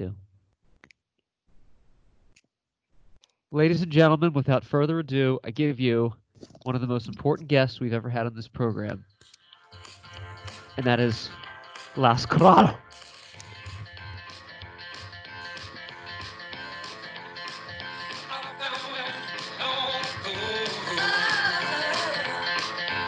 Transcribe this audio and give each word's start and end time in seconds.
do. 0.00 0.14
Ladies 3.52 3.82
and 3.82 3.90
gentlemen, 3.90 4.32
without 4.32 4.64
further 4.64 5.00
ado, 5.00 5.38
I 5.44 5.50
give 5.50 5.78
you 5.78 6.14
one 6.62 6.74
of 6.74 6.80
the 6.80 6.86
most 6.86 7.06
important 7.08 7.48
guests 7.48 7.80
we've 7.80 7.92
ever 7.92 8.08
had 8.08 8.24
on 8.24 8.34
this 8.34 8.48
program, 8.48 9.04
and 10.76 10.86
that 10.86 11.00
is 11.00 11.28
Las 11.96 12.24
Corrado. 12.24 12.76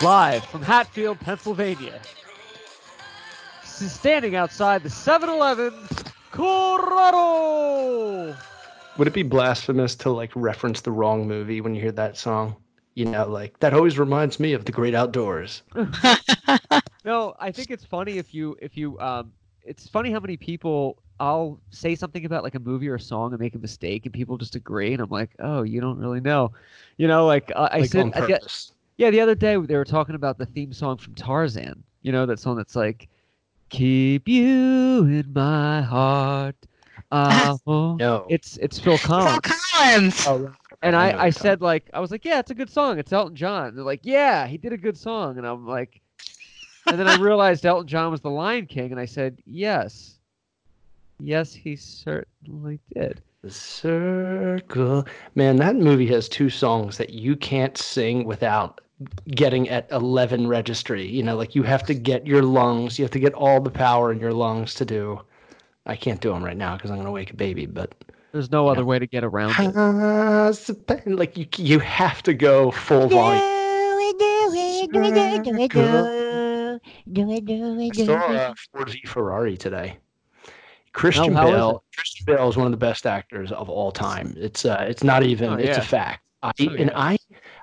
Live 0.03 0.45
from 0.47 0.63
Hatfield, 0.63 1.21
Pennsylvania. 1.21 2.01
Standing 3.63 4.35
outside 4.35 4.83
the 4.83 4.91
7 4.91 5.29
Eleven, 5.29 5.73
Corrado! 6.33 8.35
Would 8.99 9.09
it 9.09 9.15
be 9.15 9.23
blasphemous 9.23 9.95
to 9.97 10.11
like 10.11 10.31
reference 10.35 10.81
the 10.81 10.91
wrong 10.91 11.27
movie 11.27 11.61
when 11.61 11.75
you 11.75 11.81
hear 11.81 11.93
that 11.93 12.17
song? 12.17 12.57
You 12.95 13.07
know, 13.07 13.27
like 13.27 13.59
that 13.61 13.73
always 13.75 13.99
reminds 13.99 14.39
me 14.41 14.53
of 14.53 14.65
the 14.65 14.73
great 14.73 14.95
outdoors. 14.95 15.63
No, 17.05 17.35
I 17.41 17.51
think 17.51 17.73
it's 17.73 17.85
funny 17.85 18.19
if 18.19 18.33
you 18.33 18.57
if 18.63 18.77
you 18.77 18.97
um 19.01 19.33
it's 19.65 19.89
funny 19.89 20.13
how 20.13 20.21
many 20.21 20.37
people 20.37 21.03
I'll 21.19 21.61
say 21.71 21.97
something 21.97 22.25
about 22.25 22.45
like 22.45 22.55
a 22.55 22.61
movie 22.61 22.89
or 22.89 22.95
a 22.95 23.01
song 23.01 23.33
and 23.33 23.41
make 23.41 23.57
a 23.57 23.59
mistake 23.59 24.07
and 24.07 24.15
people 24.15 24.39
just 24.39 24.55
agree 24.55 24.93
and 24.93 25.03
I'm 25.03 25.11
like, 25.11 25.31
"Oh, 25.41 25.63
you 25.63 25.81
don't 25.81 25.99
really 25.99 26.21
know." 26.21 26.53
You 26.99 27.09
know, 27.09 27.27
like 27.27 27.51
I 27.57 27.65
I 27.67 27.79
like 27.81 27.91
said 27.91 28.03
on 28.03 28.15
I 28.15 28.27
get- 28.29 28.71
Yeah, 28.99 29.11
the 29.11 29.21
other 29.21 29.35
day 29.35 29.57
they 29.57 29.77
were 29.77 29.85
talking 29.85 30.15
about 30.15 30.39
the 30.39 30.47
theme 30.47 30.73
song 30.73 30.97
from 30.97 31.17
Tarzan. 31.17 31.83
You 32.03 32.13
know, 32.13 32.25
that 32.27 32.39
song 32.39 32.57
that's 32.57 32.77
like 32.77 33.09
Keep 33.73 34.29
you 34.29 35.05
in 35.05 35.33
my 35.35 35.81
heart. 35.81 36.57
Uh, 37.11 37.57
No. 37.67 38.27
it's 38.29 38.59
it's 38.59 38.79
Phil 38.79 38.99
Collins. 38.99 39.41
Phil 39.45 39.57
Collins. 39.73 40.27
Oh, 40.27 40.39
right. 40.41 40.55
And 40.83 40.95
I 40.95 41.09
I, 41.09 41.11
I 41.11 41.25
you're 41.25 41.33
said 41.33 41.63
like 41.63 41.89
I 41.95 42.01
was 42.01 42.11
like, 42.11 42.25
yeah, 42.27 42.39
it's 42.39 42.51
a 42.51 42.55
good 42.55 42.69
song. 42.69 42.99
It's 42.99 43.15
Elton 43.15 43.35
John. 43.35 43.75
They're 43.75 43.83
like, 43.83 44.01
yeah, 44.03 44.47
he 44.47 44.59
did 44.59 44.75
a 44.75 44.77
good 44.77 44.99
song. 44.99 45.39
And 45.39 45.47
I'm 45.47 45.67
like, 45.67 46.03
and 46.87 46.99
then 47.01 47.09
I 47.09 47.17
realized 47.21 47.65
Elton 47.65 47.87
John 47.89 48.11
was 48.11 48.21
the 48.21 48.29
Lion 48.31 48.67
King, 48.67 48.91
and 48.91 49.01
I 49.01 49.07
said, 49.07 49.39
yes, 49.47 50.19
yes, 51.19 51.55
he 51.55 51.75
certainly 51.75 52.79
did. 52.95 53.23
The 53.43 53.51
circle. 53.51 55.07
Man, 55.35 55.57
that 55.57 55.77
movie 55.77 56.07
has 56.09 56.29
two 56.29 56.51
songs 56.51 56.99
that 56.99 57.11
you 57.11 57.37
can't 57.37 57.77
sing 57.79 58.25
without 58.25 58.82
getting 59.29 59.69
at 59.69 59.91
11 59.91 60.47
registry. 60.47 61.07
You 61.07 61.23
know, 61.23 61.37
like 61.37 61.55
you 61.55 61.63
have 61.63 61.85
to 61.85 61.95
get 61.95 62.27
your 62.27 62.43
lungs, 62.43 62.99
you 62.99 63.05
have 63.05 63.13
to 63.13 63.21
get 63.21 63.35
all 63.35 63.61
the 63.61 63.71
power 63.71 64.13
in 64.13 64.19
your 64.19 64.33
lungs 64.33 64.75
to 64.75 64.85
do. 64.85 65.21
I 65.87 65.97
can't 65.97 66.21
do 66.21 66.33
them 66.33 66.45
right 66.45 66.57
now 66.57 66.77
because 66.77 66.91
I'm 66.91 66.97
going 66.97 67.07
to 67.07 67.13
wake 67.13 67.31
a 67.31 67.37
baby, 67.37 67.67
but 67.67 67.95
There's 68.33 68.51
no 68.51 68.69
other 68.69 68.85
way 68.85 68.99
to 68.99 69.07
get 69.07 69.25
around 69.25 69.55
it. 69.59 69.75
like 71.07 71.37
you 71.37 71.47
you 71.59 71.79
have 71.81 72.23
to 72.23 72.35
go 72.35 72.71
full 72.71 73.09
volume. 73.09 73.43
I 77.91 77.91
saw 78.07 78.15
uh, 78.15 78.55
Ford 78.73 78.91
v 78.91 79.03
Ferrari 79.07 79.57
today. 79.57 79.99
Christian 80.93 81.33
Oh, 81.33 81.37
how 81.37 81.47
is 81.49 81.55
Bale. 81.55 81.85
Christian 81.97 82.27
Bale 82.27 82.49
is 82.49 82.57
one 82.57 82.67
of 82.67 82.71
the 82.73 82.77
best 82.77 83.07
actors 83.07 83.51
of 83.53 83.69
all 83.69 83.91
time. 83.93 84.35
It's 84.37 84.65
uh, 84.65 84.85
it's 84.89 85.03
not 85.03 85.23
even. 85.23 85.51
Oh, 85.51 85.55
it's 85.55 85.79
yeah. 85.79 85.79
a 85.79 85.83
fact. 85.83 86.23
I, 86.43 86.53
Oh, 86.61 86.75
And. 86.75 86.91
I, 86.95 87.19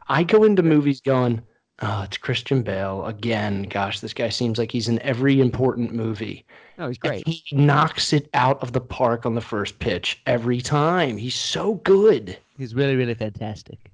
I 0.10 0.24
go 0.24 0.44
into 0.44 0.64
movies 0.64 1.02
going, 1.02 1.42
oh, 1.82 2.02
it's 2.04 2.18
Christian 2.18 2.62
Bale 2.64 3.06
again. 3.06 3.64
Gosh, 3.64 4.00
this 4.00 4.14
guy 4.14 4.30
seems 4.30 4.58
like 4.58 4.72
he's 4.72 4.88
in 4.90 5.00
every 5.02 5.40
important 5.40 5.94
movie. 5.94 6.46
Oh, 6.78 6.88
he's 6.88 6.98
And 7.04 7.24
great. 7.24 7.28
He 7.28 7.56
knocks 7.56 8.12
it 8.14 8.30
out 8.34 8.62
of 8.64 8.74
the 8.74 8.82
park 8.82 9.26
on 9.26 9.36
the 9.36 9.42
first 9.42 9.80
pitch 9.80 10.22
every 10.26 10.62
time. 10.62 11.18
He's 11.18 11.36
so 11.36 11.76
good. 11.76 12.38
He's 12.58 12.74
really, 12.74 12.96
really 12.96 13.14
fantastic. 13.14 13.92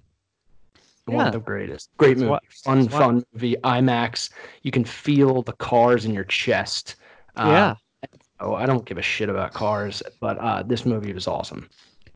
One 1.06 1.18
Yeah. 1.18 1.28
of 1.28 1.34
the 1.34 1.40
greatest. 1.40 1.90
Great 1.98 2.10
That's 2.18 2.20
movie. 2.22 2.32
why- 2.32 2.40
fun, 2.64 2.88
fun 2.90 3.24
movie. 3.34 3.56
IMAX. 3.64 4.30
You 4.64 4.72
can 4.72 4.84
feel 4.86 5.42
the 5.44 5.54
cars 5.54 6.06
in 6.06 6.14
your 6.14 6.24
chest. 6.24 6.96
Uh, 7.36 7.48
yeah, 7.48 8.10
Oh, 8.40 8.54
I 8.54 8.66
don't 8.66 8.86
give 8.86 8.98
a 8.98 9.02
shit 9.02 9.30
about 9.30 9.54
cars, 9.54 10.04
but 10.20 10.38
uh, 10.40 10.62
this 10.64 10.86
movie 10.86 11.14
was 11.14 11.28
awesome. 11.28 11.70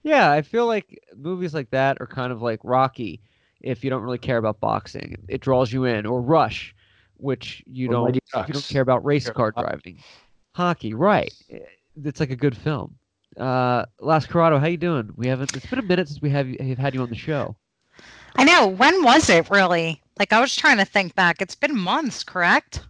yeah. 0.03 0.31
I 0.31 0.41
feel 0.41 0.65
like 0.65 0.99
movies 1.15 1.53
like 1.53 1.69
that 1.71 1.97
are 2.01 2.07
kind 2.07 2.31
of 2.31 2.41
like 2.41 2.59
Rocky. 2.63 3.21
If 3.61 3.83
you 3.83 3.89
don't 3.89 4.03
really 4.03 4.17
care 4.17 4.37
about 4.37 4.59
boxing, 4.59 5.17
it 5.27 5.41
draws 5.41 5.71
you 5.71 5.85
in, 5.85 6.05
or 6.05 6.21
Rush, 6.21 6.73
which 7.17 7.61
you 7.65 7.89
Or 7.89 7.91
don't 7.91 8.15
if 8.15 8.47
you 8.47 8.53
don't 8.53 8.67
care 8.67 8.81
about 8.81 9.03
race 9.05 9.25
Care 9.25 9.33
car 9.33 9.47
about 9.49 9.67
driving, 9.69 9.99
hockey, 10.55 10.93
right? 10.93 11.33
Eh, 11.49 11.59
It's 12.03 12.19
like 12.19 12.31
a 12.31 12.35
good 12.35 12.55
film. 12.55 12.95
Uh, 13.37 13.85
Las 14.01 14.25
Corrado, 14.25 14.59
how 14.59 14.67
you 14.67 14.77
doing? 14.77 15.11
We 15.15 15.27
haven't. 15.27 15.55
It's 15.55 15.65
been 15.65 15.79
a 15.79 15.83
minute 15.83 16.07
since 16.07 16.21
we 16.21 16.29
have 16.29 16.47
you, 16.47 16.57
have 16.59 16.77
had 16.77 16.93
you 16.93 17.01
on 17.01 17.09
the 17.09 17.15
show. 17.15 17.55
I 18.35 18.43
know. 18.43 18.67
When 18.67 19.03
was 19.03 19.29
it 19.29 19.49
really? 19.49 20.01
Like 20.17 20.33
I 20.33 20.39
was 20.39 20.55
trying 20.55 20.77
to 20.77 20.85
think 20.85 21.15
back. 21.15 21.41
It's 21.41 21.55
been 21.55 21.77
months, 21.77 22.23
correct? 22.23 22.81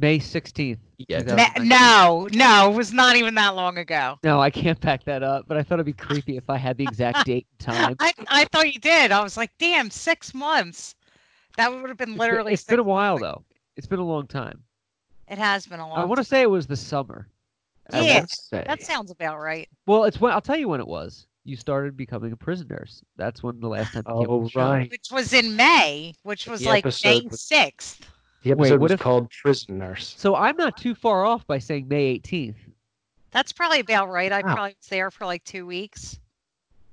May 0.00 0.18
sixteenth. 0.18 0.78
Yeah, 0.98 1.18
Yeah. 1.26 1.34
Ne- 1.34 1.44
2019. 1.66 1.68
no, 1.68 2.28
no, 2.32 2.70
it 2.72 2.76
was 2.76 2.92
not 2.92 3.16
even 3.16 3.34
that 3.36 3.54
long 3.56 3.78
ago. 3.78 4.18
No, 4.22 4.40
I 4.40 4.50
can't 4.50 4.80
back 4.80 5.04
that 5.04 5.22
up. 5.22 5.46
But 5.48 5.56
I 5.56 5.62
thought 5.62 5.74
it'd 5.76 5.86
be 5.86 5.92
creepy 5.92 6.36
if 6.36 6.48
I 6.50 6.56
had 6.56 6.76
the 6.76 6.84
exact 6.84 7.24
date 7.26 7.46
and 7.50 7.58
time. 7.60 7.96
I, 8.00 8.12
I 8.28 8.44
thought 8.46 8.72
you 8.72 8.80
did. 8.80 9.10
I 9.12 9.22
was 9.22 9.36
like, 9.36 9.50
damn, 9.58 9.90
six 9.90 10.34
months. 10.34 10.94
That 11.56 11.72
would 11.72 11.88
have 11.88 11.96
been 11.98 12.10
It's 12.10 12.12
been- 12.12 12.18
literally. 12.18 12.52
it's 12.52 12.64
been 12.64 12.78
a 12.78 12.82
while 12.84 13.18
months. 13.18 13.22
though. 13.22 13.44
It's 13.76 13.86
been 13.86 13.98
a 13.98 14.04
long 14.04 14.26
time. 14.26 14.62
It 15.28 15.38
has 15.38 15.66
been 15.66 15.80
a 15.80 15.88
long. 15.88 15.98
I 15.98 16.04
want 16.04 16.18
to 16.18 16.24
say 16.24 16.42
it 16.42 16.50
was 16.50 16.66
the 16.66 16.76
summer. 16.76 17.28
Yeah, 17.92 18.24
that 18.52 18.82
sounds 18.82 19.10
about 19.10 19.38
right. 19.38 19.68
Well, 19.86 20.04
it's 20.04 20.20
when 20.20 20.32
I'll 20.32 20.40
tell 20.42 20.56
you 20.58 20.68
when 20.68 20.80
it 20.80 20.86
was. 20.86 21.26
You 21.44 21.56
started 21.56 21.96
becoming 21.96 22.32
a 22.32 22.36
prison 22.36 22.66
nurse. 22.68 23.02
That's 23.16 23.42
when 23.42 23.58
the 23.60 23.68
last 23.68 23.92
time. 23.94 24.02
you 24.06 24.12
came 24.20 24.26
Oh, 24.30 24.42
the 24.44 24.50
show. 24.50 24.60
right. 24.60 24.90
Which 24.90 25.08
was 25.10 25.32
in 25.32 25.56
May, 25.56 26.12
which 26.22 26.46
was 26.46 26.60
The 26.60 26.66
like 26.66 26.84
May 26.84 26.88
episode 26.88 27.30
was- 27.30 27.40
sixth. 27.42 28.06
The 28.42 28.50
Wait, 28.54 28.60
episode 28.68 28.74
what 28.74 28.80
was 28.82 28.92
if- 28.92 29.00
called 29.00 29.30
Prison 29.42 29.78
Nurse. 29.78 30.14
So 30.16 30.34
I'm 30.36 30.56
not 30.56 30.76
too 30.76 30.94
far 30.94 31.24
off 31.24 31.46
by 31.46 31.58
saying 31.58 31.88
May 31.88 32.18
18th. 32.18 32.54
That's 33.30 33.52
probably 33.52 33.80
about 33.80 34.08
right. 34.08 34.32
I 34.32 34.38
Wow. 34.42 34.54
probably 34.54 34.74
was 34.80 34.88
there 34.88 35.10
for 35.10 35.26
like 35.26 35.44
two 35.44 35.66
weeks. 35.66 36.18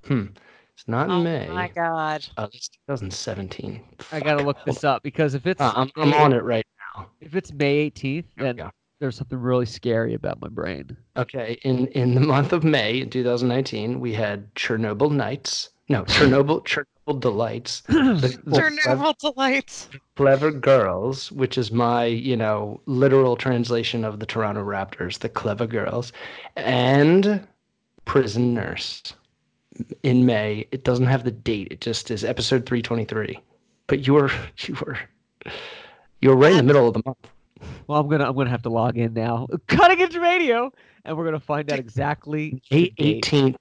Hmm. 0.06 0.26
It's 0.74 0.88
not 0.88 1.06
in 1.06 1.12
Oh 1.12 1.24
May. 1.24 1.48
Oh 1.48 1.54
my 1.54 1.68
god. 1.70 2.26
Uh, 2.36 2.48
it's 2.54 2.68
2017. 2.88 3.82
I 4.12 4.20
gotta 4.20 4.44
look 4.44 4.58
this 4.66 4.84
up 4.84 5.04
because 5.04 5.34
if 5.34 5.46
it's 5.48 5.62
Uh, 5.62 5.72
I'm, 5.76 5.90
I'm 5.96 6.14
on 6.14 6.34
it 6.34 6.44
right 6.44 6.66
now. 6.96 7.08
if 7.22 7.36
it's 7.36 7.54
May 7.54 7.90
18th, 7.90 8.02
Here 8.02 8.26
then 8.54 8.70
there's 9.00 9.16
something 9.16 9.40
really 9.40 9.66
scary 9.66 10.14
about 10.14 10.42
my 10.42 10.50
brain. 10.50 10.98
Okay, 11.16 11.58
in 11.64 11.88
in 11.88 12.14
the 12.16 12.22
month 12.22 12.52
of 12.54 12.64
May 12.66 13.00
in 13.00 13.10
2019, 13.10 14.00
we 14.02 14.12
had 14.14 14.54
Chernobyl 14.56 15.12
Nights. 15.12 15.70
No, 15.88 16.04
Chernobyl 16.04 16.66
Chernobyl 16.66 16.86
Delights. 17.14 17.84
The, 17.88 18.40
the 18.46 18.80
clever, 18.84 19.14
delights. 19.20 19.90
clever 20.16 20.52
Girls, 20.52 21.32
which 21.32 21.58
is 21.58 21.72
my 21.72 22.06
you 22.06 22.36
know 22.36 22.82
literal 22.88 23.36
translation 23.36 24.04
of 24.04 24.20
the 24.20 24.26
Toronto 24.26 24.64
Raptors, 24.64 25.20
the 25.20 25.30
Clever 25.30 25.68
Girls, 25.68 26.12
and 26.56 27.46
Prison 28.06 28.54
Nurse. 28.56 29.14
In 30.04 30.26
May, 30.26 30.68
it 30.72 30.84
doesn't 30.84 31.06
have 31.06 31.26
the 31.26 31.32
date. 31.32 31.68
It 31.70 31.82
just 31.82 32.10
is 32.10 32.24
episode 32.24 32.66
323. 32.66 33.40
But 33.88 34.08
you 34.08 34.14
were 34.16 34.32
you 34.60 34.76
were 34.84 34.98
you 36.22 36.30
were 36.30 36.36
right 36.36 36.52
in 36.52 36.58
the 36.58 36.64
middle 36.64 36.88
of 36.88 36.94
the 36.96 37.04
month. 37.06 37.28
Well, 37.88 38.00
I'm 38.00 38.08
gonna 38.08 38.28
I'm 38.28 38.36
gonna 38.36 38.50
have 38.50 38.64
to 38.64 38.70
log 38.70 38.98
in 38.98 39.14
now. 39.14 39.48
Cutting 39.68 40.02
Edge 40.02 40.16
Radio, 40.16 40.74
and 41.04 41.16
we're 41.16 41.26
gonna 41.26 41.40
find 41.40 41.72
out 41.72 41.78
exactly 41.78 42.62
May 42.72 42.92
the 42.98 43.22
18th. 43.22 43.56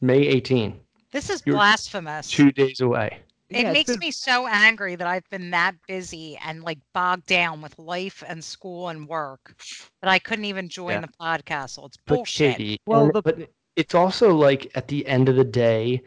May 0.00 0.40
18th. 0.40 0.76
This 1.12 1.30
is 1.30 1.42
You're 1.46 1.56
blasphemous. 1.56 2.30
Two 2.30 2.52
days 2.52 2.80
away. 2.80 3.20
it 3.50 3.62
Yeah, 3.62 3.72
makes 3.72 3.90
been- 3.90 3.98
me 4.00 4.10
so 4.10 4.46
angry 4.46 4.94
that 4.94 5.06
I've 5.06 5.28
been 5.30 5.50
that 5.52 5.74
busy 5.86 6.36
and 6.44 6.62
like 6.62 6.78
bogged 6.92 7.24
down 7.26 7.62
with 7.62 7.78
life 7.78 8.22
and 8.28 8.44
school 8.44 8.90
and 8.90 9.08
work 9.08 9.54
that 10.02 10.10
I 10.10 10.18
couldn't 10.18 10.44
even 10.44 10.68
join 10.68 10.92
Yeah. 10.92 11.00
the 11.00 11.08
podcast. 11.18 11.70
So 11.70 11.86
it's 11.86 11.96
But 12.04 12.16
bullshit. 12.16 12.58
Katie, 12.58 12.80
Well, 12.84 13.10
the- 13.10 13.22
but 13.22 13.50
it's 13.74 13.94
also 13.94 14.34
like 14.34 14.70
at 14.74 14.88
the 14.88 15.06
end 15.06 15.30
of 15.30 15.36
the 15.36 15.44
day, 15.44 16.02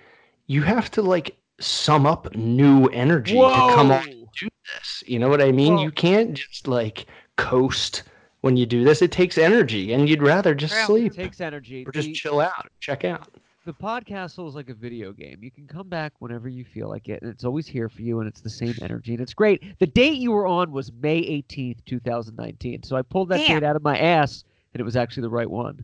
you 0.45 0.62
have 0.62 0.92
to 0.92 1.01
like 1.01 1.36
sum 1.59 2.06
up 2.06 2.36
new 2.36 2.86
energy 2.88 3.33
to 3.33 3.39
come 3.74 3.92
on 3.92 4.07
and 4.07 4.27
do 4.39 4.47
this. 4.75 5.04
You 5.07 5.18
know 5.18 5.30
what 5.30 5.42
I 5.42 5.51
mean? 5.51 5.75
Well- 5.75 5.83
you 5.83 5.92
can't 5.92 6.36
just 6.36 6.68
like 6.68 7.07
coast 7.38 8.04
when 8.42 8.56
you 8.56 8.68
do 8.68 8.83
this. 8.83 9.01
It 9.01 9.12
takes 9.12 9.39
energy, 9.39 9.94
and 9.94 10.07
you'd 10.07 10.21
rather 10.21 10.54
just 10.54 10.74
True. 10.74 10.81
It 10.81 10.86
sleep 10.86 11.13
takes 11.13 11.42
energy. 11.42 11.86
or 11.88 11.92
just 11.92 12.09
The- 12.09 12.13
chill 12.13 12.39
out, 12.39 12.69
check 12.80 13.04
out. 13.04 13.30
The 13.66 13.74
podcast 13.74 14.46
is 14.46 14.56
like 14.56 14.69
a 14.69 14.74
video 14.74 15.12
game. 15.12 15.40
You 15.42 15.52
can 15.52 15.68
come 15.68 15.88
back 15.88 16.13
whenever 16.19 16.50
you 16.50 16.66
feel 16.66 16.90
like 16.90 17.10
it, 17.10 17.22
and 17.22 17.31
it's 17.31 17.46
always 17.46 17.68
here 17.68 17.90
for 17.90 18.02
you, 18.02 18.19
and 18.19 18.28
it's 18.28 18.42
the 18.42 18.50
same 18.50 18.75
energy, 18.81 19.13
and 19.13 19.22
it's 19.22 19.34
great. 19.34 19.78
The 19.80 19.88
date 19.88 20.18
you 20.18 20.31
were 20.31 20.48
on 20.48 20.72
was 20.72 20.92
May 20.92 21.22
18th, 21.22 21.86
2019. 21.86 22.84
So 22.84 22.96
I 22.96 23.02
pulled 23.02 23.30
that 23.30 23.38
Damn. 23.38 23.60
date 23.60 23.66
out 23.66 23.75
of 23.75 23.84
my 23.84 23.98
ass, 23.98 24.44
and 24.74 24.81
it 24.81 24.84
was 24.84 24.96
actually 24.96 25.22
the 25.22 25.30
right 25.30 25.50
one. 25.50 25.84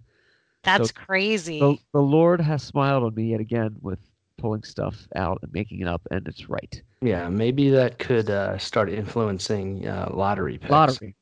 That's 0.63 0.89
so 0.89 0.93
crazy. 1.05 1.59
The, 1.59 1.77
the 1.93 2.01
Lord 2.01 2.41
has 2.41 2.63
smiled 2.63 3.03
on 3.03 3.13
me 3.13 3.31
yet 3.31 3.39
again 3.39 3.75
with 3.81 3.99
pulling 4.37 4.63
stuff 4.63 5.07
out 5.15 5.39
and 5.43 5.51
making 5.53 5.81
it 5.81 5.87
up, 5.87 6.01
and 6.09 6.27
it's 6.27 6.49
right. 6.49 6.81
Yeah, 7.01 7.29
maybe 7.29 7.69
that 7.69 7.99
could 7.99 8.29
uh, 8.29 8.57
start 8.57 8.89
influencing 8.89 9.87
uh, 9.87 10.09
lottery 10.13 10.57
picks. 10.57 10.71
Lottery, 10.71 11.15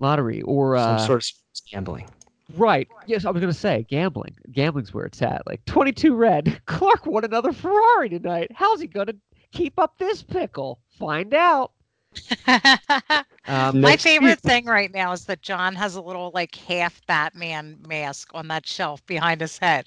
lottery, 0.00 0.42
or 0.42 0.76
some 0.76 0.96
uh, 0.96 0.98
sort 0.98 1.22
of 1.22 1.30
gambling. 1.70 2.08
Right. 2.56 2.88
Yes, 3.06 3.24
I 3.24 3.30
was 3.30 3.40
gonna 3.40 3.52
say 3.52 3.86
gambling. 3.88 4.36
Gambling's 4.50 4.92
where 4.92 5.06
it's 5.06 5.22
at. 5.22 5.42
Like 5.46 5.64
twenty-two 5.64 6.14
red. 6.14 6.60
Clark 6.66 7.06
won 7.06 7.24
another 7.24 7.52
Ferrari 7.52 8.08
tonight. 8.08 8.50
How's 8.54 8.80
he 8.80 8.86
gonna 8.86 9.14
keep 9.52 9.78
up 9.78 9.98
this 9.98 10.22
pickle? 10.22 10.80
Find 10.98 11.34
out. 11.34 11.72
Um, 13.48 13.80
My 13.80 13.94
excuse. 13.94 13.96
favorite 13.96 14.40
thing 14.40 14.66
right 14.66 14.92
now 14.92 15.10
is 15.12 15.24
that 15.24 15.42
John 15.42 15.74
has 15.74 15.96
a 15.96 16.00
little 16.00 16.30
like 16.32 16.54
half 16.54 17.04
Batman 17.06 17.76
mask 17.88 18.30
on 18.34 18.46
that 18.48 18.64
shelf 18.66 19.04
behind 19.06 19.40
his 19.40 19.58
head. 19.58 19.86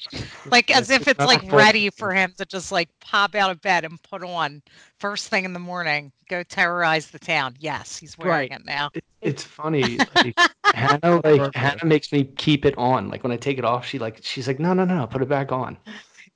Like 0.52 0.70
as 0.76 0.90
if 0.90 1.08
it's 1.08 1.26
like 1.26 1.42
ready 1.52 1.90
for 1.90 2.12
him 2.14 2.34
to 2.38 2.46
just 2.46 2.72
like 2.72 2.90
pop 3.00 3.34
out 3.34 3.52
of 3.52 3.62
bed 3.62 3.86
and 3.86 4.02
put 4.04 4.24
on 4.24 4.62
first 5.00 5.30
thing 5.30 5.46
in 5.46 5.54
the 5.54 5.60
morning, 5.60 6.12
go 6.28 6.44
terrorize 6.44 7.10
the 7.12 7.20
town. 7.20 7.56
Yes, 7.60 7.98
he's 7.98 8.18
wearing 8.18 8.50
Right. 8.50 8.52
it 8.52 8.66
now. 8.66 8.92
It- 8.94 9.04
it's 9.22 9.44
funny. 9.44 10.02
Like, 10.16 10.38
Hannah, 10.74 11.22
like 11.24 11.50
Hannah 11.56 11.86
makes 11.86 12.12
me 12.12 12.26
keep 12.26 12.66
it 12.66 12.76
on. 12.78 13.10
Like 13.10 13.24
when 13.24 13.32
I 13.32 13.38
take 13.38 13.58
it 13.58 13.66
off, 13.66 13.86
she 13.86 13.98
like 14.00 14.20
she's 14.22 14.48
like, 14.48 14.60
no, 14.60 14.74
no, 14.74 14.84
no, 14.86 15.08
put 15.08 15.22
it 15.22 15.30
back 15.30 15.52
on. 15.52 15.78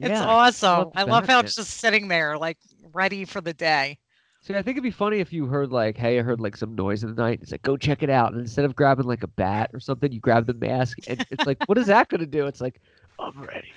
It's 0.01 0.21
yeah. 0.21 0.25
awesome. 0.25 0.69
love 0.69 0.91
I 0.95 1.03
love 1.03 1.27
how 1.27 1.39
it's 1.39 1.55
just 1.55 1.71
sitting 1.77 2.07
there 2.07 2.37
like 2.37 2.57
ready 2.93 3.25
for 3.25 3.41
the 3.41 3.53
day. 3.53 3.99
See, 4.41 4.53
I 4.55 4.61
think 4.61 4.75
it'd 4.75 4.83
be 4.83 4.91
funny 4.91 5.19
if 5.19 5.33
you 5.33 5.45
heard 5.47 5.71
like, 5.71 5.97
"Hey, 5.97 6.17
I 6.17 6.21
heard 6.21 6.39
like 6.39 6.55
some 6.55 6.73
noise 6.75 7.03
in 7.03 7.13
the 7.13 7.21
night." 7.21 7.39
It's 7.41 7.51
like, 7.51 7.61
"Go 7.61 7.75
check 7.77 8.01
it 8.03 8.09
out." 8.09 8.31
And 8.31 8.39
instead 8.39 8.65
of 8.65 8.75
grabbing 8.75 9.05
like 9.05 9.23
a 9.23 9.27
bat 9.27 9.69
or 9.73 9.79
something, 9.79 10.11
you 10.11 10.19
grab 10.19 10.47
the 10.47 10.53
mask, 10.53 10.97
and 11.07 11.25
it's 11.29 11.45
like, 11.45 11.57
"What 11.67 11.77
is 11.77 11.87
that 11.87 12.07
gonna 12.09 12.25
do?" 12.25 12.47
It's 12.47 12.61
like, 12.61 12.81
"I'm 13.19 13.43
ready." 13.43 13.67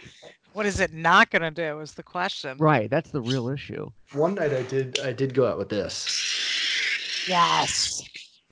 What 0.52 0.66
is 0.66 0.80
it 0.80 0.92
not 0.92 1.30
gonna 1.30 1.50
do 1.50 1.80
is 1.80 1.94
the 1.94 2.02
question. 2.02 2.58
Right. 2.58 2.90
That's 2.90 3.10
the 3.10 3.22
real 3.22 3.48
issue. 3.48 3.90
One 4.12 4.34
night 4.34 4.52
I 4.52 4.62
did 4.62 5.00
I 5.00 5.12
did 5.12 5.34
go 5.34 5.46
out 5.46 5.58
with 5.58 5.68
this. 5.68 7.26
Yes. 7.26 8.02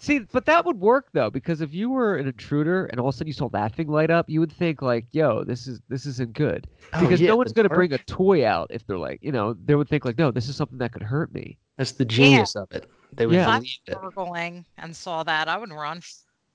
See, 0.02 0.20
but 0.32 0.46
that 0.46 0.64
would 0.64 0.80
work 0.80 1.08
though, 1.12 1.28
because 1.28 1.60
if 1.60 1.74
you 1.74 1.90
were 1.90 2.16
an 2.16 2.26
intruder 2.26 2.86
and 2.86 2.98
all 2.98 3.08
of 3.08 3.14
a 3.14 3.18
sudden 3.18 3.26
you 3.26 3.34
saw 3.34 3.50
that 3.50 3.74
thing 3.76 3.86
light 3.86 4.10
up, 4.10 4.30
you 4.30 4.40
would 4.40 4.50
think 4.50 4.80
like, 4.80 5.04
"Yo, 5.12 5.44
this 5.44 5.66
is 5.66 5.78
this 5.90 6.06
isn't 6.06 6.32
good," 6.32 6.66
Oh, 6.94 7.00
because 7.00 7.20
yeah, 7.20 7.28
no 7.28 7.36
one's 7.36 7.52
gonna 7.52 7.68
worked. 7.68 7.76
bring 7.76 7.92
a 7.92 7.98
toy 7.98 8.46
out 8.46 8.68
if 8.70 8.86
they're 8.86 8.96
like, 8.98 9.18
you 9.22 9.30
know, 9.30 9.52
they 9.62 9.74
would 9.74 9.88
think 9.90 10.06
like, 10.06 10.16
"No, 10.16 10.30
this 10.30 10.48
is 10.48 10.56
something 10.56 10.78
that 10.78 10.92
could 10.92 11.02
hurt 11.02 11.34
me." 11.34 11.58
That's 11.76 11.92
the 11.92 12.06
genius 12.06 12.56
of 12.56 12.72
it. 12.72 12.90
They 13.12 13.26
would 13.26 13.34
Yeah. 13.34 13.42
If 13.42 13.48
I'm 13.48 13.60
believe 13.60 13.78
it. 13.88 14.00
gurgling 14.00 14.64
and 14.78 14.96
saw 14.96 15.22
that, 15.22 15.48
I 15.48 15.58
would 15.58 15.70
run. 15.70 16.00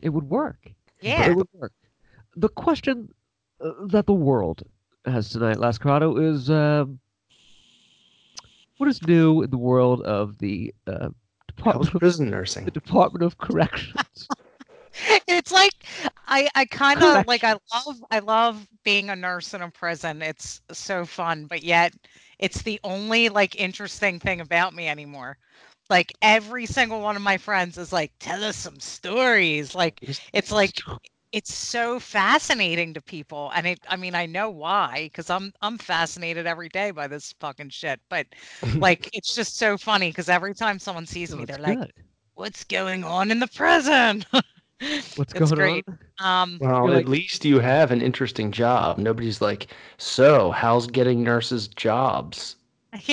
It 0.01 0.09
would 0.09 0.27
work. 0.27 0.71
Yeah. 1.01 1.29
It 1.29 1.35
would 1.35 1.47
work. 1.53 1.71
The 2.35 2.49
question 2.49 3.09
uh, 3.61 3.73
that 3.89 4.07
the 4.07 4.13
world 4.13 4.63
has 5.05 5.29
tonight, 5.29 5.59
Las 5.59 5.77
Corrado, 5.77 6.17
is 6.17 6.49
um, 6.49 6.99
what 8.77 8.89
is 8.89 9.05
new 9.05 9.43
in 9.43 9.51
the 9.51 9.57
world 9.57 10.01
of 10.01 10.39
the 10.39 10.73
uh, 10.87 11.09
How's 11.09 11.13
Department 11.65 11.93
of, 11.95 11.99
prison 11.99 12.29
Nursing. 12.29 12.65
the? 12.65 12.71
Department 12.71 13.23
of 13.23 13.37
Corrections? 13.37 14.29
it's 15.27 15.51
like 15.51 15.73
I 16.27 16.49
I 16.55 16.65
kind 16.65 17.01
of 17.01 17.27
like 17.27 17.43
I 17.43 17.53
love 17.73 18.03
I 18.11 18.19
love 18.19 18.67
being 18.83 19.09
a 19.09 19.15
nurse 19.15 19.53
in 19.53 19.61
a 19.61 19.71
prison. 19.71 20.21
It's 20.21 20.61
so 20.71 21.05
fun, 21.05 21.45
but 21.45 21.63
yet 21.63 21.93
it's 22.39 22.61
the 22.61 22.79
only 22.83 23.29
like 23.29 23.59
interesting 23.59 24.19
thing 24.19 24.41
about 24.41 24.73
me 24.73 24.87
anymore. 24.87 25.37
Like 25.89 26.13
every 26.21 26.65
single 26.65 27.01
one 27.01 27.15
of 27.15 27.21
my 27.21 27.37
friends 27.37 27.77
is 27.77 27.93
like, 27.93 28.11
tell 28.19 28.43
us 28.43 28.57
some 28.57 28.79
stories. 28.79 29.75
Like 29.75 30.01
it's 30.33 30.51
like 30.51 30.73
it's 31.35 31.53
so 31.53 31.99
fascinating 31.99 32.93
to 32.93 33.01
people 33.01 33.51
and 33.55 33.67
it 33.67 33.79
i 33.89 33.95
mean 33.97 34.15
i 34.15 34.25
know 34.25 34.49
why 34.49 35.09
because 35.11 35.29
i'm 35.29 35.51
i'm 35.61 35.77
fascinated 35.77 36.47
every 36.47 36.69
day 36.69 36.91
by 36.91 37.07
this 37.07 37.33
fucking 37.41 37.69
shit 37.69 37.99
but 38.09 38.25
like 38.77 39.09
it's 39.13 39.35
just 39.35 39.57
so 39.57 39.77
funny 39.77 40.09
because 40.09 40.29
every 40.29 40.53
time 40.55 40.79
someone 40.79 41.05
sees 41.05 41.35
me 41.35 41.43
it's 41.43 41.51
they're 41.57 41.75
like 41.75 41.91
what's 42.35 42.63
going 42.63 43.03
on 43.03 43.31
in 43.31 43.39
the 43.39 43.47
prison 43.47 44.23
What's 45.15 45.33
it's 45.33 45.51
going 45.51 45.55
great. 45.55 45.85
on? 46.19 46.25
um 46.53 46.57
Well, 46.61 46.87
You're 46.87 46.89
at 46.91 46.95
like- 46.97 47.07
least 47.07 47.45
you 47.45 47.59
have 47.59 47.91
an 47.91 48.01
interesting 48.01 48.51
job. 48.51 48.97
Nobody's 48.97 49.41
like, 49.41 49.67
so 49.97 50.51
how's 50.51 50.85
getting 50.85 51.23
nurses 51.23 51.69
jobs? 51.69 52.57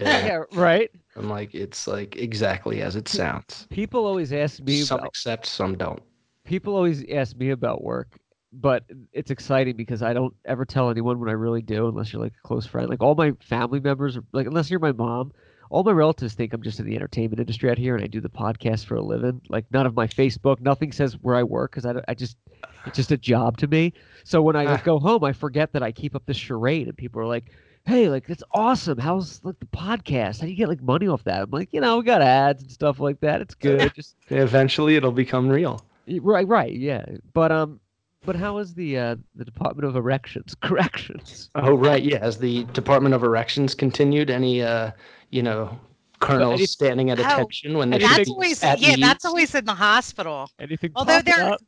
Yeah, 0.00 0.42
right. 0.52 0.90
I'm 1.16 1.28
like, 1.28 1.54
it's 1.54 1.86
like 1.86 2.16
exactly 2.16 2.82
as 2.82 2.94
it 2.96 3.08
sounds. 3.08 3.66
People 3.70 4.06
always 4.06 4.32
ask 4.32 4.60
me 4.60 4.80
Some 4.82 4.98
about 4.98 5.08
accept, 5.08 5.46
some 5.46 5.76
don't. 5.76 6.00
People 6.48 6.74
always 6.74 7.04
ask 7.12 7.36
me 7.36 7.50
about 7.50 7.84
work, 7.84 8.18
but 8.52 8.84
it's 9.12 9.30
exciting 9.30 9.76
because 9.76 10.02
I 10.02 10.14
don't 10.14 10.34
ever 10.46 10.64
tell 10.64 10.88
anyone 10.88 11.20
what 11.20 11.28
I 11.28 11.32
really 11.32 11.60
do, 11.60 11.86
unless 11.88 12.12
you're 12.12 12.22
like 12.22 12.32
a 12.42 12.46
close 12.48 12.64
friend. 12.66 12.88
Like 12.88 13.02
all 13.02 13.14
my 13.14 13.32
family 13.40 13.80
members, 13.80 14.16
are, 14.16 14.24
like 14.32 14.46
unless 14.46 14.70
you're 14.70 14.80
my 14.80 14.92
mom, 14.92 15.32
all 15.68 15.84
my 15.84 15.92
relatives 15.92 16.32
think 16.32 16.54
I'm 16.54 16.62
just 16.62 16.80
in 16.80 16.86
the 16.86 16.96
entertainment 16.96 17.38
industry 17.38 17.70
out 17.70 17.76
here 17.76 17.94
and 17.94 18.02
I 18.02 18.06
do 18.06 18.22
the 18.22 18.30
podcast 18.30 18.86
for 18.86 18.94
a 18.96 19.02
living. 19.02 19.42
Like 19.50 19.66
none 19.70 19.84
of 19.84 19.94
my 19.94 20.06
Facebook, 20.06 20.60
nothing 20.60 20.90
says 20.92 21.18
where 21.20 21.36
I 21.36 21.42
work 21.42 21.72
because 21.72 21.84
I, 21.84 22.00
I 22.08 22.14
just 22.14 22.38
it's 22.86 22.96
just 22.96 23.12
a 23.12 23.18
job 23.18 23.58
to 23.58 23.66
me. 23.66 23.92
So 24.24 24.40
when 24.40 24.56
I 24.56 24.64
like, 24.64 24.80
Ah. 24.80 24.84
go 24.84 24.98
home, 24.98 25.24
I 25.24 25.34
forget 25.34 25.74
that 25.74 25.82
I 25.82 25.92
keep 25.92 26.16
up 26.16 26.24
this 26.24 26.38
charade, 26.38 26.88
and 26.88 26.96
people 26.96 27.20
are 27.20 27.26
like. 27.26 27.52
Hey, 27.86 28.10
like 28.10 28.26
that's 28.26 28.42
awesome. 28.52 28.98
How's 28.98 29.42
like 29.44 29.58
the 29.60 29.66
podcast? 29.66 30.40
How 30.40 30.44
do 30.44 30.50
you 30.50 30.56
get 30.56 30.68
like 30.68 30.82
money 30.82 31.08
off 31.08 31.24
that? 31.24 31.44
I'm 31.44 31.50
like, 31.50 31.70
you 31.72 31.80
know, 31.80 31.96
we 31.96 32.04
got 32.04 32.20
ads 32.20 32.60
and 32.60 32.70
stuff 32.70 33.00
like 33.00 33.18
that. 33.20 33.40
It's 33.40 33.54
good. 33.54 33.94
Just 33.94 34.14
Eventually, 34.28 34.96
it'll 34.96 35.12
become 35.12 35.48
real. 35.48 35.80
Y- 36.08 36.18
Right, 36.22 36.46
right, 36.48 36.72
yeah. 36.72 37.04
But 37.34 37.52
um, 37.52 37.80
but 38.24 38.36
how 38.36 38.58
is 38.58 38.74
the 38.74 38.98
uh 38.98 39.16
the 39.34 39.44
Department 39.44 39.86
of 39.86 39.96
Erections 39.96 40.54
corrections? 40.62 41.50
Oh, 41.54 41.74
right. 41.74 42.02
Yeah. 42.02 42.18
As 42.18 42.38
the 42.38 42.64
Department 42.72 43.14
of 43.14 43.22
Erections 43.22 43.74
continued, 43.74 44.30
any, 44.30 44.62
uh, 44.62 44.90
you 45.30 45.42
know, 45.42 45.78
colonels 46.20 46.60
any- 46.60 46.66
standing 46.66 47.10
at 47.10 47.18
Oh, 47.20 47.22
attention 47.22 47.76
when 47.78 47.90
they 47.90 47.98
should 48.00 48.10
that's 48.10 48.30
always 48.30 48.62
at 48.64 48.80
yeah 48.80 48.96
that's 48.98 49.24
always 49.24 49.54
in 49.54 49.64
the 49.64 49.74
hospital 49.74 50.50
Anything? 50.58 50.92
Although 50.96 51.22
there- 51.22 51.52
up? 51.52 51.60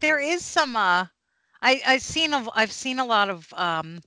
there 0.00 0.18
is 0.18 0.44
some 0.44 0.76
uh 0.76 1.06
i 1.62 1.80
i've 1.86 2.02
seen 2.02 2.34
a, 2.34 2.46
i've 2.54 2.70
seen 2.70 2.98
a 2.98 3.04
lot 3.06 3.30
of 3.30 3.50
um 3.56 4.02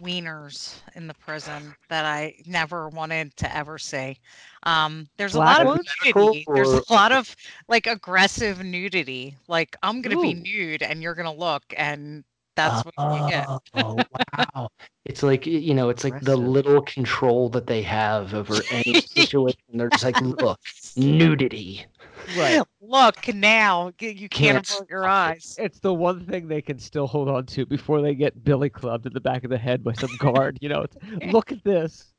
wieners 0.00 0.80
in 0.94 1.06
the 1.06 1.14
prison 1.14 1.74
that 1.88 2.04
i 2.04 2.34
never 2.46 2.88
wanted 2.88 3.34
to 3.36 3.54
ever 3.56 3.78
see 3.78 4.18
um 4.64 5.08
there's 5.16 5.34
a 5.34 5.38
lot 5.38 5.60
of 5.60 5.66
ones? 5.66 5.86
nudity 6.04 6.46
there's 6.54 6.72
a 6.72 6.92
lot 6.92 7.12
of 7.12 7.34
like 7.68 7.86
aggressive 7.86 8.62
nudity 8.62 9.36
like 9.48 9.76
i'm 9.82 10.00
gonna 10.02 10.20
be 10.20 10.34
nude 10.34 10.82
and 10.82 11.02
you're 11.02 11.14
gonna 11.14 11.32
look 11.32 11.62
and 11.76 12.24
that's 12.56 12.84
what 12.84 12.94
you 12.98 13.30
get 13.30 13.48
Oh, 13.74 14.04
wow. 14.54 14.68
It's 15.04 15.22
like, 15.22 15.46
you 15.46 15.74
know, 15.74 15.88
it's 15.88 16.04
like 16.04 16.20
the 16.20 16.36
little 16.36 16.82
control 16.82 17.48
that 17.50 17.66
they 17.66 17.82
have 17.82 18.34
over 18.34 18.66
any 18.70 18.94
situation. 19.16 19.58
They're 19.72 19.90
just 19.90 20.04
like, 20.04 20.20
look, 20.20 20.58
nudity. 20.96 21.86
Right. 22.36 22.62
look 22.80 23.34
now 23.34 23.92
you 23.98 24.28
can't 24.28 24.30
Can't 24.30 24.70
avert 24.70 24.90
your 24.90 25.06
eyes 25.06 25.56
It's 25.58 25.78
the 25.80 25.92
one 25.94 26.24
thing 26.26 26.48
they 26.48 26.62
can 26.62 26.78
still 26.78 27.06
hold 27.06 27.28
on 27.28 27.46
to 27.46 27.66
before 27.66 28.00
they 28.00 28.14
get 28.14 28.44
billy 28.44 28.70
clubbed 28.70 29.06
in 29.06 29.12
the 29.12 29.20
back 29.20 29.44
of 29.44 29.50
the 29.50 29.58
head 29.58 29.82
by 29.84 29.92
some 29.92 30.10
guard. 30.18 30.58
You 30.60 30.68
know, 30.68 30.82
it's, 30.82 30.96
look 31.32 31.52
at 31.52 31.64
this. 31.64 32.12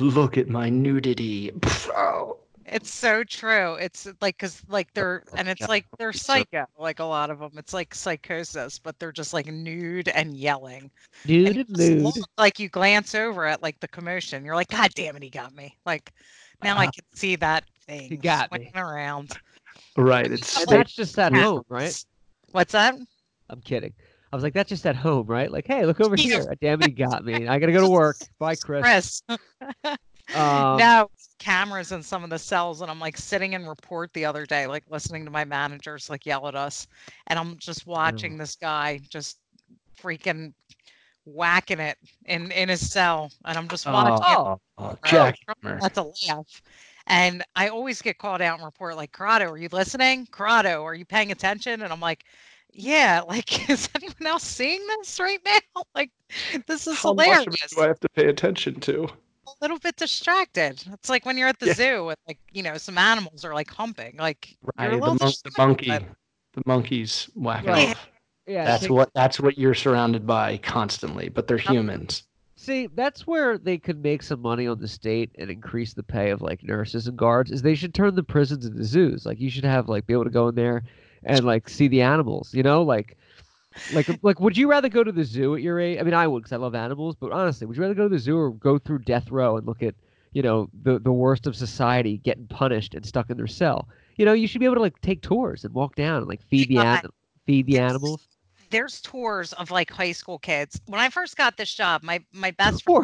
Look 0.00 0.38
at 0.38 0.48
my 0.48 0.68
nudity. 0.68 1.52
Oh. 1.96 2.38
It's 2.66 2.90
so 2.92 3.22
true. 3.24 3.74
It's 3.74 4.06
like 4.22 4.36
because 4.38 4.62
like 4.68 4.92
they're 4.94 5.22
and 5.36 5.48
it's 5.48 5.68
like 5.68 5.86
they're 5.98 6.12
psycho. 6.14 6.64
Like 6.78 6.98
a 6.98 7.04
lot 7.04 7.30
of 7.30 7.38
them, 7.38 7.52
it's 7.56 7.74
like 7.74 7.94
psychosis, 7.94 8.78
but 8.78 8.98
they're 8.98 9.12
just 9.12 9.34
like 9.34 9.46
nude 9.46 10.08
and 10.08 10.34
yelling. 10.34 10.90
And 11.44 11.54
Nude 11.54 11.56
you 11.56 11.64
and 11.68 11.76
just 11.76 12.18
look, 12.18 12.28
like 12.38 12.58
you 12.58 12.68
glance 12.70 13.14
over 13.14 13.44
at 13.44 13.62
like 13.62 13.78
the 13.80 13.88
commotion, 13.88 14.44
you're 14.44 14.54
like, 14.54 14.68
God 14.68 14.90
damn 14.94 15.14
it, 15.16 15.22
he 15.22 15.30
got 15.30 15.54
me. 15.54 15.76
Like 15.84 16.12
now 16.62 16.78
I 16.78 16.86
Uh, 16.86 16.90
can 16.90 17.04
see 17.14 17.36
that 17.36 17.64
thing 17.86 18.16
got 18.22 18.52
me. 18.52 18.70
around. 18.74 19.32
Right. 19.96 20.30
It's 20.30 20.60
And 20.60 20.68
that's 20.68 20.94
just 20.94 21.18
at 21.18 21.32
home, 21.32 21.62
right? 21.68 22.04
What's 22.52 22.72
that? 22.72 22.96
I'm 23.50 23.60
kidding. 23.60 23.92
I 24.32 24.36
was 24.36 24.42
like, 24.42 24.54
that's 24.54 24.68
just 24.68 24.86
at 24.86 24.96
home, 24.96 25.26
right? 25.26 25.50
Like, 25.50 25.66
hey, 25.66 25.86
look 25.86 26.00
over 26.00 26.16
here. 26.16 26.52
Damn 26.60 26.82
it, 26.82 26.86
he 26.86 26.92
got 26.92 27.24
me. 27.24 27.46
I 27.46 27.58
gotta 27.58 27.72
go 27.72 27.82
to 27.82 27.90
work. 27.90 28.16
Bye, 28.38 28.56
Chris. 28.56 29.22
Chris. 29.28 29.96
Um, 30.34 30.78
no 30.78 31.10
cameras 31.38 31.92
in 31.92 32.02
some 32.02 32.24
of 32.24 32.30
the 32.30 32.38
cells 32.38 32.80
and 32.80 32.90
i'm 32.90 32.98
like 32.98 33.16
sitting 33.18 33.52
in 33.52 33.66
report 33.66 34.10
the 34.14 34.24
other 34.24 34.46
day 34.46 34.66
like 34.66 34.82
listening 34.88 35.22
to 35.26 35.30
my 35.30 35.44
managers 35.44 36.08
like 36.08 36.24
yell 36.24 36.48
at 36.48 36.54
us 36.54 36.86
and 37.26 37.38
i'm 37.38 37.58
just 37.58 37.86
watching 37.86 38.38
this 38.38 38.56
guy 38.56 38.98
just 39.10 39.38
freaking 40.00 40.54
whacking 41.26 41.78
it 41.78 41.98
in 42.24 42.50
in 42.52 42.70
his 42.70 42.90
cell 42.90 43.30
and 43.44 43.58
i'm 43.58 43.68
just 43.68 43.84
watching 43.84 44.14
it 44.14 44.38
oh, 44.38 44.58
oh, 44.78 44.96
Jack. 45.04 45.36
that's 45.62 45.98
a 45.98 46.02
laugh 46.02 46.62
and 47.06 47.42
i 47.56 47.68
always 47.68 48.00
get 48.02 48.18
called 48.18 48.40
out 48.40 48.56
and 48.58 48.64
report 48.64 48.96
like 48.96 49.12
corrado 49.12 49.50
are 49.50 49.58
you 49.58 49.68
listening 49.72 50.26
corrado 50.30 50.82
are 50.82 50.94
you 50.94 51.04
paying 51.04 51.30
attention 51.32 51.82
and 51.82 51.92
i'm 51.92 52.00
like 52.00 52.24
yeah 52.72 53.20
like 53.28 53.68
is 53.70 53.88
anyone 53.94 54.26
else 54.26 54.42
seeing 54.44 54.84
this 54.86 55.20
right 55.20 55.40
now 55.44 55.82
like 55.94 56.10
this 56.66 56.86
is 56.86 56.98
How 56.98 57.12
much 57.12 57.26
of 57.28 57.32
hilarious 57.34 57.72
it 57.72 57.76
do 57.76 57.82
I 57.82 57.86
have 57.86 58.00
to 58.00 58.08
pay 58.08 58.26
attention 58.26 58.80
to? 58.80 59.04
a 59.46 59.52
little 59.60 59.78
bit 59.78 59.94
distracted. 59.96 60.82
It's 60.92 61.08
like 61.08 61.24
when 61.26 61.36
you're 61.38 61.46
at 61.48 61.60
the 61.60 61.66
Yeah. 61.66 61.74
zoo 61.74 62.08
and 62.08 62.16
like 62.26 62.38
you 62.52 62.62
know 62.62 62.76
some 62.78 62.98
animals 62.98 63.44
are 63.44 63.54
like 63.54 63.70
humping. 63.70 64.16
Like 64.18 64.56
you're 64.78 64.88
a 64.88 64.90
Right. 64.96 65.00
The, 65.00 65.06
mon- 65.06 65.16
the 65.18 65.50
monkey. 65.56 65.88
but- 65.88 66.02
The 66.54 66.62
monkeys 66.66 67.28
whacking 67.34 67.70
Right. 67.70 67.88
off. 67.90 68.08
yeah. 68.46 68.64
That's 68.64 68.82
take- 68.82 68.90
what 68.90 69.10
that's 69.14 69.38
what 69.38 69.56
you're 69.58 69.74
surrounded 69.74 70.26
by 70.26 70.56
constantly, 70.58 71.28
but 71.28 71.46
they're 71.46 71.58
humans. 71.58 72.24
See, 72.64 72.86
that's 72.86 73.26
where 73.26 73.58
they 73.58 73.78
could 73.78 74.02
make 74.02 74.22
some 74.22 74.40
money 74.40 74.66
on 74.66 74.78
the 74.80 74.88
state 74.88 75.30
and 75.38 75.50
increase 75.50 75.92
the 75.92 76.02
pay 76.02 76.30
of 76.30 76.40
like 76.40 76.62
nurses 76.62 77.06
and 77.06 77.16
guards. 77.18 77.50
Is 77.50 77.62
they 77.62 77.74
should 77.74 77.94
turn 77.94 78.14
the 78.14 78.22
prisons 78.22 78.64
into 78.64 78.84
zoos. 78.84 79.26
Like 79.26 79.40
you 79.40 79.50
should 79.50 79.64
have 79.64 79.88
like 79.88 80.06
be 80.06 80.14
able 80.14 80.24
to 80.24 80.30
go 80.30 80.48
in 80.48 80.54
there 80.54 80.82
and 81.24 81.44
like 81.44 81.68
see 81.68 81.88
the 81.88 82.02
animals. 82.02 82.54
You 82.54 82.62
know, 82.62 82.82
like 82.82 83.16
Like, 83.90 84.08
like, 84.22 84.40
would 84.40 84.56
you 84.58 84.68
rather 84.70 84.88
go 84.90 85.04
to 85.04 85.12
the 85.12 85.24
zoo 85.24 85.56
at 85.56 85.62
your 85.62 85.80
age? 85.80 85.98
I 86.00 86.04
mean, 86.04 86.14
I 86.14 86.26
would 86.28 86.40
because 86.44 86.52
I 86.52 86.58
love 86.58 86.74
animals. 86.76 87.16
But 87.16 87.32
honestly, 87.32 87.66
would 87.66 87.76
you 87.76 87.82
rather 87.82 87.94
go 87.94 88.04
to 88.04 88.10
the 88.14 88.18
zoo 88.20 88.38
or 88.38 88.52
go 88.52 88.78
through 88.78 89.00
death 89.00 89.30
row 89.30 89.56
and 89.58 89.66
look 89.66 89.82
at, 89.82 89.94
you 90.34 90.42
know, 90.42 90.70
the 90.82 90.98
the 91.00 91.12
worst 91.12 91.46
of 91.48 91.56
society 91.56 92.18
getting 92.18 92.48
punished 92.48 92.94
and 92.94 93.06
stuck 93.06 93.30
in 93.30 93.36
their 93.38 93.46
cell? 93.48 93.88
You 94.16 94.26
know, 94.26 94.34
you 94.34 94.48
should 94.48 94.60
be 94.60 94.66
able 94.66 94.76
to 94.76 94.82
like 94.82 95.00
take 95.02 95.22
tours 95.22 95.64
and 95.64 95.74
walk 95.74 95.96
down 95.96 96.18
and 96.18 96.28
like 96.28 96.42
feed 96.42 96.68
the 96.68 96.82
an- 96.82 97.00
feed 97.46 97.66
the 97.66 97.78
animals. 97.78 98.28
There's 98.74 99.00
tours 99.00 99.52
of 99.54 99.70
like 99.70 99.90
high 99.92 100.12
school 100.12 100.38
kids. 100.38 100.80
When 100.86 101.00
I 101.00 101.10
first 101.10 101.36
got 101.36 101.56
this 101.56 101.74
job, 101.74 102.02
my 102.02 102.24
my 102.32 102.50
Of 102.64 102.80
best 102.80 102.84
friend 102.84 102.98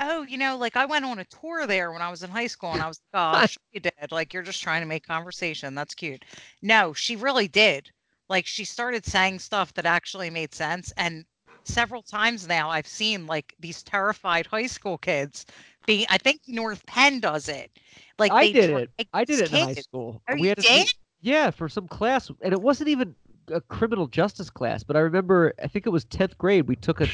oh, 0.00 0.22
you 0.22 0.38
know, 0.38 0.56
like 0.56 0.76
I 0.76 0.86
went 0.86 1.04
on 1.04 1.18
a 1.18 1.24
tour 1.24 1.66
there 1.66 1.92
when 1.92 2.02
I 2.02 2.10
was 2.10 2.22
in 2.22 2.30
high 2.30 2.46
school 2.48 2.72
and 2.72 2.82
I 2.82 2.88
was 2.88 3.00
like, 3.12 3.20
oh, 3.20 3.44
sure 3.44 3.62
you 3.72 3.80
did. 3.80 4.12
Like 4.12 4.32
you're 4.34 4.42
just 4.42 4.62
trying 4.62 4.82
to 4.82 4.86
make 4.88 5.06
conversation. 5.06 5.74
That's 5.74 5.94
cute. 5.94 6.24
No, 6.62 6.92
she 6.94 7.16
really 7.16 7.48
did. 7.48 7.90
Like 8.28 8.46
she 8.46 8.64
started 8.64 9.06
saying 9.06 9.40
stuff 9.40 9.74
that 9.74 9.86
actually 9.86 10.30
made 10.30 10.54
sense. 10.54 10.92
And 10.96 11.24
several 11.64 12.02
times 12.02 12.48
now 12.48 12.70
I've 12.70 12.86
seen 12.88 13.26
like 13.26 13.54
these 13.60 13.82
terrified 13.82 14.46
high 14.46 14.66
school 14.66 14.98
kids 14.98 15.46
be 15.86 16.06
I 16.10 16.18
think 16.18 16.42
North 16.48 16.86
Penn 16.86 17.20
does 17.20 17.48
it. 17.48 17.70
Like 18.18 18.38
I 18.38 18.46
they 18.46 18.54
did 18.54 18.70
it. 18.70 18.90
I 19.12 19.24
did 19.24 19.40
it 19.40 19.52
in 19.52 19.58
high 19.58 19.74
school. 19.74 20.22
Oh, 20.28 20.34
we 20.36 20.48
you 20.48 20.48
had 20.48 20.58
to 20.58 20.64
do- 20.64 20.88
yeah, 21.20 21.50
for 21.50 21.68
some 21.68 21.88
class, 21.88 22.30
and 22.42 22.52
it 22.52 22.60
wasn't 22.60 22.88
even 22.90 23.14
a 23.50 23.60
criminal 23.60 24.06
justice 24.06 24.50
class. 24.50 24.82
But 24.82 24.96
I 24.96 25.00
remember, 25.00 25.52
I 25.62 25.66
think 25.66 25.86
it 25.86 25.90
was 25.90 26.04
tenth 26.04 26.36
grade. 26.38 26.68
We 26.68 26.76
took 26.76 27.00
a 27.00 27.08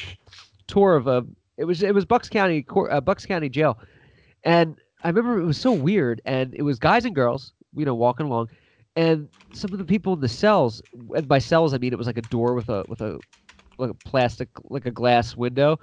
tour 0.66 0.96
of 0.96 1.06
a. 1.06 1.24
It 1.56 1.64
was 1.64 1.82
it 1.82 1.94
was 1.94 2.04
Bucks 2.04 2.28
County 2.28 2.64
uh, 2.90 3.00
Bucks 3.00 3.26
County 3.26 3.48
Jail, 3.48 3.78
and 4.44 4.76
I 5.04 5.08
remember 5.08 5.40
it 5.40 5.44
was 5.44 5.58
so 5.58 5.72
weird. 5.72 6.22
And 6.24 6.54
it 6.54 6.62
was 6.62 6.78
guys 6.78 7.04
and 7.04 7.14
girls, 7.14 7.52
you 7.74 7.84
know, 7.84 7.94
walking 7.94 8.26
along, 8.26 8.48
and 8.96 9.28
some 9.52 9.72
of 9.72 9.78
the 9.78 9.84
people 9.84 10.14
in 10.14 10.20
the 10.20 10.28
cells. 10.28 10.80
And 11.14 11.28
by 11.28 11.38
cells, 11.38 11.74
I 11.74 11.78
mean 11.78 11.92
it 11.92 11.98
was 11.98 12.06
like 12.06 12.18
a 12.18 12.22
door 12.22 12.54
with 12.54 12.68
a 12.68 12.84
with 12.88 13.00
a 13.00 13.18
like 13.78 13.90
a 13.90 13.94
plastic 13.94 14.48
like 14.64 14.86
a 14.86 14.90
glass 14.90 15.36
window. 15.36 15.78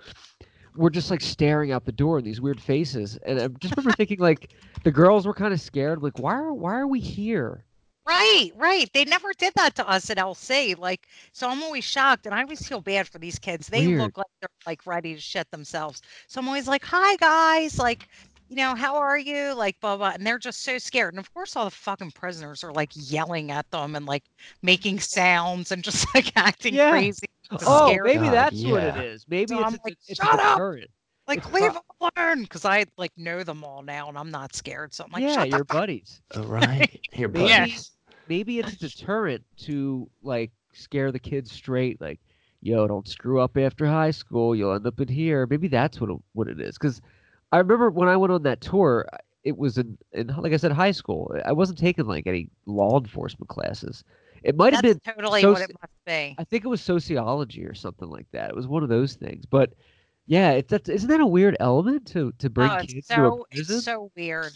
Were 0.76 0.92
just 0.92 1.10
like 1.10 1.22
staring 1.22 1.72
out 1.72 1.86
the 1.86 1.92
door 1.92 2.20
in 2.20 2.26
these 2.26 2.40
weird 2.40 2.62
faces, 2.62 3.18
and 3.26 3.40
I 3.40 3.48
just 3.48 3.76
remember 3.76 3.96
thinking 3.96 4.20
like 4.20 4.54
the 4.84 4.92
girls 4.92 5.26
were 5.26 5.34
kind 5.34 5.52
of 5.52 5.60
scared. 5.60 6.04
Like, 6.04 6.20
why 6.20 6.36
are 6.36 6.54
why 6.54 6.76
are 6.76 6.88
we 6.88 7.00
here? 7.00 7.66
Right, 8.08 8.52
right. 8.56 8.90
They 8.94 9.04
never 9.06 9.34
did 9.38 9.54
that 9.56 9.76
to 9.76 9.88
us 9.90 10.10
at 10.10 10.18
LC. 10.18 10.78
Like, 10.78 11.08
so 11.34 11.50
I'm 11.50 11.62
always 11.62 11.84
shocked, 11.84 12.26
and 12.26 12.34
I 12.34 12.42
always 12.44 12.66
feel 12.66 12.80
bad 12.82 13.08
for 13.08 13.18
these 13.20 13.38
kids. 13.38 13.68
They 13.68 13.86
Weird. 13.88 14.00
look 14.02 14.18
like 14.18 14.28
they're 14.40 14.50
like 14.66 14.86
ready 14.86 15.14
to 15.14 15.20
shit 15.20 15.50
themselves. 15.52 16.02
So 16.28 16.40
I'm 16.40 16.48
always 16.48 16.68
like, 16.68 16.86
"Hi 16.86 17.18
guys, 17.18 17.78
like, 17.78 18.08
you 18.48 18.56
know, 18.56 18.76
how 18.76 18.96
are 18.96 19.18
you?" 19.18 19.54
Like, 19.54 19.78
blah 19.82 19.98
blah, 19.98 20.12
and 20.16 20.26
they're 20.26 20.40
just 20.40 20.64
so 20.64 20.78
scared. 20.78 21.14
And 21.14 21.20
of 21.20 21.34
course, 21.34 21.56
all 21.58 21.66
the 21.66 21.72
fucking 21.72 22.12
prisoners 22.12 22.64
are 22.64 22.72
like 22.72 22.92
yelling 22.94 23.52
at 23.52 23.70
them 23.72 23.96
and 23.96 24.06
like 24.06 24.24
making 24.62 25.00
sounds 25.00 25.74
and 25.74 25.84
just 25.84 26.08
like 26.16 26.32
acting 26.38 26.76
Yeah. 26.76 26.92
crazy. 26.92 27.28
to 27.52 27.58
Oh, 27.66 27.88
maybe 28.04 28.18
them. 28.20 28.24
God, 28.26 28.34
that's 28.34 28.64
what 28.64 28.84
it 28.84 28.98
is. 28.98 29.26
Maybe 29.28 29.54
So 29.56 29.60
it's, 29.60 29.68
I'm 29.68 29.74
a, 29.74 29.80
like, 29.84 29.98
it's 30.08 30.18
"Shut 30.22 30.40
a 30.40 30.44
up!" 30.44 30.56
deterrent. 30.58 30.90
Like, 31.28 31.40
it's 31.40 31.48
leave 31.54 31.74
pro- 31.74 31.74
them 31.74 32.12
alone, 32.18 32.44
because 32.44 32.64
I 32.64 32.86
like 32.98 33.12
know 33.18 33.44
them 33.44 33.66
all 33.66 33.82
now, 33.82 34.08
and 34.08 34.18
I'm 34.18 34.32
not 34.32 34.56
scared. 34.56 34.94
So 34.94 35.04
I'm 35.04 35.12
like, 35.12 35.24
yeah, 35.24 35.34
"Shut 35.34 35.50
your 35.50 35.60
fuck 35.60 35.68
buddies. 35.68 36.22
Oh, 36.36 36.44
right. 36.44 36.90
Here, 37.12 37.28
Maybe, 37.28 37.50
Yeah. 37.50 37.66
buddies. 37.66 37.92
Maybe 38.28 38.60
it's 38.60 38.74
a 38.74 38.78
deterrent 38.78 39.44
to 39.58 40.10
like 40.22 40.52
scare 40.74 41.12
the 41.12 41.20
kids 41.20 41.52
straight. 41.52 42.00
Like, 42.02 42.20
yo, 42.62 42.88
don't 42.88 43.08
screw 43.08 43.40
up 43.40 43.58
after 43.58 43.86
high 43.86 44.12
school. 44.12 44.56
You'll 44.56 44.74
end 44.74 44.88
up 44.88 45.00
in 45.00 45.08
here. 45.08 45.48
Maybe 45.50 45.68
that's 45.68 46.00
what 46.00 46.10
it, 46.10 46.18
what 46.34 46.48
it 46.48 46.60
is. 46.60 46.78
Because 46.78 47.02
I 47.52 47.58
remember 47.58 47.90
when 47.90 48.10
I 48.10 48.18
went 48.18 48.34
on 48.34 48.44
that 48.44 48.62
tour, 48.62 49.08
it 49.44 49.58
was 49.58 49.78
in, 49.78 49.98
in 50.12 50.28
like 50.38 50.54
I 50.54 50.58
said, 50.58 50.72
high 50.72 50.92
school. 50.92 51.36
I 51.46 51.52
wasn't 51.54 51.80
taking 51.80 52.06
like 52.06 52.28
any 52.28 52.50
law 52.66 53.00
enforcement 53.00 53.50
classes. 53.50 54.04
It 54.44 54.56
might 54.56 54.74
have 54.74 54.84
been 54.84 55.00
totally 55.00 55.46
what 55.46 55.62
it 55.62 55.72
must 55.82 55.94
be." 56.06 56.36
I 56.38 56.44
think 56.44 56.64
it 56.64 56.68
was 56.68 56.82
sociology 56.82 57.66
or 57.66 57.74
something 57.74 58.10
like 58.10 58.28
that. 58.32 58.50
It 58.50 58.56
was 58.56 58.68
one 58.68 58.84
of 58.84 58.90
those 58.90 59.16
things. 59.16 59.46
But 59.46 59.74
yeah, 60.28 60.52
it's 60.52 60.70
that's 60.70 60.90
isn't 60.90 61.10
that 61.10 61.22
a 61.22 61.26
weird 61.26 61.58
element 61.60 62.06
to 62.08 62.32
to 62.40 62.50
bring 62.50 62.70
Oh, 62.70 62.78
kids 62.80 63.08
to 63.08 63.26
a 63.26 63.46
prison? 63.46 63.76
it's 63.78 63.86
so 63.86 64.12
weird. 64.16 64.52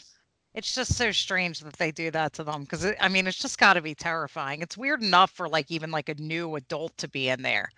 It's 0.54 0.74
just 0.74 0.96
so 0.96 1.12
strange 1.12 1.60
that 1.60 1.76
they 1.78 1.92
do 1.92 2.12
that 2.12 2.34
to 2.34 2.44
them 2.44 2.62
because 2.62 2.86
I 3.00 3.08
mean 3.08 3.28
it's 3.28 3.38
just 3.40 3.58
got 3.58 3.74
to 3.74 3.82
be 3.82 3.94
terrifying. 3.96 4.62
It's 4.62 4.78
weird 4.78 5.02
enough 5.02 5.32
for 5.32 5.48
like 5.48 5.72
even 5.72 5.92
like 5.92 6.10
a 6.10 6.16
new 6.16 6.56
adult 6.56 6.98
to 6.98 7.08
be 7.08 7.30
in 7.30 7.42
there. 7.42 7.70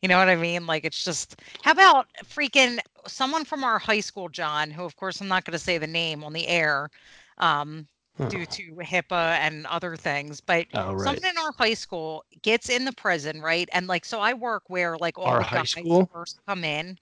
You 0.00 0.08
know 0.08 0.18
what 0.18 0.28
I 0.28 0.36
mean? 0.36 0.66
Like 0.66 0.84
it's 0.84 1.04
just 1.04 1.40
how 1.62 1.72
about 1.72 2.06
freaking 2.24 2.78
someone 3.06 3.44
from 3.44 3.64
our 3.64 3.78
high 3.78 4.00
school, 4.00 4.28
John, 4.28 4.70
who 4.72 4.84
of 4.84 4.96
course 4.96 5.20
I'm 5.20 5.28
not 5.28 5.44
going 5.44 5.52
to 5.52 5.58
say 5.58 5.78
the 5.78 5.86
name 5.86 6.22
on 6.24 6.32
the 6.32 6.48
air 6.48 6.90
um 7.38 7.88
Huh. 8.18 8.28
due 8.28 8.46
to 8.46 8.76
HIPAA 8.82 9.38
and 9.38 9.66
other 9.66 9.96
things, 9.96 10.40
but 10.40 10.66
Oh, 10.74 10.94
right. 10.94 11.20
someone 11.20 11.24
in 11.28 11.38
our 11.38 11.52
high 11.58 11.74
school 11.74 12.24
gets 12.42 12.68
in 12.68 12.84
the 12.84 12.92
prison, 12.92 13.40
right? 13.40 13.68
And 13.72 13.86
like 13.86 14.04
so 14.04 14.20
I 14.20 14.34
work 14.34 14.64
where 14.68 14.96
like 14.98 15.18
all 15.18 15.36
Our 15.36 15.40
the 15.40 15.44
high 15.44 15.64
guys 15.72 15.74
school? 15.74 16.10
first 16.12 16.40
come 16.46 16.64
in. 16.64 16.98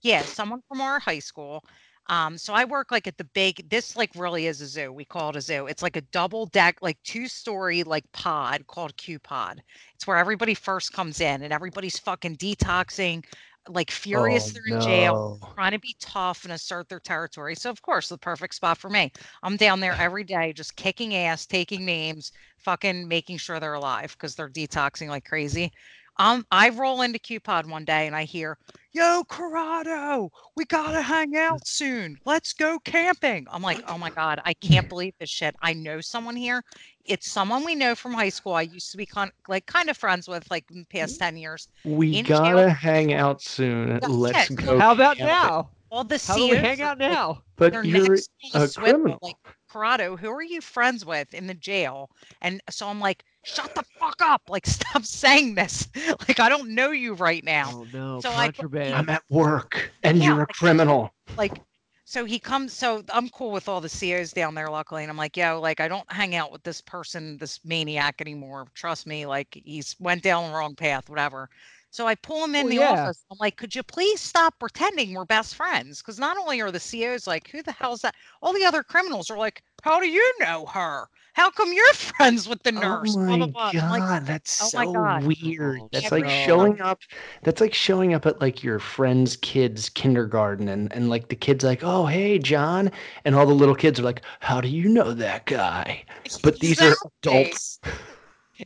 Yeah, 0.00 0.24
someone 0.24 0.62
from 0.68 0.80
our 0.80 1.00
high 1.00 1.18
school. 1.20 1.64
Um, 2.08 2.38
so 2.38 2.54
I 2.54 2.64
work 2.64 2.90
like 2.90 3.06
at 3.06 3.18
the 3.18 3.24
big, 3.24 3.68
this 3.68 3.96
like 3.96 4.10
really 4.14 4.46
is 4.46 4.60
a 4.62 4.66
zoo. 4.66 4.92
We 4.92 5.04
call 5.04 5.30
it 5.30 5.36
a 5.36 5.40
zoo. 5.42 5.66
It's 5.66 5.82
like 5.82 5.96
a 5.96 6.00
double 6.00 6.46
deck, 6.46 6.78
like 6.80 6.98
two 7.04 7.28
story 7.28 7.82
like 7.82 8.10
pod 8.12 8.66
called 8.66 8.96
Q 8.96 9.18
pod. 9.18 9.62
It's 9.94 10.06
where 10.06 10.16
everybody 10.16 10.54
first 10.54 10.92
comes 10.92 11.20
in 11.20 11.42
and 11.42 11.52
everybody's 11.52 11.98
fucking 11.98 12.36
detoxing, 12.36 13.24
like 13.68 13.90
furious 13.90 14.50
Oh, 14.50 14.52
they're 14.54 14.76
in 14.76 14.80
jail, 14.80 15.22
trying 15.54 15.72
to 15.72 15.78
be 15.78 15.96
tough 16.00 16.44
and 16.44 16.52
assert 16.54 16.88
their 16.88 17.00
territory. 17.00 17.54
So 17.54 17.68
of 17.70 17.82
course, 17.82 18.08
the 18.08 18.16
perfect 18.18 18.54
spot 18.54 18.78
for 18.78 18.88
me. 18.88 19.12
I'm 19.42 19.56
down 19.56 19.80
there 19.80 19.94
every 19.98 20.24
day, 20.24 20.52
just 20.54 20.76
kicking 20.76 21.14
ass, 21.14 21.44
taking 21.46 21.84
names, 21.84 22.32
fucking 22.58 23.06
making 23.06 23.36
sure 23.38 23.60
they're 23.60 23.74
alive 23.74 24.12
because 24.12 24.34
they're 24.34 24.48
detoxing 24.48 25.08
like 25.08 25.26
crazy. 25.26 25.72
Um, 26.18 26.44
I 26.50 26.70
roll 26.70 27.02
into 27.02 27.18
Q 27.18 27.40
pod 27.40 27.66
one 27.66 27.84
day 27.84 28.06
and 28.06 28.16
I 28.16 28.24
hear, 28.24 28.58
"Yo, 28.98 29.22
Corrado, 29.28 30.30
we 30.56 30.64
gotta 30.64 31.00
hang 31.00 31.36
out 31.36 31.60
mm. 31.60 31.66
soon. 31.66 32.18
Let's 32.24 32.52
go 32.52 32.78
camping." 32.80 33.46
I'm 33.50 33.62
like, 33.62 33.82
"Oh 33.86 33.96
my 33.96 34.10
god, 34.10 34.40
I 34.44 34.54
can't 34.54 34.88
believe 34.94 35.14
this 35.20 35.30
shit. 35.30 35.54
I 35.62 35.72
know 35.72 36.00
someone 36.00 36.34
here. 36.34 36.64
It's 37.04 37.30
someone 37.30 37.64
we 37.64 37.74
know 37.74 37.94
from 37.94 38.12
high 38.12 38.28
school. 38.28 38.54
I 38.54 38.62
used 38.62 38.90
to 38.90 38.96
be 38.96 39.06
con- 39.06 39.30
like 39.46 39.66
kind 39.66 39.88
of 39.88 39.96
friends 39.96 40.26
with 40.26 40.50
like 40.50 40.64
in 40.70 40.80
the 40.80 40.98
past 40.98 41.16
mm. 41.16 41.18
ten 41.20 41.36
years. 41.36 41.68
We 41.84 42.22
gotta 42.22 42.70
hang 42.70 43.12
out 43.12 43.40
soon. 43.40 44.00
Let's 44.00 44.50
go. 44.50 44.78
How 44.78 44.92
about 44.92 45.16
camping. 45.16 45.26
now? 45.26 45.70
All 45.90 46.04
the 46.04 46.22
How 46.26 46.36
do 46.36 46.48
we 46.48 46.56
hang 46.56 46.82
out 46.82 46.98
now? 46.98 47.42
But 47.56 47.72
they're 47.72 47.84
you're 47.84 48.08
next 48.08 48.30
on 48.52 48.60
the 48.60 48.66
a 48.66 48.68
criminal. 48.68 49.18
Like, 49.22 49.36
Corrado, 49.68 50.16
who 50.16 50.30
are 50.30 50.42
you 50.42 50.60
friends 50.60 51.04
with 51.04 51.32
in 51.34 51.46
the 51.46 51.54
jail? 51.54 52.10
And 52.42 52.60
so 52.70 52.88
I'm 52.88 53.00
like, 53.00 53.24
shut 53.44 53.74
the 53.74 53.84
fuck 53.98 54.20
up. 54.22 54.42
Like, 54.48 54.66
stop 54.66 55.04
saying 55.04 55.54
this. 55.54 55.88
Like, 56.28 56.40
I 56.40 56.48
don't 56.48 56.70
know 56.74 56.90
you 56.90 57.14
right 57.14 57.44
now. 57.44 57.70
Oh 57.72 57.86
no, 57.92 58.20
So 58.20 58.30
I- 58.30 58.46
contraband. 58.50 58.94
I'm 58.94 59.08
at 59.08 59.22
work 59.30 59.90
and 60.02 60.18
Yeah, 60.18 60.24
you're 60.26 60.36
a 60.36 60.38
like- 60.40 60.48
criminal. 60.48 61.12
Like, 61.36 61.60
so 62.04 62.24
he 62.24 62.38
comes, 62.38 62.72
so 62.72 63.02
I'm 63.12 63.28
cool 63.28 63.50
with 63.50 63.68
all 63.68 63.82
the 63.82 63.88
COs 63.90 64.32
down 64.32 64.54
there, 64.54 64.70
luckily. 64.70 65.02
And 65.02 65.10
I'm 65.10 65.16
like, 65.18 65.36
yo, 65.36 65.60
like, 65.60 65.78
I 65.80 65.88
don't 65.88 66.10
hang 66.10 66.34
out 66.34 66.50
with 66.50 66.62
this 66.62 66.80
person, 66.80 67.36
this 67.36 67.60
maniac 67.64 68.22
anymore. 68.22 68.66
Trust 68.74 69.06
me. 69.06 69.26
Like, 69.26 69.60
he's 69.64 69.94
went 70.00 70.22
down 70.22 70.50
the 70.50 70.56
wrong 70.56 70.74
path, 70.74 71.10
whatever. 71.10 71.50
So 71.90 72.06
I 72.06 72.14
pull 72.14 72.44
him 72.44 72.54
in 72.54 72.68
Well, 72.68 72.70
the 72.70 72.78
yeah. 72.78 72.78
office. 72.78 73.24
I'm 73.30 73.38
like, 73.38 73.56
could 73.56 73.74
you 73.74 73.82
please 73.82 74.20
stop 74.20 74.58
pretending 74.58 75.12
we're 75.14 75.24
best 75.24 75.54
friends? 75.54 76.00
Because 76.02 76.18
not 76.18 76.36
only 76.36 76.60
are 76.60 76.70
the 76.72 76.80
COs 76.80 77.26
like, 77.26 77.48
who 77.50 77.62
the 77.62 77.72
hell's 77.72 78.02
that? 78.02 78.14
All 78.42 78.52
the 78.52 78.64
other 78.64 78.82
criminals 78.82 79.30
are 79.30 79.38
like, 79.38 79.62
how 79.82 80.00
do 80.00 80.08
you 80.08 80.34
know 80.40 80.66
her? 80.66 81.08
How 81.34 81.50
come 81.50 81.72
you're 81.72 81.92
friends 81.94 82.48
with 82.48 82.62
the 82.62 82.72
oh 82.76 82.80
nurse? 82.80 83.18
Oh 83.26 83.26
Blah, 83.26 83.36
my 83.36 83.46
blah, 83.46 83.46
blah. 83.46 83.72
I'm 83.78 83.88
like, 83.88 84.06
god, 84.08 84.26
that's 84.26 84.50
"Oh 84.60 84.70
so 84.70 84.92
God." 84.92 85.24
weird. 85.26 85.80
Oh, 85.80 85.88
That's 85.92 86.10
Yeah, 86.10 86.10
like 86.12 86.28
bro. 86.28 86.28
showing 86.28 86.80
up. 86.80 87.00
That's 87.42 87.60
like 87.60 87.74
showing 87.74 88.14
up 88.14 88.26
at 88.26 88.40
like 88.40 88.62
your 88.62 88.78
friend's 88.78 89.36
kid's 89.36 89.88
kindergarten, 89.88 90.68
and 90.68 90.92
and 90.92 91.08
like 91.10 91.28
the 91.28 91.36
kid's 91.36 91.64
like, 91.64 91.80
"Oh, 91.82 92.06
hey, 92.06 92.38
John," 92.38 92.90
and 93.24 93.34
all 93.34 93.46
the 93.46 93.54
little 93.54 93.74
kids 93.74 93.98
are 94.00 94.04
like, 94.04 94.22
"How 94.40 94.60
do 94.60 94.68
you 94.68 94.88
know 94.88 95.12
that 95.14 95.46
guy?" 95.46 96.04
But 96.42 96.60
these 96.60 96.82
are 96.82 96.98
Exactly. 97.00 97.08
adults. 97.22 97.80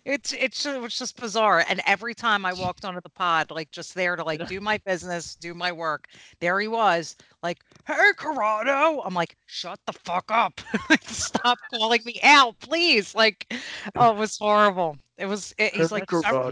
It's 0.04 0.32
it's 0.32 0.62
ju- 0.62 0.84
it's 0.84 0.98
just 0.98 1.20
bizarre. 1.20 1.64
And 1.68 1.80
every 1.86 2.14
time 2.14 2.44
I 2.44 2.52
walked 2.52 2.84
onto 2.84 3.00
the 3.00 3.08
pod, 3.10 3.50
like 3.50 3.70
just 3.70 3.94
there 3.94 4.16
to 4.16 4.24
like 4.24 4.46
do 4.46 4.60
my 4.60 4.78
business, 4.78 5.34
do 5.36 5.54
my 5.54 5.72
work, 5.72 6.08
there 6.40 6.58
he 6.60 6.68
was, 6.68 7.16
like, 7.42 7.58
"Hey, 7.86 8.12
Corrado." 8.16 9.00
I'm 9.04 9.14
like, 9.14 9.36
"Shut 9.46 9.78
the 9.86 9.92
fuck 9.92 10.30
up! 10.30 10.60
Stop 11.02 11.58
calling 11.72 12.00
me 12.04 12.18
out, 12.22 12.58
please!" 12.60 13.14
Like, 13.14 13.52
oh, 13.96 14.12
it 14.12 14.16
was 14.16 14.38
horrible. 14.38 14.96
It 15.18 15.26
was. 15.26 15.54
It, 15.58 15.74
he's 15.74 15.92
like, 15.92 16.10
"Several 16.10 16.50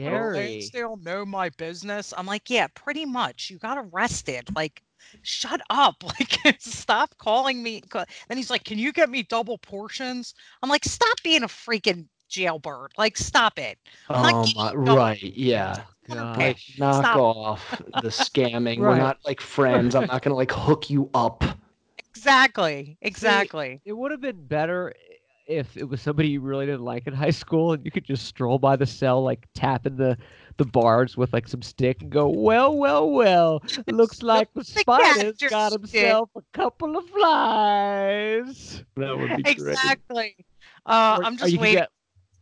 still 0.60 0.96
know 0.98 1.24
my 1.24 1.48
business." 1.50 2.12
I'm 2.16 2.26
like, 2.26 2.50
"Yeah, 2.50 2.66
pretty 2.74 3.06
much. 3.06 3.50
You 3.50 3.58
got 3.58 3.78
arrested. 3.78 4.54
Like." 4.54 4.82
Shut 5.22 5.60
up! 5.70 6.04
Like, 6.44 6.60
stop 6.60 7.16
calling 7.18 7.62
me. 7.62 7.82
Then 8.28 8.36
he's 8.36 8.50
like, 8.50 8.64
"Can 8.64 8.78
you 8.78 8.92
get 8.92 9.08
me 9.10 9.22
double 9.22 9.58
portions?" 9.58 10.34
I'm 10.62 10.68
like, 10.68 10.84
"Stop 10.84 11.22
being 11.24 11.42
a 11.42 11.48
freaking 11.48 12.06
jailbird! 12.30 12.92
Like, 12.96 13.16
stop 13.18 13.58
it!" 13.58 13.78
I'm 14.08 14.34
Oh 14.34 14.46
my, 14.56 14.72
right, 14.72 15.22
yeah. 15.22 15.82
God. 16.08 16.38
Like, 16.38 16.58
knock 16.78 17.04
Stop. 17.04 17.16
off 17.18 17.82
the 18.02 18.08
scamming. 18.08 18.78
We're 18.78 18.96
not 18.96 19.18
like 19.26 19.40
friends. 19.40 19.94
I'm 19.94 20.06
not 20.06 20.22
gonna 20.22 20.34
like 20.36 20.50
hook 20.50 20.88
you 20.90 21.08
up. 21.14 21.44
Exactly. 21.98 22.96
Exactly. 23.02 23.80
It 23.84 23.92
would 23.92 24.10
have 24.10 24.20
been 24.20 24.44
better 24.46 24.92
if 25.46 25.76
it 25.76 25.88
was 25.88 26.00
somebody 26.00 26.28
you 26.28 26.40
really 26.40 26.66
didn't 26.66 26.82
like 26.84 27.06
in 27.06 27.12
high 27.14 27.30
school 27.30 27.72
and 27.72 27.84
you 27.84 27.90
could 27.90 28.04
just 28.04 28.26
stroll 28.26 28.58
by 28.58 28.76
the 28.76 28.86
cell, 28.86 29.22
like 29.22 29.48
tapping 29.54 29.96
the, 29.96 30.16
the 30.58 30.64
bars 30.64 31.16
with 31.16 31.32
like 31.32 31.48
some 31.48 31.62
stick 31.62 32.02
and 32.02 32.10
go, 32.10 32.28
well, 32.28 32.76
well, 32.76 33.10
well. 33.10 33.62
Looks 33.86 34.22
like 34.22 34.52
the 34.54 34.60
The 34.60 34.64
spider's 34.64 35.22
capture 35.22 35.48
got 35.48 35.72
stick. 35.72 35.80
himself 35.92 36.30
a 36.36 36.42
couple 36.52 36.96
of 36.96 37.04
flies. 37.10 38.84
That 38.96 39.16
would 39.18 39.36
be 39.36 39.42
great. 39.42 39.56
Exactly. 39.56 40.36
Uh, 40.86 41.18
Or- 41.20 41.24
I'm 41.24 41.36
just 41.36 41.56
waiting 41.58 41.78
get- 41.80 41.90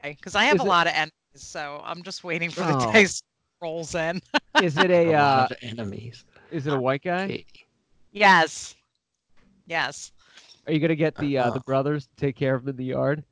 because 0.03 0.35
I 0.35 0.45
have 0.45 0.57
Is 0.57 0.61
a 0.63 0.65
it- 0.65 0.69
lot 0.69 0.87
of 0.87 0.93
enemies, 0.95 1.13
so 1.35 1.81
I'm 1.85 2.03
just 2.03 2.25
waiting 2.25 2.51
for 2.51 2.61
the 2.61 2.77
Oh. 2.77 2.93
dice 2.93 3.23
rolls 3.61 3.95
in. 3.95 4.21
is 4.63 4.77
it 4.79 4.91
A 4.91 5.11
a 5.13 5.15
uh, 5.15 5.21
lot 5.23 5.51
of 5.53 5.57
enemies. 5.63 6.25
is 6.51 6.67
it 6.67 6.73
a 6.73 6.79
white 6.79 7.03
guy? 7.03 7.27
Katie. 7.29 7.67
Yes. 8.13 8.75
Yes. 9.67 10.13
Are 10.67 10.73
you 10.73 10.81
gonna 10.81 10.95
get 10.95 11.15
the 11.17 11.39
uh, 11.39 11.45
the 11.45 11.51
Uh-huh. 11.51 11.59
brothers 11.67 12.07
to 12.07 12.15
take 12.17 12.37
care 12.37 12.55
of 12.55 12.63
him 12.63 12.71
in 12.71 12.77
the 12.77 12.85
yard? 12.85 13.25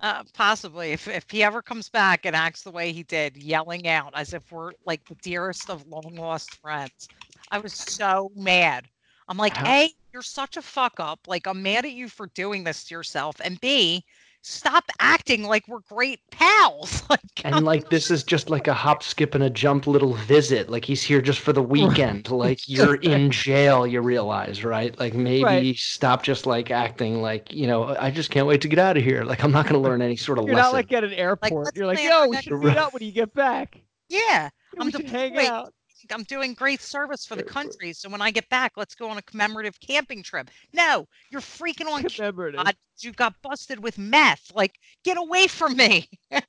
Uh, 0.00 0.22
possibly. 0.34 0.92
If 0.92 1.08
if 1.08 1.24
he 1.30 1.42
ever 1.42 1.62
comes 1.62 1.88
back 1.88 2.26
and 2.26 2.36
acts 2.36 2.62
the 2.62 2.70
way 2.70 2.92
he 2.92 3.02
did, 3.02 3.36
yelling 3.36 3.88
out 3.88 4.12
as 4.14 4.34
if 4.34 4.50
we're 4.52 4.72
like 4.84 5.04
the 5.08 5.14
dearest 5.16 5.70
of 5.70 5.86
long 5.88 6.14
lost 6.16 6.54
friends. 6.56 7.08
I 7.50 7.58
was 7.58 7.72
so 7.72 8.30
mad. 8.36 8.88
I'm 9.28 9.36
like, 9.38 9.56
How- 9.56 9.66
A, 9.72 9.90
you're 10.12 10.22
such 10.22 10.56
a 10.56 10.62
fuck 10.62 11.00
up. 11.00 11.20
Like, 11.26 11.46
I'm 11.46 11.62
mad 11.62 11.84
at 11.84 11.92
you 11.92 12.08
for 12.08 12.26
doing 12.34 12.62
this 12.62 12.84
to 12.84 12.94
yourself. 12.94 13.36
And 13.42 13.60
B, 13.60 14.04
stop 14.46 14.84
acting 15.00 15.42
like 15.44 15.66
we're 15.68 15.80
great 15.80 16.20
pals. 16.30 17.02
like, 17.10 17.20
And 17.44 17.64
like 17.64 17.90
this 17.90 18.10
is 18.10 18.24
just 18.24 18.50
like 18.50 18.66
a 18.66 18.74
hop, 18.74 19.02
skip, 19.04 19.34
and 19.34 19.44
a 19.44 19.50
jump 19.50 19.86
little 19.86 20.14
visit. 20.14 20.68
Like 20.68 20.84
he's 20.84 21.02
here 21.02 21.22
just 21.22 21.38
for 21.40 21.52
the 21.52 21.62
weekend. 21.62 22.28
Like 22.30 22.60
you're 22.68 22.96
in 22.96 23.30
jail, 23.30 23.86
you 23.86 24.00
realize, 24.00 24.64
right? 24.64 24.98
Like 24.98 25.14
maybe 25.14 25.44
Right. 25.44 25.76
stop 25.76 26.22
just 26.24 26.44
like 26.46 26.70
acting 26.72 27.22
like, 27.22 27.52
you 27.52 27.66
know, 27.68 27.94
I 27.96 28.10
just 28.10 28.30
can't 28.30 28.46
wait 28.48 28.62
to 28.62 28.68
get 28.68 28.78
out 28.80 28.96
of 28.96 29.04
here. 29.04 29.22
Like 29.24 29.44
I'm 29.44 29.52
not 29.52 29.66
gonna 29.66 29.80
learn 29.82 30.02
any 30.02 30.16
sort 30.16 30.38
of 30.38 30.46
You're 30.46 30.54
lesson. 30.54 30.56
not 30.56 30.72
like 30.72 30.92
at 30.92 31.04
an 31.04 31.12
airport. 31.12 31.64
let's 31.66 31.76
You're 31.76 31.86
like, 31.86 32.02
yo, 32.02 32.26
we 32.26 32.36
should 32.38 32.54
meet 32.54 32.76
up 32.76 32.92
when 32.92 33.02
you 33.02 33.12
get 33.12 33.32
back. 33.32 33.80
yeah, 34.08 34.50
I'm 34.78 34.90
should 34.90 35.06
hang 35.06 35.36
out. 35.38 35.72
I'm 36.12 36.24
doing 36.24 36.54
great 36.54 36.80
service 36.80 37.26
for 37.26 37.36
the 37.36 37.42
country. 37.42 37.92
So 37.92 38.08
when 38.08 38.22
I 38.22 38.30
get 38.30 38.48
back, 38.48 38.72
let's 38.76 38.94
go 38.94 39.08
on 39.08 39.18
a 39.18 39.22
commemorative 39.22 39.78
camping 39.80 40.22
trip. 40.22 40.50
No, 40.72 41.06
you're 41.30 41.40
freaking 41.40 41.86
on 41.86 42.02
Commemorative. 42.04 42.64
God, 42.64 42.76
you 43.00 43.12
got 43.12 43.34
busted 43.42 43.82
with 43.82 43.98
meth. 43.98 44.52
Like, 44.54 44.78
get 45.04 45.18
away 45.18 45.46
from 45.46 45.76
me. 45.76 46.08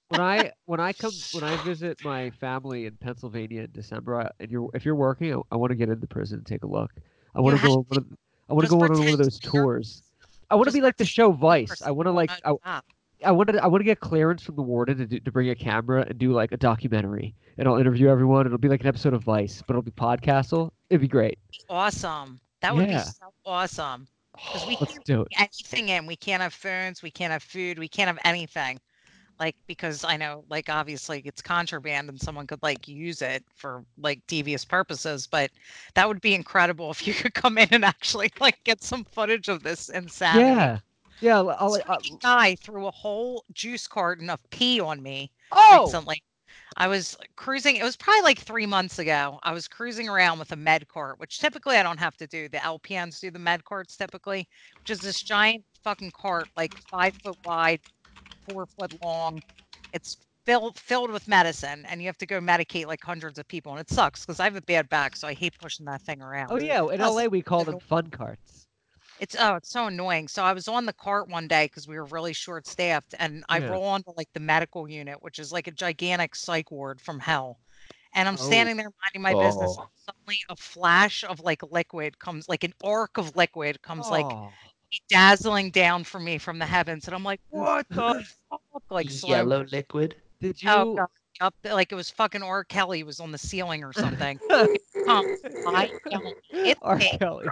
when 0.10 0.22
I 0.22 0.52
when 0.66 0.80
I 0.80 0.94
come 0.94 1.12
when 1.34 1.44
I 1.44 1.56
visit 1.64 2.04
my 2.04 2.30
family 2.32 2.86
in 2.86 2.96
Pennsylvania 2.98 3.64
in 3.64 3.72
December, 3.72 4.22
I, 4.22 4.30
and 4.40 4.52
you're 4.52 4.70
if 4.74 4.86
you're 4.86 4.96
working, 4.96 5.34
I, 5.34 5.40
I 5.52 5.56
want 5.58 5.72
to 5.72 5.76
get 5.76 5.90
into 5.90 6.08
prison 6.08 6.40
and 6.40 6.46
take 6.46 6.64
a 6.64 6.68
look. 6.68 6.92
I 7.36 7.42
want 7.42 7.60
to 7.60 7.68
go. 7.68 7.86
on 7.92 8.18
I 8.50 8.54
want 8.54 8.66
to 8.66 8.70
go 8.70 8.82
on 8.82 8.92
one 8.92 9.10
of 9.10 9.18
those 9.18 9.40
tours. 9.40 10.04
I 10.50 10.56
want 10.56 10.68
to 10.70 10.74
be 10.74 10.82
like 10.82 10.98
the 10.98 11.06
show 11.06 11.32
Vice. 11.32 11.82
I 11.82 11.92
want 11.92 12.08
to 12.08 12.12
like 12.12 12.32
I, 12.46 12.54
I 13.26 13.32
want 13.32 13.50
to 13.50 13.64
I 13.64 13.68
want 13.68 13.82
to 13.82 13.86
get 13.86 14.00
clearance 14.00 14.44
from 14.44 14.56
the 14.56 14.62
warden 14.62 14.98
to 14.98 15.06
do, 15.06 15.20
to 15.20 15.32
bring 15.32 15.50
a 15.50 15.56
camera 15.56 16.06
and 16.08 16.18
do 16.18 16.32
like 16.34 16.52
a 16.52 16.58
documentary, 16.58 17.36
and 17.58 17.68
I'll 17.68 17.78
interview 17.78 18.08
everyone. 18.10 18.46
It'll 18.46 18.58
be 18.58 18.70
like 18.70 18.82
an 18.82 18.88
episode 18.88 19.14
of 19.14 19.24
Vice, 19.24 19.62
but 19.66 19.74
it'll 19.74 19.82
be 19.82 19.92
podcastle. 19.92 20.72
It'd 20.90 21.02
be 21.02 21.08
great. 21.08 21.40
awesome. 21.70 22.40
That 22.62 22.76
would 22.76 22.88
Yeah. 22.88 22.98
be 22.98 23.00
so 23.00 23.34
awesome. 23.46 24.08
Because 24.48 24.66
we 24.66 24.78
Let's 24.82 24.98
can't 24.98 25.06
do 25.06 25.22
it. 25.22 25.28
anything 25.38 25.90
in. 25.90 26.06
We 26.06 26.16
can't 26.16 26.42
have 26.42 26.54
phones. 26.54 27.02
We 27.04 27.12
can't 27.12 27.32
have 27.32 27.44
food. 27.44 27.80
We 27.80 27.88
can't 27.90 28.08
have 28.08 28.20
anything. 28.26 28.80
Like 29.40 29.56
because 29.68 30.04
I 30.04 30.18
know, 30.18 30.46
like 30.50 30.70
obviously 30.70 31.22
it's 31.26 31.42
contraband 31.42 32.10
and 32.10 32.20
someone 32.20 32.48
could 32.48 32.62
like 32.64 32.88
use 32.88 33.22
it 33.22 33.44
for 33.54 33.84
like 33.98 34.22
devious 34.28 34.66
purposes. 34.66 35.28
But 35.28 35.52
that 35.96 36.08
would 36.08 36.22
be 36.22 36.34
incredible 36.36 36.92
if 36.92 37.08
you 37.08 37.14
could 37.14 37.34
come 37.34 37.58
in 37.58 37.68
and 37.72 37.86
actually 37.86 38.32
like 38.40 38.64
get 38.64 38.84
some 38.84 39.04
footage 39.06 39.48
of 39.50 39.64
this 39.64 39.90
insanity. 39.90 40.70
Yeah, 40.70 40.80
yeah. 41.22 41.38
I'll, 41.38 41.50
I'll, 41.50 41.78
I'll, 41.88 42.18
guy 42.22 42.56
threw 42.56 42.88
a 42.88 42.92
whole 42.92 43.44
juice 43.54 43.88
carton 43.88 44.30
of 44.30 44.40
pee 44.50 44.80
on 44.80 45.02
me 45.02 45.32
oh, 45.52 45.86
recently. 45.86 46.24
I 46.78 46.88
was 46.88 47.18
cruising. 47.36 47.78
It 47.78 47.84
was 47.84 47.98
probably 47.98 48.22
like 48.22 48.40
three 48.40 48.66
months 48.66 49.00
ago. 49.00 49.40
I 49.44 49.52
was 49.52 49.68
cruising 49.68 50.08
around 50.08 50.38
with 50.38 50.52
a 50.52 50.56
med 50.56 50.88
cart, 50.88 51.20
which 51.20 51.40
typically 51.40 51.78
I 51.78 51.84
don't 51.84 52.00
have 52.00 52.16
to 52.18 52.28
do. 52.28 52.48
The 52.50 52.58
LPNs 52.58 53.20
do 53.20 53.32
the 53.32 53.40
med 53.40 53.66
carts 53.66 53.98
typically, 53.98 54.48
which 54.80 54.92
is 54.92 55.00
this 55.00 55.22
giant 55.22 55.64
fucking 55.84 56.12
cart, 56.12 56.48
like 56.56 56.78
five 56.90 57.16
foot 57.24 57.38
wide, 57.46 57.80
four 58.48 58.66
foot 58.66 58.94
long. 59.04 59.42
It's 59.94 60.18
filled 60.46 60.78
filled 60.78 61.12
with 61.12 61.28
medicine, 61.28 61.86
and 61.90 62.00
you 62.00 62.08
have 62.08 62.18
to 62.20 62.28
go 62.28 62.40
medicate 62.40 62.86
like 62.86 63.04
hundreds 63.04 63.40
of 63.40 63.48
people, 63.48 63.72
and 63.72 63.82
it 63.82 63.90
sucks 63.90 64.26
because 64.26 64.40
I 64.40 64.44
have 64.44 64.56
a 64.56 64.62
bad 64.62 64.88
back, 64.90 65.16
so 65.16 65.28
I 65.28 65.34
hate 65.34 65.58
pushing 65.60 65.86
that 65.88 66.02
thing 66.02 66.22
around. 66.22 66.52
oh 66.52 66.60
yeah. 66.60 66.88
In 66.90 67.00
LA, 67.00 67.26
we 67.26 67.42
call 67.42 67.64
them 67.64 67.80
fun 67.80 68.10
carts. 68.10 68.67
It's 69.20 69.36
oh, 69.40 69.56
it's 69.56 69.70
so 69.72 69.88
annoying. 69.88 70.28
So 70.28 70.44
I 70.44 70.54
was 70.54 70.68
on 70.68 70.86
the 70.86 70.94
cart 70.94 71.30
one 71.30 71.48
day 71.48 71.66
because 71.66 71.88
we 71.88 71.96
were 71.96 72.06
really 72.06 72.34
short 72.34 72.68
staffed, 72.68 73.16
and 73.20 73.44
I 73.50 73.60
Yeah. 73.60 73.72
roll 73.72 73.84
onto 73.84 74.12
like 74.16 74.30
the 74.34 74.40
medical 74.40 74.88
unit, 74.90 75.22
which 75.22 75.40
is 75.40 75.52
like 75.52 75.68
a 75.68 75.72
gigantic 75.72 76.36
psych 76.36 76.72
ward 76.72 77.02
from 77.02 77.20
hell. 77.20 77.60
And 78.14 78.28
I'm 78.28 78.36
Oh. 78.36 78.38
standing 78.38 78.78
there 78.78 78.92
minding 79.04 79.22
my 79.24 79.34
business. 79.34 79.76
Oh. 79.80 79.90
Suddenly, 79.96 80.40
a 80.50 80.56
flash 80.56 81.24
of 81.24 81.40
like 81.42 81.64
liquid 81.64 82.20
comes, 82.20 82.48
like 82.48 82.64
an 82.64 82.74
arc 82.84 83.18
of 83.18 83.36
liquid 83.36 83.82
comes, 83.82 84.10
like 84.12 84.26
Oh. 84.26 84.54
dazzling 85.10 85.72
down 85.72 86.04
for 86.04 86.20
me 86.20 86.38
from 86.38 86.60
the 86.60 86.66
heavens, 86.66 87.08
and 87.08 87.16
I'm 87.16 87.24
like, 87.24 87.42
what 87.50 87.88
the 87.90 88.24
fuck? 88.50 88.62
Like 88.90 89.10
slow. 89.10 89.30
Yellow 89.32 89.66
liquid. 89.72 90.16
Did 90.40 90.64
oh, 90.66 90.68
you? 90.68 90.70
Oh, 90.70 90.96
God. 90.96 91.08
Up, 91.40 91.54
like 91.64 91.92
it 91.92 91.96
was 91.96 92.10
fucking 92.10 92.42
R. 92.42 92.64
Kelly 92.64 93.04
was 93.04 93.20
on 93.20 93.32
the 93.32 93.38
ceiling 93.38 93.84
or 93.84 93.94
something. 93.94 94.40
Um, 95.08 95.36
I 95.68 95.92
It 96.52 96.78
R. 96.82 96.98
Kelly. 97.00 97.46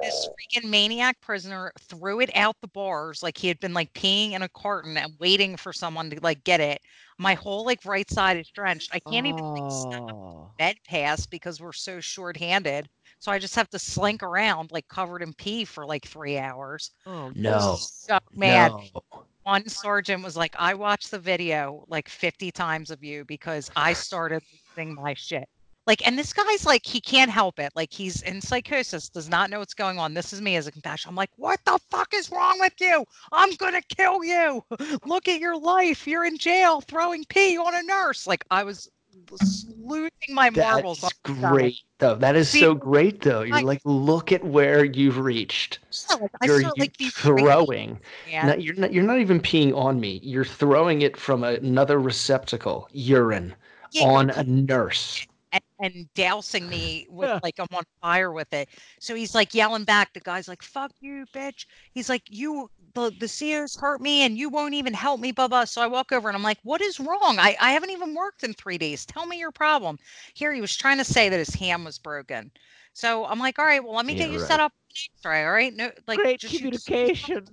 this 0.00 0.28
freaking 0.28 0.68
maniac 0.70 1.20
prisoner 1.20 1.72
threw 1.80 2.20
it 2.20 2.30
out 2.36 2.56
the 2.60 2.68
bars 2.68 3.22
like 3.22 3.36
he 3.36 3.48
had 3.48 3.58
been 3.60 3.74
like 3.74 3.92
peeing 3.94 4.32
in 4.32 4.42
a 4.42 4.48
carton 4.50 4.96
and 4.96 5.12
waiting 5.18 5.56
for 5.56 5.72
someone 5.72 6.10
to 6.10 6.20
like 6.22 6.44
get 6.44 6.60
it. 6.60 6.80
My 7.18 7.34
whole 7.34 7.64
like 7.64 7.84
right 7.84 8.08
side 8.08 8.36
is 8.36 8.48
drenched. 8.50 8.90
I 8.94 9.00
can't 9.00 9.26
even 9.26 9.44
like 9.44 9.72
step 9.72 10.02
up 10.02 10.10
Oh. 10.12 10.50
bed 10.58 10.76
pass 10.86 11.26
because 11.26 11.60
we're 11.60 11.72
so 11.72 11.98
short-handed. 12.00 12.88
So 13.18 13.30
I 13.32 13.38
just 13.38 13.54
have 13.56 13.68
to 13.70 13.78
slink 13.78 14.22
around 14.22 14.70
like 14.72 14.86
covered 14.88 15.22
in 15.22 15.32
pee 15.34 15.64
for 15.64 15.86
like 15.86 16.04
three 16.06 16.38
hours. 16.38 16.92
Oh, 17.06 17.32
No. 17.34 17.76
So 17.80 18.18
mad. 18.34 18.72
No. 18.72 19.02
One 19.44 19.68
sergeant 19.68 20.22
was 20.22 20.36
like, 20.36 20.54
I 20.58 20.74
watched 20.74 21.10
the 21.10 21.18
video 21.18 21.84
like 21.88 22.08
50 22.08 22.50
times 22.52 22.90
of 22.90 23.02
you 23.02 23.24
because 23.24 23.70
I 23.74 23.92
started 23.92 24.42
losing 24.76 24.94
my 24.94 25.14
shit. 25.14 25.48
Like, 25.84 26.06
and 26.06 26.16
this 26.16 26.32
guy's 26.32 26.64
like, 26.64 26.86
he 26.86 27.00
can't 27.00 27.30
help 27.30 27.58
it. 27.58 27.72
Like, 27.74 27.92
he's 27.92 28.22
in 28.22 28.40
psychosis, 28.40 29.08
does 29.08 29.28
not 29.28 29.50
know 29.50 29.58
what's 29.58 29.74
going 29.74 29.98
on. 29.98 30.14
This 30.14 30.32
is 30.32 30.40
me 30.40 30.54
as 30.54 30.68
a 30.68 30.72
compassion. 30.72 31.08
I'm 31.08 31.16
like, 31.16 31.30
what 31.36 31.58
the 31.64 31.76
fuck 31.90 32.14
is 32.14 32.30
wrong 32.30 32.60
with 32.60 32.74
you? 32.80 33.04
I'm 33.32 33.52
gonna 33.56 33.82
kill 33.82 34.22
you. 34.22 34.64
Look 35.04 35.26
at 35.26 35.40
your 35.40 35.58
life. 35.58 36.06
You're 36.06 36.24
in 36.24 36.38
jail 36.38 36.80
throwing 36.80 37.24
pee 37.24 37.58
on 37.58 37.74
a 37.74 37.82
nurse. 37.82 38.28
Like, 38.28 38.44
I 38.48 38.62
was 38.62 38.88
losing 39.78 40.10
my 40.30 40.50
marbles. 40.50 41.00
That's 41.00 41.14
great 41.22 41.80
though. 41.98 42.14
That 42.14 42.36
is 42.36 42.48
See, 42.50 42.60
so 42.60 42.74
great 42.74 43.20
though. 43.20 43.42
You're 43.42 43.56
I- 43.56 43.62
like, 43.62 43.80
look 43.84 44.32
at 44.32 44.44
where 44.44 44.84
you've 44.84 45.18
reached. 45.18 45.78
Yeah, 46.10 46.16
like, 46.16 46.30
I 46.40 46.46
You're 46.46 46.60
start 46.60 46.76
you 46.76 46.80
like 46.82 46.96
these 46.96 47.12
crazy- 47.14 47.42
throwing. 47.42 48.00
Yeah. 48.30 48.46
Not, 48.46 48.62
you're 48.62 48.74
not. 48.74 48.92
You're 48.92 49.04
not 49.04 49.18
even 49.20 49.40
peeing 49.40 49.76
on 49.76 50.00
me. 50.00 50.20
You're 50.22 50.44
throwing 50.44 51.02
it 51.02 51.16
from 51.16 51.44
another 51.44 51.98
receptacle, 52.00 52.88
urine, 52.92 53.54
Yeah, 53.92 54.04
on 54.04 54.30
a 54.30 54.42
nurse. 54.44 55.26
And, 55.82 56.08
dousing 56.14 56.68
me 56.68 57.06
with 57.10 57.28
Yeah. 57.28 57.40
like 57.42 57.58
I'm 57.58 57.66
on 57.76 57.82
fire 58.00 58.32
with 58.32 58.52
it. 58.52 58.68
So 59.00 59.14
he's 59.14 59.34
like 59.34 59.54
yelling 59.54 59.84
back. 59.84 60.12
The 60.14 60.20
guy's 60.20 60.48
like, 60.48 60.62
"Fuck 60.62 60.92
you, 61.00 61.26
bitch." 61.34 61.66
He's 61.92 62.08
like, 62.08 62.22
"You, 62.28 62.70
the 62.94 63.10
the 63.20 63.28
COs 63.28 63.76
hurt 63.76 64.00
me, 64.00 64.22
and 64.22 64.38
you 64.38 64.48
won't 64.48 64.74
even 64.74 64.94
help 64.94 65.20
me, 65.20 65.32
blah 65.32 65.48
blah." 65.48 65.64
So 65.64 65.82
I 65.82 65.86
walk 65.86 66.12
over 66.12 66.28
and 66.28 66.36
I'm 66.36 66.42
like, 66.42 66.58
"What 66.62 66.80
is 66.80 66.98
wrong? 67.00 67.38
I 67.38 67.56
I 67.60 67.72
haven't 67.72 67.90
even 67.90 68.14
worked 68.14 68.44
in 68.44 68.54
three 68.54 68.78
days. 68.78 69.04
Tell 69.04 69.26
me 69.26 69.38
your 69.38 69.52
problem." 69.52 69.98
Here 70.34 70.52
he 70.52 70.60
was 70.60 70.74
trying 70.76 70.98
to 70.98 71.04
say 71.04 71.28
that 71.28 71.38
his 71.38 71.54
ham 71.54 71.84
was 71.84 71.98
broken. 71.98 72.50
So 72.94 73.24
I'm 73.26 73.38
like, 73.38 73.58
"All 73.58 73.64
right, 73.66 73.82
well, 73.82 73.94
let 73.94 74.06
me 74.06 74.12
Yeah, 74.14 74.20
get 74.24 74.30
you 74.32 74.38
right. 74.38 74.48
set 74.48 74.60
up 74.60 74.72
an 74.72 74.96
X-ray. 75.16 75.44
All 75.44 75.52
right, 75.52 75.74
no, 75.74 75.90
like 76.06 76.18
Great 76.20 76.40
just- 76.40 76.56
communication. 76.56 77.46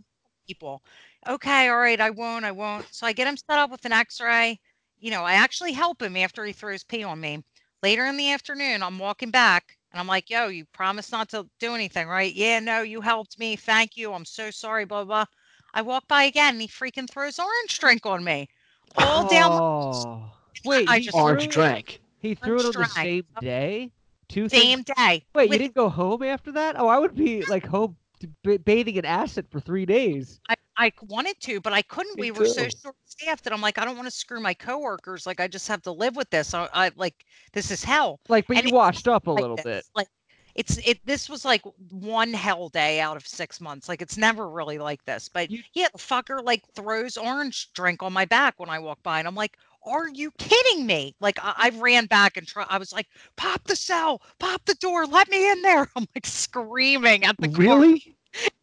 people. 0.48 0.84
Okay, 1.28 1.70
all 1.70 1.78
right, 1.78 2.00
I 2.00 2.10
won't, 2.10 2.46
I 2.46 2.52
won't. 2.52 2.86
So 2.94 3.06
I 3.06 3.14
get 3.14 3.28
him 3.28 3.38
set 3.38 3.60
up 3.60 3.72
with 3.72 3.86
an 3.86 3.92
x-ray. 3.92 4.60
You 5.00 5.12
know, 5.12 5.24
I 5.24 5.34
actually 5.34 5.74
help 5.74 6.02
him 6.02 6.18
after 6.18 6.44
he 6.46 6.54
throws 6.54 6.84
pee 6.84 7.04
on 7.04 7.20
me. 7.22 7.44
Later 7.82 8.06
in 8.06 8.18
the 8.18 8.32
afternoon, 8.32 8.84
I'm 8.84 9.00
walking 9.00 9.32
back 9.32 9.78
and 9.92 10.00
I'm 10.00 10.08
like, 10.08 10.30
yo, 10.30 10.48
you 10.48 10.66
promised 10.66 11.12
not 11.12 11.30
to 11.30 11.48
do 11.60 11.74
anything, 11.76 12.08
right? 12.08 12.34
Yeah, 12.34 12.60
no, 12.60 12.82
you 12.82 13.00
helped 13.02 13.40
me. 13.40 13.56
Thank 13.56 13.96
you. 13.96 14.14
I'm 14.14 14.26
so 14.26 14.52
sorry, 14.52 14.86
blah, 14.86 15.06
blah. 15.06 15.26
I 15.74 15.82
walk 15.82 16.08
by 16.08 16.24
again 16.24 16.56
and 16.56 16.62
he 16.62 16.68
freaking 16.68 17.10
throws 17.10 17.40
orange 17.40 17.80
drink 17.80 18.06
on 18.06 18.24
me. 18.24 18.50
All 18.98 19.28
down 19.28 19.52
Oh. 19.52 20.32
Wait, 20.66 20.90
I 20.90 20.98
he 20.98 21.06
just- 21.06 21.16
threw 21.16 21.24
Orange 21.24 21.44
it- 21.46 21.52
drank. 21.52 22.02
He 22.20 22.36
threw 22.36 22.60
it 22.60 22.66
on 22.66 22.82
the 22.82 22.86
same 22.90 23.24
drink. 23.34 23.42
day. 23.42 23.92
Two 24.28 24.44
the 24.44 24.50
things- 24.50 24.64
same 24.64 24.84
day. 24.98 25.24
Wait, 25.34 25.50
you 25.52 25.58
didn't 25.58 25.74
go 25.76 25.88
home 25.90 26.22
after 26.22 26.52
that? 26.52 26.78
Oh, 26.78 26.88
I 26.88 27.00
would 27.00 27.16
be 27.16 27.44
like 27.44 27.66
home 27.66 27.96
bathing 28.44 28.96
in 28.96 29.06
acid 29.06 29.48
for 29.50 29.62
three 29.62 29.86
days. 29.86 30.42
I, 30.50 30.56
I 30.80 30.92
wanted 31.10 31.40
to, 31.42 31.60
but 31.62 31.74
I 31.74 31.82
couldn't. 31.84 32.16
Me 32.16 32.32
we 32.32 32.40
were 32.40 32.46
so 32.46 32.68
short 32.70 32.96
staffed 33.06 33.44
that 33.44 33.54
I'm 33.54 33.62
like, 33.62 33.78
I 33.78 33.86
don't 33.86 33.98
want 33.98 34.08
to 34.08 34.12
screw 34.12 34.40
my 34.40 34.54
coworkers. 34.54 35.28
Like, 35.28 35.40
I 35.42 35.48
just 35.48 35.68
have 35.68 35.82
to 35.84 35.92
live 35.92 36.16
with 36.16 36.30
this. 36.30 36.54
I, 36.54 36.70
I 36.74 36.92
like, 36.96 37.26
this 37.54 37.70
is 37.70 37.84
hell. 37.84 38.20
Like, 38.30 38.48
but 38.48 38.58
And 38.58 38.68
you 38.70 38.74
washed 38.74 39.08
up 39.08 39.28
a 39.28 39.32
like 39.32 39.42
little 39.42 39.58
this. 39.58 39.66
bit. 39.66 39.86
Like 39.96 40.08
it's 40.56 40.78
it 40.80 41.06
this 41.06 41.30
was 41.30 41.46
like 41.46 41.62
one 41.92 42.34
hell 42.34 42.70
day 42.70 43.00
out 43.00 43.18
of 43.18 43.28
six 43.28 43.62
months. 43.62 43.88
Like 43.90 44.02
it's 44.02 44.18
never 44.18 44.50
really 44.50 44.78
like 44.80 45.04
this. 45.06 45.30
But 45.30 45.52
You- 45.52 45.64
yeah, 45.74 45.88
the 45.94 46.00
fucker 46.00 46.44
like 46.44 46.64
throws 46.76 47.18
orange 47.18 47.72
drink 47.74 48.02
on 48.02 48.14
my 48.14 48.26
back 48.26 48.60
when 48.60 48.70
I 48.70 48.80
walk 48.80 49.04
by, 49.04 49.20
and 49.20 49.28
I'm 49.28 49.36
like, 49.36 49.58
are 49.86 50.08
you 50.10 50.32
kidding 50.38 50.86
me? 50.86 51.16
Like 51.20 51.38
I, 51.42 51.54
I 51.58 51.70
ran 51.78 52.06
back 52.08 52.38
and 52.38 52.48
try, 52.48 52.66
I 52.70 52.78
was 52.78 52.92
like, 52.94 53.08
pop 53.38 53.64
the 53.66 53.76
cell, 53.76 54.22
pop 54.40 54.64
the 54.66 54.76
door, 54.76 55.06
let 55.06 55.30
me 55.30 55.52
in 55.52 55.62
there. 55.62 55.90
I'm 55.96 56.08
like 56.16 56.26
screaming 56.26 57.24
at 57.26 57.40
the 57.42 57.48
car. 57.50 57.94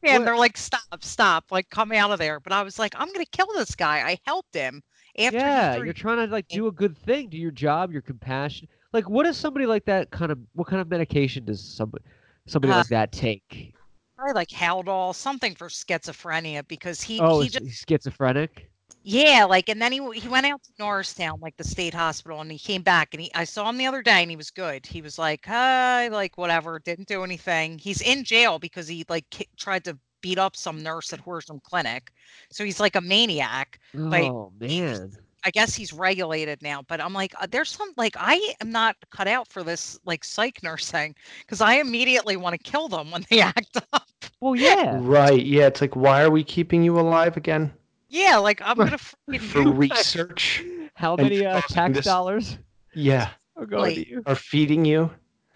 And 0.03 0.21
What- 0.21 0.25
they're 0.25 0.37
like, 0.37 0.57
stop, 0.57 1.03
stop, 1.03 1.51
like 1.51 1.69
come 1.71 1.91
out 1.93 2.11
of 2.13 2.19
there. 2.19 2.39
But 2.41 2.53
I 2.53 2.63
was 2.63 2.79
like, 2.79 2.95
I'm 2.97 3.13
gonna 3.13 3.25
kill 3.27 3.49
this 3.57 3.75
guy. 3.75 3.99
I 4.09 4.19
helped 4.25 4.55
him 4.55 4.83
after 5.19 5.37
yeah, 5.37 5.77
you're 5.77 5.93
trying 5.93 6.19
to 6.19 6.33
like 6.33 6.47
do 6.49 6.67
a 6.69 6.73
good 6.73 6.97
thing, 6.97 7.29
do 7.29 7.37
your 7.37 7.51
job, 7.51 7.91
your 7.93 8.03
compassion. 8.03 8.69
Like, 8.93 9.09
what 9.11 9.25
does 9.25 9.37
somebody 9.37 9.67
like 9.67 9.85
that 9.87 10.11
kind 10.11 10.31
of? 10.31 10.39
What 10.55 10.69
kind 10.69 10.81
of 10.81 10.89
medication 10.89 11.45
does 11.45 11.61
somebody 11.61 12.05
somebody 12.47 12.73
Uh, 12.73 12.79
like 12.79 12.89
that 12.89 13.13
take? 13.13 13.75
probably 14.17 14.33
like 14.35 14.49
Haldol, 14.49 15.15
something 15.15 15.55
for 15.55 15.69
schizophrenia 15.69 16.67
because 16.69 17.03
he 17.03 17.21
Oh, 17.21 17.41
he 17.41 17.49
just 17.49 17.87
schizophrenic? 17.89 18.71
Yeah, 19.03 19.47
like, 19.49 19.69
and 19.69 19.81
then 19.81 19.93
he 19.93 20.01
he 20.19 20.29
went 20.29 20.47
out 20.47 20.63
to 20.65 20.71
Norristown, 20.79 21.39
like 21.41 21.57
the 21.57 21.65
state 21.65 21.95
hospital, 21.95 22.41
and 22.41 22.51
he 22.51 22.59
came 22.59 22.83
back, 22.83 23.15
and 23.15 23.21
he 23.23 23.33
I 23.35 23.45
saw 23.45 23.69
him 23.69 23.79
the 23.79 23.87
other 23.87 24.03
day, 24.03 24.21
and 24.23 24.31
he 24.31 24.37
was 24.37 24.51
good. 24.51 24.85
He 24.87 25.01
was 25.01 25.19
like, 25.19 25.47
hi, 25.47 26.09
like 26.09 26.37
whatever, 26.37 26.79
didn't 26.81 27.09
do 27.09 27.23
anything. 27.23 27.79
He's 27.79 28.01
in 28.01 28.25
jail 28.25 28.59
because 28.59 28.89
he 28.89 29.05
like 29.09 29.29
ki- 29.31 29.49
tried 29.57 29.85
to 29.85 29.99
beat 30.23 30.39
up 30.39 30.57
some 30.57 30.83
nurse 30.83 31.13
at 31.13 31.21
Horsham 31.21 31.61
Clinic, 31.61 32.11
so 32.51 32.65
he's 32.65 32.81
like 32.81 32.97
a 32.97 33.01
maniac. 33.01 33.79
Like, 34.11 34.35
Oh 34.35 34.53
man. 34.59 35.13
I 35.45 35.51
guess 35.51 35.75
he's 35.75 35.93
regulated 35.93 36.63
now, 36.63 36.83
but 36.89 37.01
I'm 37.01 37.13
like, 37.13 37.33
uh, 37.41 37.47
there's 37.51 37.71
some 37.71 37.93
like 37.97 38.17
I 38.19 38.55
am 38.61 38.71
not 38.71 38.97
cut 39.11 39.29
out 39.29 39.49
for 39.49 39.63
this 39.63 39.99
like 40.05 40.25
psych 40.25 40.63
nursing 40.63 41.15
because 41.41 41.61
I 41.61 41.75
immediately 41.75 42.37
want 42.37 42.55
to 42.55 42.71
kill 42.71 42.89
them 42.89 43.11
when 43.13 43.25
they 43.31 43.41
act 43.41 43.77
up. 43.93 44.09
Well, 44.41 44.57
yeah. 44.57 45.01
Right. 45.03 45.45
Yeah. 45.45 45.67
It's 45.67 45.81
like, 45.81 45.97
why 45.97 46.23
are 46.23 46.31
we 46.31 46.43
keeping 46.45 46.83
you 46.83 46.99
alive 46.99 47.37
again? 47.37 47.73
Yeah, 48.09 48.37
like 48.39 48.61
I'm 48.65 48.77
gonna 48.77 48.99
freaking 48.99 49.41
For 49.41 49.71
research? 49.71 50.65
How 50.95 51.17
many 51.17 51.45
uh, 51.45 51.61
tax 51.69 51.95
this- 51.97 52.05
dollars 52.05 52.59
Yeah. 52.95 53.31
are 53.57 53.67
going 53.67 53.83
Like, 53.83 53.95
to 53.97 54.09
you? 54.09 54.23
Are 54.27 54.35
feeding 54.35 54.85
you? 54.85 55.11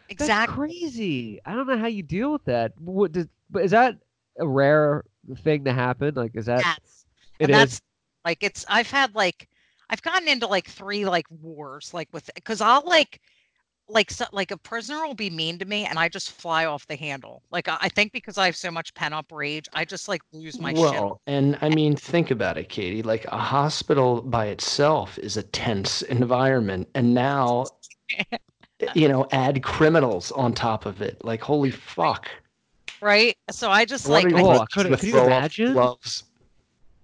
That's 0.09 0.23
exactly. 0.23 0.55
crazy. 0.57 1.41
I 1.47 1.55
don't 1.55 1.67
know 1.69 1.79
how 1.79 1.87
you 1.87 2.03
deal 2.03 2.33
with 2.33 2.45
that. 2.47 2.73
What 2.81 3.13
does? 3.13 3.29
But 3.51 3.65
is 3.65 3.71
that 3.71 3.97
a 4.39 4.47
rare 4.47 5.05
thing 5.39 5.65
to 5.65 5.73
happen? 5.73 6.15
Like, 6.15 6.35
is 6.35 6.47
that 6.47 6.61
Yes. 6.61 7.07
it 7.39 7.45
and 7.45 7.51
is? 7.53 7.57
that's 7.57 7.83
like 8.25 8.43
it's 8.43 8.65
I've 8.69 8.91
had 8.91 9.15
like 9.15 9.49
I've 9.89 10.03
gotten 10.03 10.27
into 10.29 10.47
like 10.49 10.69
three 10.69 11.05
like 11.05 11.27
wars 11.31 11.95
like 11.95 12.09
with 12.13 12.29
because 12.35 12.61
I'll 12.61 12.83
like 12.85 13.21
like 13.91 14.11
so, 14.11 14.25
like 14.33 14.51
a 14.51 14.57
prisoner 14.57 15.07
will 15.07 15.15
be 15.15 15.31
mean 15.31 15.59
to 15.59 15.65
me 15.65 15.85
and 15.85 15.99
I 15.99 16.09
just 16.09 16.31
fly 16.33 16.65
off 16.67 16.87
the 16.87 16.97
handle. 16.97 17.43
Like 17.51 17.69
I, 17.69 17.77
I 17.83 17.89
think 17.89 18.13
because 18.13 18.39
I 18.39 18.47
have 18.47 18.57
so 18.57 18.71
much 18.71 18.95
pent 18.95 19.15
up 19.15 19.27
rage, 19.33 19.69
I 19.73 19.85
just 19.85 20.09
like 20.09 20.23
lose 20.33 20.59
my 20.61 20.73
shit. 20.73 20.81
Well, 20.83 21.21
and 21.27 21.59
I 21.61 21.69
mean, 21.69 21.97
think 21.97 22.31
about 22.31 22.57
it, 22.59 22.69
Katie. 22.69 23.03
Like 23.03 23.25
a 23.27 23.39
hospital 23.39 24.23
by 24.23 24.47
itself 24.47 25.19
is 25.19 25.37
a 25.37 25.43
tense 25.43 26.03
environment, 26.03 26.89
and 26.95 27.15
now, 27.15 27.67
eh, 28.19 28.39
you 28.95 29.09
know, 29.09 29.27
add 29.33 29.63
criminals 29.63 30.31
on 30.33 30.53
top 30.53 30.87
of 30.87 31.03
it. 31.03 31.25
Like, 31.25 31.41
holy 31.43 31.71
fuck! 31.71 32.31
Right? 33.03 33.37
So 33.51 33.71
I 33.71 33.85
just 33.85 34.09
What 34.09 34.25
like 34.25 34.35
I 34.35 34.41
you 34.41 34.47
Oh, 34.47 34.49
gonna 34.49 34.67
could- 34.73 34.85
do 34.85 34.91
to 34.91 34.97
could 34.97 35.09
you 35.09 35.19
off 35.21 35.27
imagine? 35.27 35.73
Gloves? 35.73 36.25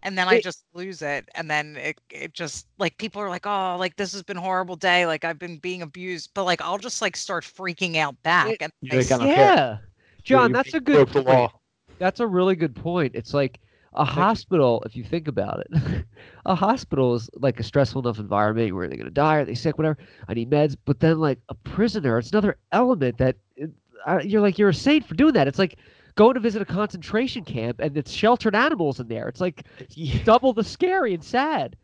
And 0.02 0.16
then 0.16 0.28
I 0.28 0.40
just 0.40 0.64
lose 0.74 1.02
it 1.02 1.28
and 1.34 1.50
then 1.50 1.76
it 1.76 2.00
it 2.10 2.32
just 2.34 2.66
like 2.78 2.96
people 2.98 3.20
are 3.22 3.28
like, 3.28 3.46
"Oh, 3.46 3.76
like 3.78 3.96
this 3.96 4.12
has 4.12 4.22
been 4.22 4.36
a 4.36 4.40
horrible 4.40 4.76
day, 4.76 5.06
like 5.06 5.24
I've 5.24 5.38
been 5.38 5.58
being 5.58 5.82
abused." 5.82 6.30
But 6.34 6.44
like 6.44 6.60
I'll 6.62 6.78
just 6.78 7.02
like 7.02 7.16
start 7.16 7.44
freaking 7.44 7.96
out 7.96 8.20
back 8.22 8.50
It- 8.50 8.62
and 8.62 8.72
I 8.90 8.96
like, 8.96 9.08
care. 9.08 9.18
yeah, 9.26 9.78
John, 10.22 10.52
that's 10.52 10.74
a 10.74 10.80
good 10.80 11.08
point. 11.08 11.26
law. 11.26 11.52
That's 11.98 12.20
a 12.20 12.26
really 12.26 12.56
good 12.56 12.74
point. 12.74 13.12
It's 13.14 13.32
like 13.32 13.58
a 13.94 14.04
hospital, 14.04 14.82
if 14.84 14.94
you 14.94 15.02
think 15.02 15.26
about 15.26 15.60
it. 15.60 16.04
a 16.46 16.54
hospital 16.54 17.14
is 17.14 17.30
like 17.34 17.58
a 17.58 17.62
stressful 17.62 18.02
enough 18.02 18.18
environment 18.18 18.74
where 18.74 18.86
they're 18.88 18.98
gonna 18.98 19.10
die, 19.10 19.36
are 19.36 19.44
they 19.44 19.54
sick, 19.54 19.78
whatever. 19.78 19.96
I 20.28 20.34
need 20.34 20.50
meds. 20.50 20.76
But 20.84 21.00
then 21.00 21.18
like 21.18 21.38
a 21.48 21.54
prisoner, 21.54 22.18
it's 22.18 22.30
another 22.30 22.58
element 22.72 23.16
that 23.18 23.36
it, 23.56 23.70
uh, 24.06 24.20
you're 24.22 24.42
like 24.42 24.58
you're 24.58 24.68
a 24.68 24.74
saint 24.74 25.06
for 25.06 25.14
doing 25.14 25.32
that. 25.32 25.48
It's 25.48 25.58
like 25.58 25.78
going 26.16 26.34
to 26.34 26.40
visit 26.40 26.60
a 26.60 26.64
concentration 26.66 27.44
camp 27.44 27.78
and 27.80 27.96
it's 27.96 28.10
sheltered 28.10 28.54
animals 28.56 28.98
in 29.00 29.08
there. 29.08 29.28
It's 29.28 29.40
like 29.40 29.62
Yeah. 29.90 30.22
double 30.24 30.52
the 30.52 30.64
scary 30.64 31.14
and 31.14 31.22
sad. 31.22 31.76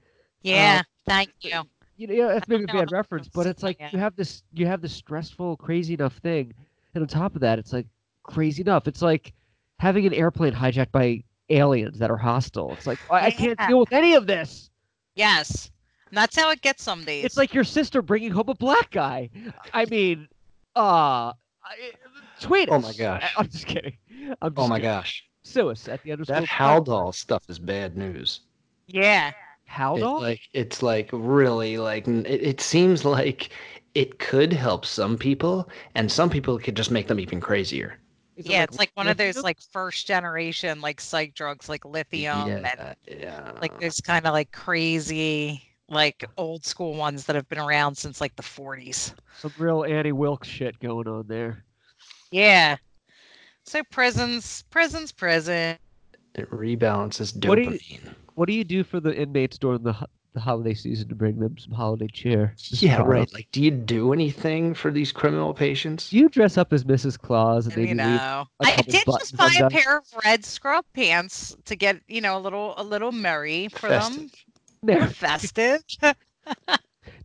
Yeah, 0.42 0.82
thank 1.06 1.30
you. 1.40 1.62
you 1.96 2.06
know, 2.08 2.14
yeah, 2.14 2.26
that's 2.28 2.48
maybe 2.48 2.64
a 2.64 2.66
bad 2.66 2.90
reference, 2.90 3.28
but 3.28 3.46
it's 3.46 3.62
like 3.62 3.76
explain 3.80 3.90
you 3.92 3.98
have 4.00 4.16
this 4.16 4.42
you 4.52 4.66
have 4.66 4.80
this 4.80 4.92
stressful, 4.92 5.56
crazy 5.58 5.94
enough 5.94 6.16
thing, 6.16 6.52
and 6.94 7.02
on 7.02 7.08
top 7.08 7.34
of 7.36 7.40
that, 7.42 7.58
it's 7.60 7.72
like 7.72 7.86
crazy 8.24 8.62
enough. 8.62 8.88
It's 8.88 9.02
like 9.02 9.32
having 9.78 10.04
an 10.06 10.12
airplane 10.14 10.52
hijacked 10.52 10.90
by 10.92 11.22
aliens 11.48 11.98
that 11.98 12.10
are 12.10 12.16
hostile. 12.16 12.72
It's 12.72 12.86
like 12.86 12.98
I, 13.10 13.26
I 13.26 13.30
can't 13.30 13.58
deal 13.68 13.78
with 13.78 13.92
any 13.92 14.14
of 14.14 14.26
this. 14.26 14.70
Yes. 15.14 15.70
And 16.08 16.16
that's 16.18 16.36
how 16.36 16.50
it 16.50 16.60
gets 16.60 16.82
some 16.82 17.04
days. 17.04 17.24
It's 17.24 17.36
like 17.36 17.54
your 17.54 17.64
sister 17.64 18.02
bringing 18.02 18.32
home 18.32 18.48
a 18.48 18.54
black 18.54 18.90
guy. 18.90 19.30
I 19.72 19.84
mean, 19.86 20.28
uh, 20.76 21.32
I, 22.42 22.46
tweet 22.46 22.68
Oh 22.70 22.78
my 22.78 22.92
gosh. 22.92 23.32
I, 23.36 23.40
am 23.40 23.48
just 23.48 23.66
kidding. 23.66 23.96
I'm 24.10 24.36
oh 24.42 24.48
just 24.48 24.58
Oh 24.58 24.68
my 24.68 24.76
kidding. 24.78 24.90
gosh, 24.90 25.24
Sue 25.42 25.70
us 25.70 25.88
at 25.88 26.02
the 26.02 26.12
underscore. 26.12 26.40
that 26.40 26.48
Haldol 26.48 27.14
stuff 27.14 27.44
is 27.48 27.58
bad 27.58 27.96
news. 27.96 28.40
yeah. 28.86 29.32
Haldol. 29.70 30.16
It's 30.16 30.22
like 30.22 30.40
it's 30.52 30.82
like 30.82 31.10
really 31.12 31.78
like 31.78 32.06
it, 32.06 32.26
it 32.26 32.60
seems 32.60 33.04
like 33.04 33.50
it 33.94 34.18
could 34.18 34.52
help 34.52 34.84
some 34.86 35.16
people, 35.18 35.68
and 35.94 36.10
some 36.10 36.30
people 36.30 36.58
could 36.58 36.76
just 36.76 36.90
make 36.90 37.08
them 37.08 37.20
even 37.20 37.40
crazier. 37.40 37.98
Is 38.36 38.46
it 38.46 38.52
Yeah, 38.52 38.62
it's 38.64 38.78
like 38.78 38.90
one 38.94 39.08
of 39.08 39.16
those 39.16 39.42
like 39.42 39.60
first 39.60 40.06
generation 40.06 40.80
like 40.80 41.00
psych 41.00 41.34
drugs 41.34 41.68
like 41.68 41.84
lithium 41.84 42.48
and 42.48 42.64
yeah, 42.64 42.94
yeah. 43.06 43.52
like 43.60 43.78
those 43.80 44.00
kind 44.00 44.26
of 44.26 44.32
like 44.32 44.52
crazy 44.52 45.62
like 45.88 46.24
old 46.38 46.64
school 46.64 46.94
ones 46.94 47.26
that 47.26 47.36
have 47.36 47.48
been 47.48 47.58
around 47.58 47.94
since 47.96 48.20
like 48.20 48.34
the 48.36 48.42
40s. 48.42 49.14
some 49.38 49.52
real 49.58 49.84
Annie 49.84 50.12
Wilkes 50.12 50.48
shit 50.48 50.78
going 50.80 51.06
on 51.06 51.26
there. 51.26 51.64
Yeah. 52.32 52.76
So 53.64 53.82
prisons, 53.90 54.64
prisons, 54.70 55.12
prison. 55.12 55.76
it 56.34 56.50
rebalances 56.50 57.32
What 57.46 57.56
do 57.56 57.62
you- 57.62 57.70
dopamine. 57.78 58.14
What 58.34 58.46
do 58.46 58.54
you 58.54 58.64
do 58.64 58.82
for 58.82 58.98
the 58.98 59.14
inmates 59.14 59.58
during 59.58 59.82
the 59.82 59.94
the 60.34 60.40
holiday 60.40 60.72
season 60.72 61.06
to 61.10 61.14
bring 61.14 61.38
them 61.38 61.58
some 61.58 61.72
holiday 61.74 62.06
cheer? 62.10 62.54
Yeah, 62.70 62.96
Claus? 62.96 63.06
right. 63.06 63.34
Like, 63.34 63.48
do 63.52 63.62
you 63.62 63.70
do 63.70 64.14
anything 64.14 64.72
for 64.72 64.90
these 64.90 65.12
criminal 65.12 65.52
patients? 65.52 66.08
Do 66.08 66.16
you 66.16 66.30
dress 66.30 66.56
up 66.56 66.72
as 66.72 66.84
Mrs. 66.84 67.18
Claus 67.18 67.66
and 67.66 67.74
And, 67.76 67.82
maybe 67.84 67.88
you 67.90 67.94
know, 67.96 68.46
a 68.60 68.66
I 68.66 68.68
I 68.68 68.76
couple 68.76 68.92
did 68.92 69.04
just 69.04 69.36
buy 69.36 69.54
a 69.60 69.68
pair 69.68 69.98
of 69.98 70.04
red 70.24 70.42
scrub 70.46 70.86
pants 70.94 71.54
to 71.66 71.76
get 71.76 72.00
you 72.08 72.22
know 72.22 72.38
a 72.38 72.40
little 72.40 72.72
a 72.78 72.82
little 72.82 73.12
merry 73.12 73.68
for 73.68 73.90
them. 73.90 74.00
Festive. 74.00 74.44
They're 74.82 75.06
festive. 75.08 75.82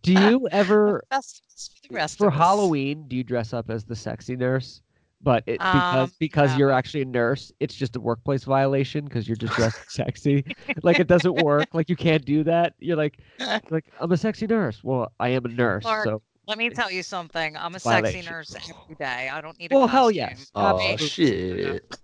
Do 0.04 0.12
you 0.13 0.48
ever, 0.52 1.02
Festive 1.10 1.46
for 1.48 1.88
the 1.89 1.96
rest 1.96 2.17
for 2.17 2.28
of 2.28 2.34
us. 2.34 2.39
Halloween, 2.39 3.08
do 3.08 3.15
you 3.15 3.24
dress 3.24 3.54
up 3.54 3.70
as 3.70 3.86
the 3.86 3.96
sexy 3.96 4.36
nurse? 4.36 4.82
But 5.28 5.44
it, 5.46 5.60
because 5.60 6.10
Um, 6.10 6.16
because 6.20 6.52
no. 6.52 6.58
you're 6.58 6.72
actually 6.72 7.02
a 7.02 7.06
nurse, 7.06 7.52
it's 7.60 7.76
just 7.76 7.98
a 7.98 8.00
workplace 8.00 8.46
violation 8.46 9.04
because 9.04 9.28
you're 9.28 9.36
just 9.36 9.56
dressed 9.56 9.78
sexy. 9.92 10.46
Like 10.84 11.00
it 11.02 11.08
doesn't 11.08 11.44
work. 11.44 11.68
Like 11.74 11.90
you 11.90 11.98
can't 11.98 12.24
do 12.24 12.46
that. 12.46 12.76
You're 12.80 12.96
like, 12.96 13.18
like 13.70 13.92
I'm 14.00 14.10
a 14.13 14.16
sexy 14.16 14.48
nurse. 14.48 14.82
Well, 14.86 15.12
I 15.20 15.28
am 15.30 15.44
a 15.44 15.50
nurse, 15.50 15.84
Clark, 15.84 16.06
so 16.06 16.22
Let 16.48 16.58
me 16.58 16.70
tell 16.70 16.90
you 16.90 17.04
something. 17.04 17.58
I'm 17.58 17.76
a 17.76 17.80
sexy 17.82 18.22
nurse 18.22 18.56
every 18.56 18.96
day. 18.96 19.30
I 19.30 19.42
don't 19.42 19.60
need 19.60 19.74
a 19.74 19.76
well, 19.76 19.88
hell 19.88 20.10
yes, 20.10 20.50
Oh 20.56 20.80
absolutely, 20.80 21.82
shit! 21.82 22.00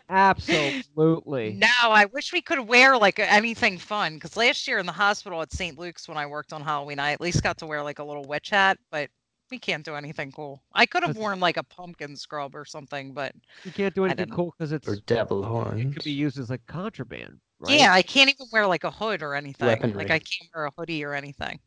absolutely. 0.08 1.52
No, 1.52 1.68
I 1.82 2.06
wish 2.06 2.32
we 2.32 2.42
could 2.42 2.66
wear 2.66 2.98
like 2.98 3.20
anything 3.20 3.78
fun. 3.78 4.14
Because 4.14 4.36
last 4.36 4.66
year 4.66 4.78
in 4.80 4.86
the 4.86 4.92
hospital 4.92 5.40
at 5.40 5.52
St. 5.52 5.78
Luke's, 5.78 6.08
when 6.08 6.18
I 6.18 6.26
worked 6.26 6.52
on 6.52 6.62
Halloween, 6.62 6.98
I 6.98 7.12
at 7.12 7.20
least 7.20 7.44
got 7.44 7.58
to 7.58 7.66
wear 7.66 7.84
like 7.84 8.00
a 8.00 8.04
little 8.04 8.24
witch 8.24 8.50
hat. 8.50 8.76
But 8.90 9.08
we 9.54 9.58
can't 9.60 9.84
do 9.84 9.94
anything 9.94 10.32
cool. 10.32 10.60
I 10.72 10.84
could 10.84 11.04
have 11.04 11.16
worn 11.16 11.38
like 11.38 11.56
a 11.56 11.62
pumpkin 11.62 12.16
scrub 12.16 12.56
or 12.56 12.64
something, 12.64 13.12
but 13.12 13.32
You 13.62 13.70
can't 13.70 13.94
do 13.94 14.04
anything 14.04 14.30
cool 14.30 14.52
because 14.58 14.72
it's 14.72 14.88
Or 14.88 14.96
devil 15.06 15.44
it 15.76 15.92
could 15.92 16.02
be 16.02 16.10
used 16.10 16.40
as 16.40 16.50
like 16.50 16.66
contraband. 16.66 17.38
Right? 17.60 17.78
yeah, 17.78 17.92
I 17.92 18.02
can't 18.02 18.28
even 18.28 18.48
wear 18.52 18.66
like 18.66 18.82
a 18.82 18.90
hood 18.90 19.22
or 19.22 19.36
anything. 19.36 19.68
Weaponry. 19.68 19.96
Like 19.96 20.10
I 20.10 20.18
can't 20.18 20.50
wear 20.52 20.64
a 20.66 20.72
hoodie 20.76 21.04
or 21.04 21.14
anything. 21.14 21.60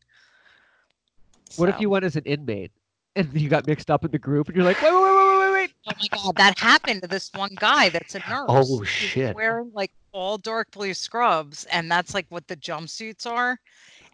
What 1.56 1.70
if 1.70 1.80
you 1.80 1.90
went 1.90 2.04
as 2.04 2.18
an 2.18 2.24
inmate 2.26 2.74
and 3.16 3.34
you 3.34 3.48
got 3.48 3.66
mixed 3.66 3.90
up 3.90 4.04
in 4.04 4.12
the 4.12 4.20
group 4.20 4.48
and 4.48 4.58
you're 4.58 4.66
like, 4.66 4.82
wait, 4.82 4.92
wait, 4.92 5.02
wait, 5.02 5.16
wait, 5.16 5.40
wait, 5.40 5.54
wait. 5.54 5.72
Oh 5.88 5.92
my 5.98 6.08
god, 6.18 6.36
that 6.36 6.60
happened 6.60 7.04
to 7.04 7.08
this 7.08 7.32
one 7.34 7.56
guy 7.56 7.88
that's 7.88 8.16
a 8.16 8.20
nurse. 8.20 8.46
Oh, 8.50 8.66
He 8.66 8.80
was 8.80 8.88
shit. 8.90 9.34
Wearing 9.34 9.72
like 9.74 9.92
all 10.12 10.38
dark 10.38 10.72
blue 10.72 10.94
scrubs, 10.94 11.64
and 11.72 11.90
that's 11.90 12.14
like 12.14 12.26
what 12.28 12.50
the 12.50 12.58
jumpsuits 12.58 13.26
are. 13.26 13.58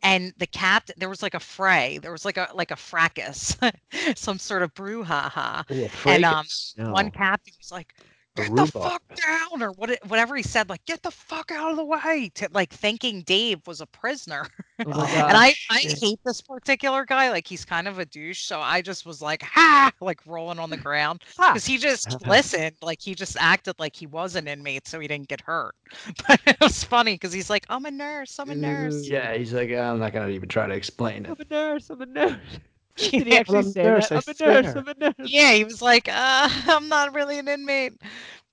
And 0.03 0.33
the 0.37 0.47
captain, 0.47 0.95
there 0.99 1.09
was 1.09 1.23
like 1.23 1.33
a 1.33 1.39
fray. 1.39 1.97
There 1.97 2.11
was 2.11 2.25
like 2.25 2.37
a 2.37 2.49
like 2.53 2.71
a 2.71 2.75
fracas, 2.75 3.57
some 4.15 4.37
sort 4.37 4.61
of 4.61 4.73
brouhaha. 4.73 5.63
Oh, 5.69 5.89
And, 6.05 6.25
um. 6.25 6.45
No. 6.77 6.91
One 6.91 7.09
captain 7.11 7.53
was 7.57 7.71
like, 7.71 7.95
get 8.35 8.55
the 8.55 8.65
fuck 8.65 9.03
down 9.15 9.61
or 9.61 9.71
what 9.73 9.97
whatever 10.07 10.35
he 10.35 10.43
said 10.43 10.69
like 10.69 10.83
get 10.85 11.01
the 11.03 11.11
fuck 11.11 11.51
out 11.51 11.71
of 11.71 11.77
the 11.77 11.85
way 11.85 12.31
to 12.33 12.47
like 12.51 12.71
thinking 12.71 13.21
dave 13.21 13.65
was 13.67 13.81
a 13.81 13.85
prisoner. 13.85 14.47
Oh 14.85 15.05
And 15.27 15.37
i 15.37 15.53
i 15.69 15.79
hate 15.79 16.19
this 16.25 16.41
particular 16.41 17.05
guy 17.05 17.29
like 17.29 17.47
he's 17.47 17.65
kind 17.65 17.87
of 17.87 17.99
a 17.99 18.05
douche 18.05 18.43
so 18.43 18.59
i 18.59 18.81
just 18.81 19.05
was 19.05 19.21
like 19.21 19.43
ha! 19.43 19.91
like 20.01 20.19
rolling 20.25 20.59
on 20.59 20.69
the 20.69 20.77
ground 20.77 21.23
because 21.37 21.65
he 21.65 21.77
just 21.77 22.15
listened 22.27 22.75
like 22.81 23.01
he 23.01 23.13
just 23.13 23.37
acted 23.39 23.75
like 23.79 23.95
he 23.95 24.07
was 24.07 24.35
an 24.35 24.47
inmate 24.47 24.87
so 24.87 24.99
he 24.99 25.07
didn't 25.07 25.27
get 25.27 25.41
hurt. 25.41 25.75
But 26.27 26.41
it 26.45 26.57
was 26.59 26.83
funny 26.83 27.13
because 27.15 27.33
he's 27.33 27.49
like 27.49 27.65
i'm 27.69 27.85
a 27.85 27.91
nurse 27.91 28.39
i'm 28.39 28.49
a 28.49 28.55
nurse. 28.55 29.07
Yeah, 29.07 29.33
he's 29.35 29.53
like, 29.53 29.71
I'm 29.71 29.99
not 29.99 30.13
gonna 30.13 30.29
even 30.29 30.49
try 30.49 30.67
to 30.67 30.73
explain 30.73 31.25
it. 31.25 31.29
I'm 31.29 31.37
a 31.39 31.53
nurse. 31.53 31.89
I'm 31.89 32.01
a 32.01 32.05
nurse. 32.05 32.59
Did 33.17 33.27
he 33.27 33.35
Yeah. 33.35 33.39
actually 33.39 33.61
I'm 33.61 33.63
say 33.63 33.83
nurse, 33.83 34.09
that? 34.09 34.11
I 34.11 34.19
I'm 34.19 34.23
a 34.27 34.33
nurse. 34.39 34.75
I'm 34.75 34.87
a 34.87 34.93
nurse. 34.97 35.31
yeah 35.31 35.51
he 35.53 35.63
was 35.63 35.81
like 35.81 36.07
uh 36.09 36.49
i'm 36.67 36.87
not 36.89 37.13
really 37.13 37.39
an 37.39 37.47
inmate 37.47 37.93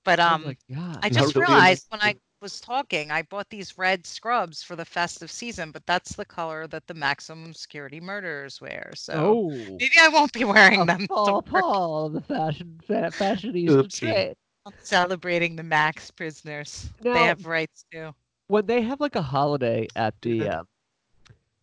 but 0.03 0.19
Oh 0.27 0.35
um 0.35 0.43
my 0.43 0.57
god. 0.73 1.05
I 1.05 1.09
Not 1.09 1.33
just 1.33 1.35
really 1.35 1.45
realized 1.47 1.85
when 1.89 2.01
I 2.01 2.15
was 2.41 2.59
talking, 2.59 3.11
I 3.11 3.21
bought 3.23 3.49
these 3.49 3.77
red 3.77 4.05
scrubs 4.05 4.63
for 4.63 4.75
the 4.75 4.85
festive 4.85 5.31
season, 5.31 5.71
but 5.71 5.85
that's 5.85 6.15
the 6.15 6.25
color 6.25 6.67
that 6.67 6.87
the 6.87 6.93
maximum 6.93 7.53
security 7.53 7.99
murderers 7.99 8.59
wear. 8.61 8.91
So 8.95 9.13
oh. 9.15 9.77
maybe 9.79 9.93
I 9.99 10.07
won't 10.09 10.33
be 10.33 10.43
wearing 10.43 10.85
Oh, 10.85 10.85
them. 10.85 11.07
Paul. 11.07 11.41
Paul, 11.43 12.09
the 12.09 12.21
fashion, 12.21 12.79
fa- 12.85 13.13
fashionista 13.17 13.89
Oopsie. 13.89 13.99
trade. 13.99 14.35
I'm 14.65 14.73
celebrating 14.79 15.55
the 15.55 15.63
max 15.63 16.11
prisoners. 16.11 16.89
Now- 17.01 17.13
they 17.13 17.23
have 17.23 17.45
rights 17.45 17.85
too. 17.91 18.13
When 18.47 18.65
they 18.65 18.81
have 18.81 18.99
like 18.99 19.15
a 19.15 19.21
holiday 19.21 19.87
at 19.95 20.21
the 20.21 20.47
uh, 20.47 20.63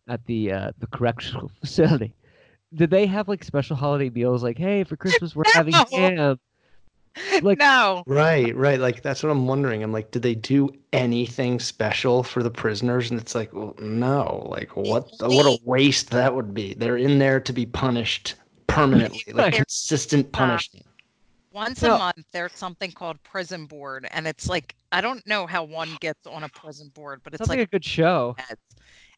at 0.07 0.25
the 0.25 0.51
uh, 0.51 0.71
the 0.77 0.87
correctional 0.87 1.49
facility, 1.59 2.13
did 2.73 2.89
they 2.89 3.05
have 3.05 3.27
like 3.27 3.43
special 3.43 3.75
holiday 3.75 4.09
meals? 4.09 4.43
Like, 4.43 4.57
hey, 4.57 4.83
for 4.83 4.95
Christmas 4.95 5.35
we're 5.35 5.43
having 5.53 5.73
No. 5.73 5.85
ham. 5.91 6.39
Like- 7.41 7.57
no, 7.59 8.03
Right, 8.05 8.55
right. 8.55 8.79
Like 8.79 9.01
that's 9.01 9.23
what 9.23 9.31
I'm 9.31 9.47
wondering. 9.47 9.83
I'm 9.83 9.91
like, 9.91 10.11
did 10.11 10.21
they 10.21 10.35
do 10.35 10.69
anything 10.93 11.59
special 11.59 12.23
for 12.23 12.43
the 12.43 12.51
prisoners? 12.51 13.09
And 13.11 13.19
it's 13.19 13.35
like, 13.35 13.51
well, 13.53 13.75
no. 13.79 14.47
Like, 14.51 14.75
what? 14.77 15.17
the- 15.17 15.27
What 15.29 15.45
a 15.45 15.57
waste 15.65 16.11
that 16.11 16.33
would 16.35 16.53
be. 16.53 16.73
They're 16.75 16.97
in 16.97 17.19
there 17.19 17.39
to 17.39 17.51
be 17.53 17.65
punished 17.65 18.35
permanently, 18.67 19.23
like 19.33 19.53
They're- 19.53 19.63
consistent 19.63 20.31
punishment. 20.31 20.85
once 21.51 21.81
No. 21.81 21.95
a 21.95 21.97
month 21.97 22.25
there's 22.31 22.53
something 22.53 22.91
called 22.91 23.21
prison 23.23 23.65
board, 23.65 24.07
and 24.11 24.27
it's 24.27 24.47
like 24.47 24.75
I 24.91 25.01
don't 25.01 25.25
know 25.27 25.47
how 25.47 25.63
one 25.63 25.97
gets 25.99 26.25
on 26.27 26.43
a 26.43 26.49
prison 26.49 26.89
board, 26.93 27.21
but 27.23 27.33
it's 27.33 27.39
Sounds 27.39 27.49
like, 27.49 27.59
like 27.59 27.67
a 27.67 27.71
good 27.71 27.83
show. 27.85 28.35
heads, 28.37 28.61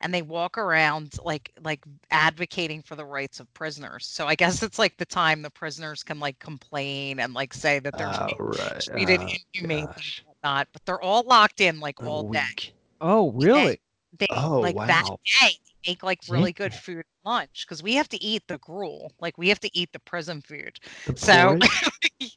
and 0.01 0.13
they 0.13 0.21
walk 0.21 0.57
around 0.57 1.15
like 1.23 1.51
like 1.63 1.81
advocating 2.11 2.81
for 2.83 2.95
the 2.95 3.05
rights 3.05 3.39
of 3.39 3.53
prisoners. 3.53 4.07
So 4.07 4.27
I 4.27 4.35
guess 4.35 4.63
it's 4.63 4.79
like 4.79 4.97
the 4.97 5.05
time 5.05 5.41
the 5.41 5.51
prisoners 5.51 6.03
can 6.03 6.19
like 6.19 6.39
complain 6.39 7.19
and 7.19 7.33
like 7.33 7.53
say 7.53 7.79
that 7.79 7.97
they're 7.97 8.11
Oh, 8.11 8.35
right. 8.39 8.87
treated 8.93 9.21
Oh, 9.21 9.37
ah, 9.37 9.37
inhumanely 9.53 9.87
gosh. 9.93 10.25
and 10.25 10.27
whatnot, 10.27 10.67
but 10.73 10.85
they're 10.85 11.01
all 11.01 11.23
locked 11.23 11.61
in 11.61 11.79
like 11.79 11.97
all 12.03 12.23
day. 12.25 12.73
Oh, 13.01 13.31
really? 13.33 13.79
They 14.17 14.27
Oh, 14.29 14.61
like 14.61 14.77
that 14.85 15.05
day 15.41 15.57
make 15.87 16.03
like 16.03 16.19
hmm? 16.29 16.45
really 16.45 16.51
good 16.53 16.73
food 16.73 17.03
lunch 17.25 17.65
because 17.67 17.81
we 17.83 17.95
have 17.95 18.09
to 18.09 18.21
eat 18.23 18.43
the 18.47 18.57
gruel. 18.59 19.11
Like 19.19 19.37
we 19.37 19.49
have 19.49 19.59
to 19.61 19.77
eat 19.77 19.91
the 19.93 19.99
prison 19.99 20.41
food. 20.41 20.77
The 21.05 21.13
So 21.15 21.57
porridge? 21.61 21.87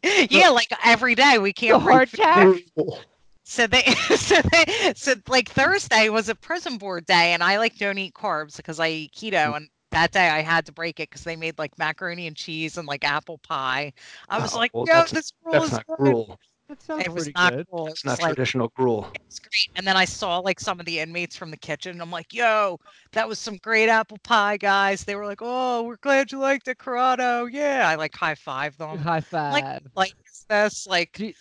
yeah, 0.30 0.50
like 0.50 0.68
every 0.84 1.14
day 1.14 1.38
we 1.38 1.52
can't 1.52 1.80
bring 1.82 2.00
hard 2.04 2.10
food. 2.10 2.48
task. 3.44 3.50
So 3.56 3.66
they, 3.66 3.82
so 4.16 4.40
they, 4.50 4.92
so 4.96 5.14
like 5.28 5.48
Thursday 5.48 6.08
was 6.08 6.28
a 6.28 6.34
prison 6.34 6.78
board 6.78 7.06
day, 7.06 7.32
and 7.32 7.42
I 7.42 7.58
like 7.58 7.76
don't 7.78 7.98
eat 7.98 8.14
carbs 8.14 8.56
because 8.56 8.80
I 8.80 8.88
eat 8.88 9.12
Mm. 9.12 9.32
keto. 9.32 9.56
And 9.56 9.68
that 9.90 10.10
day 10.12 10.28
I 10.28 10.40
had 10.42 10.66
to 10.66 10.72
break 10.72 10.98
it 11.00 11.08
because 11.10 11.24
they 11.24 11.36
made 11.36 11.58
like 11.58 11.78
macaroni 11.78 12.26
and 12.26 12.34
cheese 12.36 12.76
and 12.78 12.88
like 12.88 13.04
apple 13.04 13.38
pie. 13.38 13.92
I 14.28 14.40
was 14.40 14.54
Oh, 14.54 14.58
like, 14.58 14.72
well, 14.74 14.84
yo, 14.88 14.94
that's- 14.94 15.10
this 15.12 15.32
rule 15.44 15.52
That's 15.52 15.66
is 15.66 15.72
not 15.72 15.86
good. 15.86 15.96
gruel. 15.98 16.40
That 16.68 16.80
sounds 16.82 17.04
It 17.04 17.12
was 17.12 17.30
not 17.34 17.52
good. 17.52 17.66
cool. 17.70 17.86
It's 17.88 18.02
was 18.04 18.18
not 18.18 18.22
like, 18.22 18.34
traditional 18.34 18.68
gruel. 18.74 19.10
it 19.14 19.20
was 19.26 19.38
great. 19.38 19.68
And 19.76 19.86
then 19.86 19.98
I 19.98 20.06
saw 20.06 20.38
like 20.38 20.58
some 20.58 20.80
of 20.80 20.86
the 20.86 20.98
inmates 20.98 21.36
from 21.36 21.50
the 21.50 21.58
kitchen. 21.58 21.92
And 21.92 22.00
I'm 22.02 22.10
like, 22.10 22.32
yo, 22.32 22.80
that 23.12 23.28
was 23.28 23.38
some 23.38 23.58
great 23.58 23.90
apple 23.90 24.16
pie, 24.24 24.56
guys. 24.56 25.04
They 25.04 25.14
were 25.14 25.26
like, 25.26 25.40
oh, 25.42 25.82
we're 25.82 25.98
glad 25.98 26.32
you 26.32 26.38
liked 26.38 26.66
it, 26.68 26.78
Corrado. 26.78 27.44
Yeah, 27.44 27.86
I 27.86 27.96
like 27.96 28.14
high 28.16 28.34
five 28.34 28.76
them. 28.78 28.96
High 28.96 29.20
five. 29.20 29.82
Like 29.94 30.14
is 30.26 30.46
this 30.48 30.86
like 30.86 31.12
Do 31.12 31.26
you- 31.26 31.34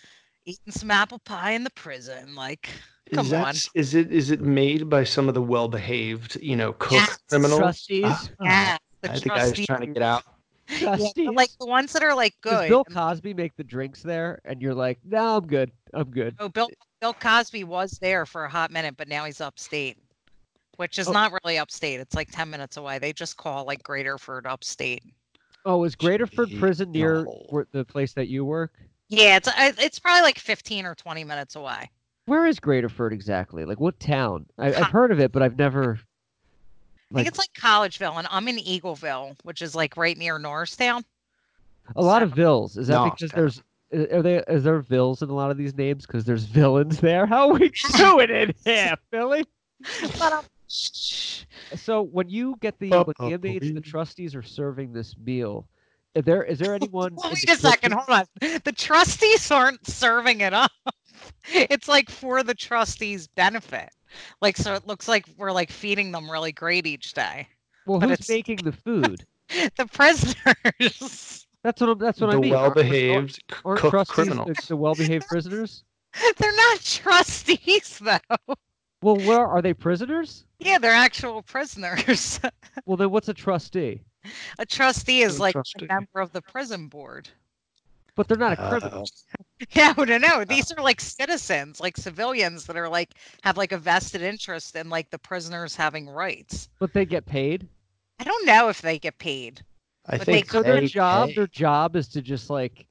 eating 0.44 0.72
some 0.72 0.90
apple 0.90 1.18
pie 1.20 1.52
in 1.52 1.64
the 1.64 1.70
prison? 1.70 2.34
Like, 2.34 2.68
Come 3.12 3.26
is 3.26 3.30
that, 3.30 3.46
on. 3.46 3.54
Is 3.74 3.94
it 3.94 4.12
is 4.12 4.30
it 4.30 4.40
made 4.40 4.88
by 4.88 5.04
some 5.04 5.28
of 5.28 5.34
the 5.34 5.42
well-behaved, 5.42 6.36
you 6.40 6.56
know, 6.56 6.72
cook 6.74 6.92
Yes. 6.92 7.18
criminals? 7.28 7.58
Trustees. 7.58 8.04
Ah, 8.06 8.28
yeah, 8.40 8.78
the 9.02 9.12
I 9.12 9.14
think 9.16 9.32
I 9.32 9.48
was 9.48 9.66
trying 9.66 9.80
to 9.80 9.86
get 9.86 10.02
out. 10.02 10.24
Yeah, 10.80 10.96
like 11.30 11.50
the 11.60 11.66
ones 11.66 11.92
that 11.92 12.02
are 12.02 12.14
like 12.14 12.34
good. 12.40 12.50
Does. 12.50 12.68
Bill 12.68 12.84
Cosby 12.84 13.34
make 13.34 13.54
the 13.56 13.64
drinks 13.64 14.02
there, 14.02 14.40
and 14.46 14.62
you're 14.62 14.74
like, 14.74 14.98
no, 15.04 15.36
I'm 15.36 15.46
good. 15.46 15.70
I'm 15.92 16.10
good. 16.10 16.34
Oh, 16.38 16.48
Bill 16.48 16.70
Bill 17.02 17.12
Cosby 17.12 17.64
was 17.64 17.98
there 18.00 18.24
for 18.24 18.44
a 18.44 18.50
hot 18.50 18.70
minute, 18.70 18.96
but 18.96 19.06
now 19.06 19.26
he's 19.26 19.42
upstate, 19.42 19.98
which 20.78 20.98
is 20.98 21.08
Oh. 21.08 21.12
not 21.12 21.32
really 21.44 21.58
upstate. 21.58 22.00
It's 22.00 22.14
like 22.14 22.30
ten 22.30 22.48
minutes 22.48 22.78
away. 22.78 22.98
They 22.98 23.12
just 23.12 23.36
call 23.36 23.66
like 23.66 23.82
Graterford 23.82 24.46
upstate. 24.46 25.02
Oh, 25.66 25.84
is 25.84 25.94
Graterford 25.94 26.48
Gee, 26.48 26.58
Prison 26.58 26.90
near 26.92 27.24
no. 27.24 27.46
where, 27.50 27.66
the 27.72 27.84
place 27.84 28.14
that 28.14 28.28
you 28.28 28.44
work? 28.46 28.72
Yeah, 29.08 29.36
it's 29.36 29.48
it's 29.56 29.98
probably 29.98 30.22
like 30.22 30.38
fifteen 30.38 30.86
or 30.86 30.94
twenty 30.94 31.24
minutes 31.24 31.56
away. 31.56 31.90
Where 32.26 32.46
is 32.46 32.58
Graterford 32.58 33.12
exactly? 33.12 33.64
Like 33.64 33.80
what 33.80 34.00
town? 34.00 34.46
I, 34.58 34.68
I've 34.74 34.86
heard 34.86 35.12
of 35.12 35.20
it, 35.20 35.30
but 35.32 35.42
I've 35.42 35.58
never. 35.58 35.98
I 37.12 37.16
think 37.16 37.28
it's 37.28 37.38
like 37.38 37.52
Collegeville, 37.52 38.16
and 38.18 38.26
I'm 38.30 38.48
in 38.48 38.56
Eagleville, 38.56 39.36
which 39.44 39.62
is 39.62 39.74
like 39.74 39.96
right 39.96 40.16
near 40.16 40.38
Norristown. 40.38 41.04
a 41.94 42.02
lot 42.02 42.22
of 42.22 42.30
so- 42.30 42.34
vills. 42.34 42.76
Is 42.76 42.86
that 42.88 42.94
No, 42.94 43.04
because 43.04 43.22
it's 43.22 43.34
there's 43.34 43.62
are 43.92 44.22
they 44.22 44.38
is 44.48 44.64
there 44.64 44.80
vills 44.80 45.22
in 45.22 45.28
a 45.30 45.34
lot 45.34 45.50
of 45.50 45.56
these 45.58 45.74
names? 45.76 46.06
Because 46.06 46.24
there's 46.24 46.44
villains 46.44 46.98
there. 47.00 47.26
How 47.26 47.48
are 47.50 47.54
we 47.54 47.70
doing 47.96 48.30
it 48.30 48.56
here, 48.64 48.96
Philly? 49.10 49.44
But 50.18 50.32
um, 50.32 50.44
So 50.66 52.02
when 52.02 52.28
you 52.28 52.56
get 52.60 52.78
the 52.78 52.90
when 52.90 53.04
the 53.18 53.24
up, 53.26 53.32
inmates, 53.32 53.70
the 53.70 53.80
trustees 53.80 54.34
are 54.34 54.42
serving 54.42 54.92
this 54.92 55.14
meal. 55.18 55.68
Is 56.14 56.24
there 56.24 56.44
is 56.44 56.58
there 56.58 56.74
anyone? 56.74 57.16
wait 57.24 57.46
the 57.46 57.52
a 57.52 57.56
second, 57.56 57.92
hold 57.92 58.08
on. 58.08 58.26
The 58.64 58.72
trustees 58.76 59.50
aren't 59.50 59.86
serving 59.86 60.40
it 60.40 60.52
up. 60.52 60.70
It's 61.52 61.88
like 61.88 62.10
for 62.10 62.42
the 62.42 62.54
trustees' 62.54 63.28
benefit. 63.28 63.88
Like 64.42 64.56
so, 64.58 64.74
it 64.74 64.86
looks 64.86 65.08
like 65.08 65.24
we're 65.38 65.52
like 65.52 65.70
feeding 65.70 66.12
them 66.12 66.30
really 66.30 66.52
great 66.52 66.86
each 66.86 67.14
day. 67.14 67.48
Well, 67.86 67.98
but 67.98 68.10
who's 68.10 68.18
it's- 68.20 68.28
making 68.28 68.56
the 68.58 68.72
food? 68.72 69.24
The 69.76 69.86
prisoners. 69.86 71.46
That's 71.62 71.80
what 71.80 71.90
I'm, 71.90 71.98
that's 71.98 72.20
what 72.20 72.30
the 72.30 72.36
I 72.36 72.40
mean. 72.40 72.54
Aren't- 72.54 72.76
well-behaved 72.76 73.34
c- 73.34 73.56
Aren't 73.64 73.80
cook 73.80 73.90
trustees 73.90 74.14
criminals. 74.14 74.56
the, 74.56 74.66
the 74.68 74.76
well-behaved 74.76 75.26
prisoners? 75.28 75.84
They're 76.38 76.56
not 76.56 76.80
trustees 76.80 78.00
though. 78.02 78.54
Well, 79.02 79.16
where 79.16 79.46
are 79.46 79.60
they 79.62 79.74
prisoners? 79.74 80.44
Yeah, 80.58 80.78
they're 80.78 80.92
actual 80.92 81.42
prisoners. 81.42 82.40
Well, 82.86 82.96
then 82.96 83.10
what's 83.10 83.28
a 83.28 83.34
trustee? 83.34 84.02
A 84.58 84.66
trustee 84.66 85.22
is 85.22 85.38
A 85.38 85.42
like 85.42 85.52
trustee. 85.52 85.86
a 85.86 85.92
member 85.92 86.20
of 86.20 86.32
the 86.32 86.42
prison 86.42 86.88
board. 86.88 87.28
But 88.16 88.28
they're 88.28 88.36
not 88.38 88.52
a 88.52 88.68
criminal. 88.68 89.02
Uh, 89.02 89.64
No, 89.98 90.04
no, 90.04 90.18
no. 90.18 90.44
These 90.44 90.70
are 90.72 90.82
like 90.82 91.00
citizens, 91.00 91.80
like 91.80 91.96
civilians 91.96 92.64
that 92.66 92.76
are 92.76 92.88
like 92.88 93.14
have 93.42 93.56
like 93.56 93.72
a 93.72 93.78
vested 93.78 94.22
interest 94.22 94.76
in 94.76 94.88
like 94.90 95.10
the 95.10 95.18
prisoners 95.18 95.74
having 95.74 96.08
rights. 96.08 96.68
but 96.78 96.92
they 96.92 97.04
get 97.04 97.24
paid. 97.26 97.66
I 98.20 98.24
don't 98.24 98.46
know 98.46 98.68
if 98.68 98.82
they 98.82 98.98
get 98.98 99.18
paid. 99.18 99.62
I 100.06 100.18
But 100.18 100.26
think 100.26 100.46
they- 100.46 100.52
So 100.52 100.62
their 100.62 100.80
job, 100.82 101.28
pay. 101.30 101.34
their 101.34 101.46
job 101.48 101.96
is 101.96 102.06
to 102.08 102.22
just 102.22 102.50
like 102.50 102.86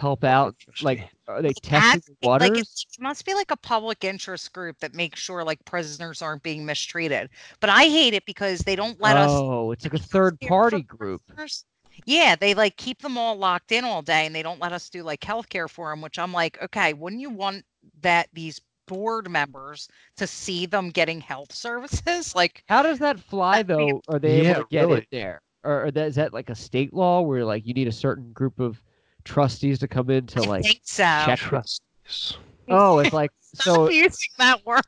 help 0.00 0.24
out. 0.24 0.56
Like, 0.80 1.10
are 1.28 1.42
they 1.42 1.52
testing 1.54 2.00
as- 2.00 2.06
the 2.22 2.28
Like 2.38 2.56
it 2.58 2.66
must 2.98 3.24
be 3.24 3.34
like 3.34 3.50
a 3.50 3.56
public 3.56 4.04
interest 4.04 4.52
group 4.52 4.78
that 4.80 4.94
makes 4.94 5.20
sure 5.20 5.44
like 5.44 5.64
prisoners 5.64 6.22
aren't 6.22 6.42
being 6.42 6.64
mistreated. 6.64 7.30
But 7.60 7.70
I 7.70 7.84
hate 7.84 8.14
it 8.14 8.24
because 8.26 8.60
they 8.60 8.76
don't 8.76 9.00
let 9.00 9.16
us 9.16 9.42
oh, 9.42 9.72
it's 9.72 9.84
like 9.84 9.94
a 9.94 9.98
third 9.98 10.40
party 10.40 10.82
group. 10.82 11.22
prisoners. 11.28 11.64
Yeah, 12.06 12.34
they 12.36 12.54
like 12.54 12.76
keep 12.76 13.02
them 13.02 13.18
all 13.18 13.36
locked 13.36 13.72
in 13.72 13.84
all 13.84 14.02
day 14.02 14.26
and 14.26 14.34
they 14.34 14.42
don't 14.42 14.60
let 14.60 14.72
us 14.72 14.88
do 14.88 15.02
like 15.02 15.20
healthcare 15.20 15.68
for 15.68 15.90
them, 15.90 16.00
which 16.00 16.18
I'm 16.18 16.32
like, 16.32 16.60
okay, 16.62 16.92
wouldn't 16.94 17.20
you 17.20 17.30
want 17.30 17.64
that 18.02 18.28
these 18.32 18.60
board 18.88 19.30
members 19.30 19.88
to 20.16 20.26
see 20.26 20.66
them 20.66 20.90
getting 20.90 21.20
health 21.20 21.52
services? 21.52 22.34
Like, 22.34 22.64
How 22.68 22.82
does 22.82 22.98
that 23.00 23.20
fly 23.20 23.62
though? 23.62 24.02
Are 24.08 24.18
they 24.18 24.40
Yeah, 24.42 24.50
able 24.50 24.62
to 24.62 24.68
get 24.70 24.82
in 24.82 24.88
really. 24.88 25.06
there, 25.12 25.42
or, 25.62 25.86
or 25.86 25.90
that, 25.90 26.08
is 26.08 26.14
that 26.16 26.32
like 26.32 26.48
a 26.50 26.54
state 26.54 26.94
law 26.94 27.20
where 27.20 27.44
like 27.44 27.66
you 27.66 27.74
need 27.74 27.88
a 27.88 27.92
certain 27.92 28.32
group 28.32 28.58
of 28.60 28.80
trustees 29.24 29.78
to 29.80 29.88
come 29.88 30.10
in 30.10 30.26
to 30.28 30.42
I 30.42 30.46
like? 30.46 30.62
think 30.64 30.80
so. 30.84 31.02
check- 31.26 31.38
Trustees. 31.38 32.36
Oh, 32.68 32.98
it's 33.00 33.12
like 33.12 33.30
Stop 33.54 33.64
so. 33.64 33.90
using 33.90 34.28
that 34.38 34.64
word. 34.64 34.82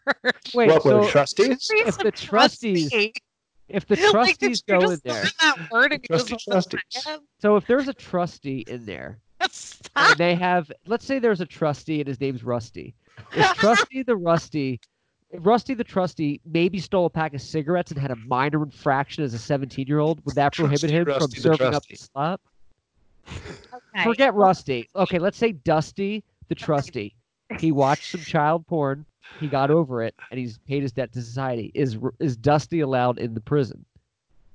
Wait, 0.55 0.69
what 0.69 0.83
so 0.83 1.09
trustees? 1.09 1.69
if 1.73 1.99
the 1.99 2.13
trustees, 2.13 2.93
if 3.69 3.87
the 3.87 3.97
trustees 4.11 4.63
you 4.69 4.79
go 4.79 4.91
in 4.91 5.01
there, 5.05 5.25
that 5.41 5.69
word 5.73 5.93
and 5.93 6.03
you 6.09 6.17
just 6.17 6.29
Trusty 6.29 6.51
wasn't 6.51 6.83
trustees. 6.93 7.19
so 7.41 7.57
if 7.57 7.67
there's 7.67 7.89
a 7.89 7.95
trustee 7.95 8.65
in 8.69 8.85
there, 8.87 9.19
and 9.97 10.17
they 10.17 10.37
have, 10.37 10.71
let's 10.87 11.05
say 11.05 11.19
there's 11.19 11.41
a 11.41 11.47
trustee 11.47 11.99
and 12.01 12.07
his 12.07 12.21
name's 12.21 12.45
Rusty. 12.45 12.95
If 13.35 13.53
Trusty 13.57 14.05
the 14.05 14.17
Rusty, 14.17 14.81
if 15.31 15.45
Rusty 15.45 15.75
the 15.75 15.83
trustee 15.85 16.41
maybe 16.45 16.79
stole 16.79 17.07
a 17.07 17.11
pack 17.11 17.35
of 17.35 17.43
cigarettes 17.43 17.91
and 17.91 18.01
had 18.01 18.13
a 18.13 18.17
minor 18.17 18.63
infraction 18.63 19.25
as 19.25 19.35
a 19.35 19.39
17 19.39 19.87
year 19.89 19.99
old, 19.99 20.25
would 20.25 20.37
that 20.37 20.53
prohibit 20.55 20.91
him 20.91 21.05
from 21.07 21.15
Rusty 21.15 21.35
the 21.37 21.41
serving 21.43 21.75
up 21.75 21.83
the 21.83 21.97
trustee. 21.97 22.09
slop? 22.15 22.41
Forget 24.03 24.35
Rusty. 24.35 24.89
Okay, 24.97 25.19
let's 25.19 25.37
say 25.37 25.53
Dusty, 25.53 26.25
the 26.49 26.55
Trusty. 26.55 27.15
He 27.59 27.73
watched 27.73 28.11
some 28.11 28.23
child 28.23 28.67
porn. 28.67 29.05
He 29.39 29.47
got 29.47 29.71
over 29.71 30.03
it, 30.03 30.15
and 30.31 30.39
he's 30.39 30.59
paid 30.59 30.83
his 30.83 30.93
debt 30.93 31.13
to 31.13 31.23
society. 31.23 31.71
Is 31.75 31.99
is 32.19 32.37
Dusty 32.37 32.81
allowed 32.81 33.19
in 33.19 33.35
the 33.35 33.41
prison? 33.41 33.85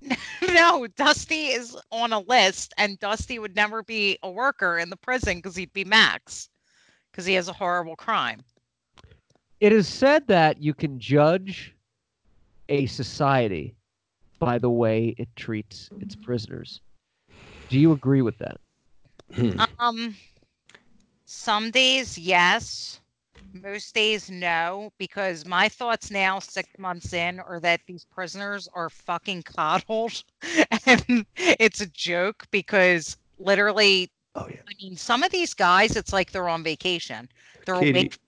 no, 0.54 0.88
Dusty 0.96 1.48
is 1.48 1.78
on 1.92 2.14
a 2.14 2.20
list, 2.20 2.74
and 2.78 3.00
Dusty 3.00 3.40
would 3.40 3.56
never 3.56 3.84
be 3.84 4.18
a 4.24 4.30
worker 4.30 4.78
in 4.78 4.90
the 4.90 4.98
prison 4.98 5.38
because 5.38 5.56
he'd 5.56 5.74
be 5.74 5.86
Max, 5.86 6.50
because 7.12 7.26
he 7.26 7.34
has 7.34 7.48
a 7.48 7.54
horrible 7.54 7.96
crime. 7.96 8.42
It 9.60 9.72
is 9.72 9.88
said 9.88 10.28
that 10.28 10.62
you 10.62 10.74
can 10.74 11.00
judge 11.00 11.74
a 12.70 12.86
society 12.86 13.76
by 14.40 14.60
the 14.60 14.70
way 14.70 15.16
it 15.18 15.28
treats 15.36 15.90
its 16.00 16.16
mm-hmm. 16.16 16.26
prisoners. 16.26 16.82
Do 17.70 17.80
you 17.80 17.92
agree 17.92 18.22
with 18.22 18.38
that? 18.38 18.60
Hmm. 19.34 19.62
Um, 19.80 20.16
some 21.26 21.72
days, 21.72 22.18
yes. 22.18 23.00
Most 23.54 23.96
days, 23.96 24.30
no, 24.30 24.92
because 24.98 25.46
my 25.46 25.70
thoughts 25.70 26.12
now, 26.12 26.40
six 26.40 26.70
months 26.78 27.14
in, 27.14 27.40
are 27.40 27.60
that 27.62 27.82
these 27.88 28.06
prisoners 28.06 28.68
are 28.74 28.90
fucking 28.90 29.44
coddled. 29.44 30.24
and 30.86 31.26
it's 31.38 31.82
a 31.82 31.88
joke 31.88 32.46
because 32.52 33.18
literally, 33.40 34.12
Oh 34.36 34.48
yeah. 34.48 34.58
I 34.70 34.74
mean, 34.82 34.96
some 34.96 35.24
of 35.24 35.32
these 35.32 35.56
guys, 35.56 35.96
it's 35.96 36.14
like 36.14 36.32
they're 36.32 36.48
on 36.48 36.64
vacation. 36.64 37.28
They're 37.66 37.80
Katie, 37.80 37.90
awake 37.90 38.20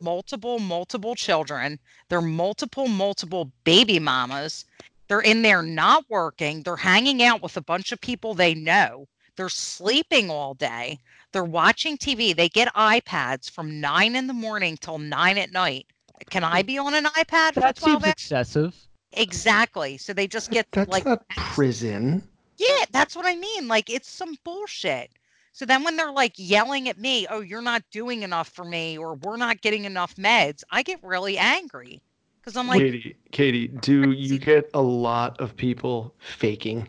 multiple, 0.00 0.58
multiple 0.58 1.14
children. 1.14 1.78
They're 2.08 2.22
multiple, 2.22 2.88
multiple 2.88 3.52
baby 3.64 3.98
mamas. 3.98 4.64
They're 5.08 5.20
in 5.20 5.42
there 5.42 5.62
not 5.62 6.04
working. 6.08 6.62
They're 6.62 6.76
hanging 6.76 7.22
out 7.22 7.42
with 7.42 7.56
a 7.56 7.62
bunch 7.62 7.92
of 7.92 8.00
people 8.00 8.34
they 8.34 8.54
know. 8.54 9.08
They're 9.38 9.48
sleeping 9.48 10.30
all 10.30 10.54
day. 10.54 10.98
They're 11.30 11.44
watching 11.44 11.96
TV. 11.96 12.34
They 12.34 12.48
get 12.48 12.74
iPads 12.74 13.48
from 13.48 13.80
nine 13.80 14.16
in 14.16 14.26
the 14.26 14.32
morning 14.32 14.76
till 14.76 14.98
nine 14.98 15.38
at 15.38 15.52
night. 15.52 15.86
Can 16.28 16.42
I 16.42 16.62
hmm. 16.62 16.66
be 16.66 16.78
on 16.78 16.92
an 16.92 17.04
iPad 17.04 17.54
for 17.54 17.60
That 17.60 17.76
12 17.76 17.78
seems 17.78 18.04
hours? 18.04 18.12
excessive. 18.12 18.74
Exactly. 19.12 19.96
So 19.96 20.12
they 20.12 20.26
just 20.26 20.50
get 20.50 20.66
that's 20.72 20.90
like 20.90 21.04
not 21.04 21.26
prison. 21.28 22.28
yeah, 22.56 22.84
that's 22.90 23.14
what 23.14 23.26
I 23.26 23.36
mean. 23.36 23.68
Like 23.68 23.88
it's 23.88 24.10
some 24.10 24.34
bullshit. 24.42 25.12
So 25.52 25.64
then 25.64 25.84
when 25.84 25.96
they're 25.96 26.10
like 26.10 26.34
yelling 26.36 26.88
at 26.88 26.98
me, 26.98 27.28
"Oh, 27.30 27.40
you're 27.40 27.62
not 27.62 27.84
doing 27.92 28.24
enough 28.24 28.48
for 28.48 28.64
me," 28.64 28.98
or 28.98 29.14
"We're 29.14 29.36
not 29.36 29.60
getting 29.60 29.84
enough 29.84 30.16
meds," 30.16 30.64
I 30.70 30.82
get 30.82 30.98
really 31.04 31.38
angry 31.38 32.02
because 32.40 32.56
I'm 32.56 32.66
like, 32.66 32.80
Katie, 32.80 33.16
Katie, 33.30 33.68
do 33.68 34.10
you 34.10 34.38
get 34.38 34.68
a 34.74 34.82
lot 34.82 35.40
of 35.40 35.56
people 35.56 36.14
faking? 36.18 36.88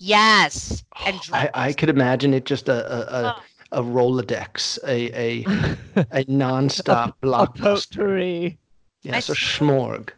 "Yes," 0.00 0.82
and 1.06 1.20
oh, 1.32 1.34
I, 1.36 1.50
I 1.54 1.72
could 1.72 1.88
imagine 1.90 2.34
it 2.34 2.46
just 2.46 2.68
a 2.68 2.72
a, 2.72 3.22
a, 3.22 3.42
Oh. 3.72 3.80
a 3.80 3.82
Rolodex, 3.82 4.78
a 4.86 5.10
a 5.14 5.44
a 6.10 6.24
nonstop 6.24 7.14
a 7.22 7.26
blockbuster. 7.26 7.90
potpourri. 7.96 8.58
Yes, 9.02 9.14
I 9.14 9.32
a 9.32 9.36
see. 9.36 9.46
schmorg. 9.46 10.10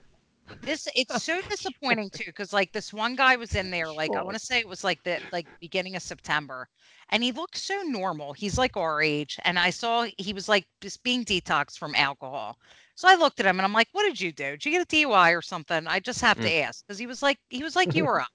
this 0.63 0.89
it's 0.95 1.23
so 1.23 1.41
disappointing 1.43 2.11
too 2.11 2.25
because 2.27 2.53
like 2.53 2.73
this 2.73 2.93
one 2.93 3.17
guy 3.17 3.37
was 3.37 3.55
in 3.55 3.71
there 3.71 3.91
like 3.91 4.15
i 4.15 4.23
want 4.23 4.37
to 4.37 4.45
say 4.45 4.59
it 4.59 4.69
was 4.69 4.85
like 4.85 5.03
the 5.03 5.19
like 5.33 5.47
beginning 5.61 5.97
of 5.97 6.03
september 6.03 6.69
and 7.09 7.23
he 7.23 7.33
looked 7.33 7.57
so 7.57 7.81
normal 7.83 8.33
he's 8.33 8.59
like 8.59 8.77
our 8.77 9.03
age 9.03 9.39
and 9.45 9.59
i 9.59 9.71
saw 9.71 10.07
he 10.19 10.33
was 10.33 10.49
like 10.49 10.67
just 10.81 11.03
being 11.03 11.25
detoxed 11.25 11.79
from 11.79 11.95
alcohol 11.95 12.57
so 12.95 13.09
i 13.09 13.15
looked 13.15 13.41
at 13.41 13.47
him 13.47 13.59
and 13.59 13.65
i'm 13.65 13.73
like 13.73 13.89
what 13.93 14.05
did 14.05 14.21
you 14.21 14.33
do 14.33 14.53
did 14.53 14.65
you 14.67 14.73
get 14.73 14.83
a 14.83 14.87
dui 14.87 15.37
or 15.37 15.43
something 15.43 15.87
i 15.87 15.99
just 15.99 16.21
have 16.21 16.39
to 16.39 16.49
mm. 16.49 16.63
ask 16.63 16.87
because 16.87 16.99
he 16.99 17.07
was 17.07 17.23
like 17.23 17.39
he 17.49 17.63
was 17.65 17.75
like 17.77 17.95
you 17.95 18.05
or 18.05 18.21
i 18.23 18.27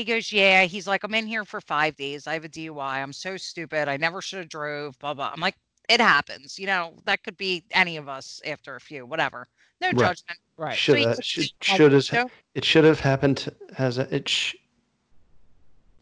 he 0.00 0.04
goes 0.12 0.32
yeah 0.32 0.64
he's 0.64 0.86
like 0.86 1.04
i'm 1.04 1.14
in 1.14 1.26
here 1.26 1.44
for 1.44 1.60
five 1.60 1.96
days 1.96 2.26
i 2.26 2.32
have 2.34 2.44
a 2.44 2.48
dui 2.48 2.82
i'm 2.82 3.12
so 3.12 3.36
stupid 3.36 3.88
i 3.88 3.96
never 3.96 4.20
should 4.20 4.38
have 4.38 4.48
drove 4.48 4.98
blah 4.98 5.14
blah 5.14 5.30
i'm 5.34 5.40
like 5.40 5.56
it 5.88 6.00
happens 6.00 6.58
you 6.58 6.66
know 6.66 6.94
that 7.04 7.22
could 7.22 7.36
be 7.36 7.64
any 7.72 7.96
of 7.96 8.08
us 8.08 8.40
after 8.46 8.76
a 8.76 8.80
few 8.80 9.04
whatever 9.06 9.46
no 9.80 9.88
Right. 9.88 9.98
judgment 9.98 10.38
Right. 10.56 10.76
Should 10.76 10.98
he 10.98 11.04
have 11.04 11.24
should 11.24 11.50
should 11.62 11.92
have 11.92 12.04
"Joe, 12.04 12.30
it 12.54 12.64
should 12.64 12.84
have 12.84 13.00
happened 13.00 13.50
as 13.78 13.98
a, 13.98 14.14
it 14.14 14.28
sh- 14.28 14.56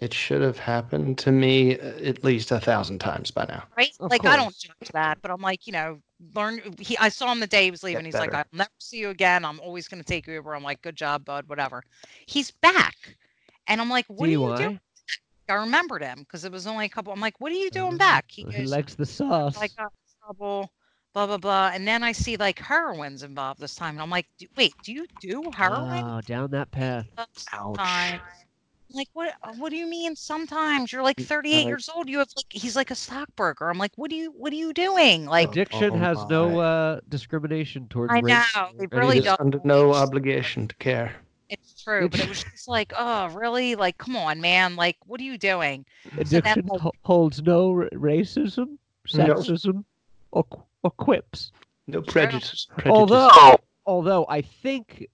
it 0.00 0.14
should 0.14 0.42
have 0.42 0.58
happened 0.58 1.18
to 1.18 1.32
me 1.32 1.78
uh, 1.78 1.86
at 2.04 2.24
least 2.24 2.50
a 2.50 2.60
thousand 2.60 2.98
times 2.98 3.30
by 3.30 3.44
now. 3.48 3.64
right? 3.76 3.90
Of 4.00 4.10
like 4.10 4.26
I 4.26 4.36
don't 4.36 4.46
course. 4.46 4.56
judge 4.56 4.88
that, 4.92 5.18
but 5.22 5.30
I'm 5.30 5.40
like, 5.40 5.66
you 5.66 5.72
know, 5.72 5.98
learn. 6.34 6.60
He, 6.78 6.96
I 6.98 7.08
saw 7.08 7.32
him 7.32 7.40
the 7.40 7.46
day 7.46 7.64
he 7.64 7.70
was 7.70 7.82
leaving. 7.82 8.04
He's 8.04 8.14
like. 8.14 8.34
I'll 8.34 8.44
never 8.52 8.70
see 8.78 8.98
you 8.98 9.10
again. 9.10 9.44
I'm 9.44 9.60
always 9.60 9.88
going 9.88 10.00
to 10.02 10.06
take 10.06 10.26
Uber. 10.26 10.54
I'm 10.54 10.62
like, 10.62 10.82
good 10.82 10.96
job, 10.96 11.24
bud. 11.24 11.48
Whatever. 11.48 11.82
He's 12.26 12.50
back, 12.50 13.16
and 13.68 13.80
I'm 13.80 13.88
like, 13.90 14.06
what 14.08 14.26
do 14.26 14.32
you 14.32 14.38
doing? 14.56 14.74
DUI. 14.76 14.80
I 15.50 15.54
remembered 15.54 16.02
him 16.02 16.18
because 16.20 16.44
it 16.44 16.52
was 16.52 16.66
only 16.66 16.84
a 16.84 16.88
couple. 16.90 17.12
I'm 17.12 17.20
like, 17.20 17.40
what 17.40 17.50
are 17.52 17.54
you 17.56 17.70
doing 17.70 17.94
Oh, 17.94 17.98
back? 17.98 18.26
He 18.28 18.44
He 18.50 18.66
likes 18.66 18.94
the 18.94 19.06
sauce. 19.06 19.56
I 19.56 19.68
got 19.68 19.92
in 19.92 20.26
trouble. 20.26 20.70
Blah 21.14 21.26
blah 21.26 21.38
blah, 21.38 21.70
and 21.72 21.88
then 21.88 22.02
I 22.02 22.12
see 22.12 22.36
like 22.36 22.58
heroin's 22.58 23.22
involved 23.22 23.60
this 23.60 23.74
time, 23.74 23.94
and 23.94 24.02
I'm 24.02 24.10
like, 24.10 24.26
wait, 24.56 24.74
do 24.84 24.92
you 24.92 25.06
do 25.20 25.50
heroin? 25.54 26.04
Oh, 26.04 26.20
down 26.20 26.50
that 26.50 26.70
path. 26.70 27.06
Ouch. 27.52 28.20
Like 28.90 29.08
what? 29.14 29.34
uh, 29.42 29.52
What 29.54 29.70
do 29.70 29.76
you 29.76 29.86
mean? 29.86 30.14
Sometimes 30.16 30.92
you're 30.92 31.02
like 31.02 31.18
38 31.18 31.56
like- 31.56 31.66
years 31.66 31.88
old. 31.94 32.08
You 32.08 32.18
have 32.18 32.28
like 32.36 32.46
he's 32.50 32.76
like 32.76 32.90
a 32.90 32.94
stockbroker. 32.94 33.68
I'm 33.70 33.78
like, 33.78 33.92
what 33.96 34.10
are 34.12 34.14
you? 34.14 34.32
What 34.36 34.52
are 34.52 34.56
you 34.56 34.72
doing? 34.74 35.24
Like 35.24 35.50
Addiction 35.50 35.92
oh 35.94 35.98
has 35.98 36.18
no 36.28 36.58
uh, 36.60 37.00
discrimination 37.08 37.86
towards 37.88 38.12
I 38.12 38.20
know, 38.20 38.42
or 38.54 38.68
they 38.78 38.86
really 38.96 39.08
of 39.08 39.12
He 39.12 39.18
is 39.20 39.24
that. 39.24 39.38
don't. 39.38 39.40
under 39.40 39.60
no 39.64 39.94
obligation 39.94 40.68
to 40.68 40.74
care. 40.76 41.14
It's 41.48 41.82
true, 41.82 42.08
but 42.08 42.20
it 42.20 42.28
was 42.28 42.44
just 42.52 42.68
like, 42.68 42.92
oh, 42.96 43.28
really? 43.28 43.74
Like, 43.74 43.98
come 43.98 44.16
on, 44.16 44.40
man. 44.40 44.76
Like, 44.76 44.96
what 45.06 45.20
are 45.20 45.24
you 45.24 45.38
doing? 45.38 45.84
So 46.24 46.40
that, 46.40 46.64
like- 46.66 46.92
holds 47.02 47.42
no 47.42 47.70
r- 47.72 47.88
racism, 47.92 48.76
No. 49.14 49.24
sexism, 49.34 49.84
or, 50.32 50.44
or 50.82 50.90
quips. 50.92 51.52
No 51.86 52.02
prejudice. 52.02 52.66
prejudice. 52.76 52.92
Although, 52.92 53.56
although 53.86 54.26
I 54.28 54.42
think 54.42 55.06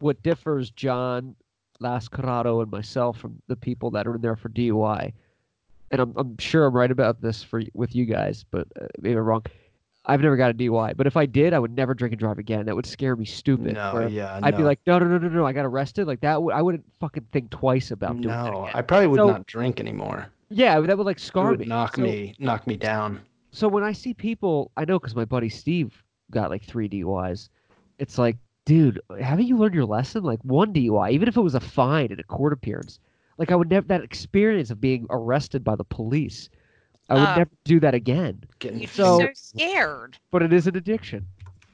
what 0.00 0.22
differs 0.22 0.70
John 0.70 1.34
Lascarado 1.80 2.62
and 2.62 2.70
myself 2.70 3.18
from 3.18 3.40
the 3.48 3.56
people 3.56 3.90
that 3.92 4.06
are 4.06 4.14
in 4.16 4.20
there 4.20 4.36
for 4.36 4.50
DUI, 4.50 5.12
and 5.90 6.00
I'm, 6.00 6.12
I'm 6.16 6.36
sure 6.38 6.66
I'm 6.66 6.74
right 6.74 6.90
about 6.90 7.20
this 7.22 7.42
for 7.42 7.62
with 7.74 7.94
you 7.94 8.04
guys, 8.04 8.44
but 8.50 8.66
uh, 8.80 8.86
maybe 9.00 9.16
I'm 9.16 9.24
wrong. 9.24 9.44
I've 10.04 10.20
never 10.20 10.36
got 10.36 10.50
a 10.50 10.54
DUI, 10.54 10.96
but 10.96 11.06
if 11.06 11.16
I 11.16 11.26
did, 11.26 11.52
I 11.54 11.58
would 11.60 11.76
never 11.76 11.94
drink 11.94 12.12
and 12.12 12.18
drive 12.18 12.38
again. 12.38 12.66
That 12.66 12.74
would 12.74 12.86
scare 12.86 13.14
me 13.14 13.24
stupid. 13.24 13.74
no, 13.74 13.94
where 13.94 14.08
yeah, 14.08 14.40
I'd 14.42 14.56
be 14.56 14.64
like, 14.64 14.80
no, 14.86 14.98
no, 14.98 15.06
no, 15.06 15.18
no, 15.18 15.28
no, 15.28 15.46
I 15.46 15.52
got 15.52 15.64
arrested. 15.64 16.06
Like 16.08 16.20
that, 16.22 16.42
would 16.42 16.52
I 16.54 16.60
wouldn't 16.60 16.84
fucking 16.98 17.26
think 17.30 17.50
twice 17.50 17.92
about 17.92 18.20
doing 18.20 18.34
that 18.34 18.50
no. 18.52 18.68
I 18.74 18.82
probably 18.82 19.06
would 19.06 19.18
So- 19.18 19.28
not 19.28 19.46
drink 19.46 19.78
anymore. 19.78 20.26
Yeah, 20.48 20.80
that 20.80 20.98
would 20.98 21.06
like 21.06 21.18
scar 21.18 21.50
would 21.50 21.60
me. 21.60 21.66
knock 21.66 21.96
So- 21.96 22.02
me, 22.02 22.34
knock 22.38 22.66
me 22.66 22.76
down. 22.76 23.20
so 23.52 23.68
when 23.68 23.84
I 23.84 23.92
see 23.92 24.12
people, 24.12 24.70
I 24.76 24.84
know 24.84 24.98
because 24.98 25.14
my 25.16 25.24
buddy 25.24 25.48
Steve 25.48 26.02
got 26.30 26.50
like 26.50 26.64
three 26.64 26.88
DUIs. 26.88 27.48
It's 27.98 28.18
like, 28.18 28.36
dude, 28.64 29.00
haven't 29.20 29.46
you 29.46 29.56
learned 29.56 29.74
your 29.74 29.84
lesson? 29.86 30.24
Like 30.24 30.40
one 30.42 30.72
DUI, 30.72 31.12
even 31.12 31.28
if 31.28 31.36
it 31.36 31.40
was 31.42 31.54
a 31.54 31.60
fine 31.60 32.10
and 32.10 32.18
a 32.20 32.24
court 32.24 32.52
appearance, 32.52 32.98
like 33.38 33.52
I 33.52 33.56
would 33.56 33.70
never 33.70 33.86
that 33.86 34.02
experience 34.02 34.70
of 34.70 34.80
being 34.80 35.06
arrested 35.10 35.62
by 35.62 35.76
the 35.76 35.84
police. 35.84 36.50
I 37.12 37.14
would 37.14 37.28
Uh, 37.28 37.36
never 37.36 37.50
do 37.64 37.78
that 37.80 37.94
again. 37.94 38.42
Getting 38.58 38.80
You'd 38.80 38.90
So- 38.90 39.18
so 39.20 39.28
scared. 39.34 40.16
But 40.30 40.42
it 40.42 40.52
is 40.52 40.66
an 40.66 40.76
addiction. 40.76 41.26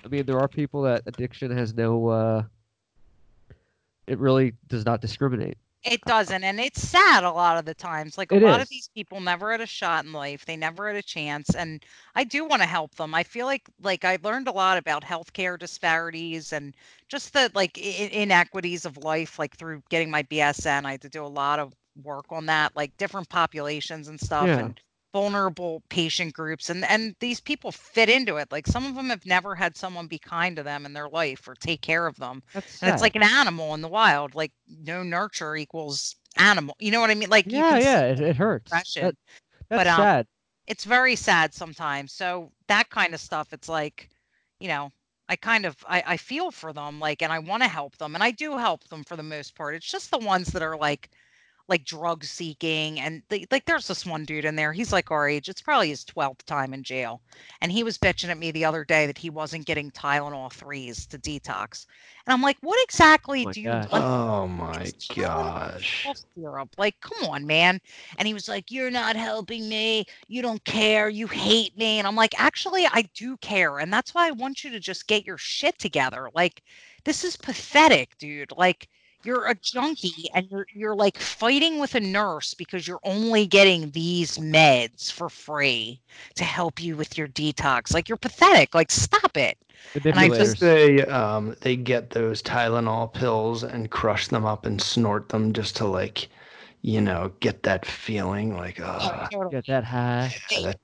I 0.05 0.09
mean, 0.09 0.27
there 0.27 0.39
are 0.39 0.49
people 0.49 0.83
that 0.83 1.03
addiction 1.07 1.51
has 1.57 1.75
no. 1.75 2.09
uh 2.09 2.43
It 4.07 4.19
really 4.19 4.55
does 4.69 4.85
not 4.87 5.01
discriminate. 5.01 5.59
It 5.85 6.01
doesn't, 6.03 6.43
and 6.43 6.59
it's 6.59 6.83
sad 6.83 7.23
a 7.25 7.31
lot 7.31 7.57
of 7.57 7.65
the 7.65 7.75
times. 7.75 8.19
Like 8.19 8.33
a 8.33 8.37
It 8.37 8.43
lot 8.43 8.61
of 8.61 8.69
these 8.69 8.89
people 8.95 9.21
never 9.21 9.53
had 9.53 9.61
a 9.61 9.67
shot 9.67 10.05
in 10.05 10.13
life. 10.13 10.45
They 10.45 10.57
never 10.57 10.89
had 10.89 10.97
a 10.97 11.03
chance, 11.03 11.55
and 11.55 11.85
I 12.17 12.25
do 12.25 12.45
want 12.45 12.63
to 12.63 12.67
help 12.69 12.95
them. 12.97 13.15
I 13.15 13.23
feel 13.23 13.47
like 13.47 13.69
like 13.83 14.05
I 14.05 14.19
learned 14.23 14.49
a 14.49 14.53
lot 14.53 14.77
about 14.79 15.05
healthcare 15.05 15.59
disparities 15.59 16.53
and 16.53 16.75
just 17.09 17.33
the 17.33 17.51
like 17.55 17.79
I- 17.79 18.11
inequities 18.13 18.87
of 18.87 18.97
life. 18.97 19.39
Like 19.39 19.57
through 19.57 19.83
getting 19.89 20.11
my 20.11 20.23
BSN, 20.25 20.85
I 20.85 20.93
had 20.93 21.03
to 21.03 21.09
do 21.09 21.25
a 21.25 21.29
lot 21.29 21.59
of 21.61 21.75
work 22.03 22.27
on 22.31 22.47
that, 22.47 22.75
like 22.75 22.97
different 22.97 23.29
populations 23.29 24.09
and 24.09 24.19
stuff, 24.21 24.47
Yeah. 24.47 24.59
and 24.59 24.81
vulnerable 25.13 25.83
patient 25.89 26.35
groups 26.35 26.69
and 26.69 26.85
and 26.85 27.17
these 27.21 27.41
people 27.41 27.73
fit 27.73 28.11
into 28.11 28.37
it 28.37 28.53
like 28.53 28.67
some 28.67 28.85
of 28.85 28.95
them 28.95 29.09
have 29.09 29.25
never 29.25 29.55
had 29.55 29.77
someone 29.77 30.07
be 30.07 30.19
kind 30.19 30.57
to 30.57 30.63
them 30.63 30.85
in 30.85 30.93
their 30.93 31.09
life 31.09 31.49
or 31.49 31.55
take 31.55 31.81
care 31.81 32.07
of 32.07 32.17
them 32.17 32.43
That's 32.53 32.83
and 32.83 32.91
it's 32.91 33.01
like 33.01 33.17
an 33.17 33.23
animal 33.23 33.73
in 33.75 33.81
the 33.81 33.89
wild 33.89 34.35
like 34.35 34.53
no 34.69 35.03
nurture 35.03 35.57
equals 35.57 36.15
animal 36.37 36.77
you 36.79 36.91
know 36.91 37.01
what 37.01 37.11
i 37.11 37.15
mean 37.15 37.31
like 37.31 37.53
you 37.53 37.65
yeah, 37.65 37.79
yeah, 37.79 38.01
it, 38.03 38.21
it 38.21 38.37
hurts. 38.37 38.87
That- 39.01 39.17
that's 39.71 39.85
But, 39.85 39.87
um, 39.87 40.17
sad. 40.17 40.27
it's 40.67 40.85
very 40.85 41.17
sad 41.17 41.55
sometimes 41.55 42.13
so 42.13 42.53
that 42.69 42.91
kind 42.91 43.15
of 43.15 43.21
stuff 43.21 43.53
it's 43.53 43.69
like 43.69 44.11
you 44.61 44.69
know 44.69 44.93
i 45.29 45.37
kind 45.37 45.67
of 45.67 45.77
i, 45.89 46.03
I 46.07 46.17
feel 46.19 46.51
for 46.53 46.73
them 46.73 47.01
like 47.01 47.23
and 47.23 47.33
i 47.33 47.39
want 47.41 47.63
to 47.65 47.69
help 47.69 47.97
them 47.99 48.15
and 48.15 48.25
i 48.25 48.31
do 48.33 48.57
help 48.59 48.85
them 48.89 49.05
for 49.05 49.17
the 49.17 49.23
most 49.25 49.55
part 49.57 49.75
it's 49.77 49.91
just 49.91 50.11
the 50.11 50.19
ones 50.19 50.49
that 50.53 50.63
are 50.63 50.77
like 50.77 51.11
like 51.69 51.85
drug 51.85 52.25
seeking 52.25 53.01
and 53.01 53.23
they, 53.29 53.47
like 53.51 53.65
there's 53.67 53.87
this 53.89 54.07
one 54.07 54.25
dude 54.25 54.45
in 54.45 54.57
there 54.57 54.73
he's 54.73 54.93
like 54.93 55.11
our 55.11 55.29
age 55.29 55.49
it's 55.49 55.63
probably 55.63 55.91
his 55.91 56.05
12th 56.05 56.43
time 56.45 56.73
in 56.75 56.83
jail 56.83 57.21
and 57.61 57.71
he 57.73 57.85
was 57.85 57.99
bitching 57.99 58.29
at 58.29 58.39
me 58.39 58.51
the 58.51 58.65
other 58.65 58.85
day 58.85 59.07
that 59.07 59.19
he 59.19 59.31
wasn't 59.31 59.67
getting 59.67 59.91
tylenol 59.91 60.53
threes 60.53 61.07
to 61.07 61.19
detox 61.19 61.87
and 62.27 62.33
i'm 62.33 62.43
like 62.43 62.57
what 62.63 62.83
exactly 62.83 63.43
oh 63.43 63.47
my 63.47 63.53
do 63.53 63.61
you 63.61 63.69
like 63.93 64.05
Oh 64.39 64.47
my 64.47 64.93
gosh. 65.15 66.07
syrup? 66.35 66.71
Like 66.79 66.99
come 67.01 67.29
on 67.29 67.47
man. 67.47 67.81
And 68.19 68.27
he 68.27 68.35
was 68.35 68.49
like 68.49 68.71
you're 68.71 68.91
not 68.91 69.17
helping 69.17 69.69
me 69.69 70.05
you 70.29 70.43
don't 70.43 70.65
care 70.65 71.09
you 71.09 71.27
hate 71.27 71.77
me 71.77 71.99
and 71.99 72.07
i'm 72.07 72.17
like 72.17 72.39
actually 72.41 72.87
i 72.87 73.03
do 73.15 73.37
care 73.39 73.79
and 73.79 73.93
that's 73.93 74.15
why 74.15 74.29
i 74.29 74.33
want 74.33 74.65
you 74.65 74.71
to 74.71 74.81
just 74.81 75.07
get 75.07 75.27
your 75.27 75.39
shit 75.39 75.79
together 75.79 76.31
like 76.35 76.63
this 77.05 77.25
is 77.25 77.37
pathetic 77.37 78.17
dude 78.19 78.53
like 78.57 78.89
you're 79.25 79.47
a 79.47 79.55
junkie 79.55 80.29
and 80.35 80.51
you're 80.51 80.67
you're 80.73 80.95
like 80.95 81.19
fighting 81.19 81.79
with 81.79 81.95
a 81.95 82.01
nurse 82.01 82.55
because 82.55 82.87
you're 82.87 83.01
only 83.03 83.47
getting 83.47 83.91
these 83.91 84.39
meds 84.39 85.11
for 85.11 85.29
free 85.29 86.01
to 86.37 86.45
help 86.45 86.83
you 86.83 86.97
with 86.97 87.19
your 87.19 87.29
detox. 87.29 87.93
Like 87.93 88.09
you're 88.09 88.19
pathetic. 88.19 88.75
Like 88.75 88.91
stop 88.91 89.37
it. 89.37 89.59
And 89.95 90.15
I 90.15 90.29
just- 90.29 90.61
They 90.61 91.05
um 91.07 91.57
they 91.61 91.77
get 91.77 92.11
those 92.11 92.43
Tylenol 92.43 93.13
pills 93.13 93.63
and 93.65 93.91
crush 93.91 94.29
them 94.29 94.45
up 94.45 94.67
and 94.67 94.81
snort 94.81 95.29
them 95.31 95.53
just 95.53 95.77
to 95.77 95.87
like, 95.87 96.29
you 96.83 97.01
know, 97.01 97.33
get 97.41 97.65
that 97.65 97.85
feeling 97.85 98.57
like 98.57 98.81
oh 98.81 99.49
Get 99.51 99.67
that 99.67 99.85
high. 99.85 100.35
that, 100.51 100.79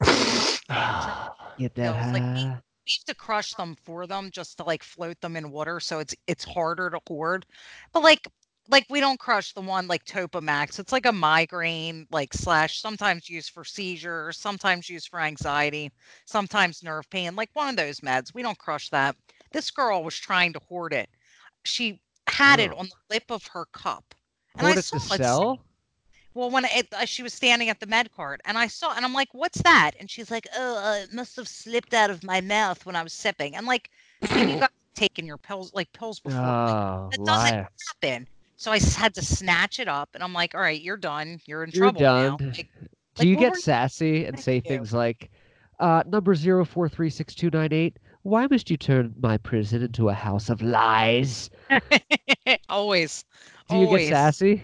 Get 1.59 1.77
No, 1.77 1.93
that 1.93 2.05
it's 2.05 2.13
like 2.13 2.59
we 2.87 2.93
have 2.99 3.05
to 3.07 3.15
crush 3.15 3.55
them 3.55 3.77
for 3.85 4.07
them 4.07 4.31
just 4.31 4.59
to 4.59 4.65
like 4.65 4.83
float 4.83 5.21
them 5.21 5.37
in 5.37 5.51
water 5.51 5.81
so 5.81 5.99
it's 6.01 6.15
it's 6.27 6.45
harder 6.45 6.91
to 6.91 7.01
hoard. 7.09 7.47
But 7.93 8.03
like 8.03 8.27
like 8.69 8.87
we 8.91 9.01
don't 9.01 9.19
crush 9.19 9.53
the 9.53 9.61
one 9.61 9.87
like 9.89 10.05
topamax. 10.05 10.79
It's 10.79 10.93
like 10.93 11.07
a 11.07 11.13
migraine 11.13 12.07
like 12.11 12.33
slash 12.35 12.81
sometimes 12.81 13.29
used 13.31 13.51
for 13.51 13.65
seizures 13.65 14.39
sometimes 14.39 14.89
used 14.89 15.09
for 15.09 15.21
anxiety 15.21 15.93
sometimes 16.27 16.83
nerve 16.83 17.09
pain 17.11 17.37
like 17.37 17.51
one 17.55 17.71
of 17.71 17.77
those 17.77 18.01
meds. 18.01 18.35
We 18.35 18.43
don't 18.43 18.59
crush 18.59 18.91
that. 18.91 19.17
This 19.53 19.71
girl 19.71 20.05
was 20.05 20.17
trying 20.19 20.53
to 20.55 20.61
hoard 20.69 20.93
it. 20.93 21.09
She 21.65 22.01
had 22.29 22.61
it 22.61 22.73
on 22.73 22.87
the 22.87 23.15
lip 23.15 23.31
of 23.31 23.47
her 23.49 23.67
cup 23.73 24.15
and 24.59 24.67
Hoard 24.67 24.79
I 24.79 24.79
it 24.79 24.85
saw 24.85 24.99
to 24.99 24.99
it 25.15 25.25
sell? 25.25 25.61
Well, 26.35 26.51
when 26.51 26.65
it, 26.65 26.89
uh, 26.93 27.05
she 27.05 27.23
was 27.23 27.33
standing 27.33 27.69
at 27.69 27.81
the 27.81 27.87
med 27.87 28.11
cart, 28.13 28.41
and 28.45 28.59
I 28.59 28.67
saw, 28.67 28.95
and 28.95 29.05
I'm 29.05 29.13
like, 29.15 29.33
"What's 29.33 29.63
that?" 29.63 29.93
And 29.99 30.11
she's 30.11 30.31
like, 30.31 30.47
"Oh, 30.57 30.77
uh, 30.77 31.05
it 31.05 31.13
must 31.13 31.37
have 31.37 31.49
slipped 31.49 31.95
out 31.95 32.11
of 32.11 32.25
my 32.25 32.41
mouth 32.41 32.85
when 32.85 32.97
I 32.97 33.03
was 33.03 33.13
sipping." 33.13 33.55
And 33.55 33.67
like, 33.67 33.91
have 34.23 34.49
you 34.49 34.57
guys 34.61 34.69
taken 34.95 35.27
your 35.27 35.39
pills, 35.39 35.73
like 35.75 35.93
pills 35.93 36.19
before? 36.21 36.41
Like, 36.41 36.51
Oh, 36.51 37.09
that 37.13 37.25
doesn't 37.25 37.67
happen. 38.03 38.29
So 38.57 38.73
I 38.73 38.79
had 38.79 39.15
to 39.15 39.23
snatch 39.23 39.79
it 39.79 39.89
up, 39.89 40.11
and 40.15 40.23
I'm 40.23 40.33
like, 40.33 40.55
"All 40.55 40.61
right, 40.61 40.81
you're 40.81 40.97
done. 40.97 41.41
You're 41.47 41.63
in 41.63 41.71
You're 41.73 41.85
trouble 41.85 42.01
now." 42.01 42.39
Like, 42.41 42.69
Do 42.77 42.89
like, 43.19 43.29
you 43.29 43.37
get 43.37 43.51
were 43.53 43.57
you 43.57 43.63
sassy 43.63 44.25
and 44.25 44.39
say 44.39 44.61
things 44.61 44.93
like, 44.93 45.31
uh, 45.79 46.03
number 46.07 46.35
04366298, 46.35 47.95
why 48.23 48.47
must 48.49 48.71
you 48.71 48.77
turn 48.77 49.15
my 49.21 49.37
prison 49.39 49.83
into 49.83 50.09
a 50.09 50.15
house 50.15 50.49
of 50.49 50.63
lies? 50.63 51.51
always. 52.69 53.25
Do 53.69 53.77
you 53.77 53.87
always. 53.87 54.09
get 54.09 54.15
sassy? 54.15 54.63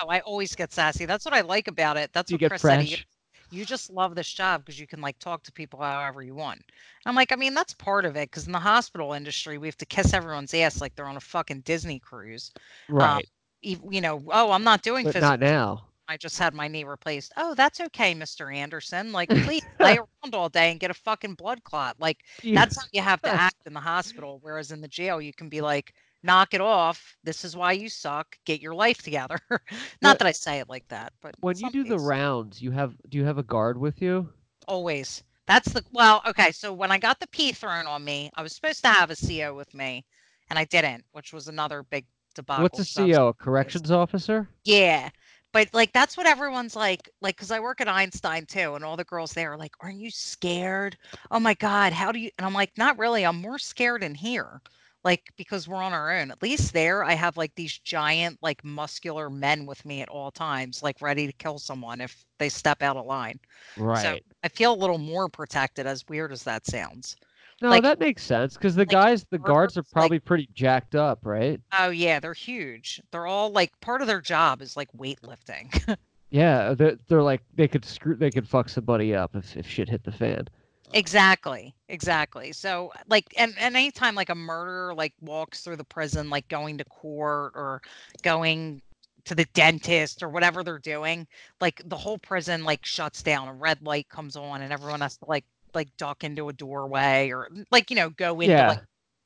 Oh, 0.00 0.08
I 0.08 0.20
always 0.20 0.54
get 0.54 0.72
sassy. 0.72 1.06
That's 1.06 1.24
what 1.24 1.34
I 1.34 1.40
like 1.42 1.68
about 1.68 1.96
it. 1.96 2.10
That's 2.12 2.30
you 2.30 2.38
what 2.40 2.48
Chris 2.48 2.62
said. 2.62 2.80
He 2.80 2.96
fresh? 2.96 3.06
you 3.50 3.64
just 3.64 3.90
love 3.90 4.14
this 4.14 4.32
job 4.32 4.64
because 4.64 4.80
you 4.80 4.86
can 4.86 5.00
like 5.00 5.18
talk 5.18 5.42
to 5.44 5.52
people 5.52 5.80
however 5.80 6.22
you 6.22 6.34
want. 6.34 6.60
I'm 7.06 7.14
like, 7.14 7.32
I 7.32 7.36
mean, 7.36 7.54
that's 7.54 7.74
part 7.74 8.04
of 8.04 8.16
it 8.16 8.30
because 8.30 8.46
in 8.46 8.52
the 8.52 8.58
hospital 8.58 9.12
industry, 9.12 9.58
we 9.58 9.68
have 9.68 9.76
to 9.78 9.86
kiss 9.86 10.12
everyone's 10.12 10.54
ass 10.54 10.80
like 10.80 10.94
they're 10.94 11.06
on 11.06 11.16
a 11.16 11.20
fucking 11.20 11.60
Disney 11.60 11.98
cruise. 12.00 12.52
Um, 12.98 13.22
right. 13.22 13.28
Ev- 13.64 13.82
You 13.90 14.00
know, 14.00 14.22
oh, 14.32 14.50
I'm 14.50 14.64
not 14.64 14.82
doing 14.82 15.04
but 15.04 15.12
physical. 15.12 15.30
not 15.30 15.40
now. 15.40 15.84
I 16.08 16.16
just 16.16 16.38
had 16.38 16.54
my 16.54 16.68
knee 16.68 16.84
replaced. 16.84 17.32
Oh, 17.36 17.54
that's 17.54 17.80
okay, 17.80 18.14
Mr. 18.14 18.54
Anderson. 18.54 19.12
Like, 19.12 19.34
please 19.42 19.62
lay 19.80 19.96
around 19.96 20.34
all 20.34 20.48
day 20.48 20.70
and 20.70 20.80
get 20.80 20.90
a 20.90 20.94
fucking 20.94 21.34
blood 21.34 21.62
clot. 21.64 21.96
Like, 21.98 22.18
that's 22.52 22.76
how 22.76 22.84
you 22.92 23.00
have 23.02 23.22
to 23.22 23.30
act 23.34 23.56
in 23.66 23.72
the 23.72 23.80
hospital. 23.80 24.38
Whereas 24.42 24.70
in 24.70 24.80
the 24.80 24.88
jail, 24.88 25.20
you 25.20 25.32
can 25.32 25.48
be 25.48 25.60
like, 25.62 25.94
knock 26.24 26.54
it 26.54 26.60
off. 26.60 27.16
This 27.22 27.44
is 27.44 27.56
why 27.56 27.72
you 27.72 27.88
suck. 27.88 28.36
Get 28.44 28.60
your 28.60 28.74
life 28.74 29.02
together. 29.02 29.38
Not 30.02 30.18
that 30.18 30.26
I 30.26 30.32
say 30.32 30.58
it 30.58 30.68
like 30.68 30.88
that, 30.88 31.12
but 31.20 31.34
when 31.40 31.58
you 31.58 31.70
do 31.70 31.84
the 31.84 31.98
rounds, 31.98 32.60
you 32.60 32.70
have 32.72 32.94
do 33.08 33.18
you 33.18 33.24
have 33.24 33.38
a 33.38 33.42
guard 33.42 33.78
with 33.78 34.00
you? 34.02 34.28
Always. 34.66 35.22
That's 35.46 35.72
the 35.72 35.84
well, 35.92 36.22
okay. 36.26 36.50
So 36.50 36.72
when 36.72 36.90
I 36.90 36.98
got 36.98 37.20
the 37.20 37.28
P 37.28 37.52
thrown 37.52 37.86
on 37.86 38.04
me, 38.04 38.30
I 38.34 38.42
was 38.42 38.54
supposed 38.54 38.82
to 38.82 38.88
have 38.88 39.10
a 39.10 39.16
CO 39.16 39.54
with 39.54 39.72
me, 39.74 40.04
and 40.48 40.58
I 40.58 40.64
didn't, 40.64 41.04
which 41.12 41.32
was 41.32 41.48
another 41.48 41.82
big 41.82 42.06
debacle. 42.34 42.62
What's 42.64 42.98
a 42.98 43.12
CO? 43.12 43.28
A 43.28 43.34
corrections 43.34 43.90
officer? 43.90 44.48
Yeah. 44.64 45.10
But 45.52 45.68
like 45.72 45.92
that's 45.92 46.16
what 46.16 46.26
everyone's 46.26 46.74
like, 46.74 47.08
like 47.20 47.36
because 47.36 47.52
I 47.52 47.60
work 47.60 47.80
at 47.80 47.86
Einstein 47.88 48.46
too, 48.46 48.74
and 48.74 48.84
all 48.84 48.96
the 48.96 49.04
girls 49.04 49.32
there 49.34 49.52
are 49.52 49.56
like, 49.56 49.74
"Aren't 49.80 50.00
you 50.00 50.10
scared? 50.10 50.96
Oh 51.30 51.38
my 51.38 51.54
God, 51.54 51.92
how 51.92 52.10
do 52.10 52.18
you?" 52.18 52.30
And 52.38 52.46
I'm 52.46 52.54
like, 52.54 52.76
"Not 52.76 52.98
really. 52.98 53.24
I'm 53.24 53.40
more 53.40 53.58
scared 53.60 54.02
in 54.02 54.16
here, 54.16 54.60
like 55.04 55.30
because 55.36 55.68
we're 55.68 55.82
on 55.82 55.92
our 55.92 56.10
own. 56.10 56.30
At 56.30 56.42
least 56.42 56.72
there, 56.72 57.04
I 57.04 57.12
have 57.14 57.36
like 57.36 57.54
these 57.54 57.78
giant, 57.78 58.38
like 58.42 58.64
muscular 58.64 59.28
men 59.30 59.66
with 59.66 59.84
me 59.84 60.00
at 60.00 60.08
all 60.08 60.30
times, 60.30 60.82
like 60.82 61.00
ready 61.02 61.26
to 61.26 61.32
kill 61.34 61.58
someone 61.58 62.00
if 62.00 62.24
they 62.38 62.48
step 62.48 62.82
out 62.82 62.96
of 62.96 63.06
line. 63.06 63.38
Right. 63.76 64.02
So 64.02 64.18
I 64.42 64.48
feel 64.48 64.72
a 64.72 64.76
little 64.76 64.98
more 64.98 65.28
protected, 65.28 65.86
as 65.86 66.04
weird 66.08 66.32
as 66.32 66.42
that 66.44 66.66
sounds. 66.66 67.16
no, 67.62 67.68
like- 67.68 67.82
that 67.82 68.00
makes 68.00 68.22
sense 68.22 68.54
because 68.54 68.74
the 68.74 68.80
like 68.82 68.88
guys, 68.90 69.26
the 69.30 69.38
guards 69.38 69.76
are 69.76 69.80
murderers, 69.80 69.86
like- 69.86 69.92
probably 69.92 70.18
pretty 70.18 70.48
jacked 70.54 70.94
up, 70.94 71.20
right? 71.24 71.60
Oh 71.78 71.90
yeah, 71.90 72.18
they're 72.18 72.32
huge. 72.34 73.00
They're 73.10 73.26
all 73.26 73.50
like 73.50 73.78
part 73.80 74.00
of 74.00 74.06
their 74.06 74.20
job 74.20 74.62
is 74.62 74.76
like 74.76 74.90
weightlifting. 74.92 75.96
Yeah, 76.30 76.74
they're, 76.74 76.96
they're 77.06 77.22
like 77.22 77.42
they 77.54 77.68
could 77.68 77.84
screw, 77.84 78.16
they 78.16 78.30
could 78.30 78.48
fuck 78.48 78.68
somebody 78.68 79.14
up 79.14 79.36
if, 79.36 79.56
if 79.56 79.68
shit 79.68 79.88
hit 79.88 80.02
the 80.02 80.10
fan. 80.10 80.48
Exactly, 80.94 81.74
exactly. 81.88 82.52
So 82.52 82.92
like, 83.08 83.26
and 83.36 83.54
and 83.58 83.76
anytime 83.76 84.14
like 84.14 84.30
a 84.30 84.34
murderer 84.34 84.94
like 84.94 85.12
walks 85.20 85.60
through 85.60 85.76
the 85.76 85.84
prison, 85.84 86.30
like 86.30 86.48
going 86.48 86.78
to 86.78 86.84
court 86.84 87.52
or 87.54 87.82
going 88.22 88.80
to 89.26 89.34
the 89.34 89.44
dentist 89.54 90.22
or 90.22 90.28
whatever 90.28 90.62
they're 90.62 90.78
doing, 90.78 91.26
like 91.60 91.82
the 91.86 91.96
whole 91.96 92.18
prison 92.18 92.64
like 92.64 92.84
shuts 92.86 93.22
down. 93.22 93.48
A 93.48 93.54
red 93.54 93.82
light 93.82 94.08
comes 94.08 94.36
on, 94.36 94.62
and 94.62 94.72
everyone 94.72 95.00
has 95.02 95.16
to 95.18 95.26
like 95.26 95.44
like 95.74 95.94
duck 95.96 96.24
into 96.24 96.48
a 96.48 96.52
doorway 96.52 97.30
or 97.30 97.48
mm, 97.52 97.64
like 97.70 97.90
you 97.90 97.96
know 97.96 98.10
go 98.10 98.40
into 98.40 98.52
Yeah. 98.52 98.68
like 98.68 98.82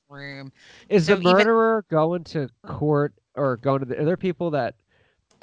room. 0.09 0.51
Is 0.89 1.07
So 1.07 1.15
the 1.15 1.21
even- 1.21 1.33
murderer 1.33 1.85
going 1.91 2.25
to 2.25 2.49
court 2.67 3.13
or 3.35 3.57
going 3.59 3.81
to 3.81 3.87
the? 3.87 4.01
other 4.01 4.17
people 4.17 4.51
that, 4.53 4.75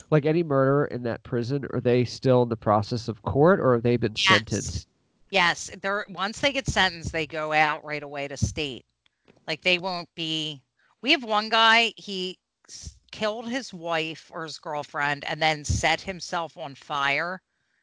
like 0.09 0.25
any 0.25 0.41
murderer 0.43 0.85
in 0.85 1.03
that 1.03 1.21
prison, 1.23 1.65
are 1.71 1.79
they 1.79 2.03
still 2.03 2.43
in 2.43 2.49
the 2.49 2.57
process 2.57 3.07
of 3.07 3.21
court 3.21 3.59
or 3.59 3.73
have 3.73 3.83
they 3.83 3.97
been 3.97 4.13
Yes. 4.15 4.27
sentenced? 4.27 4.87
Yes, 5.29 5.69
they're 5.81 6.05
once 6.09 6.39
they 6.39 6.51
get 6.53 6.67
sentenced, 6.67 7.11
they 7.11 7.25
go 7.27 7.51
out 7.53 7.83
right 7.83 8.03
away 8.03 8.27
to 8.27 8.37
state. 8.37 8.85
Like 9.47 9.61
they 9.61 9.77
won't 9.79 10.09
be. 10.15 10.63
We 11.01 11.11
have 11.11 11.23
one 11.23 11.49
guy. 11.49 11.93
He 11.97 12.39
s- 12.69 12.97
killed 13.11 13.49
his 13.49 13.73
wife 13.73 14.29
or 14.33 14.43
his 14.43 14.59
girlfriend, 14.59 15.23
and 15.25 15.41
then 15.41 15.63
set 15.65 16.01
himself 16.01 16.57
on 16.57 16.75
fire 16.75 17.41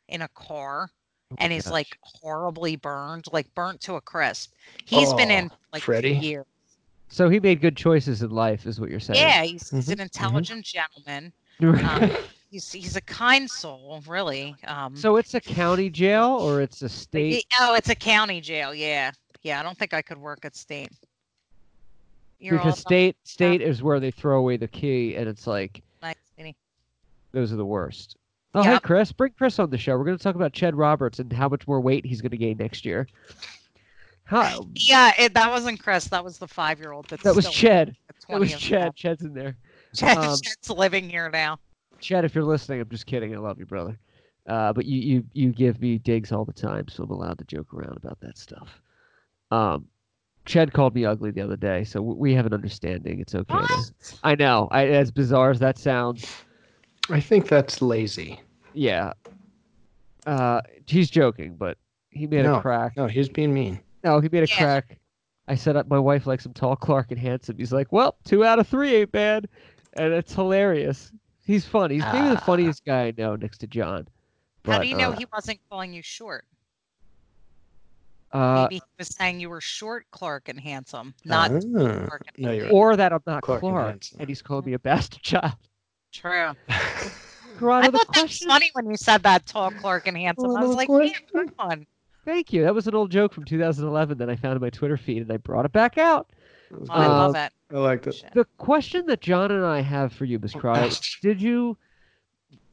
in 0.09 0.23
a 0.23 0.29
car, 0.29 0.91
Oh 1.31 1.39
and 1.39 1.53
my 1.53 1.53
he's 1.53 1.71
gosh. 1.71 1.71
like 1.71 1.97
horribly 2.03 2.77
burned, 2.77 3.27
like 3.33 3.55
burnt 3.55 3.81
to 3.83 3.95
a 3.97 4.01
crisp. 4.01 4.53
He's 4.85 5.13
been 5.13 5.31
in 5.31 5.49
Oh, 5.49 5.73
like 5.73 5.85
Freddie? 5.85 6.05
two 6.05 6.13
years. 6.15 6.47
So 7.09 7.29
he 7.29 7.41
made 7.41 7.61
good 7.61 7.77
choices 7.77 8.23
in 8.23 8.31
life, 8.31 8.67
is 8.67 8.81
what 8.81 8.91
you're 8.91 9.01
saying. 9.01 9.37
Yeah, 9.37 9.45
he's, 9.45 9.71
he's 9.71 9.91
Mhm, 9.91 9.91
an 9.91 10.01
intelligent 10.01 10.65
gentleman. 10.65 11.33
Um, 11.83 12.19
he's 12.53 12.71
he's 12.71 12.97
a 12.97 13.01
kind 13.01 13.51
soul, 13.51 14.03
really. 14.07 14.55
Um, 14.67 14.95
so 14.95 15.17
it's 15.17 15.35
a 15.35 15.41
county 15.41 15.91
jail 15.91 16.37
or 16.41 16.61
it's 16.61 16.83
a 16.83 16.89
state? 16.89 17.33
ye- 17.33 17.47
oh, 17.61 17.75
it's 17.75 17.89
a 17.89 17.95
county 17.95 18.41
jail. 18.41 18.73
Yeah, 18.75 19.11
yeah. 19.43 19.59
I 19.59 19.63
don't 19.63 19.77
think 19.77 19.95
I 19.95 20.03
could 20.03 20.19
work 20.19 20.45
at 20.45 20.55
state. 20.55 20.91
You're 22.39 22.59
because 22.59 22.75
done. 22.75 22.91
state 22.91 23.17
state 23.25 23.63
is 23.63 23.83
where 23.83 23.99
they 23.99 24.11
throw 24.11 24.39
away 24.39 24.57
the 24.59 24.69
key, 24.69 25.17
and 25.17 25.29
it's 25.29 25.47
like 25.47 25.83
Nice, 26.03 26.15
those 27.33 27.53
are 27.53 27.57
the 27.57 27.65
worst. 27.65 28.17
Oh, 28.55 28.63
hey 28.63 28.79
Chris, 28.81 29.11
bring 29.13 29.33
Chris 29.33 29.59
on 29.59 29.71
the 29.71 29.79
show. 29.79 29.97
We're 29.97 30.05
going 30.05 30.19
to 30.19 30.23
talk 30.23 30.35
about 30.35 30.53
Ched 30.53 30.73
Roberts 30.75 31.19
and 31.19 31.33
how 31.33 31.49
much 31.49 31.67
more 31.67 31.81
weight 31.81 32.05
he's 32.05 32.21
going 32.21 32.33
to 32.33 32.37
gain 32.37 32.59
next 32.59 32.85
year. 32.85 33.09
How, 34.25 34.67
Yeah, 34.75 35.13
it, 35.19 35.35
that 35.35 35.51
wasn't 35.51 35.83
Chris. 35.83 36.05
That 36.09 36.23
was 36.23 36.39
the 36.39 36.47
five-year-old. 36.47 37.09
That 37.09 37.35
was 37.35 37.47
Ched. 37.47 37.67
at 37.67 37.87
That 37.87 38.39
was 38.39 38.51
20 38.51 38.53
of 38.53 38.61
Ched. 38.61 38.95
Ched's 38.95 39.23
in 39.23 39.33
there. 39.33 39.57
Ched. 39.95 40.17
Um, 40.17 40.39
Ched's 40.43 40.71
living 40.71 41.09
here 41.09 41.31
now. 41.31 41.59
Ched, 42.03 42.25
if 42.25 42.35
you're 42.35 42.45
listening, 42.45 42.81
I'm 42.81 42.89
just 42.89 43.07
kidding. 43.07 43.35
I 43.35 43.39
love 43.39 43.59
you, 43.59 43.67
brother. 43.67 43.99
Uh, 44.47 44.73
but 44.73 44.85
you, 44.87 44.99
you 45.01 45.25
you 45.33 45.53
give 45.53 45.81
me 45.81 45.99
digs 45.99 46.33
all 46.33 46.45
the 46.45 46.53
time, 46.53 46.89
so 46.89 47.05
I'm 47.05 47.11
allowed 47.11 47.39
to 47.39 47.45
joke 47.45 47.73
around 47.73 47.97
about 47.97 48.19
that 48.21 48.37
stuff. 48.37 48.83
Um, 49.53 49.87
Ched 50.45 50.73
called 50.73 50.95
me 50.97 51.05
ugly 51.05 51.31
the 51.31 51.41
other 51.43 51.57
day, 51.57 51.85
so 51.85 52.03
we 52.03 52.35
have 52.35 52.47
an 52.47 52.53
understanding. 52.53 53.21
It's 53.21 53.35
okay. 53.37 53.55
To, 53.55 53.61
What? 53.61 54.15
I 54.25 54.35
know. 54.35 54.67
I, 54.73 54.87
as 54.89 55.13
bizarre 55.13 55.51
as 55.51 55.61
that 55.61 55.79
sounds, 55.79 56.27
I 57.09 57.21
think 57.21 57.49
that's 57.49 57.81
lazy. 57.81 58.41
yeah. 58.75 59.13
Uh, 60.27 60.61
he's 60.87 61.11
joking, 61.11 61.55
but 61.57 61.79
he 62.11 62.27
made 62.27 62.45
No. 62.45 62.57
a 62.57 62.61
crack. 62.61 62.97
No, 62.97 63.07
he's 63.07 63.29
being 63.29 63.53
mean. 63.55 63.81
No, 64.05 64.21
he 64.21 64.29
made 64.29 64.45
a 64.45 64.49
Yeah. 64.49 64.59
crack. 64.59 64.99
I 65.49 65.55
said 65.57 65.89
my 65.89 65.99
wife 65.99 66.27
likes 66.27 66.47
him 66.47 66.53
tall, 66.53 66.77
Clark, 66.77 67.11
and 67.11 67.19
handsome. 67.21 67.57
He's 67.59 67.73
like, 67.73 67.91
well, 67.93 68.17
two 68.25 68.45
out 68.45 68.59
of 68.61 68.69
three 68.69 68.95
ain't 68.95 69.13
bad, 69.13 69.49
and 69.95 70.13
it's 70.13 70.33
hilarious. 70.35 71.13
He's 71.45 71.65
funny. 71.67 71.97
He's 71.97 72.05
maybe 72.13 72.29
the 72.29 72.37
Ah. 72.37 72.45
funniest 72.47 72.85
guy 72.85 73.07
I 73.07 73.15
know 73.17 73.37
next 73.37 73.59
to 73.59 73.67
John. 73.67 74.07
How 74.65 74.79
But, 74.79 74.83
do 74.83 74.89
you 74.89 74.97
know 74.97 75.11
uh, 75.11 75.17
he 75.17 75.27
wasn't 75.33 75.59
calling 75.69 75.93
you 75.93 76.03
short? 76.03 76.45
uh, 78.33 78.63
Maybe 78.63 78.77
he 78.77 78.83
was 78.99 79.09
saying 79.09 79.41
you 79.41 79.51
were 79.51 79.61
short, 79.61 80.07
Clark, 80.11 80.49
and 80.49 80.59
handsome, 80.59 81.15
not 81.25 81.51
Ah, 81.51 82.07
Clark 82.07 82.23
and 82.29 82.39
no, 82.39 82.51
right. 82.51 82.71
or 82.73 82.97
that 82.97 83.13
I'm 83.13 83.21
not 83.27 83.43
Clark 83.43 83.61
Clark, 83.61 83.91
and 83.91 84.21
and, 84.21 84.29
he's 84.29 84.41
called 84.41 84.67
me 84.67 84.73
a 84.75 84.79
bastard 84.79 85.23
child. 85.23 85.57
true. 86.13 86.53
Corrado, 87.59 87.87
I 87.89 87.91
the 87.91 87.99
thought 87.99 88.15
that 88.15 88.23
was 88.23 88.39
funny 88.39 88.71
when 88.73 88.89
you 88.89 88.97
said 88.97 89.23
that, 89.25 89.45
tall, 89.47 89.71
Clark, 89.73 90.07
and 90.07 90.17
handsome. 90.17 90.57
I 90.57 90.61
was 90.61 90.71
Little 90.71 90.77
like, 90.77 90.89
yeah, 90.89 90.95
question. 90.97 91.27
good 91.35 91.53
one. 91.57 91.87
Thank 92.25 92.53
you. 92.53 92.63
That 92.63 92.75
was 92.75 92.87
an 92.87 92.95
old 92.95 93.11
joke 93.11 93.35
from 93.35 93.45
2011 93.45 94.17
that 94.19 94.31
I 94.31 94.37
found 94.37 94.55
in 94.57 94.63
my 94.63 94.71
Twitter 94.71 94.97
feed, 94.97 95.23
and 95.23 95.33
I 95.33 95.37
brought 95.37 95.67
it 95.67 95.73
back 95.73 95.99
out. 95.99 96.31
Oh, 96.73 96.87
I 96.91 97.07
Uh, 97.07 97.09
love 97.11 97.35
it. 97.37 97.53
I 97.71 97.79
liked 97.79 98.07
it. 98.07 98.25
The 98.35 98.45
question 98.59 99.07
that 99.07 99.21
John 99.21 99.51
and 99.51 99.65
I 99.65 99.81
have 99.81 100.13
for 100.13 100.25
you, 100.25 100.39
Miss 100.39 100.53
Corrado, 100.55 100.89
did 101.23 101.41
you 101.41 101.77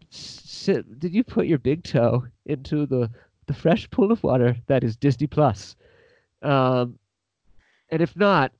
sit? 0.09 0.99
Did 0.99 1.13
you 1.13 1.23
put 1.23 1.47
your 1.47 1.57
big 1.59 1.83
toe 1.83 2.25
into 2.45 2.85
the 2.85 3.09
the 3.47 3.53
fresh 3.53 3.89
pool 3.89 4.11
of 4.11 4.23
water 4.23 4.55
that 4.67 4.83
is 4.83 4.95
Disney 4.95 5.27
Plus? 5.27 5.75
Um, 6.41 6.99
and 7.89 8.01
if 8.01 8.15
not, 8.15 8.51
uh, 8.51 8.55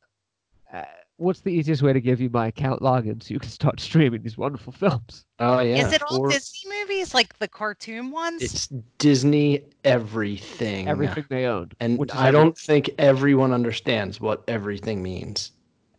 what's 1.19 1.41
the 1.41 1.51
easiest 1.51 1.81
way 1.81 1.93
to 1.93 2.01
give 2.01 2.21
you 2.21 2.29
my 2.29 2.47
account 2.47 2.81
login 2.81 3.21
so 3.21 3.33
you 3.33 3.39
can 3.39 3.49
start 3.49 3.79
streaming 3.79 4.21
these 4.23 4.37
wonderful 4.37 4.73
films? 4.73 5.25
Oh 5.39 5.59
yeah. 5.59 5.85
Is 5.85 5.93
it 5.93 6.01
all 6.03 6.19
or- 6.21 6.29
Disney 6.29 6.61
movies, 6.79 7.13
like 7.13 7.37
the 7.39 7.47
cartoon 7.47 8.11
ones? 8.11 8.41
It's 8.41 8.67
Disney 8.97 9.63
everything. 9.83 10.87
Everything 10.87 11.25
they 11.29 11.45
own, 11.45 11.71
And 11.79 11.99
I 12.13 12.27
every- 12.29 12.39
don't 12.39 12.57
think 12.57 12.89
everyone 12.97 13.51
understands 13.51 14.19
what 14.21 14.43
everything 14.47 15.03
means 15.03 15.51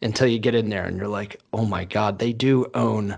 until 0.02 0.26
you 0.26 0.38
get 0.38 0.54
in 0.54 0.70
there 0.70 0.84
and 0.84 0.96
you're 0.96 1.08
like, 1.08 1.40
oh 1.52 1.66
my 1.66 1.84
god, 1.84 2.18
they 2.18 2.32
do 2.32 2.66
own 2.74 3.16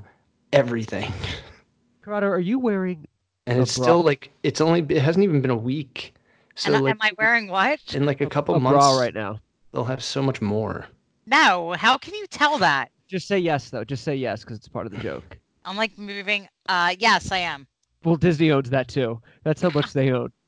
everything. 0.52 1.12
Corrado, 2.02 2.26
are 2.26 2.40
you 2.40 2.58
wearing? 2.58 3.06
And 3.46 3.60
it's 3.60 3.76
bra. 3.76 3.84
still 3.84 4.02
like 4.02 4.30
it's 4.42 4.60
only 4.60 4.84
it 4.88 5.00
hasn't 5.02 5.24
even 5.24 5.40
been 5.40 5.50
a 5.50 5.56
week. 5.56 6.14
So 6.56 6.72
and 6.74 6.84
like 6.84 6.90
am 6.92 6.98
I 7.00 7.12
wearing 7.18 7.48
what? 7.48 7.80
in 7.94 8.04
like 8.06 8.20
a 8.20 8.26
couple 8.26 8.54
a 8.54 8.60
months 8.60 8.76
bra 8.78 8.98
right 8.98 9.14
now? 9.14 9.38
they'll 9.72 9.84
have 9.84 10.02
so 10.04 10.20
much 10.22 10.42
more. 10.42 10.86
No. 11.26 11.72
How 11.78 11.96
can 11.98 12.14
you 12.14 12.26
tell 12.26 12.58
that? 12.58 12.90
Just 13.08 13.28
say 13.28 13.38
yes, 13.38 13.70
though. 13.70 13.84
Just 13.84 14.04
say 14.04 14.16
yes, 14.16 14.40
because 14.42 14.56
it's 14.58 14.68
part 14.68 14.86
of 14.86 14.92
the 14.92 14.98
joke. 14.98 15.38
I'm 15.64 15.76
like 15.76 15.96
moving. 15.98 16.48
Uh, 16.68 16.94
yes, 16.98 17.30
I 17.30 17.38
am. 17.38 17.66
Well, 18.04 18.16
Disney 18.16 18.50
owns 18.50 18.70
that 18.70 18.88
too. 18.88 19.20
That's 19.44 19.62
how 19.62 19.70
much 19.70 19.92
they 19.92 20.10
own. 20.10 20.32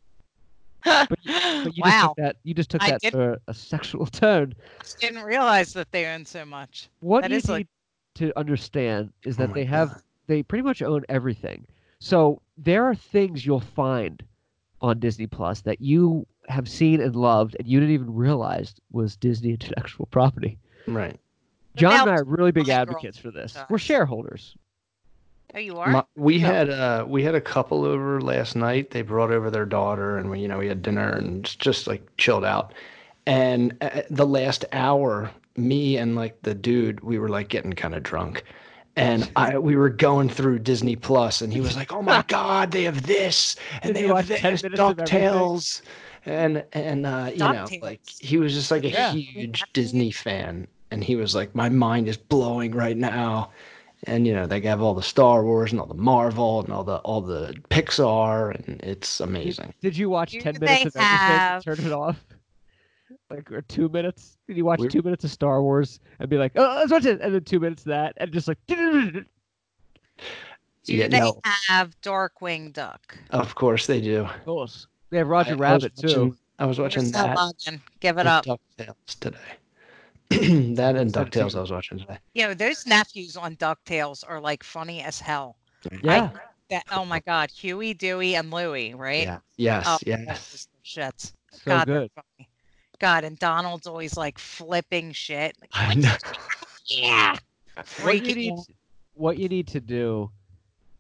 But 0.85 1.09
you 1.23 1.33
just 1.65 1.79
wow. 1.79 2.09
took 2.09 2.17
that. 2.19 2.37
You 2.43 2.53
just 2.55 2.71
took 2.71 2.83
I 2.83 2.91
that 2.91 3.01
did- 3.01 3.13
for 3.13 3.39
a 3.49 3.55
sexual 3.55 4.07
tone. 4.07 4.55
Didn't 5.01 5.23
realize 5.23 5.73
that 5.75 5.91
they 5.93 6.07
own 6.07 6.27
so 6.27 6.45
much. 6.45 6.89
What 7.01 7.23
That 7.23 7.31
you 7.31 7.37
is, 7.39 7.49
need 7.49 7.53
like- 7.53 7.69
to 8.17 8.39
understand 8.39 9.13
is 9.25 9.37
Oh 9.37 9.43
that 9.43 9.49
my 9.49 9.55
they 9.55 9.65
have 9.65 9.91
God. 9.91 10.03
they 10.27 10.43
pretty 10.43 10.63
much 10.63 10.83
own 10.83 11.05
everything. 11.09 11.67
So 12.01 12.41
there 12.59 12.85
are 12.85 12.95
things 12.95 13.47
you'll 13.47 13.61
find 13.61 14.23
on 14.83 14.99
Disney 15.01 15.27
Plus 15.27 15.63
that 15.63 15.81
you 15.81 16.27
have 16.49 16.69
seen 16.69 17.01
and 17.01 17.17
loved, 17.17 17.57
and 17.59 17.67
you 17.67 17.81
didn't 17.81 17.95
even 17.95 18.15
realize 18.15 18.75
was 18.93 19.17
Disney 19.17 19.51
intellectual 19.53 20.07
property. 20.07 20.59
Right. 20.87 21.19
But 21.75 21.91
John 21.91 22.01
and 22.01 22.11
I 22.11 22.15
are 22.17 22.25
really 22.25 22.53
big 22.53 22.69
advocates 22.69 23.19
for 23.19 23.31
this. 23.31 23.65
We're 23.69 23.79
shareholders. 23.79 24.57
Oh, 25.55 25.59
you 25.59 25.79
are. 25.79 25.93
My, 25.93 26.05
we 26.17 26.39
No. 26.41 26.41
had 26.41 26.71
uh 26.71 27.05
we 27.07 27.25
had 27.25 27.35
a 27.35 27.41
couple 27.41 27.85
over 27.85 28.21
last 28.21 28.57
night. 28.57 28.91
They 28.91 29.03
brought 29.03 29.31
over 29.31 29.51
their 29.51 29.67
daughter, 29.67 30.17
and 30.17 30.31
we 30.31 30.41
you 30.41 30.49
know 30.49 30.59
we 30.59 30.69
had 30.69 30.83
dinner 30.83 31.11
and 31.13 31.45
just 31.59 31.87
like 31.87 32.07
chilled 32.17 32.45
out. 32.45 32.73
And 33.27 33.77
uh, 33.83 34.03
the 34.11 34.27
last 34.27 34.65
hour, 34.73 35.31
me 35.57 35.97
and 35.99 36.17
like 36.17 36.41
the 36.43 36.55
dude, 36.55 37.01
we 37.01 37.19
were 37.19 37.29
like 37.29 37.49
getting 37.49 37.73
kind 37.75 37.95
of 37.95 38.03
drunk, 38.03 38.45
and 38.97 39.31
I 39.37 39.59
we 39.59 39.77
were 39.77 39.91
going 39.91 40.29
through 40.31 40.61
Disney 40.61 40.97
Plus, 40.97 41.43
and 41.43 41.53
he 41.53 41.61
was 41.61 41.77
like, 41.77 41.93
"Oh 41.93 42.03
my 42.03 42.19
God, 42.29 42.71
they 42.71 42.85
have 42.85 43.03
this, 43.07 43.57
and 43.83 43.95
Did 43.95 43.97
they 43.97 44.05
have 44.07 44.27
this, 44.27 44.63
minutes 44.63 44.89
of? 44.89 44.97
Ducktales." 44.97 45.83
And 46.25 46.65
and 46.73 47.05
uh, 47.07 47.31
you 47.35 47.49
know, 47.51 47.75
like 47.81 48.01
he 48.19 48.39
was 48.39 48.55
just 48.55 48.71
like 48.71 48.85
a 48.85 48.89
Yeah. 48.89 48.91
huge 48.91 49.73
Disney 49.75 50.11
fan, 50.11 50.67
and 50.95 51.05
he 51.05 51.17
was 51.17 51.35
like, 51.35 51.55
"My 51.55 51.69
mind 51.69 52.09
is 52.09 52.17
blowing 52.17 52.73
right 52.73 52.97
now." 52.97 53.51
and 54.07 54.27
you 54.27 54.35
know 54.35 54.47
they 54.47 54.61
have 54.61 54.83
all 54.83 54.93
the 54.93 55.03
Star 55.03 55.43
Wars 55.45 55.73
and 55.73 55.81
all 55.81 55.87
the 55.87 55.95
Marvel 55.95 56.61
and 56.63 56.71
all 56.71 56.85
the 56.85 56.97
all 56.99 57.23
the 57.23 57.55
Pixar, 57.71 58.55
and 58.55 58.79
it's 58.83 59.21
amazing. 59.21 59.73
Did 59.81 59.97
you 59.97 60.11
watch 60.11 60.33
Do 60.33 60.41
ten 60.43 60.59
minutes 60.61 60.95
of 60.95 60.97
everything 60.97 61.03
have- 61.03 61.65
turn 61.65 61.81
it 61.81 61.93
off? 61.93 62.23
Like 63.31 63.51
or 63.51 63.63
two 63.63 63.89
minutes? 63.89 64.37
Did 64.47 64.59
you 64.59 64.65
watch 64.67 64.81
We- 64.81 64.89
two 64.89 65.01
minutes 65.03 65.25
of 65.25 65.31
Star 65.31 65.63
Wars 65.63 65.99
and 66.19 66.29
be 66.29 66.37
like, 66.37 66.53
oh, 66.57 66.75
let's 66.77 66.93
watch 66.93 67.07
it, 67.07 67.21
and 67.23 67.35
then 67.35 67.43
two 67.45 67.59
minutes 67.59 67.83
of 67.83 67.87
that, 67.89 68.13
and 68.19 68.31
just 68.31 68.47
like, 68.47 68.59
Do 68.67 68.77
Yeah, 70.85 71.09
they 71.09 71.21
no. 71.21 71.41
have 71.69 71.99
Darkwing 72.03 72.73
Duck? 72.75 73.17
Of 73.31 73.55
course 73.55 73.87
they 73.87 74.01
do. 74.03 74.21
of 74.25 74.45
course. 74.45 74.87
They 75.11 75.17
have 75.19 75.29
Roger 75.29 75.51
I- 75.51 75.53
I 75.53 75.55
was 75.55 75.61
Rabbit 75.61 75.97
too. 75.97 76.37
I 76.59 76.67
was 76.67 76.79
watching 76.79 77.05
Where's 77.05 77.13
that 77.13 77.35
that. 77.35 77.39
login? 77.39 77.81
Give 78.01 78.19
it 78.19 78.27
up. 78.27 78.45
DuckTales 78.45 79.19
today. 79.21 79.39
that 80.31 80.97
and 80.97 81.13
Send 81.13 81.31
DuckTales. 81.31 81.55
I 81.55 81.61
was 81.61 81.71
watching 81.71 81.99
today. 81.99 82.19
You 82.35 82.49
know, 82.49 82.55
those 82.55 82.87
nephews 82.87 83.37
on 83.37 83.57
DuckTales 83.57 84.25
are 84.27 84.41
like 84.41 84.63
funny 84.63 85.03
as 85.03 85.21
hell. 85.21 85.57
Yeah. 86.03 86.31
That 86.71 86.85
oh 86.93 87.05
my 87.05 87.21
god, 87.21 87.51
Huey, 87.51 87.93
Dewey, 87.93 88.37
and 88.37 88.51
Louie, 88.51 88.95
right? 88.95 89.25
Yeah. 89.25 89.39
Yes. 89.57 89.85
Oh, 89.87 89.99
yes. 90.07 90.27
those 90.27 90.69
Shits. 90.85 91.33
So 91.53 91.61
God, 91.67 91.87
good. 91.87 92.11
funny. 92.15 92.49
God, 92.99 93.25
and 93.25 93.39
Donald's 93.39 93.87
always 93.87 94.17
like 94.17 94.39
flipping 94.39 95.13
shit. 95.13 95.57
I 95.73 95.95
know. 95.95 96.15
yeah. 96.87 97.37
What 98.03 98.25
you, 98.25 98.35
need, 98.35 98.55
what 99.15 99.37
you 99.37 99.49
need 99.49 99.67
to 99.69 99.81
do 99.81 100.31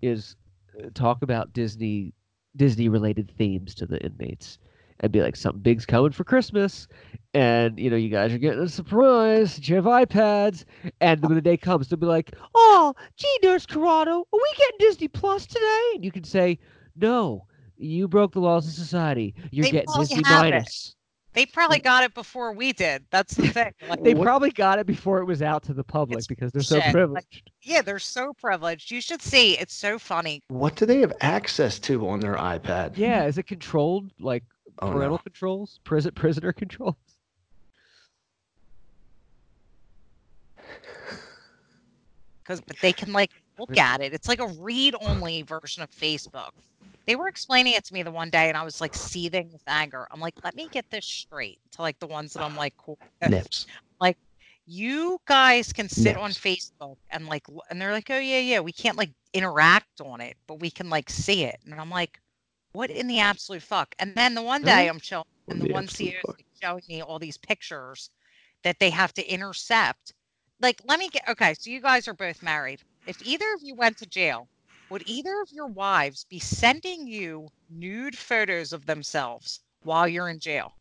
is 0.02 0.36
uh, 0.78 0.88
talk 0.92 1.22
about 1.22 1.52
Disney 1.52 2.12
Disney 2.56 2.88
related 2.88 3.30
themes 3.36 3.74
to 3.76 3.86
the 3.86 4.04
inmates 4.04 4.58
and 5.00 5.12
be 5.12 5.20
like 5.22 5.36
something 5.36 5.60
big's 5.62 5.86
coming 5.86 6.12
for 6.12 6.24
Christmas 6.24 6.86
and 7.34 7.78
you 7.78 7.90
know 7.90 7.96
you 7.96 8.08
guys 8.08 8.32
are 8.32 8.38
getting 8.38 8.60
a 8.60 8.68
surprise 8.68 9.68
you 9.68 9.74
have 9.74 9.84
iPads 9.84 10.64
and 11.00 11.20
when 11.22 11.34
the 11.34 11.42
day 11.42 11.56
comes 11.56 11.88
they'll 11.88 11.98
be 11.98 12.06
like 12.06 12.32
oh 12.54 12.94
gee 13.16 13.38
Nurse 13.42 13.66
Corrado 13.66 14.20
are 14.20 14.24
we 14.32 14.52
getting 14.56 14.76
Disney 14.78 15.08
Plus 15.08 15.46
today 15.46 15.90
and 15.94 16.04
you 16.04 16.12
can 16.12 16.24
say 16.24 16.58
no 16.96 17.46
you 17.76 18.06
broke 18.06 18.32
the 18.32 18.40
laws 18.40 18.66
of 18.68 18.72
society 18.72 19.34
you're 19.50 19.64
They 19.64 19.70
getting 19.72 19.92
Disney 19.98 20.22
have 20.24 20.44
it. 20.46 20.50
minus 20.50 20.94
They 21.32 21.44
probably 21.46 21.80
got 21.80 22.04
it 22.04 22.14
before 22.14 22.52
we 22.52 22.72
did. 22.72 23.04
That's 23.10 23.34
the 23.34 23.48
thing. 23.48 23.72
Like, 23.88 24.04
they 24.04 24.14
What- 24.14 24.22
probably 24.24 24.52
got 24.52 24.78
it 24.78 24.86
before 24.86 25.18
it 25.18 25.24
was 25.24 25.42
out 25.42 25.64
to 25.64 25.74
the 25.74 25.82
public 25.82 26.18
It's 26.18 26.28
because 26.28 26.52
they're 26.52 26.62
so 26.62 26.76
shit, 26.76 26.84
like- 26.84 26.92
privileged 26.92 27.50
yeah, 27.62 27.82
they're 27.82 27.98
so 27.98 28.32
privileged. 28.34 28.92
You 28.92 29.00
should 29.00 29.20
see. 29.20 29.58
It's 29.58 29.74
so 29.74 29.98
funny. 29.98 30.42
What 30.46 30.76
do 30.76 30.86
they 30.86 30.98
have 31.00 31.12
access 31.20 31.80
to 31.80 32.06
on 32.08 32.20
their 32.20 32.36
iPad? 32.36 32.96
yeah 32.96 33.24
is 33.24 33.36
it 33.38 33.48
controlled 33.48 34.12
like 34.20 34.44
Oh 34.80 34.90
parental 34.90 35.16
no. 35.16 35.18
controls, 35.18 35.80
prison 35.84 36.12
prisoner 36.14 36.52
controls. 36.52 36.96
because 42.44 42.60
but 42.60 42.76
they 42.80 42.92
can 42.92 43.12
like 43.12 43.30
look 43.58 43.76
at 43.78 44.00
it. 44.00 44.12
It's 44.12 44.28
like 44.28 44.40
a 44.40 44.48
read-only 44.48 45.42
version 45.42 45.82
of 45.82 45.90
Facebook. 45.90 46.50
They 47.06 47.16
were 47.16 47.28
explaining 47.28 47.74
it 47.74 47.84
to 47.84 47.94
me 47.94 48.02
the 48.02 48.10
one 48.10 48.30
day, 48.30 48.48
and 48.48 48.56
I 48.56 48.62
was 48.62 48.80
like 48.80 48.94
seething 48.94 49.50
with 49.52 49.62
anger. 49.66 50.06
I'm 50.10 50.20
like, 50.20 50.34
let 50.42 50.54
me 50.54 50.68
get 50.70 50.86
this 50.90 51.04
straight 51.04 51.58
to 51.72 51.82
like 51.82 51.98
the 51.98 52.06
ones 52.06 52.32
that 52.32 52.42
I'm 52.42 52.56
like, 52.56 52.74
cool. 52.76 52.98
with. 53.20 53.30
Nips. 53.30 53.66
You 54.66 55.20
guys 55.26 55.74
can 55.74 55.90
sit 55.90 56.16
on 56.16 56.30
Facebook 56.30 56.96
and 57.10 57.26
like, 57.26 57.44
and 57.68 57.78
they're 57.78 57.92
like, 57.92 58.08
oh 58.08 58.18
yeah, 58.18 58.38
yeah, 58.38 58.60
we 58.60 58.72
can't 58.72 58.96
like 58.96 59.10
interact 59.34 60.00
on 60.00 60.22
it, 60.22 60.38
but 60.46 60.58
we 60.58 60.70
can 60.70 60.88
like 60.88 61.10
see 61.10 61.44
it. 61.44 61.58
And 61.66 61.78
I'm 61.78 61.90
like, 61.90 62.18
what 62.74 62.90
in 62.90 63.06
the 63.06 63.20
absolute 63.20 63.62
fuck? 63.62 63.94
And 63.98 64.14
then 64.16 64.34
the 64.34 64.42
one 64.42 64.64
day 64.64 64.88
I'm 64.88 65.00
showing, 65.00 65.24
and 65.48 65.62
the 65.62 65.66
the 65.66 65.66
one 65.66 65.88
CO 65.88 66.20
is 66.38 66.46
showing 66.62 66.82
me 66.88 67.00
all 67.02 67.18
these 67.18 67.38
pictures 67.38 68.10
that 68.64 68.78
they 68.80 68.90
have 68.90 69.14
to 69.14 69.26
intercept. 69.26 70.12
Like, 70.60 70.80
let 70.84 70.98
me 70.98 71.08
get 71.08 71.28
okay. 71.28 71.54
So 71.54 71.70
you 71.70 71.80
guys 71.80 72.08
are 72.08 72.14
both 72.14 72.42
married. 72.42 72.82
If 73.06 73.22
either 73.22 73.52
of 73.54 73.62
you 73.62 73.74
went 73.76 73.98
to 73.98 74.06
jail, 74.06 74.50
would 74.90 75.02
either 75.06 75.40
of 75.40 75.52
your 75.52 75.68
wives 75.68 76.24
be 76.24 76.40
sending 76.40 77.06
you 77.06 77.52
nude 77.70 78.18
photos 78.18 78.72
of 78.72 78.86
themselves 78.86 79.60
while 79.82 80.08
you're 80.08 80.28
in 80.28 80.40
jail? 80.40 80.74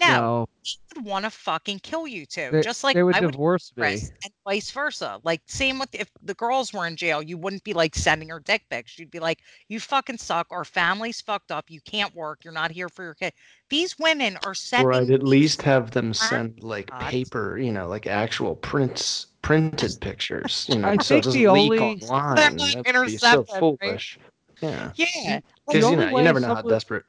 No, 0.00 0.06
No, 0.08 0.48
she 0.62 0.76
would 0.96 1.04
want 1.04 1.24
to 1.24 1.30
fucking 1.30 1.78
kill 1.80 2.06
you 2.08 2.26
too. 2.26 2.48
they, 2.50 2.62
just 2.62 2.82
like 2.82 2.94
they 2.94 3.02
would 3.02 3.14
I 3.14 3.20
would 3.20 3.32
divorce 3.32 3.72
me. 3.76 3.92
And 3.92 4.32
vice 4.44 4.70
versa. 4.70 5.20
Like 5.22 5.40
same 5.46 5.78
with 5.78 5.94
if 5.94 6.10
the 6.22 6.34
girls 6.34 6.72
were 6.72 6.86
in 6.86 6.96
jail, 6.96 7.22
you 7.22 7.38
wouldn't 7.38 7.62
be 7.64 7.72
like 7.74 7.94
sending 7.94 8.28
her 8.30 8.40
dick 8.40 8.62
pics. 8.70 8.98
You'd 8.98 9.10
be 9.10 9.20
like, 9.20 9.40
"You 9.68 9.78
fucking 9.78 10.18
suck. 10.18 10.48
Our 10.50 10.64
family's 10.64 11.20
fucked 11.20 11.50
up. 11.52 11.66
You 11.68 11.80
can't 11.82 12.14
work. 12.14 12.44
You're 12.44 12.52
not 12.52 12.70
here 12.70 12.88
for 12.88 13.02
your 13.04 13.14
kid." 13.14 13.32
These 13.70 13.98
women 13.98 14.36
are 14.44 14.54
sending. 14.54 14.86
Or 14.88 14.92
I'd 14.92 15.10
at 15.10 15.22
least 15.22 15.62
have 15.62 15.92
them 15.92 16.10
oh 16.10 16.12
send 16.12 16.62
like 16.62 16.90
God. 16.90 17.02
paper, 17.10 17.58
you 17.58 17.70
know, 17.72 17.86
like 17.86 18.06
actual 18.06 18.56
prints, 18.56 19.26
printed 19.42 19.96
pictures, 20.00 20.66
you 20.68 20.78
know, 20.78 20.88
I 20.88 20.96
so 20.96 21.16
it 21.16 21.24
think 21.24 21.24
doesn't 21.24 21.42
the 21.42 21.50
leak 21.52 21.80
only- 21.80 22.02
online. 22.02 22.34
They're, 22.36 22.50
like, 22.50 22.56
That'd 22.56 22.58
be 22.58 22.70
so 22.72 22.80
intercepted, 22.80 23.48
right? 23.52 23.60
foolish. 23.60 24.18
Yeah. 24.62 24.92
Yeah, 24.94 25.40
Because 25.66 25.90
you 25.90 25.96
know, 25.96 26.16
you 26.16 26.22
never 26.22 26.40
know 26.40 26.54
how 26.54 26.62
desperate. 26.62 27.04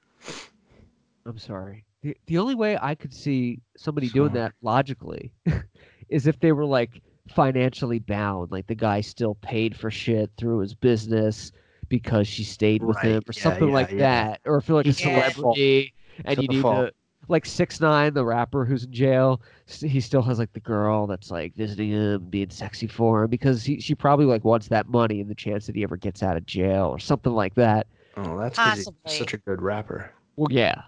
I'm 1.25 1.37
sorry. 1.39 1.84
The, 2.05 2.15
the 2.27 2.37
only 2.37 2.53
way 2.53 2.77
I 2.79 2.93
could 2.93 3.11
see 3.15 3.61
somebody 3.77 4.09
doing 4.11 4.33
that 4.33 4.53
logically 4.61 5.33
is 6.09 6.27
if 6.27 6.39
they 6.39 6.51
were 6.51 6.65
like 6.65 7.01
financially 7.27 7.97
bound. 7.97 8.51
Like 8.51 8.67
the 8.67 8.75
guy 8.75 9.01
still 9.01 9.33
paid 9.41 9.75
for 9.75 9.89
shit 9.89 10.29
through 10.37 10.59
his 10.59 10.75
business 10.75 11.51
because 11.89 12.27
she 12.27 12.43
stayed 12.43 12.83
with 12.83 12.97
Right, 12.97 13.05
him 13.05 13.23
or 13.27 13.33
yeah, 13.35 13.41
something 13.41 13.67
yeah, 13.67 13.73
like 13.73 13.89
yeah. 13.89 13.97
that. 13.97 14.41
Or 14.45 14.57
if 14.57 14.67
you're 14.67 14.77
like 14.77 14.85
a 14.85 14.89
He's 14.89 14.97
to 14.97 15.03
celebrity 15.03 15.93
and 16.25 16.35
To 16.35 16.43
you 16.43 16.47
need 16.47 16.61
fault. 16.61 16.91
to 16.91 16.93
like 17.27 17.45
six 17.47 17.81
nine, 17.81 18.13
the 18.13 18.23
rapper 18.23 18.65
who's 18.65 18.83
in 18.83 18.91
jail, 18.93 19.41
he 19.65 19.99
still 19.99 20.21
has 20.21 20.37
like 20.37 20.53
the 20.53 20.59
girl 20.59 21.07
that's 21.07 21.31
like 21.31 21.55
visiting 21.55 21.89
him, 21.89 22.25
being 22.29 22.51
sexy 22.51 22.85
for 22.87 23.23
him 23.23 23.31
because 23.31 23.63
he, 23.63 23.79
she 23.79 23.95
probably 23.95 24.27
like 24.27 24.43
wants 24.45 24.67
that 24.67 24.87
money 24.87 25.21
and 25.21 25.29
the 25.29 25.35
chance 25.35 25.65
that 25.65 25.75
he 25.75 25.81
ever 25.83 25.97
gets 25.97 26.21
out 26.21 26.37
of 26.37 26.45
jail 26.45 26.85
or 26.85 26.99
something 26.99 27.33
like 27.33 27.55
that. 27.55 27.87
Oh, 28.17 28.37
that's 28.37 28.57
'cause 28.59 28.75
he's 29.03 29.17
such 29.17 29.33
a 29.33 29.37
good 29.37 29.61
rapper. 29.61 30.13
Well, 30.35 30.51
yeah, 30.51 30.83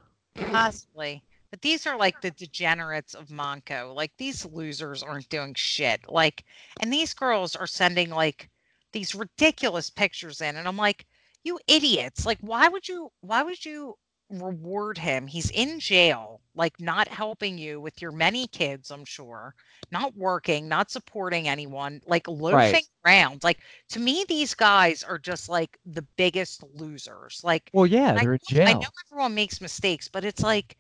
Possibly. 0.45 1.23
But 1.49 1.61
these 1.61 1.87
are 1.87 1.97
like 1.97 2.21
the 2.21 2.31
degenerates 2.31 3.13
of 3.13 3.29
Monco. 3.29 3.95
Like 3.95 4.11
these 4.17 4.45
losers 4.45 5.01
aren't 5.03 5.29
doing 5.29 5.53
shit. 5.55 6.01
Like, 6.09 6.43
and 6.81 6.91
these 6.91 7.13
girls 7.13 7.55
are 7.55 7.67
sending 7.67 8.09
like 8.09 8.49
these 8.91 9.15
ridiculous 9.15 9.89
pictures 9.89 10.41
in, 10.41 10.55
and 10.55 10.67
I'm 10.67 10.77
like, 10.77 11.05
you 11.43 11.59
idiots! 11.67 12.25
Like, 12.25 12.39
why 12.41 12.67
would 12.67 12.87
you? 12.87 13.11
Why 13.21 13.43
would 13.43 13.63
you 13.65 13.95
reward 14.29 14.97
him? 14.97 15.27
He's 15.27 15.49
in 15.51 15.79
jail, 15.79 16.41
like 16.55 16.79
not 16.79 17.07
helping 17.07 17.57
you 17.57 17.79
with 17.81 18.01
your 18.01 18.11
many 18.11 18.47
kids. 18.47 18.91
I'm 18.91 19.05
sure, 19.05 19.55
not 19.91 20.15
working, 20.17 20.67
not 20.67 20.91
supporting 20.91 21.47
anyone, 21.47 22.01
like 22.05 22.27
loafing 22.27 22.83
around. 23.05 23.43
Like 23.43 23.59
to 23.89 23.99
me, 23.99 24.25
these 24.27 24.53
guys 24.53 25.03
are 25.03 25.17
just 25.19 25.49
like 25.49 25.77
the 25.85 26.03
biggest 26.17 26.63
losers. 26.73 27.41
Like 27.43 27.69
well, 27.73 27.85
yeah, 27.85 28.13
I 28.13 28.21
they're 28.23 28.33
in 28.33 28.39
know- 28.51 28.63
I 28.65 28.73
know 28.73 28.81
everyone 29.11 29.35
makes 29.35 29.61
mistakes, 29.61 30.07
but 30.07 30.25
it's 30.25 30.43
like, 30.43 30.77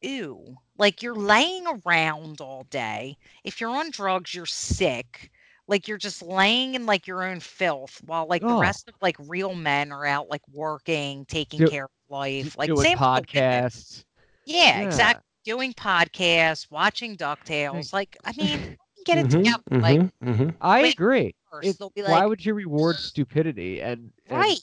ew. 0.00 0.56
Like 0.78 1.02
you're 1.02 1.14
laying 1.14 1.64
around 1.66 2.40
all 2.40 2.64
day. 2.70 3.16
If 3.44 3.60
you're 3.60 3.70
on 3.70 3.90
drugs, 3.90 4.34
you're 4.34 4.46
sick. 4.46 5.30
Like 5.68 5.88
you're 5.88 5.98
just 5.98 6.22
laying 6.22 6.74
in 6.76 6.86
like 6.86 7.06
your 7.06 7.24
own 7.24 7.40
filth 7.40 8.00
while 8.06 8.26
like 8.28 8.42
the 8.42 8.48
Oh. 8.48 8.60
rest 8.60 8.88
of 8.88 8.94
like 9.02 9.16
real 9.18 9.54
men 9.54 9.90
are 9.92 10.06
out 10.06 10.28
like 10.30 10.46
working, 10.52 11.24
taking 11.26 11.66
care 11.66 11.84
of 11.84 11.90
life. 12.08 12.56
Like 12.56 12.68
doing 12.68 12.76
same 12.76 12.98
with 12.98 13.14
the 13.14 13.22
women. 13.34 13.64
podcasts. 13.64 14.04
Yeah, 14.44 14.80
Yeah. 14.80 14.82
exactly. 14.82 15.22
Doing 15.44 15.74
podcasts, 15.74 16.70
watching 16.70 17.16
DuckTales. 17.16 17.92
Like, 17.92 18.16
I 18.24 18.32
mean, 18.36 18.68
get 19.04 19.18
it 19.18 19.28
Mhm, 19.28 19.30
together. 19.30 19.62
Like 19.80 20.00
mhm, 20.00 20.12
mhm. 20.22 20.54
I 20.60 20.80
agree. 20.80 21.34
first, 21.50 21.66
It- 21.68 21.78
they'll 21.78 21.92
why 22.04 22.26
would 22.26 22.44
you 22.44 22.54
reward 22.54 23.00
stupidity 23.00 23.80
and, 23.80 24.12
and, 24.26 24.38
right. 24.38 24.58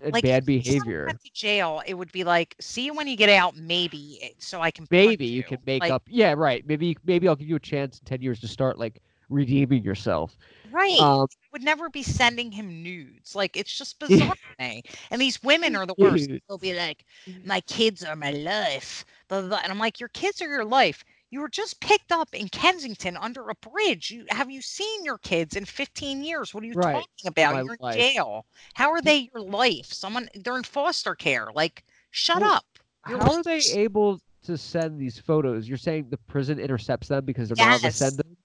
and 0.00 0.12
Like, 0.12 0.22
bad 0.22 0.44
if 0.44 0.46
behavior? 0.46 1.06
To 1.24 1.30
jail, 1.32 1.82
it 1.86 1.94
would 1.94 2.12
be 2.12 2.24
like, 2.24 2.54
see 2.60 2.84
you 2.86 2.94
when 2.94 3.06
you 3.08 3.16
get 3.16 3.28
out, 3.30 3.56
maybe, 3.56 4.18
eh, 4.22 4.28
so 4.38 4.60
I 4.60 4.70
can. 4.70 4.86
punch 4.86 4.90
Maybe 4.90 5.26
you 5.26 5.42
can 5.42 5.58
make 5.66 5.82
Like, 5.82 5.90
up. 5.90 6.02
Yeah, 6.08 6.34
right. 6.34 6.66
Maybe 6.66 6.96
maybe 7.04 7.28
I'll 7.28 7.36
give 7.36 7.48
you 7.48 7.56
a 7.56 7.60
chance 7.60 7.98
in 7.98 8.04
ten 8.04 8.20
years 8.22 8.40
to 8.40 8.48
start 8.48 8.78
like 8.78 9.00
redeeming 9.32 9.82
yourself. 9.84 10.36
Right. 10.64 11.00
Um, 11.00 11.26
would 11.52 11.62
never 11.62 11.88
be 11.90 12.02
sending 12.02 12.52
him 12.52 12.82
nudes. 12.82 13.34
Like 13.34 13.56
it's 13.56 13.76
just 13.76 13.98
bizarre 14.00 14.34
to 14.58 14.64
me. 14.64 14.82
And 15.10 15.20
these 15.20 15.42
women 15.42 15.76
are 15.76 15.86
the 15.86 15.94
worst. 15.94 16.30
They'll 16.48 16.58
be 16.58 16.74
like, 16.74 17.04
"My 17.44 17.60
kids 17.62 18.02
are 18.04 18.16
my 18.16 18.30
life," 18.30 19.04
blah, 19.28 19.40
blah, 19.40 19.48
blah. 19.50 19.60
and 19.62 19.72
I'm 19.72 19.78
like, 19.78 20.00
"Your 20.00 20.08
kids 20.10 20.40
are 20.42 20.48
your 20.48 20.64
life." 20.64 21.04
You 21.30 21.40
were 21.40 21.48
just 21.48 21.80
picked 21.80 22.12
up 22.12 22.34
in 22.34 22.48
Kensington 22.48 23.16
under 23.16 23.48
a 23.48 23.54
bridge. 23.56 24.10
You 24.10 24.26
have 24.30 24.50
you 24.50 24.60
seen 24.62 25.04
your 25.04 25.18
kids 25.18 25.56
in 25.56 25.64
15 25.64 26.22
years? 26.24 26.54
What 26.54 26.62
are 26.64 26.66
you 26.66 26.74
Right. 26.74 26.94
talking 26.94 27.26
about? 27.26 27.54
My 27.54 27.62
You're 27.62 27.74
in 27.74 27.78
life. 27.80 27.96
jail. 27.96 28.46
How 28.74 28.90
are 28.92 29.00
they 29.02 29.30
your 29.34 29.42
life? 29.42 29.86
Someone 29.92 30.28
they're 30.34 30.56
in 30.58 30.64
foster 30.64 31.14
care. 31.14 31.48
Like, 31.54 31.84
shut 32.10 32.42
Well, 32.42 32.52
up. 32.56 32.78
How 33.02 33.32
are 33.34 33.42
they 33.42 33.64
able 33.66 34.20
to 34.44 34.56
send 34.58 35.00
these 35.00 35.18
photos? 35.18 35.68
You're 35.68 35.78
saying 35.78 36.08
the 36.10 36.18
prison 36.18 36.58
intercepts 36.58 37.08
them 37.08 37.24
because 37.24 37.48
they're 37.48 37.56
not 37.56 37.68
allowed 37.68 37.82
to 37.82 37.90
send 37.90 38.18
them. 38.18 38.36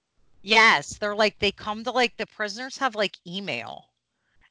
Yes, 0.42 0.98
they're 0.98 1.14
like 1.16 1.38
they 1.38 1.50
come 1.52 1.84
to 1.84 1.90
like 1.90 2.16
the 2.16 2.26
prisoners 2.26 2.76
have 2.78 2.94
like 2.94 3.16
email, 3.26 3.84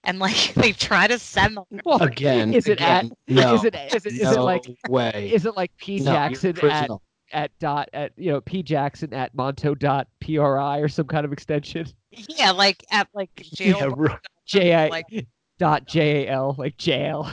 and 0.03 0.19
like 0.19 0.53
they 0.55 0.71
try 0.71 1.07
to 1.07 1.17
send 1.19 1.57
them. 1.57 1.65
Well, 1.85 2.01
Again, 2.03 2.53
is 2.53 2.67
it 2.67 2.81
at? 2.81 3.05
no, 3.27 3.55
Is 3.55 3.63
it 3.63 3.75
is 3.75 4.05
it 4.05 4.13
is 4.13 4.31
it 4.31 4.35
no 4.35 4.43
like 4.45 4.65
way? 4.89 5.31
is 5.33 5.45
it 5.45 5.55
like 5.55 5.71
P 5.77 5.99
No, 5.99 6.11
Jackson 6.11 6.57
at 6.69 6.89
at 7.31 7.51
dot 7.59 7.89
at 7.93 8.11
you 8.17 8.31
know 8.31 8.41
P 8.41 8.63
Jackson 8.63 9.13
at 9.13 9.35
Monto 9.35 9.77
dot 9.77 10.07
PRI 10.21 10.79
or 10.79 10.87
some 10.87 11.07
kind 11.07 11.25
of 11.25 11.31
extension? 11.33 11.87
Yeah, 12.11 12.51
like 12.51 12.83
at 12.91 13.07
like 13.13 13.33
jail. 13.53 13.77
Yeah, 13.79 13.89
right. 13.95 14.19
J 14.45 14.73
I 14.73 14.87
like 14.87 15.27
dot 15.59 15.87
J 15.87 16.25
A 16.27 16.31
L 16.31 16.55
like 16.57 16.77
jail 16.77 17.29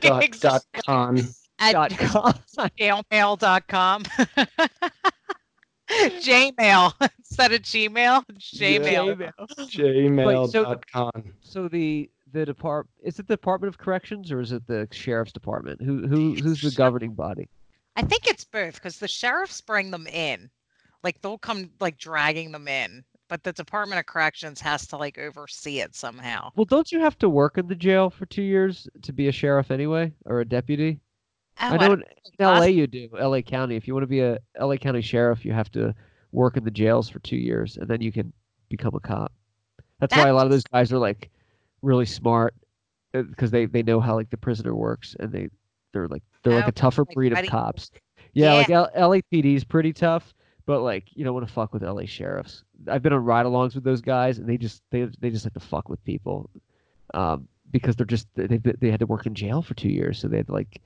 dot, 0.00 0.22
exactly, 0.24 0.38
dot 0.40 0.84
con. 0.86 1.20
at 1.58 1.72
dot 1.72 1.90
com. 1.98 2.32
jailmail.com. 2.78 4.04
Jmail 6.20 6.92
instead 7.18 7.52
of 7.52 7.62
Gmail. 7.62 8.24
Jmail. 8.38 9.32
Jmail. 9.58 10.50
so- 10.52 10.64
Gmail.com. 10.64 11.10
So 11.40 11.68
the 11.68 12.10
the 12.32 12.46
depart 12.46 12.86
is 13.02 13.18
it 13.18 13.26
the 13.26 13.34
Department 13.34 13.74
of 13.74 13.78
Corrections 13.78 14.30
or 14.30 14.40
is 14.40 14.52
it 14.52 14.66
the 14.66 14.86
Sheriff's 14.92 15.32
Department? 15.32 15.82
Who 15.82 16.06
who 16.06 16.34
who's 16.34 16.62
the 16.62 16.70
governing 16.70 17.14
body? 17.14 17.48
I 17.96 18.02
think 18.02 18.26
it's 18.26 18.44
both 18.44 18.74
because 18.74 18.98
the 18.98 19.08
sheriffs 19.08 19.60
bring 19.60 19.90
them 19.90 20.06
in, 20.06 20.48
like 21.02 21.20
they'll 21.20 21.38
come 21.38 21.70
like 21.80 21.98
dragging 21.98 22.52
them 22.52 22.68
in, 22.68 23.04
but 23.28 23.42
the 23.42 23.52
Department 23.52 23.98
of 23.98 24.06
Corrections 24.06 24.60
has 24.60 24.86
to 24.88 24.96
like 24.96 25.18
oversee 25.18 25.80
it 25.80 25.94
somehow. 25.94 26.50
Well, 26.54 26.64
don't 26.64 26.92
you 26.92 27.00
have 27.00 27.18
to 27.18 27.28
work 27.28 27.58
in 27.58 27.66
the 27.66 27.74
jail 27.74 28.08
for 28.08 28.26
two 28.26 28.42
years 28.42 28.88
to 29.02 29.12
be 29.12 29.28
a 29.28 29.32
sheriff 29.32 29.70
anyway, 29.70 30.12
or 30.24 30.40
a 30.40 30.44
deputy? 30.44 31.00
Oh, 31.60 31.66
I 31.66 31.76
know 31.76 31.88
don't 31.88 32.04
in 32.38 32.46
LA 32.46 32.64
you 32.64 32.86
do. 32.86 33.08
LA 33.12 33.40
County. 33.42 33.76
If 33.76 33.86
you 33.86 33.94
want 33.94 34.04
to 34.04 34.08
be 34.08 34.20
a 34.20 34.38
LA 34.58 34.76
County 34.76 35.02
sheriff, 35.02 35.44
you 35.44 35.52
have 35.52 35.70
to 35.72 35.94
work 36.32 36.56
in 36.56 36.64
the 36.64 36.70
jails 36.70 37.08
for 37.08 37.18
two 37.20 37.36
years, 37.36 37.76
and 37.76 37.88
then 37.88 38.00
you 38.00 38.12
can 38.12 38.32
become 38.68 38.94
a 38.94 39.00
cop. 39.00 39.32
That's 39.98 40.14
why 40.16 40.28
a 40.30 40.34
lot 40.34 40.46
of 40.46 40.50
those 40.50 40.64
guys 40.64 40.92
are 40.92 40.98
like 40.98 41.30
really 41.82 42.06
smart 42.06 42.54
because 43.12 43.50
they 43.50 43.66
they 43.66 43.82
know 43.82 44.00
how 44.00 44.14
like 44.14 44.30
the 44.30 44.36
prisoner 44.36 44.74
works, 44.74 45.16
and 45.20 45.30
they 45.32 45.48
they're 45.92 46.08
like 46.08 46.22
they're 46.42 46.54
like 46.54 46.68
a 46.68 46.72
tougher 46.72 47.02
like 47.06 47.14
breed 47.14 47.32
of 47.32 47.38
cops. 47.50 47.90
Yeah, 48.32 48.54
like 48.54 48.70
L- 48.70 48.90
LAPD 48.96 49.56
is 49.56 49.64
pretty 49.64 49.92
tough, 49.92 50.32
but 50.66 50.80
like 50.80 51.04
you 51.14 51.24
don't 51.24 51.34
want 51.34 51.46
to 51.46 51.52
fuck 51.52 51.72
with 51.74 51.82
LA 51.82 52.04
sheriffs. 52.06 52.64
I've 52.88 53.02
been 53.02 53.12
on 53.12 53.24
ride-alongs 53.24 53.74
with 53.74 53.84
those 53.84 54.00
guys, 54.00 54.38
and 54.38 54.48
they 54.48 54.56
just 54.56 54.82
they 54.90 55.08
they 55.20 55.30
just 55.30 55.44
like 55.44 55.54
to 55.54 55.60
fuck 55.60 55.88
with 55.88 56.02
people, 56.04 56.48
um, 57.12 57.48
because 57.70 57.96
they're 57.96 58.06
just 58.06 58.28
they 58.34 58.46
they 58.46 58.58
they 58.80 58.90
had 58.90 59.00
to 59.00 59.06
work 59.06 59.26
in 59.26 59.34
jail 59.34 59.60
for 59.62 59.74
two 59.74 59.90
years, 59.90 60.18
so 60.18 60.28
they 60.28 60.38
had 60.38 60.46
to 60.46 60.52
like 60.52 60.80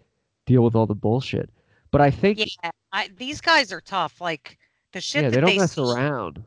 deal 0.47 0.63
with 0.63 0.75
all 0.75 0.87
the 0.87 0.95
bullshit. 0.95 1.51
But 1.91 2.01
I 2.01 2.11
think 2.11 2.39
yeah, 2.39 2.47
Yeah, 2.65 2.71
I, 2.93 3.11
these 3.17 3.41
guys 3.41 3.73
are 3.73 3.81
tough. 3.81 4.21
Like 4.21 4.59
the 4.93 5.01
shit 5.01 5.25
they 5.25 5.31
that 5.31 5.41
don't 5.41 5.51
they 5.51 5.59
mess 5.59 5.73
see- 5.75 5.83
around. 5.83 6.43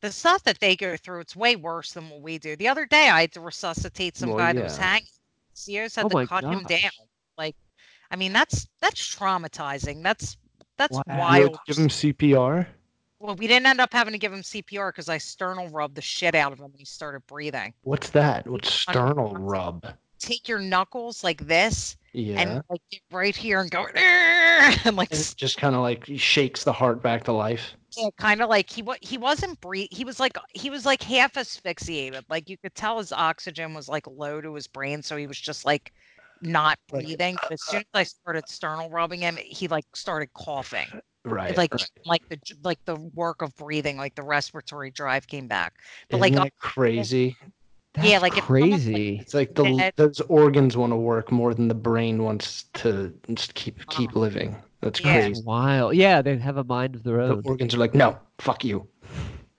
the 0.00 0.12
stuff 0.12 0.42
that 0.44 0.60
they 0.60 0.76
go 0.76 0.96
through, 0.96 1.20
it's 1.20 1.34
way 1.36 1.56
worse 1.56 1.92
than 1.92 2.08
what 2.10 2.20
we 2.20 2.38
do. 2.38 2.56
The 2.56 2.68
other 2.68 2.86
day, 2.86 3.08
I 3.08 3.22
had 3.22 3.32
to 3.32 3.40
resuscitate 3.40 4.16
some 4.16 4.30
Well, 4.30 4.38
guy 4.38 4.52
that 4.52 4.64
was 4.64 4.76
hanging. 4.76 5.06
COs 5.54 5.94
had 5.96 6.04
Oh 6.04 6.08
to 6.10 6.14
my 6.14 6.26
cut 6.26 6.44
him 6.44 6.62
down. 6.64 6.90
Like, 7.38 7.56
I 8.10 8.16
mean, 8.16 8.32
that's 8.32 8.68
that's 8.80 9.14
traumatizing. 9.16 10.02
That's 10.02 10.36
that's 10.76 10.92
Wow. 10.96 11.02
You 11.06 11.12
had 11.12 11.18
wild. 11.18 11.52
to 11.54 11.58
give 11.66 11.78
him 11.78 11.88
CPR. 11.88 12.66
Well, 13.18 13.34
we 13.34 13.46
didn't 13.46 13.64
end 13.66 13.80
up 13.80 13.92
having 13.94 14.12
to 14.12 14.18
give 14.18 14.32
him 14.32 14.42
CPR 14.42 14.90
because 14.90 15.08
I 15.08 15.16
sternal 15.16 15.68
rubbed 15.70 15.94
the 15.94 16.02
shit 16.02 16.34
out 16.34 16.52
of 16.52 16.58
him 16.58 16.64
when 16.70 16.78
he 16.78 16.84
started 16.84 17.26
breathing. 17.26 17.72
What's 17.82 18.10
that? 18.10 18.46
What's 18.46 18.70
sternal 18.70 19.32
rub? 19.32 19.86
Take 20.18 20.48
your 20.48 20.58
knuckles 20.58 21.22
like 21.24 21.46
this 21.46 21.96
Yeah. 22.12 22.34
and 22.36 22.62
like 22.70 22.80
get 22.90 23.02
right 23.10 23.36
here 23.36 23.60
and 23.60 23.70
go 23.70 23.86
and 23.96 24.96
like 24.96 25.10
It 25.10 25.34
just 25.36 25.58
kind 25.58 25.74
of 25.74 25.82
like 25.82 26.04
shakes 26.16 26.62
the 26.62 26.72
heart 26.74 27.02
back 27.02 27.24
to 27.24 27.32
life. 27.32 27.74
Yeah, 27.96 28.10
kind 28.18 28.42
of 28.42 28.50
like 28.50 28.68
he 28.70 28.82
was 28.82 28.98
he 29.00 29.16
wasn't 29.16 29.58
breathe 29.62 29.88
he 29.90 30.04
was 30.04 30.20
like 30.20 30.36
he 30.52 30.68
was 30.68 30.84
like 30.84 31.02
half 31.02 31.36
asphyxiated 31.38 32.24
like 32.28 32.50
you 32.50 32.58
could 32.58 32.74
tell 32.74 32.98
his 32.98 33.10
oxygen 33.10 33.72
was 33.72 33.88
like 33.88 34.06
low 34.06 34.38
to 34.42 34.54
his 34.54 34.66
brain 34.66 35.02
so 35.02 35.16
he 35.16 35.26
was 35.26 35.40
just 35.40 35.64
like 35.64 35.92
not 36.42 36.78
Like, 36.90 37.08
breathing 37.08 37.38
but 37.42 37.52
as 37.52 37.62
soon 37.62 37.80
as 37.80 37.86
i 37.94 38.02
started 38.02 38.48
sternal 38.50 38.90
rubbing 38.90 39.20
him 39.20 39.36
he 39.38 39.66
like 39.68 39.86
started 39.94 40.30
coughing 40.34 40.92
Right. 41.24 41.56
like 41.56 41.72
right. 41.72 41.90
like 42.04 42.22
the 42.28 42.38
like 42.64 42.80
the 42.86 42.96
work 43.14 43.42
of 43.42 43.54
breathing 43.56 43.96
like 43.96 44.14
the 44.14 44.22
respiratory 44.22 44.90
drive 44.90 45.26
came 45.28 45.48
back 45.48 45.74
but 46.10 46.18
Isn't 46.18 46.34
like 46.34 46.36
crazy? 46.58 47.36
That's 47.96 48.08
Yeah, 48.08 48.18
like, 48.18 48.36
if 48.36 48.44
someone's, 48.44 48.72
like, 48.72 48.94
crazy. 48.94 49.18
It's 49.20 49.34
like 49.34 49.54
the 49.54 49.64
Dead. 49.64 49.92
those 49.96 50.20
organs 50.22 50.76
want 50.76 50.92
to 50.92 50.96
work 50.96 51.32
more 51.32 51.54
than 51.54 51.68
the 51.68 51.74
brain 51.74 52.22
wants 52.22 52.64
to 52.74 53.12
just 53.32 53.54
keep 53.54 53.86
keep 53.88 54.14
Oh. 54.14 54.20
living. 54.20 54.54
That's 54.82 55.00
Yeah. 55.00 55.12
crazy. 55.14 55.42
Wild. 55.44 55.94
Yeah, 55.96 56.20
they 56.22 56.36
have 56.36 56.58
a 56.58 56.64
mind 56.64 56.94
of 56.94 57.02
their 57.02 57.20
own. 57.20 57.40
The 57.42 57.48
organs 57.48 57.74
are 57.74 57.78
like, 57.78 57.94
no, 57.94 58.18
fuck 58.38 58.64
you. 58.64 58.86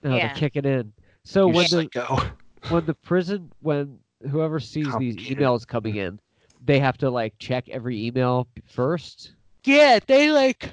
No, 0.04 0.16
Yeah. 0.16 0.28
they're 0.28 0.36
kicking 0.36 0.64
in. 0.64 0.92
So 1.24 1.48
you 1.48 1.54
when 1.54 1.64
the 1.70 1.88
psycho. 1.94 2.18
when 2.68 2.86
the 2.86 2.94
prison 2.94 3.50
when 3.60 3.98
whoever 4.30 4.60
sees 4.60 4.94
these 4.98 5.16
emails 5.16 5.66
coming 5.66 5.96
in, 5.96 6.20
they 6.64 6.78
have 6.78 6.96
to 6.98 7.10
like 7.10 7.34
check 7.38 7.68
every 7.68 8.06
email 8.06 8.46
first. 8.66 9.34
Yeah, 9.64 9.98
they 10.06 10.30
like 10.30 10.70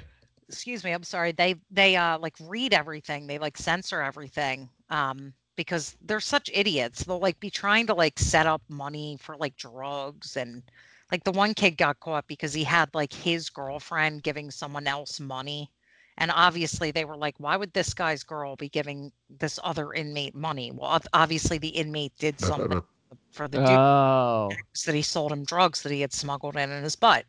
excuse 0.48 0.84
me 0.84 0.92
i'm 0.92 1.02
sorry 1.02 1.32
they 1.32 1.56
they 1.72 1.96
uh 1.96 2.16
like 2.20 2.34
read 2.44 2.72
everything 2.72 3.26
they 3.26 3.36
like 3.36 3.58
censor 3.58 4.00
everything 4.00 4.68
um 4.90 5.32
because 5.56 5.96
they're 6.02 6.20
such 6.20 6.50
idiots 6.54 7.04
they'll 7.04 7.18
like 7.20 7.40
be 7.40 7.50
trying 7.50 7.86
to 7.86 7.94
like 7.94 8.18
set 8.18 8.46
up 8.46 8.62
money 8.68 9.16
for 9.20 9.36
like 9.36 9.56
drugs 9.56 10.36
and 10.36 10.62
like 11.10 11.24
the 11.24 11.32
one 11.32 11.54
kid 11.54 11.76
got 11.76 12.00
caught 12.00 12.26
because 12.28 12.54
he 12.54 12.64
had 12.64 12.94
like 12.94 13.12
his 13.12 13.50
girlfriend 13.50 14.22
giving 14.22 14.50
someone 14.50 14.86
else 14.86 15.20
money 15.20 15.70
And 16.18 16.30
obviously, 16.34 16.90
they 16.92 17.04
were 17.04 17.16
like, 17.16 17.34
why 17.38 17.56
would 17.56 17.72
this 17.74 17.94
guy's 17.94 18.22
girl 18.24 18.56
be 18.56 18.68
giving 18.68 19.12
this 19.28 19.58
other 19.62 19.92
inmate 19.92 20.34
money? 20.34 20.70
Well, 20.72 21.00
obviously, 21.12 21.58
the 21.58 21.68
inmate 21.68 22.12
did 22.18 22.40
something 22.40 22.78
for 23.32 23.48
the 23.48 23.58
dude 23.60 23.80
Oh, 23.80 24.62
that 24.86 24.94
he 24.94 25.02
sold 25.02 25.32
him 25.32 25.44
drugs 25.44 25.82
that 25.82 25.92
he 25.92 26.00
had 26.00 26.12
smuggled 26.12 26.56
in 26.56 26.70
in 26.70 26.82
his 26.82 26.96
butt. 26.96 27.24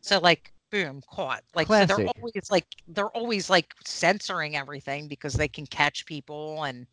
So, 0.00 0.18
like, 0.18 0.52
boom, 0.70 1.02
caught. 1.10 1.42
Like, 1.54 1.72
so 1.72 1.84
they're 1.84 2.02
always 2.02 2.50
like, 2.50 2.66
they're 2.88 3.08
always 3.10 3.50
like 3.50 3.74
censoring 3.84 4.56
everything 4.56 5.08
because 5.08 5.34
they 5.34 5.48
can 5.48 5.66
catch 5.66 6.06
people 6.06 6.64
and 6.64 6.86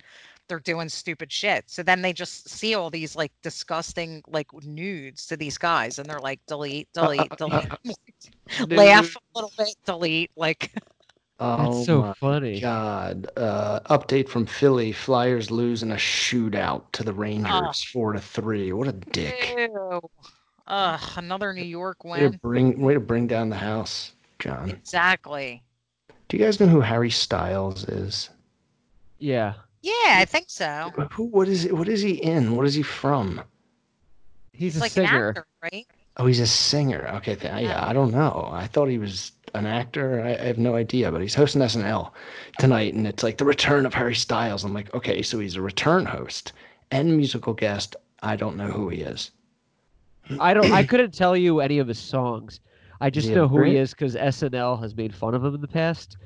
they're 0.47 0.59
doing 0.59 0.89
stupid 0.89 1.31
shit. 1.31 1.63
So 1.67 1.83
then 1.83 2.01
they 2.01 2.13
just 2.13 2.49
see 2.49 2.75
all 2.75 2.89
these 2.89 3.15
like 3.15 3.31
disgusting 3.41 4.21
like 4.27 4.47
nudes 4.63 5.25
to 5.27 5.37
these 5.37 5.57
guys 5.57 5.99
and 5.99 6.09
they're 6.09 6.19
like, 6.19 6.39
delete, 6.47 6.87
uh, 6.97 7.01
uh, 7.01 7.05
delete, 7.37 7.71
uh, 7.71 7.75
delete, 8.57 8.69
laugh 8.77 9.15
a 9.15 9.19
little 9.35 9.51
bit, 9.57 9.75
delete. 9.85 10.31
Like, 10.35 10.71
Oh 11.39 11.73
that's 11.73 11.85
so 11.87 12.01
my 12.03 12.13
funny. 12.13 12.59
God. 12.61 13.27
Uh, 13.35 13.79
update 13.89 14.29
from 14.29 14.45
Philly. 14.45 14.91
Flyers 14.91 15.49
lose 15.49 15.81
in 15.83 15.91
a 15.91 15.95
shootout 15.95 16.83
to 16.93 17.03
the 17.03 17.11
ah. 17.11 17.15
Rangers, 17.17 17.51
Oh. 17.51 17.71
four 17.91 18.13
to 18.13 18.19
three. 18.21 18.71
What 18.71 18.87
a 18.87 18.93
dick. 18.93 19.53
ew. 19.57 19.99
Ugh, 20.67 21.01
another 21.17 21.51
New 21.53 21.63
York 21.63 22.05
Way 22.05 22.19
to 22.19 22.29
win. 22.29 22.39
bring 22.41 22.81
way 22.81 22.93
to 22.93 22.99
bring 22.99 23.27
down 23.27 23.49
the 23.49 23.57
house, 23.57 24.13
John. 24.39 24.69
Exactly. 24.69 25.61
Do 26.29 26.37
you 26.37 26.43
guys 26.45 26.59
know 26.59 26.67
who 26.67 26.79
Harry 26.81 27.09
Styles 27.09 27.83
is? 27.89 28.29
Yeah, 29.19 29.53
Yeah, 29.83 30.17
I 30.19 30.25
think 30.25 30.49
so. 30.49 30.95
Who? 31.11 31.23
What 31.25 31.47
is 31.47 31.65
it? 31.65 31.75
What 31.77 31.87
is 31.89 32.01
he 32.01 32.13
in? 32.13 32.55
What 32.55 32.65
is 32.65 32.73
he 32.75 32.83
from? 32.83 33.43
he's 34.53 34.75
It's 34.75 34.79
a 34.79 34.81
like 34.81 34.97
an 34.97 35.05
singer. 35.05 35.33
actor, 35.35 35.45
right? 35.61 35.87
Oh, 36.17 36.25
he's 36.27 36.39
a 36.39 36.47
singer. 36.47 37.07
Okay, 37.15 37.35
th- 37.35 37.63
yeah, 37.63 37.85
I 37.85 37.93
don't 37.93 38.11
know. 38.11 38.49
I 38.51 38.67
thought 38.67 38.89
he 38.89 38.97
was 38.99 39.31
an 39.53 39.65
actor. 39.65 40.21
I, 40.21 40.33
I 40.33 40.45
have 40.45 40.57
no 40.59 40.75
idea, 40.75 41.11
but 41.11 41.21
he's 41.21 41.35
hosting 41.35 41.61
SNL 41.61 42.13
tonight, 42.57 42.93
and 42.93 43.07
it's 43.07 43.23
like 43.23 43.37
the 43.37 43.45
return 43.45 43.85
of 43.85 43.93
Harry 43.95 44.15
Styles. 44.15 44.63
I'm 44.63 44.73
like, 44.73 44.93
okay, 44.93 45.21
so 45.21 45.39
he's 45.39 45.55
a 45.55 45.61
return 45.61 46.05
host 46.05 46.53
and 46.91 47.15
musical 47.17 47.53
guest. 47.53 47.95
I 48.21 48.35
don't 48.35 48.57
know 48.57 48.71
who 48.71 48.89
he 48.89 49.01
is. 49.01 49.31
I 50.39 50.53
don't. 50.53 50.71
I 50.71 50.83
couldn't 50.83 51.13
tell 51.13 51.35
you 51.37 51.59
any 51.59 51.79
of 51.79 51.87
his 51.87 51.99
songs. 51.99 52.59
I 53.01 53.09
just 53.09 53.29
Yeah, 53.29 53.35
know 53.35 53.47
who 53.47 53.63
he 53.63 53.75
is 53.77 53.91
because 53.93 54.15
SNL 54.15 54.77
has 54.77 54.95
made 54.95 55.13
fun 55.15 55.33
of 55.35 55.43
him 55.43 55.55
in 55.55 55.61
the 55.61 55.67
past. 55.67 56.17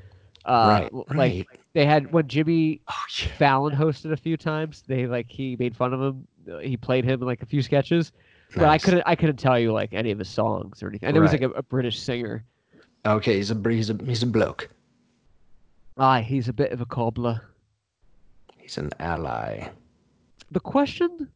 Uh, 0.47 0.89
right, 0.93 0.93
right. 1.09 1.17
Like 1.17 1.59
they 1.73 1.85
had 1.85 2.11
when 2.13 2.27
Jimmy 2.27 2.81
oh, 2.87 2.93
yeah. 3.19 3.27
Fallon 3.37 3.75
hosted 3.75 4.11
a 4.13 4.17
few 4.17 4.37
times. 4.37 4.83
They 4.87 5.05
like 5.05 5.27
he 5.29 5.55
made 5.59 5.75
fun 5.75 5.93
of 5.93 6.01
him. 6.01 6.27
uh, 6.51 6.59
He 6.59 6.77
played 6.77 7.03
him 7.03 7.21
in 7.21 7.27
like 7.27 7.41
a 7.41 7.45
few 7.45 7.61
sketches, 7.61 8.13
but 8.55 8.63
I 8.69 8.77
couldn't. 8.77 9.03
I 9.05 9.15
couldn't 9.15 9.37
tell 9.37 9.59
you 9.59 9.73
like 9.73 9.93
any 9.93 10.09
of 10.11 10.19
his 10.19 10.29
songs 10.29 10.81
or 10.81 10.87
anything. 10.87 11.07
And 11.09 11.17
it 11.17 11.19
was 11.19 11.33
like 11.33 11.41
a, 11.41 11.49
a 11.49 11.61
British 11.63 11.99
singer. 11.99 12.43
Okay, 13.05 13.35
he's 13.35 13.51
a 13.51 13.61
he's 13.69 13.89
a 13.89 13.97
he's 14.05 14.23
a 14.23 14.27
bloke. 14.27 14.69
Ah, 15.97 16.21
he's 16.21 16.47
a 16.47 16.53
bit 16.53 16.71
of 16.71 16.79
a 16.81 16.85
cobbler. 16.85 17.41
He's 18.57 18.77
an 18.77 18.91
ally. 18.99 19.67
The 20.51 20.59
question 20.59 21.29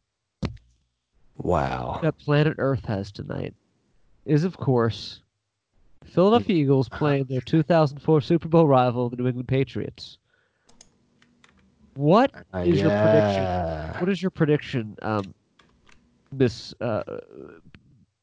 Wow. 1.36 1.98
that 2.02 2.18
planet 2.18 2.54
Earth 2.58 2.84
has 2.86 3.10
tonight 3.10 3.54
is, 4.24 4.44
of 4.44 4.56
course, 4.56 5.20
Philadelphia 6.04 6.56
Eagles 6.56 6.88
playing 6.88 7.24
their 7.24 7.40
2004 7.40 8.20
Super 8.20 8.48
Bowl 8.48 8.66
rival, 8.66 9.08
the 9.08 9.16
New 9.16 9.26
England 9.26 9.48
Patriots. 9.48 10.18
What 11.94 12.30
is 12.34 12.44
Uh, 12.54 12.58
is 12.60 12.80
your 12.80 12.90
prediction? 12.90 14.00
What 14.00 14.08
is 14.08 14.22
your 14.22 14.30
prediction, 14.30 14.96
um, 15.02 15.34
Miss 16.32 16.74
uh, 16.80 17.02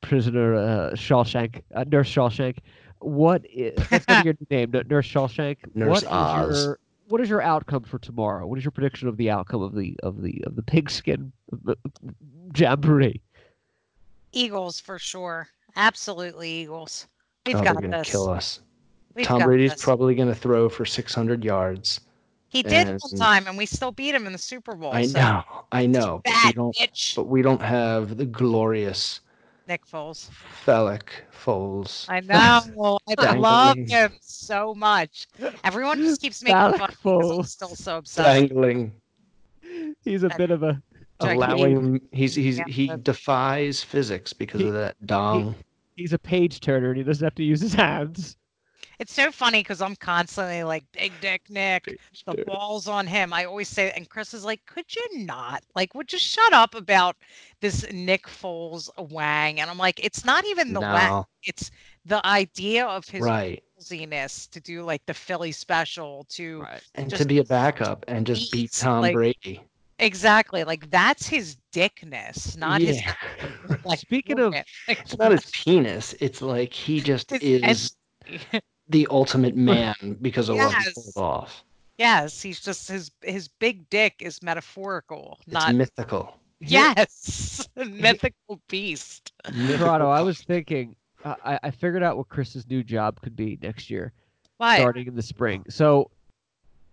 Prisoner 0.01 0.55
uh, 0.55 0.91
Shawshank, 0.93 1.61
uh, 1.75 1.85
Nurse 1.87 2.09
Shawshank? 2.09 2.57
What 2.99 3.45
is 3.51 3.73
that's 3.89 4.05
gonna 4.05 4.23
be 4.23 4.27
your 4.49 4.67
name, 4.67 4.71
Nurse 4.87 5.07
Shawshank? 5.07 5.57
Nurse 5.75 5.89
what 5.89 6.03
is 6.03 6.09
Oz. 6.09 6.65
your 6.65 6.79
what 7.09 7.21
is 7.21 7.29
your 7.29 7.41
outcome 7.41 7.83
for 7.83 7.97
tomorrow? 7.99 8.45
What 8.45 8.57
is 8.57 8.63
your 8.63 8.71
prediction 8.71 9.07
of 9.07 9.17
the 9.17 9.29
outcome 9.29 9.61
of 9.61 9.75
the 9.75 9.95
of 10.03 10.21
the 10.21 10.43
of 10.45 10.55
the 10.55 10.63
pigskin 10.63 11.31
uh, 11.67 11.75
jamboree? 12.55 13.21
Eagles 14.31 14.79
for 14.79 14.99
sure. 14.99 15.47
Absolutely 15.75 16.49
Eagles. 16.51 17.07
We've 17.45 17.55
Oh, 17.55 17.59
they're 17.63 17.73
got 17.73 17.81
gonna 17.81 17.97
this. 17.99 18.09
kill 18.11 18.29
us. 18.29 18.59
We've 19.15 19.25
Tom 19.25 19.41
Brady's 19.43 19.71
this. 19.71 19.83
probably 19.83 20.15
gonna 20.15 20.35
throw 20.35 20.69
for 20.69 20.85
600 20.85 21.43
yards. 21.43 22.01
He 22.49 22.63
did 22.63 22.87
one 22.87 23.19
time, 23.19 23.45
and 23.47 23.57
we 23.57 23.65
still 23.67 23.91
beat 23.91 24.15
him 24.15 24.25
in 24.25 24.31
the 24.33 24.39
Super 24.39 24.75
Bowl. 24.75 24.91
I 24.91 25.05
so 25.05 25.19
know, 25.19 25.43
I 25.71 25.85
know. 25.85 26.21
But 26.25 26.33
we 26.45 26.51
don't. 26.53 26.75
bitch, 26.75 27.15
But 27.15 27.27
we 27.27 27.41
don't 27.43 27.61
have 27.61 28.17
the 28.17 28.25
glorious 28.25 29.19
Nick 29.67 29.85
Foles. 29.85 30.29
phallic 30.65 31.25
Foles. 31.31 32.05
I 32.09 32.19
know. 32.75 32.97
I 33.19 33.35
love 33.35 33.77
him 33.77 34.11
so 34.21 34.73
much. 34.73 35.27
Everyone 35.63 35.99
just 35.99 36.21
keeps 36.21 36.41
making 36.41 36.55
Phallic 36.55 36.79
fun 36.79 36.89
of 36.89 36.95
him 36.95 37.11
I'm 37.11 37.21
Foles. 37.37 37.45
still 37.49 37.75
so 37.75 37.97
obsessed. 37.97 38.25
Dangling, 38.49 38.93
He's 40.03 40.23
a 40.23 40.29
bit 40.35 40.49
of 40.49 40.63
a 40.63 40.81
Gigantic. 41.21 41.37
allowing. 41.59 42.01
He's 42.11 42.33
he's 42.33 42.57
he 42.67 42.87
defies 43.03 43.83
physics 43.83 44.33
because 44.33 44.61
He- 44.61 44.67
of 44.67 44.73
that 44.73 44.95
dong. 45.05 45.53
He's 45.99 46.13
a 46.13 46.19
page 46.19 46.59
turner 46.59 46.89
and 46.89 46.97
he 46.97 47.03
doesn't 47.03 47.23
have 47.23 47.35
to 47.35 47.43
use 47.43 47.61
his 47.61 47.73
hands. 47.73 48.37
It's 48.99 49.13
so 49.13 49.31
funny 49.31 49.61
because 49.61 49.81
I'm 49.81 49.95
constantly 49.95 50.63
like, 50.63 50.83
Big 50.91 51.13
Dick 51.21 51.43
Nick, 51.49 51.99
the 52.25 52.33
Dude. 52.33 52.45
ball's 52.45 52.87
on 52.87 53.07
him. 53.07 53.31
I 53.31 53.45
always 53.45 53.69
say, 53.69 53.91
and 53.95 54.09
Chris 54.09 54.33
is 54.33 54.43
like, 54.43 54.65
could 54.65 54.93
you 54.93 55.23
not? 55.25 55.63
Like, 55.73 55.95
would 55.95 56.11
you 56.11 56.19
shut 56.19 56.51
up 56.51 56.75
about 56.75 57.15
this 57.61 57.89
Nick 57.93 58.27
Foles 58.27 58.89
wang? 59.09 59.61
And 59.61 59.69
I'm 59.69 59.77
like, 59.77 60.03
it's 60.03 60.25
not 60.25 60.45
even 60.45 60.73
the 60.73 60.81
wang, 60.81 61.23
it's 61.43 61.71
the 62.05 62.25
idea 62.25 62.85
of 62.85 63.07
his 63.07 63.21
right. 63.21 63.63
ballsiness 63.79 64.49
to 64.49 64.59
do 64.59 64.83
like 64.83 65.05
the 65.05 65.13
Philly 65.13 65.53
special 65.53 66.25
to 66.29 66.61
Right. 66.61 66.83
And 66.95 67.09
to 67.11 67.25
be 67.25 67.37
a 67.37 67.45
backup 67.45 68.03
and 68.09 68.27
just 68.27 68.51
beat 68.51 68.73
Tom 68.73 69.01
like, 69.01 69.13
Brady. 69.13 69.61
Exactly 69.99 70.63
like 70.63 70.89
that's 70.89 71.27
his 71.27 71.57
dickness, 71.71 72.55
not 72.57 72.81
his 72.81 73.01
yeah. 73.01 73.13
like 73.85 73.99
Speaking 73.99 74.39
of- 74.39 74.53
Like, 74.53 74.65
It's 74.87 75.17
not 75.17 75.31
his 75.31 75.45
penis. 75.53 76.13
It's 76.19 76.41
like 76.41 76.73
he 76.73 76.99
just 77.01 77.31
His 77.31 77.41
is 77.41 77.95
the 78.89 79.07
ultimate 79.11 79.55
man 79.55 80.17
because 80.21 80.49
of 80.49 80.57
what 80.57 80.73
he 80.73 80.83
Yes. 80.85 80.93
pulled 80.93 81.17
off. 81.17 81.63
yes, 81.97 82.41
he's 82.41 82.59
just 82.59 82.87
his 82.89 83.11
his 83.21 83.47
big 83.47 83.89
dick 83.89 84.15
is 84.19 84.41
metaphorical, 84.41 85.37
It's 85.45 85.53
not 85.53 85.75
mythical. 85.75 86.35
yes, 86.59 87.67
mythical 87.75 88.61
beast. 88.67 89.31
Toronto, 89.45 90.09
I 90.09 90.21
was 90.21 90.41
thinking, 90.41 90.95
I, 91.23 91.59
I 91.63 91.71
figured 91.71 92.03
out 92.03 92.17
what 92.17 92.29
Chris's 92.29 92.67
new 92.67 92.83
job 92.83 93.21
could 93.21 93.35
be 93.35 93.57
next 93.61 93.89
year, 93.89 94.11
Why? 94.57 94.77
starting 94.77 95.07
in 95.07 95.15
the 95.15 95.21
spring. 95.21 95.63
So, 95.69 96.09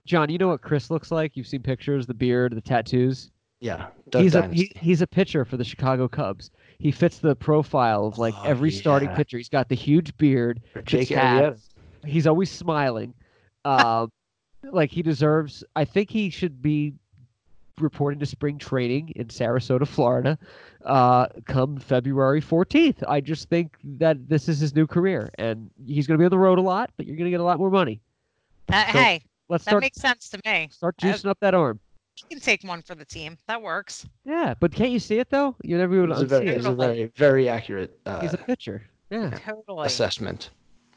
John, 0.07 0.31
you 0.31 0.39
know 0.39 0.49
what 0.49 0.63
Chris 0.63 0.91
looks 0.91 1.11
like? 1.11 1.37
You've 1.37 1.47
seen 1.47 1.63
pictures, 1.63 2.07
the 2.07 2.15
beard, 2.15 2.55
the 2.57 2.61
tattoos. 2.63 3.31
Yeah. 3.61 3.89
Duck 4.11 4.23
he's 4.23 4.35
a 4.35 4.47
he, 4.49 4.71
he's 4.77 5.03
a 5.03 5.07
pitcher 5.07 5.45
for 5.45 5.57
the 5.57 5.65
Chicago 5.65 6.09
Cubs. 6.09 6.51
He 6.79 6.91
fits 6.93 7.19
the 7.19 7.35
profile 7.35 8.07
of 8.07 8.17
like 8.19 8.35
Oh, 8.39 8.43
every 8.45 8.71
starting 8.71 9.09
yeah. 9.11 9.17
pitcher. 9.17 9.37
He's 9.37 9.49
got 9.49 9.69
the 9.69 9.75
huge 9.75 10.17
beard. 10.17 10.61
Jake 10.85 11.09
hats, 11.09 11.71
He's 12.05 12.27
always 12.27 12.51
smiling. 12.51 13.13
Um, 13.65 14.13
like 14.63 14.93
he 14.93 15.03
deserves. 15.03 15.65
I 15.75 15.85
think 15.85 16.09
he 16.09 16.31
should 16.31 16.63
be 16.63 16.95
reporting 17.81 18.21
to 18.21 18.27
spring 18.27 18.59
training 18.59 19.13
in 19.17 19.27
Sarasota, 19.27 19.89
Florida, 19.89 20.39
uh, 20.85 21.27
come 21.47 21.77
February 21.79 22.41
14th. 22.41 23.03
I 23.09 23.21
just 23.21 23.49
think 23.49 23.77
that 23.99 24.29
this 24.29 24.49
is 24.49 24.61
his 24.61 24.73
new 24.77 24.87
career, 24.87 25.31
and 25.37 25.69
he's 25.85 26.07
going 26.07 26.17
to 26.17 26.23
be 26.23 26.25
on 26.27 26.31
the 26.31 26.39
road 26.39 26.61
a 26.61 26.63
lot, 26.63 26.91
but 26.97 27.07
you're 27.07 27.17
going 27.17 27.25
to 27.25 27.31
get 27.33 27.41
a 27.41 27.45
lot 27.45 27.59
more 27.59 27.71
money. 27.71 28.01
That, 28.69 28.93
So- 28.93 28.99
hey, 29.01 29.23
Let's 29.49 29.65
that 29.65 29.71
start 29.71 29.81
makes 29.83 29.99
sense 29.99 30.29
to 30.31 30.41
me. 30.45 30.69
start 30.73 30.95
I- 31.03 31.07
juicing 31.07 31.27
up 31.27 31.39
that 31.41 31.55
arm. 31.55 31.81
You 32.19 32.25
can 32.31 32.41
take 32.41 32.65
one 32.65 32.81
for 32.81 32.95
the 32.95 33.05
team. 33.05 33.37
That 33.47 33.61
works. 33.61 34.07
Yeah, 34.25 34.55
but 34.59 34.73
can't 34.75 34.91
you 34.91 34.99
see 34.99 35.19
it 35.19 35.29
though? 35.29 35.55
You 35.63 35.77
never 35.77 35.97
even 35.99 36.13
It's 36.13 36.23
a 36.23 36.25
very, 36.27 36.47
it. 36.49 36.57
it's 36.57 36.65
a 36.67 36.73
very, 36.75 37.13
very 37.15 37.47
accurate 37.49 37.99
uh, 38.07 38.21
He's 38.21 38.33
a 38.33 38.39
pitcher. 38.39 38.85
Yeah. 39.11 39.31
Totally. 39.45 39.87
assessment. 39.87 40.49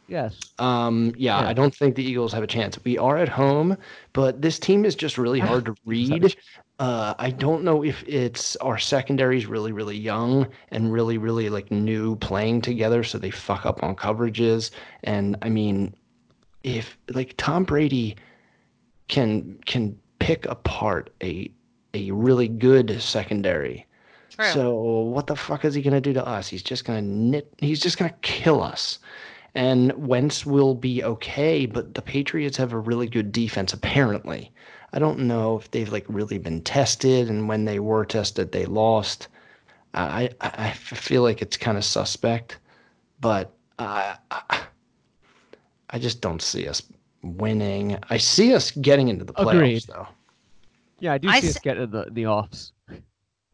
Yes. 0.07 0.39
Um, 0.59 1.13
yeah, 1.17 1.41
Yeah. 1.41 1.49
I 1.49 1.53
don't 1.53 1.75
think 1.75 1.95
the 1.95 2.03
Eagles 2.03 2.31
have 2.33 2.41
a 2.41 2.47
chance. 2.47 2.79
We 2.85 2.97
are 2.97 3.17
at 3.17 3.27
home, 3.29 3.77
but 4.13 4.41
this 4.41 4.57
team 4.59 4.85
is 4.85 4.95
just 4.95 5.17
really 5.17 5.39
hard 5.41 5.65
to 5.65 5.75
read. 5.85 6.35
Uh, 6.79 7.13
I 7.19 7.31
don't 7.31 7.63
know 7.65 7.83
if 7.83 8.01
it's 8.07 8.55
our 8.57 8.77
secondary 8.79 9.37
is 9.37 9.45
really, 9.45 9.73
really 9.73 9.97
young 9.97 10.47
and 10.71 10.91
really, 10.91 11.17
really 11.17 11.49
like 11.49 11.69
new 11.69 12.15
playing 12.15 12.61
together, 12.61 13.03
so 13.03 13.17
they 13.17 13.29
fuck 13.29 13.65
up 13.65 13.83
on 13.83 13.95
coverages. 13.97 14.71
And 15.03 15.35
I 15.41 15.49
mean, 15.49 15.93
if 16.63 16.97
like 17.13 17.35
Tom 17.37 17.65
Brady 17.65 18.15
can 19.09 19.59
can 19.65 19.97
pick 20.19 20.45
apart 20.45 21.09
a 21.21 21.51
a 21.93 22.11
really 22.11 22.47
good 22.47 23.01
secondary. 23.01 23.85
True. 24.29 24.45
So 24.45 24.73
what 24.79 25.27
the 25.27 25.35
fuck 25.35 25.65
is 25.65 25.73
he 25.73 25.81
gonna 25.81 25.99
do 25.99 26.13
to 26.13 26.25
us? 26.25 26.47
He's 26.47 26.63
just 26.63 26.85
gonna 26.85 27.01
knit. 27.01 27.51
He's 27.57 27.81
just 27.81 27.97
gonna 27.97 28.15
kill 28.21 28.61
us. 28.61 28.99
And 29.55 29.91
Wentz 30.07 30.45
will 30.45 30.75
be 30.75 31.03
okay, 31.03 31.65
but 31.65 31.95
the 31.95 32.03
Patriots 32.03 32.55
have 32.57 32.71
a 32.71 32.77
really 32.77 33.07
good 33.07 33.31
defense 33.31 33.73
apparently. 33.73 34.53
I 34.93 34.99
don't 34.99 35.19
know 35.19 35.57
if 35.57 35.69
they've 35.71 35.91
like 35.91 36.05
really 36.07 36.37
been 36.37 36.61
tested, 36.61 37.29
and 37.29 37.49
when 37.49 37.65
they 37.65 37.79
were 37.79 38.05
tested, 38.05 38.51
they 38.51 38.65
lost. 38.65 39.27
I 39.93 40.29
I, 40.39 40.51
I 40.67 40.71
feel 40.71 41.23
like 41.23 41.41
it's 41.41 41.57
kind 41.57 41.77
of 41.77 41.83
suspect, 41.83 42.59
but 43.19 43.51
I, 43.79 44.17
I 44.29 44.61
I 45.89 45.99
just 45.99 46.21
don't 46.21 46.41
see 46.41 46.67
us 46.67 46.83
winning. 47.23 47.97
I 48.09 48.17
see 48.17 48.53
us 48.53 48.71
getting 48.71 49.07
into 49.07 49.25
the 49.25 49.33
playoffs 49.33 49.53
Agreed. 49.55 49.83
though. 49.87 50.07
Yeah, 50.99 51.13
I 51.13 51.17
do 51.17 51.29
I 51.29 51.39
see 51.39 51.47
s- 51.49 51.55
us 51.57 51.61
getting 51.61 51.89
the 51.89 52.07
the 52.11 52.27
offs. 52.27 52.71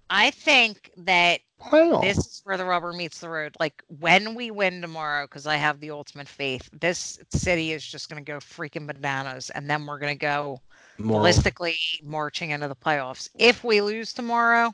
I 0.10 0.32
think 0.32 0.92
that 0.98 1.42
Playoffs. 1.60 2.02
this 2.02 2.18
is 2.18 2.42
where 2.44 2.58
the 2.58 2.66
rubber 2.66 2.94
meets 2.94 3.20
the 3.20 3.30
road. 3.30 3.56
Like 3.60 3.82
when 3.88 4.36
we 4.36 4.52
win 4.52 4.82
tomorrow, 4.82 5.26
because 5.26 5.48
I 5.48 5.56
have 5.56 5.80
the 5.80 5.90
ultimate 5.92 6.28
faith, 6.28 6.70
this 6.80 7.20
city 7.32 7.72
is 7.72 7.86
just 7.86 8.10
going 8.10 8.24
to 8.24 8.32
go 8.32 8.38
freaking 8.38 8.86
bananas, 8.86 9.50
and 9.52 9.70
then 9.70 9.86
we're 9.86 9.98
going 10.00 10.14
to 10.14 10.20
go 10.20 10.62
More 11.00 11.22
ballistically 11.22 11.76
marching 12.04 12.52
into 12.52 12.68
the 12.68 12.76
playoffs. 12.76 13.30
If 13.40 13.64
we 13.64 13.82
lose 13.82 14.14
tomorrow, 14.14 14.72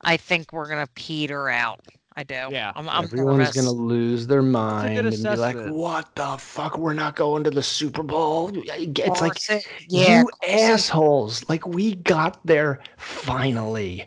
I 0.00 0.16
think 0.16 0.52
we're 0.52 0.68
going 0.68 0.84
to 0.84 0.92
peter 0.94 1.48
out. 1.48 1.80
I 2.18 2.22
do. 2.22 2.48
Yeah, 2.50 2.72
I'm, 2.74 2.88
I'm 2.88 3.04
Everyone's 3.04 3.50
gonna 3.52 3.70
lose 3.70 4.26
their 4.26 4.40
mind 4.40 4.96
good 4.96 5.12
and 5.12 5.22
be 5.22 5.36
like, 5.36 5.56
"What 5.66 6.14
the 6.14 6.36
fuck? 6.38 6.78
We're 6.78 6.94
not 6.94 7.14
going 7.14 7.44
to 7.44 7.50
the 7.50 7.62
Super 7.62 8.02
Bowl." 8.02 8.50
It's 8.54 9.20
like 9.20 9.50
it- 9.50 9.66
yeah, 9.88 10.20
you 10.20 10.24
course 10.24 10.34
it- 10.42 10.60
assholes! 10.60 11.48
Like 11.50 11.66
we 11.66 11.96
got 11.96 12.40
there 12.46 12.80
finally. 12.96 14.06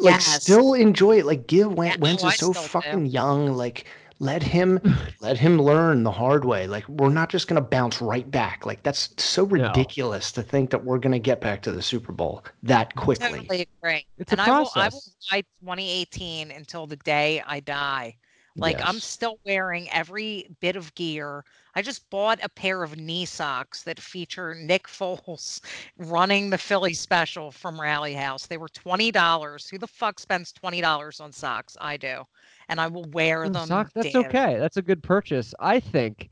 Like 0.00 0.04
Yes. 0.04 0.42
still 0.42 0.74
enjoy 0.74 1.18
it. 1.18 1.26
Like 1.26 1.48
give 1.48 1.72
Wen- 1.72 1.88
Yeah, 1.90 1.96
Wentz 1.98 2.22
oh, 2.22 2.28
is 2.28 2.36
so 2.36 2.52
still 2.52 2.62
do. 2.62 2.68
fucking 2.68 3.06
young. 3.06 3.52
Like 3.54 3.86
let 4.20 4.42
him 4.42 4.80
let 5.20 5.38
him 5.38 5.60
learn 5.60 6.02
the 6.02 6.10
hard 6.12 6.44
way. 6.44 6.66
Like 6.66 6.88
we're 6.88 7.10
not 7.10 7.28
just 7.30 7.48
gonna 7.48 7.60
bounce 7.60 8.00
right 8.00 8.28
back. 8.30 8.66
Like 8.66 8.82
that's 8.82 9.10
so 9.22 9.44
No. 9.54 9.68
ridiculous 9.68 10.32
to 10.32 10.42
think 10.42 10.70
that 10.70 10.84
we're 10.84 10.98
gonna 10.98 11.18
get 11.18 11.40
back 11.40 11.62
to 11.62 11.72
the 11.72 11.82
Super 11.82 12.12
Bowl 12.12 12.44
that 12.62 12.94
quickly. 12.96 13.48
Totally 13.48 13.68
agree. 13.82 14.06
It's 14.18 14.32
a 14.32 14.36
and 14.36 14.40
I 14.40 14.50
will, 14.50 14.70
I 14.74 14.88
will 14.88 15.02
process. 15.02 15.16
ride 15.32 15.46
2018 15.60 16.50
until 16.50 16.86
the 16.86 16.96
day 16.96 17.42
I 17.46 17.60
die. 17.60 18.16
Like 18.56 18.80
I'm 18.84 18.98
still 19.00 19.38
wearing 19.46 19.88
every 19.90 20.48
bit 20.60 20.74
of 20.74 20.92
gear. 20.96 21.44
I 21.78 21.82
just 21.82 22.10
bought 22.10 22.40
a 22.42 22.48
pair 22.48 22.82
of 22.82 22.96
knee 22.96 23.24
socks 23.24 23.84
that 23.84 24.00
feature 24.00 24.52
Nick 24.52 24.88
Foles 24.88 25.60
running 25.96 26.50
the 26.50 26.58
Philly 26.58 26.92
special 26.92 27.52
from 27.52 27.80
Rally 27.80 28.14
House. 28.14 28.46
They 28.46 28.56
were 28.56 28.68
twenty 28.68 29.12
dollars. 29.12 29.68
Who 29.68 29.78
the 29.78 29.86
fuck 29.86 30.18
spends 30.18 30.50
twenty 30.50 30.80
dollars 30.80 31.20
on 31.20 31.30
socks? 31.30 31.76
I 31.80 31.96
do, 31.96 32.24
and 32.68 32.80
I 32.80 32.88
will 32.88 33.04
wear 33.12 33.44
Oh, 33.44 33.48
them. 33.50 33.68
sock- 33.68 33.92
that's 33.94 34.12
daily. 34.12 34.26
okay. 34.26 34.58
That's 34.58 34.76
a 34.76 34.82
good 34.82 35.04
purchase. 35.04 35.54
I 35.60 35.78
think 35.78 36.30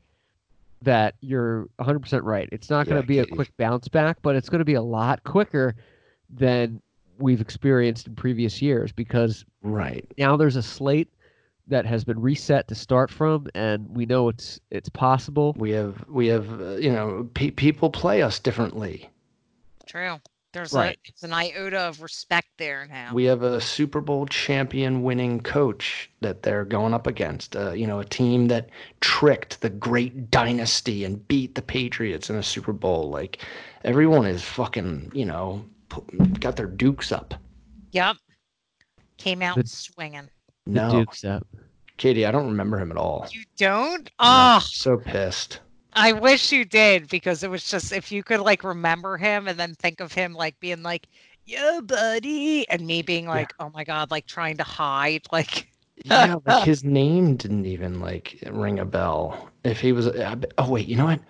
that 0.81 1.15
you're 1.21 1.67
100% 1.79 2.23
right. 2.23 2.49
It's 2.51 2.69
not 2.69 2.85
going 2.85 3.01
to 3.01 3.07
be 3.07 3.19
a 3.19 3.25
quick 3.25 3.49
bounce 3.55 3.87
back, 3.87 4.17
but 4.21 4.35
it's 4.35 4.49
going 4.49 4.59
to 4.59 4.65
be 4.65 4.73
a 4.75 4.81
lot 4.81 5.23
quicker 5.23 5.75
than 6.29 6.81
we've 7.19 7.39
experienced 7.41 8.05
in 8.07 8.15
previous 8.15 8.61
years 8.61 8.91
because 8.91 9.45
Right. 9.63 10.05
now 10.17 10.35
there's 10.35 10.57
a 10.57 10.61
slate 10.61 11.07
that 11.67 11.85
has 11.85 12.03
been 12.03 12.19
reset 12.21 12.67
to 12.69 12.75
start 12.75 13.09
from 13.11 13.47
and 13.55 13.87
we 13.89 14.05
know 14.05 14.29
it's 14.29 14.59
it's 14.71 14.89
possible. 14.89 15.53
We 15.57 15.71
have 15.71 16.05
we 16.09 16.27
have 16.27 16.61
uh, 16.61 16.75
you 16.75 16.91
know 16.91 17.29
pe- 17.33 17.51
people 17.51 17.89
play 17.89 18.21
us 18.21 18.39
differently. 18.39 19.09
True. 19.85 20.19
There's 20.53 20.73
Right. 20.73 20.97
a 21.05 21.09
it's 21.09 21.23
an 21.23 21.33
iota 21.33 21.77
of 21.81 22.01
respect 22.01 22.47
there 22.57 22.87
now. 22.89 23.13
We 23.13 23.25
have 23.25 23.43
a 23.43 23.59
Super 23.61 24.01
Bowl 24.01 24.25
champion 24.25 25.03
winning 25.03 25.41
coach 25.41 26.09
that 26.21 26.41
they're 26.41 26.65
going 26.65 26.93
up 26.93 27.05
against. 27.05 27.55
Uh, 27.55 27.71
you 27.73 27.85
know, 27.85 27.99
a 27.99 28.05
team 28.05 28.47
that 28.47 28.69
tricked 29.01 29.61
the 29.61 29.69
great 29.69 30.31
dynasty 30.31 31.03
and 31.03 31.25
beat 31.27 31.53
the 31.55 31.61
Patriots 31.61 32.29
in 32.29 32.37
a 32.37 32.43
Super 32.43 32.73
Bowl. 32.73 33.09
Like 33.09 33.45
everyone 33.83 34.25
is 34.25 34.41
fucking, 34.41 35.11
you 35.13 35.25
know, 35.25 35.63
pu- 35.89 36.01
got 36.39 36.55
their 36.55 36.65
dukes 36.67 37.11
up. 37.11 37.33
yep. 37.91 38.15
Came 39.17 39.41
out 39.41 39.57
The- 39.57 39.67
swinging. 39.67 40.29
The 40.67 40.81
No, 40.81 40.89
Duke's 40.89 41.23
up. 41.23 41.47
Katie, 41.97 42.25
I 42.25 42.31
don't 42.31 42.47
remember 42.47 42.77
him 42.77 42.91
at 42.91 42.97
all. 42.97 43.27
You 43.31 43.43
don't? 43.57 44.03
No, 44.19 44.55
Oh, 44.55 44.59
so 44.59 44.97
pissed. 44.97 45.61
I 45.93 46.11
wish 46.11 46.51
you 46.51 46.63
did 46.65 47.07
because 47.09 47.41
it 47.41 47.49
was 47.49 47.67
just 47.67 47.91
if 47.91 48.11
you 48.11 48.21
could 48.21 48.41
like 48.41 48.63
remember 48.63 49.17
him 49.17 49.47
and 49.47 49.59
then 49.59 49.73
think 49.73 49.99
of 49.99 50.13
him 50.13 50.33
like 50.33 50.59
being 50.59 50.83
like, 50.83 51.07
"Yo, 51.45 51.81
buddy," 51.81 52.69
and 52.69 52.85
me 52.85 53.01
being 53.01 53.25
like, 53.27 53.53
"Oh 53.59 53.71
my 53.73 53.83
god," 53.83 54.11
like 54.11 54.27
trying 54.27 54.57
to 54.57 54.63
hide, 54.63 55.25
like, 55.31 55.67
Yeah, 56.05 56.35
like 56.45 56.63
his 56.63 56.83
name 56.83 57.35
didn't 57.35 57.65
even 57.65 57.99
like 57.99 58.37
ring 58.51 58.79
a 58.79 58.85
bell. 58.85 59.49
If 59.63 59.79
he 59.81 59.91
was, 59.91 60.07
I 60.07 60.35
oh 60.57 60.69
wait, 60.69 60.87
you 60.87 60.95
know 60.95 61.05
what? 61.05 61.21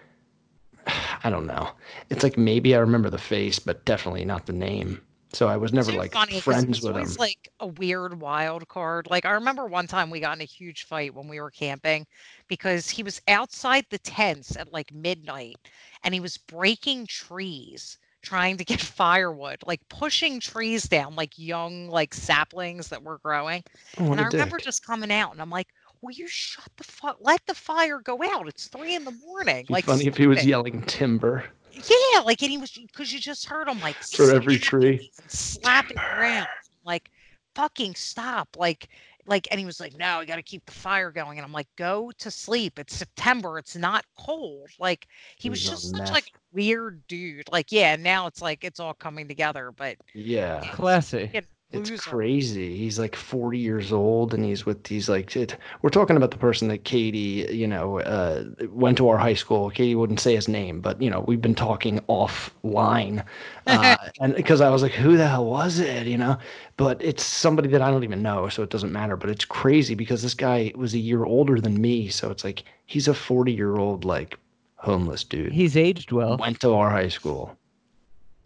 I 1.23 1.29
don't 1.29 1.47
know. 1.47 1.69
It's 2.09 2.23
like 2.23 2.37
maybe 2.37 2.75
I 2.75 2.79
remember 2.79 3.09
the 3.09 3.17
face, 3.17 3.59
but 3.59 3.85
definitely 3.85 4.25
not 4.25 4.45
the 4.45 4.53
name. 4.53 5.01
So 5.37 5.47
I 5.47 5.55
was 5.55 5.71
never 5.71 5.91
like 5.91 6.13
funny 6.13 6.39
friends 6.39 6.81
with 6.81 6.89
him. 6.89 6.95
always 6.95 7.19
like 7.19 7.47
a 7.59 7.67
weird 7.67 8.19
wild 8.19 8.67
card. 8.67 9.07
Like 9.07 9.23
I 9.23 9.33
remember 9.33 9.67
one 9.67 9.85
time 9.85 10.09
we 10.09 10.19
got 10.19 10.35
in 10.35 10.41
a 10.41 10.45
huge 10.45 10.85
fight 10.85 11.13
when 11.13 11.27
we 11.27 11.39
were 11.39 11.51
camping 11.51 12.07
because 12.47 12.89
he 12.89 13.03
was 13.03 13.21
outside 13.27 13.85
the 13.91 13.99
tents 13.99 14.57
at 14.57 14.73
like 14.73 14.91
midnight 14.91 15.57
and 16.03 16.15
he 16.15 16.19
was 16.19 16.39
breaking 16.39 17.05
trees 17.05 17.99
trying 18.23 18.57
to 18.57 18.65
get 18.65 18.81
firewood, 18.99 19.59
like 19.63 19.87
pushing 19.89 20.39
trees 20.39 20.85
down 20.85 21.15
like 21.15 21.37
young 21.37 21.87
like 21.87 22.15
saplings 22.15 22.87
that 22.87 23.03
were 23.03 23.19
growing. 23.19 23.63
Oh, 23.99 24.11
and 24.11 24.19
I 24.19 24.25
remember 24.25 24.57
dick. 24.57 24.65
just 24.65 24.83
coming 24.87 25.11
out 25.11 25.33
and 25.33 25.41
I'm 25.41 25.51
like, 25.51 25.67
Will 26.01 26.13
you 26.13 26.27
shut 26.27 26.69
the 26.77 26.83
fuck 26.83 27.17
let 27.21 27.45
the 27.45 27.53
fire 27.53 27.99
go 27.99 28.23
out? 28.23 28.47
It's 28.47 28.67
three 28.69 28.95
in 28.95 29.03
the 29.03 29.11
morning. 29.11 29.67
Like 29.69 29.85
funny 29.85 30.07
if 30.07 30.17
he 30.17 30.25
was 30.25 30.43
yelling 30.43 30.81
timber 30.83 31.45
Yeah, 31.73 32.21
like 32.21 32.41
and 32.41 32.51
he 32.51 32.57
was 32.57 32.71
because 32.71 33.13
you 33.13 33.19
just 33.19 33.45
heard 33.45 33.67
him 33.67 33.79
like 33.81 33.95
for 33.95 34.31
every 34.33 34.57
tree. 34.57 35.11
slapping 35.27 35.97
around 35.97 36.47
like 36.85 37.09
fucking 37.55 37.95
stop 37.95 38.47
like 38.57 38.87
like 39.25 39.47
and 39.51 39.59
he 39.59 39.65
was 39.65 39.79
like 39.79 39.97
no 39.97 40.19
we 40.19 40.25
got 40.25 40.35
to 40.37 40.43
keep 40.43 40.63
the 40.67 40.71
fire 40.71 41.11
going 41.11 41.37
and 41.39 41.45
i'm 41.45 41.51
like 41.51 41.67
go 41.75 42.11
to 42.19 42.29
sleep 42.31 42.77
it's 42.77 42.95
september 42.95 43.57
it's 43.57 43.75
not 43.75 44.05
cold 44.17 44.69
like 44.79 45.07
he 45.37 45.49
was 45.49 45.59
He's 45.59 45.69
on 45.69 45.73
just 45.75 45.89
such 45.89 45.99
meth. 45.99 46.11
like 46.11 46.31
weird 46.53 47.01
dude 47.07 47.49
like 47.51 47.71
yeah 47.71 47.95
now 47.95 48.27
it's 48.27 48.41
like 48.43 48.63
it's 48.63 48.79
all 48.79 48.93
coming 48.93 49.27
together 49.27 49.71
but 49.75 49.97
Yeah. 50.13 50.61
Classy. 50.73 51.25
fucking 51.25 51.45
It's 51.73 51.89
loser. 51.89 52.09
crazy. 52.09 52.77
He's 52.77 52.97
like 52.97 53.13
40 53.13 53.57
years 53.57 53.91
old 53.91 54.33
and 54.33 54.45
he's 54.45 54.65
with 54.65 54.85
these 54.85 55.09
like 55.09 55.35
it, 55.35 55.57
we're 55.81 55.89
talking 55.89 56.15
about 56.15 56.31
the 56.31 56.37
person 56.37 56.69
that 56.69 56.85
Katie, 56.85 57.45
you 57.51 57.67
know, 57.67 57.99
uh, 57.99 58.45
went 58.69 58.97
to 58.99 59.09
our 59.09 59.17
high 59.17 59.33
school. 59.33 59.69
Katie 59.69 59.93
wouldn't 59.93 60.21
say 60.21 60.33
his 60.33 60.47
name, 60.47 60.79
but 60.79 61.01
you 61.01 61.09
know, 61.09 61.25
we've 61.27 61.41
been 61.41 61.55
talking 61.55 61.99
offline. 62.07 63.21
Uh, 63.65 63.97
and 64.21 64.33
because 64.33 64.61
I 64.61 64.69
was 64.69 64.81
like, 64.81 64.93
who 64.93 65.17
the 65.17 65.27
hell 65.27 65.45
was 65.45 65.79
it, 65.79 66.07
you 66.07 66.17
know? 66.17 66.37
But 66.77 67.03
it's 67.03 67.25
somebody 67.25 67.67
that 67.69 67.81
I 67.81 67.91
don't 67.91 68.05
even 68.05 68.21
know, 68.21 68.47
so 68.47 68.63
it 68.63 68.69
doesn't 68.69 68.93
matter, 68.93 69.17
but 69.17 69.29
it's 69.29 69.43
crazy 69.43 69.93
because 69.93 70.21
this 70.21 70.35
guy 70.35 70.71
was 70.73 70.93
a 70.93 70.99
year 70.99 71.25
older 71.25 71.59
than 71.59 71.81
me, 71.81 72.07
so 72.07 72.31
it's 72.31 72.45
like 72.45 72.63
he's 72.85 73.09
a 73.09 73.13
40-year-old 73.13 74.05
like 74.05 74.39
homeless 74.77 75.25
dude. 75.25 75.51
He's 75.51 75.75
aged 75.75 76.13
well. 76.13 76.37
went 76.37 76.61
to 76.61 76.73
our 76.73 76.89
high 76.89 77.09
school. 77.09 77.57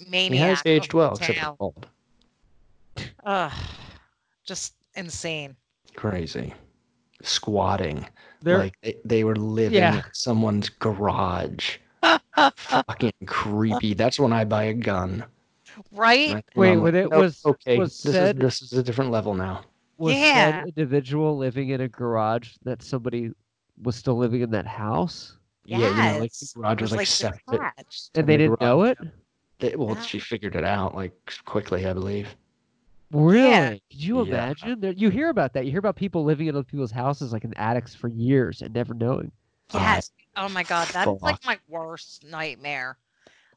maniac 0.09 0.32
He 0.32 0.38
has 0.38 0.61
aged 0.65 0.93
the 0.93 0.97
well, 0.97 1.13
except 1.13 1.38
for 1.38 1.55
town. 1.57 1.74
Bald. 3.24 3.51
Ugh, 3.51 3.59
just 4.45 4.74
insane 4.95 5.55
Crazy. 5.95 6.53
Squatting. 7.22 8.07
There, 8.41 8.57
like 8.57 8.76
they, 8.82 8.95
they 9.05 9.24
were 9.24 9.36
living 9.36 9.78
Yeah. 9.78 9.97
in 9.97 10.03
someone's 10.13 10.69
garage. 10.69 11.78
Fucking 12.36 13.11
creepy. 13.28 13.93
That's 13.93 14.19
when 14.19 14.34
I 14.34 14.45
buy 14.45 14.63
a 14.63 14.74
gun. 14.74 15.26
right 15.91 16.34
That's 16.34 16.55
Wait, 16.55 16.72
I'm 16.72 16.82
when 16.82 16.95
it 16.95 17.09
"Nope, 17.09 17.22
was- 17.22 17.45
okay. 17.45 17.78
was 17.78 18.01
this 18.01 18.13
said- 18.13 18.38
is 18.38 18.41
this 18.41 18.61
is 18.61 18.74
a 18.74 18.84
different 18.84 19.11
level 19.11 19.34
now. 19.36 19.63
was 19.97 20.15
Yeah. 20.15 20.51
that 20.51 20.67
individual 20.67 21.38
living 21.38 21.69
in 21.69 21.82
a 21.82 21.88
garage 21.88 22.55
that 22.63 22.82
somebody 22.82 23.32
was 23.84 23.95
still 23.95 24.15
living 24.17 24.41
in 24.41 24.49
that 24.51 24.65
house 24.67 25.38
Yeah, 25.65 25.78
you 25.78 25.84
know, 25.84 26.19
like 26.19 26.32
Yes, 26.32 26.53
the 26.53 26.59
garage 26.59 26.74
it 26.74 26.82
was 26.82 26.91
like 26.91 26.97
their 26.99 27.05
septic. 27.05 27.59
and 28.15 28.28
they 28.28 28.38
the 28.38 28.38
didn't 28.38 28.61
know 28.61 28.84
it? 28.84 28.97
They, 29.59 29.76
well, 29.76 29.93
No. 29.95 30.01
she 30.01 30.17
figured 30.19 30.55
it 30.55 30.63
out 30.65 30.95
like 30.95 31.13
quickly, 31.45 31.86
I 31.86 31.93
believe. 31.93 32.36
Really? 33.12 33.84
Could 33.91 34.03
you 34.03 34.22
Yeah. 34.22 34.22
imagine? 34.22 34.80
There, 34.82 34.91
you 34.93 35.09
hear 35.09 35.30
about 35.30 35.53
that. 35.53 35.66
You 35.66 35.72
hear 35.72 35.80
about 35.80 35.95
people 35.95 36.24
living 36.24 36.47
in 36.47 36.55
other 36.55 36.64
people's 36.64 36.91
houses, 36.91 37.34
like 37.34 37.43
in 37.43 37.53
attics, 37.55 37.95
for 37.95 38.07
years 38.07 38.62
and 38.62 38.74
never 38.74 38.93
knowing. 38.93 39.32
Yes. 39.72 40.12
Oh 40.36 40.49
my 40.49 40.64
god, 40.64 40.89
that's 40.91 41.14
like 41.22 41.38
my 41.43 41.59
worst 41.68 42.24
nightmare. 42.24 42.97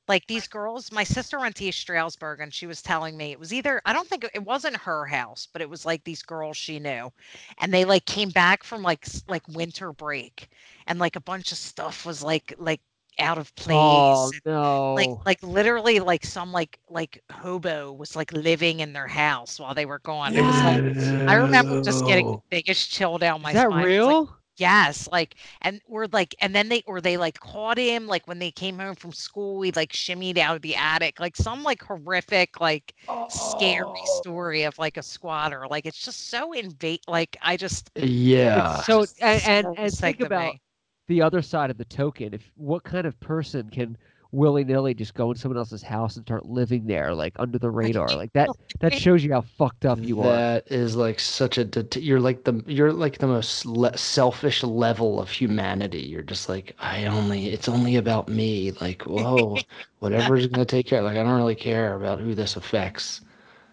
Like 0.09 0.27
these 0.27 0.49
girls, 0.49 0.93
my 0.93 1.05
sister 1.05 1.39
went 1.39 1.57
to 1.57 1.65
East 1.65 1.81
Stroudsburg 1.81 2.41
and 2.41 2.53
she 2.53 2.67
was 2.67 2.83
telling 2.83 3.17
me 3.17 3.33
it 3.33 3.39
was 3.41 3.53
either 3.53 3.81
I 3.85 3.93
don't 3.93 4.09
think 4.09 4.25
it- 4.25 4.31
it 4.35 4.45
wasn't 4.45 4.77
her 4.79 5.07
house, 5.07 5.47
but 5.53 5.63
it 5.63 5.71
was 5.71 5.85
like 5.87 6.05
these 6.05 6.23
girls 6.23 6.57
she 6.57 6.79
knew. 6.81 7.13
And 7.59 7.73
they 7.73 7.85
like 7.85 8.05
came 8.07 8.31
back 8.31 8.65
from 8.65 8.83
like 8.83 9.07
like 9.29 9.47
winter 9.49 9.93
break 9.93 10.49
and 10.87 10.99
like 10.99 11.17
a 11.17 11.21
bunch 11.21 11.53
of 11.53 11.59
stuff 11.59 12.05
was 12.07 12.23
like 12.23 12.55
like 12.59 12.81
out 13.19 13.39
of 13.39 13.55
place. 13.57 14.31
Oh 14.31 14.33
no! 14.45 14.97
Like 14.97 15.11
like 15.27 15.43
literally 15.43 16.01
like 16.01 16.25
some 16.25 16.53
like 16.53 16.79
like 16.89 17.23
hobo 17.33 17.93
was 17.93 18.17
like 18.17 18.33
living 18.33 18.81
in 18.81 18.93
their 18.93 19.09
house 19.09 19.59
while 19.61 19.75
they 19.75 19.87
were 19.87 19.99
gone. 20.01 20.35
It 20.35 20.45
was 20.45 20.63
like 20.63 20.85
I 21.27 21.35
remember 21.35 21.79
just 21.85 22.05
getting 22.05 22.31
the 22.31 22.39
biggest 22.51 22.91
chill 22.91 23.19
down 23.19 23.43
my 23.43 23.53
Is 23.53 23.55
that 23.55 23.71
spine. 23.71 23.89
Like, 24.07 24.19
real? 24.19 24.39
Yes, 24.57 25.09
like, 25.11 25.35
and 25.63 25.81
we're 25.89 26.07
like, 26.13 26.35
and 26.41 26.55
then 26.55 26.69
they 26.69 26.83
or 26.87 27.01
they 27.01 27.17
like 27.17 27.41
caught 27.41 27.79
him 27.79 28.07
like 28.07 28.27
when 28.29 28.39
they 28.39 28.51
came 28.53 28.79
home 28.79 28.95
from 28.95 29.13
school. 29.13 29.59
We 29.59 29.73
like 29.73 29.93
shimmied 29.93 30.39
out 30.39 30.57
of 30.57 30.63
the 30.63 30.77
attic, 30.77 31.21
like 31.21 31.37
some 31.37 31.63
like 31.65 31.83
horrific, 31.83 32.61
like 32.61 32.95
scary 33.29 34.05
Oh. 34.05 34.05
story 34.05 34.63
of 34.65 34.79
like 34.79 34.97
a 34.97 35.03
squatter. 35.03 35.67
Like 35.69 35.87
it's 35.87 36.05
just 36.05 36.29
so 36.31 36.53
invade. 36.53 37.01
Like 37.09 37.37
I 37.43 37.57
just 37.57 37.91
Yeah. 37.97 38.83
So 38.85 39.07
and 39.21 39.43
and, 39.45 39.69
and 39.77 39.99
think 39.99 40.23
about 40.23 40.57
me. 40.57 40.61
The 41.07 41.23
other 41.23 41.43
side 41.43 41.71
of 41.71 41.79
the 41.79 41.85
token. 41.85 42.35
If 42.35 42.51
what 42.57 42.85
kind 42.85 43.07
of 43.07 43.19
person 43.21 43.71
can 43.71 43.97
willy 44.35 44.65
nilly 44.65 44.95
just 44.95 45.15
go 45.15 45.31
in 45.31 45.37
someone 45.37 45.57
else's 45.57 45.83
house 45.83 46.17
and 46.17 46.27
start 46.27 46.45
living 46.45 46.87
there, 46.87 47.15
like 47.15 47.35
under 47.39 47.59
the 47.59 47.71
radar, 47.71 48.09
like 48.09 48.33
that. 48.33 48.49
That 48.81 48.93
shows 48.93 49.25
you 49.25 49.33
how 49.33 49.43
fucked 49.43 49.87
up 49.87 49.99
you 50.01 50.21
are. 50.21 50.33
That 50.33 50.71
is 50.71 50.97
like 50.97 51.21
such 51.21 51.57
a 51.57 51.65
det- 51.65 52.03
you're 52.03 52.21
like 52.21 52.45
the 52.45 52.63
you're 52.67 52.93
like 52.93 53.19
the 53.19 53.27
most 53.27 53.65
le- 53.65 53.97
selfish 53.97 54.63
level 54.63 55.21
of 55.21 55.31
humanity. 55.31 56.01
You're 56.01 56.23
just 56.23 56.49
like 56.49 56.75
I 56.79 57.07
only 57.07 57.49
it's 57.49 57.69
only 57.69 57.97
about 57.97 58.29
me. 58.29 58.73
Like 58.81 59.03
whoa, 59.03 59.57
whatever's 60.01 60.47
gonna 60.49 60.65
take 60.65 60.87
care. 60.87 61.03
Like 61.03 61.17
I 61.17 61.23
don't 61.23 61.37
really 61.37 61.55
care 61.55 61.95
about 61.95 62.21
who 62.21 62.35
this 62.35 62.57
affects. 62.57 63.21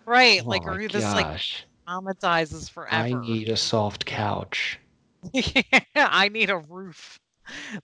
Right. 0.05 0.41
Oh 0.45 0.49
like 0.49 0.65
my 0.65 0.73
or 0.73 0.79
who 0.79 0.87
this 0.87 1.03
like 1.03 1.25
gosh. 1.25 1.65
traumatizes 1.87 2.69
forever. 2.69 2.95
I 2.95 3.13
need 3.13 3.49
a 3.49 3.57
soft 3.57 4.05
couch. 4.05 4.79
I 5.95 6.29
need 6.29 6.49
a 6.49 6.57
roof, 6.57 7.19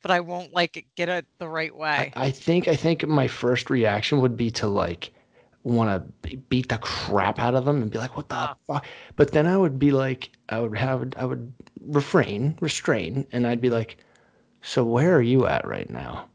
but 0.02 0.12
I 0.12 0.20
won't 0.22 0.54
like 0.54 0.86
get 0.96 1.10
it 1.10 1.26
the 1.40 1.48
right 1.48 1.76
way. 1.76 2.12
I 2.16 2.32
think 2.32 2.68
I 2.68 2.76
think 2.76 3.06
my 3.08 3.28
first 3.28 3.70
reaction 3.70 4.22
would 4.22 4.38
be 4.38 4.52
to 4.52 4.68
like 4.68 5.12
want 5.64 5.90
to 6.24 6.38
beat 6.38 6.70
the 6.70 6.78
crap 6.78 7.40
out 7.40 7.54
of 7.56 7.66
them 7.66 7.82
and 7.82 7.92
be 7.92 7.98
like, 7.98 8.16
"What 8.16 8.30
the 8.30 8.36
Ah. 8.36 8.56
fuck?" 8.68 8.86
But 9.16 9.32
then 9.32 9.46
I 9.48 9.58
would 9.58 9.78
be 9.80 9.92
like, 9.92 10.30
I 10.50 10.60
would 10.60 10.78
have 10.78 11.14
I 11.18 11.26
would 11.26 11.52
refrain, 11.86 12.58
restrain, 12.62 13.26
and 13.32 13.46
I'd 13.46 13.62
be 13.62 13.70
like, 13.70 13.98
"So 14.62 14.84
where 14.84 15.16
are 15.16 15.22
you 15.22 15.46
at 15.48 15.68
right 15.68 15.90
now? 15.90 16.28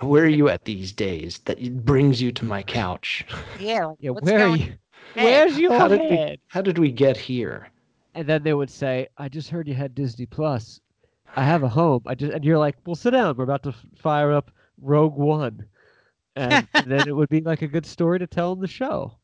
Where 0.00 0.24
are 0.24 0.28
you 0.28 0.48
at 0.48 0.64
these 0.64 0.92
days 0.92 1.38
that 1.46 1.84
brings 1.84 2.20
you 2.22 2.30
to 2.32 2.44
my 2.44 2.62
couch? 2.62 3.24
yeah. 3.60 3.86
like, 3.86 3.98
Yeah, 4.00 4.10
what's 4.10 4.26
where 4.26 4.46
are 4.46 4.56
you? 4.56 4.74
Hey, 5.14 5.24
Where's 5.24 5.58
your 5.58 5.72
How 5.72 5.88
did 5.88 6.00
head? 6.00 6.10
we 6.10 6.40
how 6.48 6.62
did 6.62 6.78
we 6.78 6.92
get 6.92 7.16
here?" 7.16 7.68
And 8.18 8.26
then 8.28 8.42
they 8.42 8.52
would 8.52 8.68
say, 8.68 9.06
"I 9.16 9.28
just 9.28 9.48
heard 9.48 9.68
you 9.68 9.74
had 9.74 9.94
Disney 9.94 10.26
Plus. 10.26 10.80
I 11.36 11.44
have 11.44 11.62
a 11.62 11.68
home. 11.68 12.02
I 12.04 12.16
just," 12.16 12.32
and 12.32 12.44
you're 12.44 12.58
like, 12.58 12.74
"Well, 12.84 12.96
sit 12.96 13.12
down. 13.12 13.36
We're 13.36 13.44
about 13.44 13.62
to 13.62 13.72
fire 13.94 14.32
up 14.32 14.50
Rogue 14.82 15.14
One," 15.16 15.66
and, 16.34 16.66
and 16.74 16.86
then 16.90 17.06
it 17.06 17.14
would 17.14 17.28
be 17.28 17.42
like 17.42 17.62
a 17.62 17.68
good 17.68 17.86
story 17.86 18.18
to 18.18 18.26
tell 18.26 18.54
in 18.54 18.58
the 18.58 18.66
show. 18.66 19.18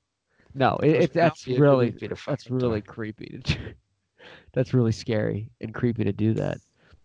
No, 0.55 0.77
it, 0.77 0.91
it 0.91 1.13
that's 1.13 1.45
Be 1.45 1.55
a 1.55 1.57
good 1.57 1.63
really 1.63 1.91
that's 2.25 2.49
really 2.49 2.81
talk. 2.83 2.95
creepy. 2.95 3.41
To, 3.45 3.59
that's 4.53 4.73
really 4.73 4.93
scary 4.93 5.51
and 5.61 5.75
creepy 5.75 6.05
to 6.05 6.13
do 6.13 6.33
that. 6.35 6.59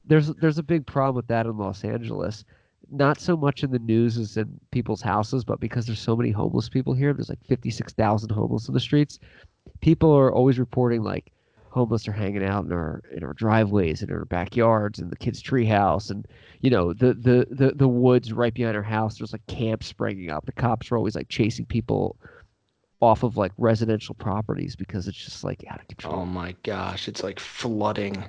There's 0.05 0.27
there's 0.35 0.59
a 0.59 0.63
big 0.63 0.85
problem 0.85 1.15
with 1.15 1.27
that 1.27 1.47
in 1.47 1.57
Los 1.57 1.83
Angeles. 1.83 2.45
Not 2.91 3.19
so 3.19 3.35
much 3.35 3.63
in 3.63 3.71
the 3.71 3.79
news 3.79 4.15
as 4.19 4.37
in 4.37 4.59
people's 4.69 5.01
houses, 5.01 5.43
but 5.43 5.59
because 5.59 5.87
there's 5.87 5.99
so 5.99 6.15
many 6.15 6.29
homeless 6.29 6.69
people 6.69 6.93
here. 6.93 7.13
There's 7.13 7.29
like 7.29 7.43
56,000 7.45 8.29
homeless 8.29 8.67
in 8.67 8.75
the 8.75 8.79
streets. 8.79 9.19
People 9.81 10.11
are 10.11 10.31
always 10.31 10.59
reporting 10.59 11.01
like 11.01 11.31
homeless 11.69 12.07
are 12.07 12.11
hanging 12.11 12.43
out 12.43 12.65
in 12.65 12.71
our 12.71 13.01
in 13.15 13.23
our 13.23 13.33
driveways 13.33 14.01
in 14.01 14.11
our 14.11 14.25
backyards 14.25 14.99
and 14.99 15.11
the 15.11 15.15
kids' 15.15 15.41
treehouse 15.41 16.09
and 16.09 16.27
you 16.61 16.69
know 16.69 16.93
the, 16.93 17.13
the 17.13 17.47
the 17.51 17.71
the 17.75 17.87
woods 17.87 18.33
right 18.33 18.53
behind 18.53 18.75
our 18.75 18.83
house. 18.83 19.17
There's 19.17 19.33
like 19.33 19.45
camps 19.47 19.87
springing 19.87 20.29
up. 20.29 20.45
The 20.45 20.51
cops 20.51 20.91
are 20.91 20.97
always 20.97 21.15
like 21.15 21.29
chasing 21.29 21.65
people 21.65 22.17
off 23.01 23.23
of 23.23 23.37
like 23.37 23.51
residential 23.57 24.15
properties 24.15 24.75
because 24.75 25.07
it's 25.07 25.17
just 25.17 25.43
like 25.43 25.63
out 25.69 25.77
of 25.79 25.83
oh 25.83 25.85
control. 25.87 26.15
Oh 26.21 26.25
my 26.25 26.55
gosh, 26.63 27.07
it's 27.07 27.23
like 27.23 27.39
flooding. 27.39 28.23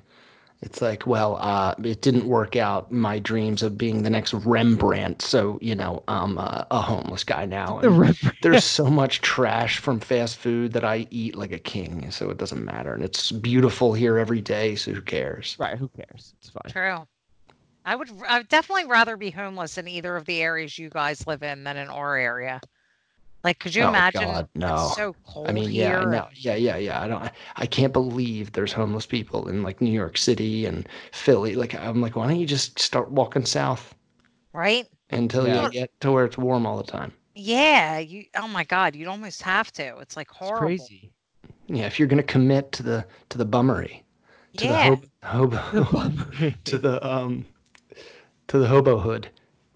It's 0.63 0.83
like, 0.83 1.07
well, 1.07 1.37
uh, 1.41 1.75
it 1.83 2.03
didn't 2.03 2.27
work 2.27 2.55
out. 2.55 2.93
My 2.93 3.19
dreams 3.19 3.63
of 3.63 3.79
being 3.79 4.03
the 4.03 4.11
next 4.11 4.35
Rembrandt, 4.35 5.23
so 5.23 5.59
you 5.63 5.75
know, 5.75 6.03
I'm 6.07 6.37
uh, 6.37 6.65
a 6.71 6.83
homeless 6.83 7.25
guy 7.25 7.47
now. 7.47 7.81
The 7.81 7.89
and 7.89 7.99
Rembrandt- 7.99 8.43
There's 8.43 8.65
so 8.79 8.85
much 8.91 9.23
trash 9.23 9.79
from 9.79 10.01
fast 10.01 10.37
food 10.37 10.73
that 10.75 10.85
I 10.85 11.07
eat 11.11 11.35
like 11.35 11.53
a 11.53 11.59
king, 11.59 12.11
so 12.11 12.29
it 12.29 12.37
doesn't 12.37 12.63
matter. 12.63 12.93
And 12.93 13.03
it's 13.03 13.33
beautiful 13.33 13.95
here 13.95 14.19
every 14.19 14.43
day, 14.43 14.77
so 14.77 14.93
who 14.93 15.01
cares? 15.01 15.57
right? 15.59 15.79
Who 15.79 15.89
cares? 15.89 16.35
It's 16.39 16.51
fine. 16.51 16.71
True. 16.71 17.07
I 17.87 17.97
would 17.97 18.11
I 18.29 18.39
would 18.39 18.49
definitely 18.49 18.85
rather 18.85 19.17
be 19.17 19.31
homeless 19.31 19.79
in 19.79 19.89
either 19.89 20.15
of 20.15 20.27
the 20.27 20.43
areas 20.43 20.79
you 20.79 20.91
guys 20.91 21.27
live 21.27 21.43
in 21.43 21.65
than 21.65 21.79
in 21.79 21.89
our 21.89 22.17
area. 22.17 22.61
Like, 23.43 23.59
could 23.59 23.75
you 23.75 23.85
Oh, 23.85 23.89
imagine? 23.89 24.23
God, 24.23 24.49
no. 24.55 24.75
It's 24.75 24.97
so 24.97 25.17
cold 25.27 25.49
I 25.49 25.53
mean, 25.53 25.71
yeah, 25.73 26.01
here. 26.01 26.07
know. 26.11 26.29
Yeah, 26.35 26.57
yeah, 26.57 26.77
yeah. 26.77 27.03
I 27.03 27.09
don't. 27.09 27.31
I 27.57 27.67
can't 27.67 27.93
believe 27.93 28.53
there's 28.53 28.73
homeless 28.73 29.07
people 29.07 29.49
in 29.49 29.63
like 29.63 29.81
New 29.81 29.93
York 29.93 30.19
City 30.19 30.67
and 30.67 30.87
Philly. 31.13 31.55
Like, 31.55 31.75
I'm 31.75 32.01
like, 32.03 32.17
why 32.17 32.29
don't 32.29 32.39
you 32.39 32.47
just 32.47 32.79
start 32.79 33.11
walking 33.11 33.47
south 33.47 33.95
Right? 34.53 34.87
until 35.11 35.47
Yeah. 35.47 35.65
you 35.65 35.71
get 35.71 35.91
to 36.01 36.13
where 36.13 36.27
it's 36.27 36.37
warm 36.37 36.67
all 36.67 36.77
the 36.77 36.91
time? 36.91 37.13
Yeah. 37.35 37.99
You. 37.99 38.25
Oh 38.37 38.49
my 38.49 38.65
God. 38.65 38.95
You'd 38.95 39.09
almost 39.09 39.43
have 39.43 39.73
to. 39.73 39.97
It's 39.99 40.17
like 40.17 40.29
horrible. 40.31 40.69
It's 40.75 40.87
crazy. 40.89 41.11
Yeah, 41.69 41.87
if 41.87 41.99
you're 41.99 42.09
gonna 42.09 42.23
commit 42.23 42.73
to 42.73 42.83
the 42.83 43.07
to 43.31 43.39
the 43.39 43.45
bummery, 43.47 44.03
to 44.59 44.67
Yeah. 44.67 44.97
the 45.23 45.27
hobo, 45.27 45.57
hobo 45.57 46.53
to 46.65 46.79
the 46.79 47.07
um 47.07 47.47
to 48.49 48.59
the 48.59 48.67
hobohood, 48.67 49.31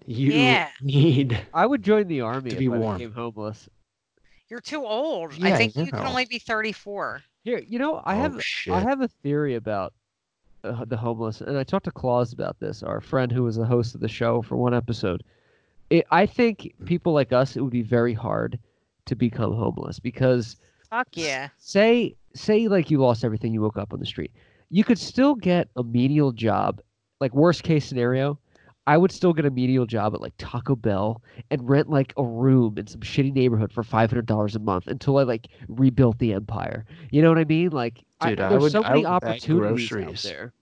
you 0.05 0.31
Yeah. 0.31 0.69
need. 0.81 1.39
I 1.53 1.65
would 1.65 1.83
join 1.83 2.07
the 2.07 2.21
army 2.21 2.51
To 2.51 2.55
if 2.55 2.59
be 2.59 2.67
I 2.67 2.77
warm. 2.77 2.97
became 2.97 3.13
homeless. 3.13 3.69
You're 4.49 4.61
too 4.61 4.85
old. 4.85 5.33
Yeah, 5.37 5.53
I 5.53 5.57
think 5.57 5.75
you 5.75 5.87
can 5.87 6.05
only 6.05 6.25
be 6.25 6.37
34. 6.39 7.23
Here, 7.43 7.59
you 7.67 7.79
know, 7.79 7.97
I 8.05 8.15
oh, 8.15 8.19
have 8.19 8.43
shit. 8.43 8.73
I 8.73 8.79
have 8.81 9.01
a 9.01 9.07
theory 9.07 9.55
about 9.55 9.93
uh, 10.63 10.85
the 10.85 10.97
homeless, 10.97 11.41
and 11.41 11.57
I 11.57 11.63
talked 11.63 11.85
to 11.85 11.91
Claus 11.91 12.33
about 12.33 12.59
this, 12.59 12.81
our 12.83 13.01
friend 13.01 13.31
who 13.31 13.43
was 13.43 13.55
the 13.55 13.65
host 13.65 13.95
of 13.95 14.01
the 14.01 14.07
show 14.07 14.41
for 14.41 14.55
one 14.55 14.73
episode. 14.73 15.23
It, 15.89 16.05
I 16.11 16.25
think 16.25 16.73
people 16.85 17.13
like 17.13 17.31
us, 17.33 17.55
it 17.55 17.61
would 17.61 17.71
be 17.71 17.83
very 17.83 18.13
hard 18.13 18.57
to 19.05 19.15
become 19.15 19.53
homeless 19.53 19.99
because 19.99 20.57
Fuck 20.89 21.09
yeah. 21.13 21.49
say 21.57 22.15
say 22.33 22.67
like 22.67 22.89
you 22.89 22.97
lost 22.99 23.23
everything, 23.23 23.53
you 23.53 23.61
woke 23.61 23.77
up 23.77 23.93
on 23.93 23.99
the 23.99 24.05
street, 24.05 24.31
you 24.69 24.83
could 24.83 24.97
still 24.99 25.35
get 25.35 25.69
a 25.75 25.83
menial 25.83 26.31
job. 26.31 26.81
Like 27.21 27.33
worst 27.33 27.63
case 27.63 27.85
scenario, 27.85 28.39
I 28.87 28.97
would 28.97 29.11
still 29.11 29.33
get 29.33 29.45
a 29.45 29.49
menial 29.49 29.85
job 29.85 30.13
at 30.13 30.21
like 30.21 30.33
Taco 30.37 30.75
Bell 30.75 31.21
and 31.49 31.67
rent 31.67 31.89
like 31.89 32.13
a 32.17 32.23
room 32.23 32.77
in 32.77 32.85
some 32.85 33.01
shitty 33.01 33.33
neighborhood 33.33 33.71
for 33.73 33.81
five 33.83 34.11
hundred 34.11 34.27
dollars 34.27 34.55
a 34.55 34.59
month 34.59 34.87
until 34.87 35.17
I 35.17 35.23
like 35.23 35.47
rebuilt 35.67 36.19
the 36.19 36.33
empire. 36.33 36.85
You 37.11 37.21
know 37.23 37.29
what 37.29 37.39
I 37.39 37.45
mean? 37.45 37.71
Like, 37.71 38.03
Dude, 38.21 38.39
I 38.39 38.49
there's 38.49 38.61
would- 38.63 38.71
so 38.71 38.83
I 38.83 38.89
many 38.89 38.99
would 39.05 39.19
bag 39.21 39.31
opportunities 39.33 39.91
out 39.91 40.17
there. 40.31 40.53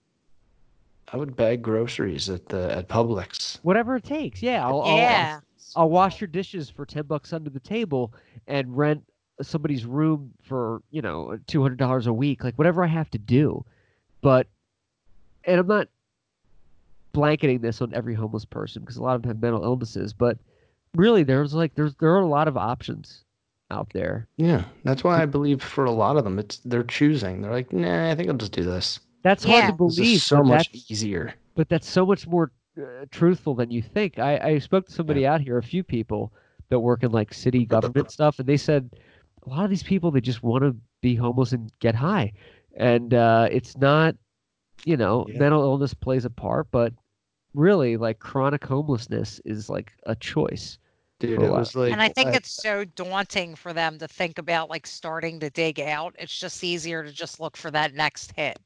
I 1.12 1.16
would 1.18 1.36
bag 1.36 1.60
groceries 1.62 2.30
at 2.30 2.46
the 2.48 2.74
at 2.74 2.88
Publix. 2.88 3.58
Whatever 3.62 3.96
it 3.96 4.04
takes. 4.04 4.42
Yeah, 4.42 4.66
I'll, 4.66 4.80
I'll- 4.82 4.96
Yeah. 4.96 5.40
I'll 5.76 5.90
wash 5.90 6.20
your 6.20 6.28
dishes 6.28 6.70
for 6.70 6.86
10 6.86 7.02
bucks 7.04 7.32
under 7.32 7.50
the 7.50 7.58
table 7.58 8.12
and 8.46 8.76
rent 8.76 9.02
somebody's 9.42 9.84
room 9.84 10.32
for, 10.44 10.82
you 10.92 11.02
know, 11.02 11.36
$200 11.48 12.06
a 12.06 12.12
week, 12.12 12.44
like 12.44 12.54
whatever 12.56 12.84
I 12.84 12.86
have 12.86 13.10
to 13.10 13.18
do. 13.18 13.64
But, 14.20 14.46
and 15.42 15.58
I'm 15.58 15.66
not 15.66 15.88
blanketing 17.14 17.60
this 17.60 17.80
on 17.80 17.94
every 17.94 18.14
homeless 18.14 18.44
person 18.44 18.82
because 18.82 18.98
a 18.98 19.02
lot 19.02 19.16
of 19.16 19.22
them 19.22 19.30
have 19.30 19.40
mental 19.40 19.64
illnesses, 19.64 20.12
but 20.12 20.36
really 20.94 21.22
there's 21.22 21.54
like, 21.54 21.74
there's, 21.74 21.94
there 21.96 22.12
are 22.14 22.20
a 22.20 22.26
lot 22.26 22.46
of 22.48 22.58
options 22.58 23.24
out 23.70 23.88
there. 23.94 24.28
Yeah, 24.36 24.64
that's 24.84 25.02
why 25.02 25.22
I 25.22 25.26
believe 25.26 25.62
for 25.62 25.86
a 25.86 25.90
lot 25.90 26.16
of 26.18 26.24
them, 26.24 26.38
it's 26.38 26.58
they're 26.58 26.82
choosing. 26.84 27.40
They're 27.40 27.50
like, 27.52 27.72
nah, 27.72 28.10
I 28.10 28.14
think 28.14 28.28
I'll 28.28 28.36
just 28.36 28.52
do 28.52 28.64
this. 28.64 29.00
That's 29.22 29.44
Yeah. 29.46 29.52
hard 29.52 29.78
to 29.78 29.86
This 29.86 29.96
believe. 29.96 30.16
is 30.16 30.22
so 30.24 30.42
much 30.44 30.68
easier. 30.90 31.34
but 31.54 31.68
that's 31.70 31.88
so 31.88 32.04
much 32.04 32.26
more 32.26 32.52
uh, 32.76 33.06
truthful 33.10 33.54
than 33.54 33.70
you 33.70 33.80
think. 33.80 34.18
I, 34.18 34.38
I 34.38 34.58
spoke 34.58 34.86
to 34.86 34.92
somebody 34.92 35.24
out 35.26 35.40
here, 35.40 35.56
a 35.58 35.62
few 35.62 35.82
people 35.84 36.32
that 36.68 36.80
work 36.80 37.04
in 37.04 37.12
like 37.12 37.32
city 37.32 37.64
government 37.74 38.10
stuff, 38.10 38.38
and 38.38 38.46
they 38.48 38.56
said 38.58 38.90
a 39.46 39.48
lot 39.48 39.64
of 39.64 39.70
these 39.70 39.82
people 39.84 40.10
they 40.10 40.20
just 40.20 40.42
want 40.42 40.64
to 40.64 40.76
be 41.00 41.14
homeless 41.14 41.52
and 41.52 41.70
get 41.78 41.94
high, 41.94 42.32
and 42.76 43.14
uh, 43.14 43.46
it's 43.50 43.76
not, 43.78 44.16
you 44.84 44.96
know, 44.96 45.24
Yeah. 45.28 45.38
mental 45.38 45.62
illness 45.62 45.94
plays 45.94 46.24
a 46.24 46.30
part, 46.30 46.66
but 46.72 46.92
really 47.54 47.96
like 47.96 48.18
chronic 48.18 48.64
homelessness 48.64 49.40
is 49.44 49.68
like 49.70 49.92
a 50.06 50.14
choice. 50.16 50.78
Dude, 51.20 51.40
it 51.40 51.50
was 51.50 51.74
like 51.74 51.92
and 51.92 52.02
I 52.02 52.08
think 52.08 52.28
I- 52.28 52.36
it's 52.36 52.50
so 52.50 52.84
daunting 52.84 53.54
for 53.54 53.72
them 53.72 53.98
to 53.98 54.08
think 54.08 54.38
about 54.38 54.68
like 54.68 54.86
starting 54.86 55.40
to 55.40 55.50
dig 55.50 55.80
out. 55.80 56.14
It's 56.18 56.38
just 56.38 56.62
easier 56.64 57.02
to 57.04 57.12
just 57.12 57.40
look 57.40 57.56
for 57.56 57.70
that 57.70 57.94
next 57.94 58.32
hit, 58.36 58.58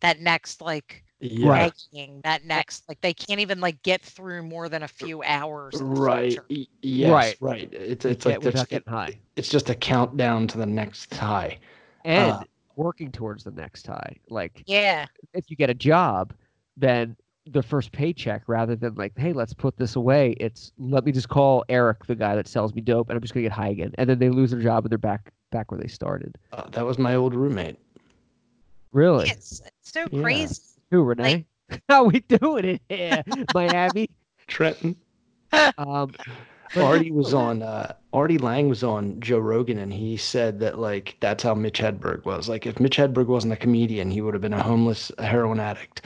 that 0.00 0.20
next 0.20 0.60
like 0.62 1.04
yeah, 1.20 1.70
begging, 1.92 2.20
that 2.24 2.44
next 2.44 2.88
like 2.88 3.00
they 3.02 3.12
can't 3.14 3.40
even 3.40 3.60
like 3.60 3.80
get 3.82 4.02
through 4.02 4.42
more 4.42 4.68
than 4.68 4.82
a 4.82 4.88
few 4.88 5.22
hours. 5.22 5.80
right, 5.80 6.38
yes, 6.82 7.10
Right. 7.10 7.36
right. 7.40 7.72
It's 7.72 8.04
You 8.04 8.10
it's 8.10 8.26
like 8.26 8.36
get 8.36 8.44
without 8.44 8.68
getting 8.68 8.92
high 8.92 9.18
it's 9.36 9.48
just 9.48 9.70
a 9.70 9.74
countdown 9.74 10.46
to 10.48 10.58
the 10.58 10.66
next 10.66 11.14
high. 11.14 11.58
and 12.04 12.32
Uh, 12.32 12.42
working 12.76 13.12
towards 13.12 13.44
the 13.44 13.50
next 13.52 13.86
high. 13.86 14.16
Like 14.28 14.64
Yeah. 14.66 15.06
if 15.34 15.50
you 15.50 15.56
get 15.56 15.70
a 15.70 15.74
job, 15.74 16.32
then 16.76 17.16
the 17.46 17.62
first 17.62 17.92
paycheck 17.92 18.42
rather 18.46 18.76
than 18.76 18.94
like, 18.94 19.12
hey, 19.18 19.32
let's 19.32 19.52
put 19.52 19.76
this 19.76 19.96
away. 19.96 20.36
It's 20.38 20.72
let 20.78 21.04
me 21.04 21.12
just 21.12 21.28
call 21.28 21.64
Eric, 21.68 22.06
the 22.06 22.14
guy 22.14 22.36
that 22.36 22.46
sells 22.46 22.74
me 22.74 22.80
dope, 22.80 23.08
and 23.08 23.16
I'm 23.16 23.22
just 23.22 23.34
gonna 23.34 23.42
get 23.42 23.52
high 23.52 23.68
again. 23.68 23.92
And 23.98 24.08
then 24.08 24.18
they 24.18 24.30
lose 24.30 24.50
their 24.52 24.60
job 24.60 24.84
and 24.84 24.90
they're 24.90 24.98
back 24.98 25.32
back 25.50 25.70
where 25.70 25.80
they 25.80 25.88
started. 25.88 26.36
Uh, 26.52 26.68
that 26.70 26.86
was 26.86 26.98
my 26.98 27.14
old 27.14 27.34
roommate. 27.34 27.76
Really? 28.92 29.28
It's, 29.30 29.60
it's 29.60 29.92
so 29.92 30.06
Yeah. 30.10 30.22
crazy. 30.22 30.60
Who, 30.90 31.02
Renee? 31.02 31.46
How 31.88 32.04
we 32.04 32.20
doing 32.20 32.64
it 32.64 32.82
here, 32.88 33.22
Miami? 33.54 34.08
Trenton. 34.46 34.96
Um, 35.78 36.12
but 36.74 36.84
Artie 36.84 37.10
was 37.10 37.34
on 37.34 37.62
uh 37.62 37.92
Artie 38.12 38.38
Lange 38.38 38.68
was 38.68 38.84
on 38.84 39.18
Joe 39.20 39.38
Rogan 39.38 39.78
and 39.78 39.92
he 39.92 40.16
said 40.16 40.60
that 40.60 40.78
like 40.78 41.16
that's 41.20 41.42
how 41.42 41.54
Mitch 41.54 41.80
Hedberg 41.80 42.24
was. 42.24 42.48
Like 42.48 42.66
if 42.66 42.78
Mitch 42.78 42.96
Hedberg 42.98 43.26
wasn't 43.26 43.54
a 43.54 43.56
comedian, 43.56 44.10
he 44.10 44.20
would 44.20 44.34
have 44.34 44.40
been 44.42 44.52
a 44.52 44.62
homeless 44.62 45.10
heroin 45.18 45.60
addict. 45.60 46.02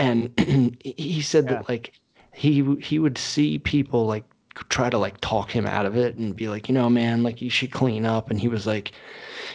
And 0.00 0.76
he 0.84 1.22
said 1.22 1.46
Yeah. 1.46 1.50
that 1.50 1.68
like 1.68 1.92
he 2.32 2.76
he 2.80 2.98
would 2.98 3.18
see 3.18 3.58
people 3.58 4.06
like 4.06 4.24
try 4.68 4.90
to 4.90 4.98
like 4.98 5.20
talk 5.20 5.50
him 5.50 5.66
out 5.66 5.86
of 5.86 5.96
it 5.96 6.16
and 6.16 6.34
be 6.36 6.48
like, 6.48 6.68
you 6.68 6.74
know, 6.74 6.90
man, 6.90 7.22
like 7.22 7.40
you 7.42 7.50
should 7.50 7.70
clean 7.72 8.04
up, 8.06 8.30
and 8.30 8.40
he 8.40 8.48
was 8.48 8.66
like, 8.66 8.92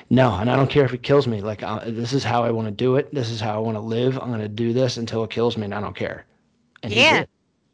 no, 0.10 0.34
and 0.36 0.50
I 0.50 0.56
don't 0.56 0.70
care 0.70 0.86
if 0.86 0.94
it 0.94 1.04
kills 1.04 1.28
me. 1.28 1.42
Like 1.42 1.64
I, 1.64 1.90
this 1.90 2.14
is 2.14 2.24
how 2.24 2.44
I 2.44 2.52
want 2.52 2.68
to 2.68 2.72
do 2.72 2.96
it. 2.96 3.14
This 3.14 3.30
is 3.32 3.42
how 3.42 3.56
I 3.56 3.60
want 3.60 3.76
to 3.78 3.82
live. 3.82 4.18
I'm 4.20 4.32
gonna 4.32 4.48
do 4.50 4.74
this 4.74 4.98
until 4.98 5.24
it 5.24 5.30
kills 5.32 5.58
me, 5.58 5.66
and 5.66 5.74
I 5.76 5.82
don't 5.82 5.96
care. 5.96 6.26
And 6.84 6.94
he 6.94 7.02
Yeah. 7.02 7.26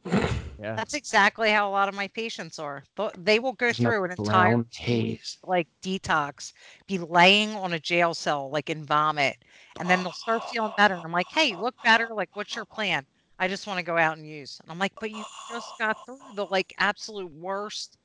Yeah. 0.62 0.76
That's 0.76 0.94
exactly 0.94 1.52
how 1.52 1.70
a 1.70 1.72
lot 1.72 1.90
of 1.90 1.96
my 1.96 2.08
patients 2.08 2.60
are. 2.60 2.84
Th- 2.98 3.12
They 3.18 3.40
will 3.40 3.54
go 3.54 3.74
through 3.74 4.06
an 4.06 4.12
entire 4.12 4.58
haze. 4.72 5.38
like 5.44 5.68
detox, 5.84 6.54
be 6.88 6.98
laying 7.00 7.52
on 7.56 7.74
a 7.74 7.80
jail 7.80 8.14
cell 8.14 8.50
like 8.52 8.70
in 8.70 8.86
vomit, 8.86 9.38
and 9.78 9.90
then 9.90 10.04
they'll 10.04 10.12
start 10.14 10.44
feeling 10.44 10.74
better. 10.74 10.96
And 10.96 11.06
I'm 11.06 11.12
like, 11.12 11.32
hey, 11.32 11.46
you 11.46 11.58
look 11.60 11.76
better. 11.84 12.10
Like, 12.14 12.30
what's 12.34 12.56
your 12.56 12.66
plan? 12.66 13.06
I 13.40 13.48
just 13.48 13.68
want 13.68 13.80
to 13.80 13.84
go 13.86 13.98
out 13.98 14.18
and 14.18 14.28
use. 14.28 14.60
And 14.62 14.72
I'm 14.72 14.80
like, 14.80 14.94
but 15.00 15.12
you 15.12 15.26
just 15.50 15.78
got 15.78 15.98
through 16.06 16.20
the 16.34 16.46
like 16.46 16.74
absolute 16.80 17.32
worst. 17.32 17.98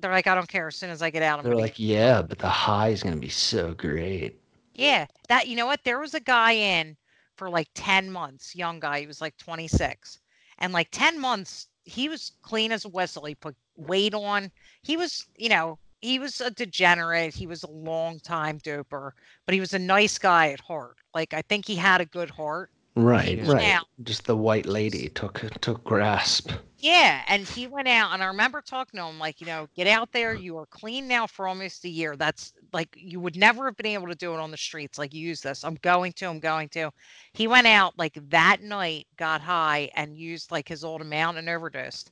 They're 0.00 0.12
like, 0.12 0.26
I 0.26 0.34
don't 0.34 0.48
care. 0.48 0.68
As 0.68 0.76
soon 0.76 0.90
as 0.90 1.02
I 1.02 1.10
get 1.10 1.22
out, 1.22 1.40
I'm 1.40 1.46
They're 1.46 1.56
like, 1.56 1.78
yeah, 1.78 2.22
but 2.22 2.38
the 2.38 2.48
high 2.48 2.88
is 2.88 3.02
gonna 3.02 3.16
be 3.16 3.28
so 3.28 3.74
great. 3.74 4.40
Yeah, 4.74 5.06
that 5.28 5.48
you 5.48 5.56
know 5.56 5.66
what? 5.66 5.84
There 5.84 5.98
was 6.00 6.14
a 6.14 6.20
guy 6.20 6.52
in 6.52 6.96
for 7.36 7.50
like 7.50 7.68
10 7.74 8.10
months, 8.10 8.54
young 8.56 8.80
guy, 8.80 9.00
he 9.00 9.06
was 9.06 9.20
like 9.20 9.36
26. 9.38 10.20
And 10.58 10.72
like 10.72 10.90
10 10.90 11.18
months, 11.20 11.68
he 11.90 12.08
was 12.08 12.32
clean 12.42 12.72
as 12.72 12.84
a 12.84 12.88
whistle. 12.88 13.24
He 13.24 13.34
put 13.34 13.56
weight 13.76 14.14
on. 14.14 14.50
He 14.82 14.96
was, 14.96 15.26
you 15.36 15.48
know, 15.48 15.78
he 16.00 16.18
was 16.18 16.40
a 16.40 16.50
degenerate. 16.50 17.34
He 17.34 17.46
was 17.46 17.62
a 17.62 17.70
long 17.70 18.20
time 18.20 18.58
doper, 18.60 19.12
but 19.44 19.54
he 19.54 19.60
was 19.60 19.74
a 19.74 19.78
nice 19.78 20.18
guy 20.18 20.50
at 20.52 20.60
heart. 20.60 20.96
Like 21.14 21.34
I 21.34 21.42
think 21.42 21.66
he 21.66 21.76
had 21.76 22.00
a 22.00 22.06
good 22.06 22.30
heart. 22.30 22.70
Right, 22.94 23.40
Yeah. 23.42 23.46
right. 23.46 23.76
Yeah. 23.76 23.80
Just 24.02 24.26
the 24.26 24.36
white 24.36 24.66
lady 24.66 25.08
took 25.08 25.40
took 25.60 25.84
grasp. 25.84 26.52
Yeah, 26.78 27.22
and 27.28 27.46
he 27.46 27.66
went 27.66 27.88
out, 27.88 28.12
and 28.14 28.22
I 28.22 28.26
remember 28.26 28.62
talking 28.62 28.98
to 28.98 29.04
him 29.04 29.18
like, 29.18 29.40
you 29.40 29.46
know, 29.46 29.68
get 29.76 29.86
out 29.86 30.12
there. 30.12 30.34
You 30.34 30.56
are 30.58 30.66
clean 30.66 31.06
now 31.08 31.26
for 31.26 31.46
almost 31.46 31.84
a 31.84 31.88
year. 31.88 32.16
That's 32.16 32.52
like 32.72 32.88
you 32.96 33.20
would 33.20 33.36
never 33.36 33.66
have 33.66 33.76
been 33.76 33.86
able 33.86 34.06
to 34.08 34.14
do 34.14 34.32
it 34.34 34.40
on 34.40 34.50
the 34.50 34.56
streets. 34.56 34.98
Like 34.98 35.12
use 35.12 35.42
this. 35.42 35.62
I'm 35.64 35.74
going 35.82 36.12
to. 36.14 36.26
I'm 36.26 36.40
going 36.40 36.68
to. 36.70 36.90
He 37.34 37.46
went 37.46 37.66
out 37.66 37.98
like 37.98 38.18
that 38.30 38.62
night, 38.62 39.06
got 39.16 39.42
high, 39.42 39.90
and 39.94 40.16
used 40.16 40.50
like 40.50 40.68
his 40.68 40.82
old 40.84 41.02
amount 41.02 41.36
and 41.38 41.48
overdosed, 41.48 42.10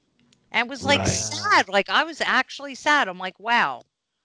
and 0.51 0.69
was 0.69 0.85
like 0.85 1.07
Right. 1.07 1.07
sad. 1.07 1.69
Like 1.69 1.89
I 1.89 2.05
was 2.05 2.21
actually 2.21 2.75
sad. 2.75 3.09
I'm 3.09 3.19
like, 3.19 3.39
wow. 3.41 3.83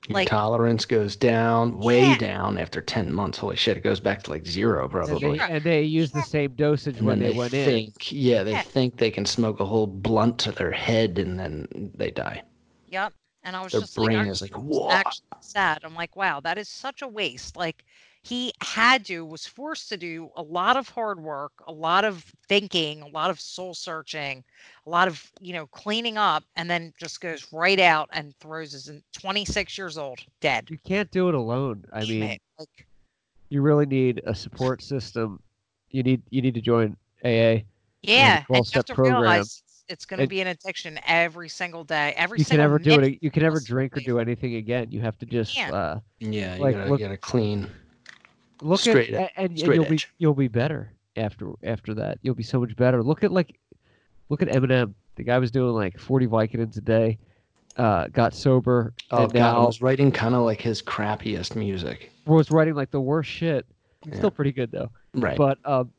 Your 0.09 0.15
Like- 0.15 0.27
tolerance 0.27 0.85
goes 0.85 1.15
down, 1.15 1.79
way 1.79 2.01
Yeah. 2.01 2.17
down 2.17 2.57
after 2.57 2.81
ten 2.81 3.13
months. 3.13 3.37
Holy 3.37 3.55
shit, 3.55 3.77
it 3.77 3.83
goes 3.83 4.01
back 4.01 4.23
to 4.23 4.31
like 4.31 4.45
zero 4.45 4.81
And 4.83 4.91
probably. 4.91 5.37
they, 5.37 5.39
and 5.39 5.63
they 5.63 5.81
use 5.83 6.11
the 6.11 6.21
same 6.21 6.51
dosage 6.55 6.97
And 6.97 7.07
when 7.07 7.19
then 7.19 7.31
they, 7.31 7.37
went 7.37 7.53
in. 7.53 7.65
think, 7.65 8.11
yeah, 8.11 8.43
they 8.43 8.51
Yeah. 8.51 8.61
think 8.63 8.97
they 8.97 9.11
can 9.11 9.25
smoke 9.25 9.61
a 9.61 9.65
whole 9.65 9.87
blunt 9.87 10.39
to 10.39 10.51
their 10.51 10.71
head 10.71 11.17
and 11.19 11.39
then 11.39 11.91
they 11.95 12.11
die. 12.11 12.43
Yep. 12.89 13.13
And 13.45 13.55
I 13.55 13.63
was 13.63 13.71
Their 13.71 13.81
just 13.81 13.97
like, 13.97 14.05
brain 14.07 14.19
I 14.19 14.29
is 14.29 14.41
like, 14.41 14.57
was 14.57 14.77
whoa. 14.77 14.89
actually 14.91 15.25
sad. 15.39 15.79
I'm 15.83 15.95
like, 15.95 16.15
wow, 16.15 16.39
that 16.41 16.57
is 16.57 16.67
such 16.67 17.01
a 17.01 17.07
waste. 17.07 17.55
Like 17.55 17.85
he 18.23 18.53
had 18.61 19.05
to, 19.07 19.25
was 19.25 19.45
forced 19.45 19.89
to 19.89 19.97
do 19.97 20.29
a 20.37 20.41
lot 20.41 20.77
of 20.77 20.87
hard 20.87 21.19
work, 21.19 21.51
a 21.67 21.71
lot 21.73 22.05
of 22.05 22.23
thinking, 22.47 23.01
a 23.01 23.07
lot 23.07 23.29
of 23.29 23.39
soul 23.39 23.73
searching, 23.73 24.43
a 24.87 24.89
lot 24.89 25.09
of, 25.09 25.29
you 25.41 25.51
know, 25.53 25.67
cleaning 25.67 26.17
up, 26.17 26.43
and 26.55 26.69
then 26.69 26.93
just 26.97 27.19
goes 27.19 27.45
right 27.51 27.79
out 27.81 28.07
and 28.13 28.33
throws 28.39 28.71
his 28.71 28.89
26 29.13 29.77
years 29.77 29.97
old, 29.97 30.19
dead. 30.39 30.69
You 30.69 30.77
can't 30.85 31.11
do 31.11 31.27
it 31.27 31.35
alone. 31.35 31.83
I 31.91 31.99
Damn 32.01 32.09
mean, 32.09 32.23
it. 32.23 32.41
like, 32.57 32.87
you 33.49 33.61
really 33.61 33.85
need 33.85 34.21
a 34.25 34.33
support 34.33 34.81
system. 34.81 35.41
You 35.91 36.01
need 36.01 36.21
you 36.29 36.41
need 36.41 36.55
to 36.55 36.61
join 36.61 36.95
AA. 37.25 37.61
yeah, 38.01 38.37
and 38.37 38.45
12-step 38.47 38.73
just 38.73 38.87
to 38.87 38.95
program. 38.95 39.21
realize 39.21 39.61
it's, 39.65 39.83
it's 39.89 40.05
going 40.05 40.21
to 40.21 40.27
be 40.27 40.39
an 40.41 40.47
addiction 40.47 40.97
every 41.05 41.49
single 41.49 41.83
day, 41.83 42.13
every 42.15 42.39
You 42.39 42.45
can 42.45 42.51
single 42.51 42.63
never 42.63 42.79
do 42.79 42.99
it. 43.01 43.19
You 43.21 43.29
can 43.29 43.43
never 43.43 43.59
drink 43.59 43.95
or 43.97 43.99
do 43.99 44.17
anything 44.19 44.55
again. 44.55 44.87
You 44.91 45.01
have 45.01 45.17
to 45.19 45.25
just 45.25 45.53
can't. 45.53 45.73
uh, 45.73 45.99
Yeah, 46.19 46.55
you 46.55 46.61
Like, 46.63 46.75
gotta, 46.77 46.89
look- 46.89 46.99
you 47.01 47.05
gotta 47.05 47.17
clean. 47.17 47.69
Look 48.63 48.79
Straight 48.79 49.13
at 49.13 49.21
ed- 49.21 49.29
and, 49.37 49.49
and 49.51 49.59
straight 49.59 49.75
you'll 49.75 49.85
be 49.85 49.99
you'll 50.17 50.33
be 50.33 50.47
better 50.47 50.91
after 51.15 51.51
after 51.63 51.93
that. 51.95 52.17
You'll 52.21 52.35
be 52.35 52.43
so 52.43 52.59
much 52.59 52.75
better. 52.75 53.03
Look 53.03 53.23
at 53.23 53.31
like 53.31 53.59
look 54.29 54.41
at 54.41 54.47
Eminem. 54.49 54.93
The 55.15 55.23
guy 55.23 55.37
was 55.37 55.51
doing 55.51 55.73
like 55.75 55.99
40 55.99 56.27
Vicodins 56.27 56.77
a 56.77 56.81
day. 56.81 57.19
Uh, 57.75 58.07
got 58.07 58.33
sober 58.35 58.93
Oh 59.11 59.23
and 59.23 59.33
god, 59.33 59.39
I 59.39 59.51
now 59.53 59.65
was 59.65 59.81
writing 59.81 60.11
kind 60.11 60.35
of 60.35 60.41
like 60.43 60.61
his 60.61 60.81
crappiest 60.81 61.55
music. 61.55 62.11
was 62.27 62.51
writing 62.51 62.75
like 62.75 62.91
the 62.91 63.01
worst 63.01 63.29
shit. 63.29 63.65
Yeah. 64.05 64.15
Still 64.15 64.31
pretty 64.31 64.51
good 64.51 64.71
though. 64.71 64.89
Right. 65.15 65.37
But 65.37 65.57
um, 65.65 65.91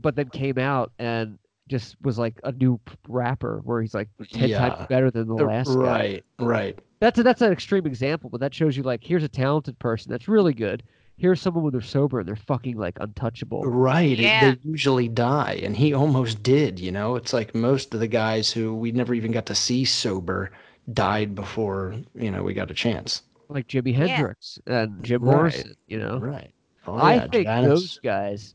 but 0.00 0.16
then 0.16 0.28
came 0.28 0.58
out 0.58 0.92
and 0.98 1.38
just 1.68 1.96
was 2.02 2.18
like 2.18 2.38
a 2.44 2.52
new 2.52 2.78
rapper 3.08 3.62
where 3.64 3.80
he's 3.80 3.94
like 3.94 4.08
ten 4.32 4.50
Yeah. 4.50 4.68
times 4.68 4.86
better 4.88 5.10
than 5.10 5.28
the 5.28 5.36
The- 5.36 5.44
last 5.44 5.68
guy. 5.68 5.74
right, 5.76 6.24
right. 6.38 6.78
That's 7.00 7.18
a, 7.18 7.22
that's 7.22 7.40
an 7.42 7.52
extreme 7.52 7.86
example, 7.86 8.28
but 8.30 8.40
that 8.40 8.52
shows 8.54 8.76
you 8.76 8.82
like 8.82 9.02
here's 9.02 9.24
a 9.24 9.28
talented 9.28 9.78
person 9.78 10.10
that's 10.10 10.28
really 10.28 10.52
good. 10.54 10.82
Here's 11.16 11.40
someone 11.40 11.62
when 11.64 11.72
they're 11.72 11.80
sober 11.80 12.18
and 12.18 12.28
they're 12.28 12.34
fucking 12.36 12.76
like 12.76 12.98
untouchable. 13.00 13.62
Right. 13.62 14.18
Yeah. 14.18 14.50
They 14.52 14.58
usually 14.64 15.08
die. 15.08 15.60
And 15.62 15.76
he 15.76 15.94
almost 15.94 16.42
did, 16.42 16.80
you 16.80 16.90
know? 16.90 17.14
It's 17.16 17.32
like 17.32 17.54
most 17.54 17.94
of 17.94 18.00
the 18.00 18.08
guys 18.08 18.50
who 18.50 18.74
we 18.74 18.90
never 18.90 19.14
even 19.14 19.30
got 19.30 19.46
to 19.46 19.54
see 19.54 19.84
sober 19.84 20.50
died 20.92 21.34
before, 21.34 21.94
you 22.14 22.30
know, 22.30 22.42
we 22.42 22.52
got 22.52 22.70
a 22.70 22.74
chance. 22.74 23.22
Like 23.48 23.68
Jimi 23.68 23.92
Yeah. 23.92 24.06
Hendrix 24.08 24.58
and 24.66 25.02
Jim 25.04 25.22
Right. 25.22 25.34
Morrison, 25.36 25.74
you 25.86 25.98
know. 25.98 26.18
Right. 26.18 26.52
Oh, 26.86 26.94
I 26.96 27.14
yeah, 27.14 27.26
think 27.28 27.46
Janis. 27.46 27.68
those 27.68 27.98
guys 28.02 28.54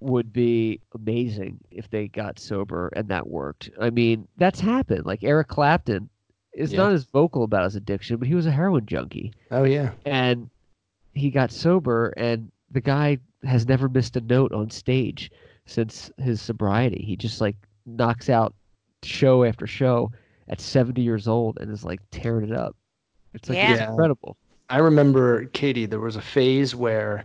would 0.00 0.32
be 0.32 0.80
amazing 0.94 1.58
if 1.70 1.88
they 1.88 2.08
got 2.08 2.38
sober 2.38 2.90
and 2.96 3.08
that 3.08 3.28
worked. 3.28 3.70
I 3.80 3.90
mean, 3.90 4.26
that's 4.36 4.60
happened. 4.60 5.06
Like 5.06 5.22
Eric 5.22 5.48
Clapton 5.48 6.10
is 6.52 6.72
Yeah. 6.72 6.80
not 6.82 6.92
as 6.92 7.04
vocal 7.04 7.44
about 7.44 7.64
his 7.64 7.76
addiction, 7.76 8.16
but 8.16 8.28
he 8.28 8.34
was 8.34 8.46
a 8.46 8.50
heroin 8.50 8.84
junkie 8.86 9.32
Oh 9.50 9.64
yeah. 9.64 9.92
and 10.04 10.50
he 11.14 11.30
got 11.30 11.52
sober 11.52 12.08
and 12.16 12.50
the 12.70 12.80
guy 12.80 13.18
has 13.44 13.68
never 13.68 13.88
missed 13.88 14.16
a 14.16 14.20
note 14.20 14.52
on 14.52 14.70
stage 14.70 15.30
since 15.66 16.10
his 16.18 16.40
sobriety. 16.40 17.02
He 17.04 17.16
just 17.16 17.40
like 17.40 17.56
knocks 17.86 18.28
out 18.28 18.54
show 19.02 19.44
after 19.44 19.66
show 19.66 20.10
at 20.48 20.60
70 20.60 21.00
years 21.02 21.28
old 21.28 21.58
and 21.60 21.70
is 21.70 21.84
like 21.84 22.00
tearing 22.10 22.50
it 22.50 22.56
up. 22.56 22.76
It's 23.34 23.48
like 23.48 23.58
it's 23.58 23.80
incredible. 23.80 24.36
I 24.70 24.78
remember, 24.78 25.46
Katie, 25.46 25.86
there 25.86 26.00
was 26.00 26.16
a 26.16 26.22
phase 26.22 26.74
where 26.74 27.24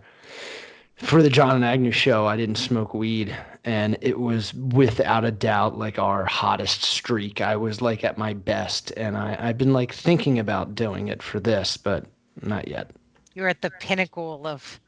for 0.95 1.21
the 1.23 1.29
John 1.29 1.55
and 1.55 1.63
Agnew 1.63 1.91
show, 1.91 2.25
I 2.25 2.35
didn't 2.35 2.57
smoke 2.57 2.93
weed. 2.93 3.35
And 3.63 3.97
it 4.01 4.19
was 4.19 4.53
without 4.53 5.23
a 5.23 5.31
doubt 5.31 5.77
like 5.77 5.99
our 5.99 6.25
hottest 6.25 6.83
streak. 6.83 7.41
I 7.41 7.55
was 7.55 7.81
like 7.81 8.03
at 8.03 8.17
my 8.17 8.33
best. 8.33 8.91
And 8.97 9.17
I, 9.17 9.37
I've 9.39 9.57
been 9.57 9.73
like 9.73 9.93
thinking 9.93 10.39
about 10.39 10.75
doing 10.75 11.07
it 11.07 11.23
for 11.23 11.39
this, 11.39 11.77
but 11.77 12.05
not 12.41 12.67
yet. 12.67 12.91
You're 13.39 13.47
at 13.47 13.61
the 13.61 13.71
pinnacle 13.79 14.45
of 14.45 14.81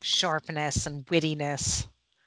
sharpness 0.00 0.86
and 0.86 1.04
wittiness. 1.08 1.86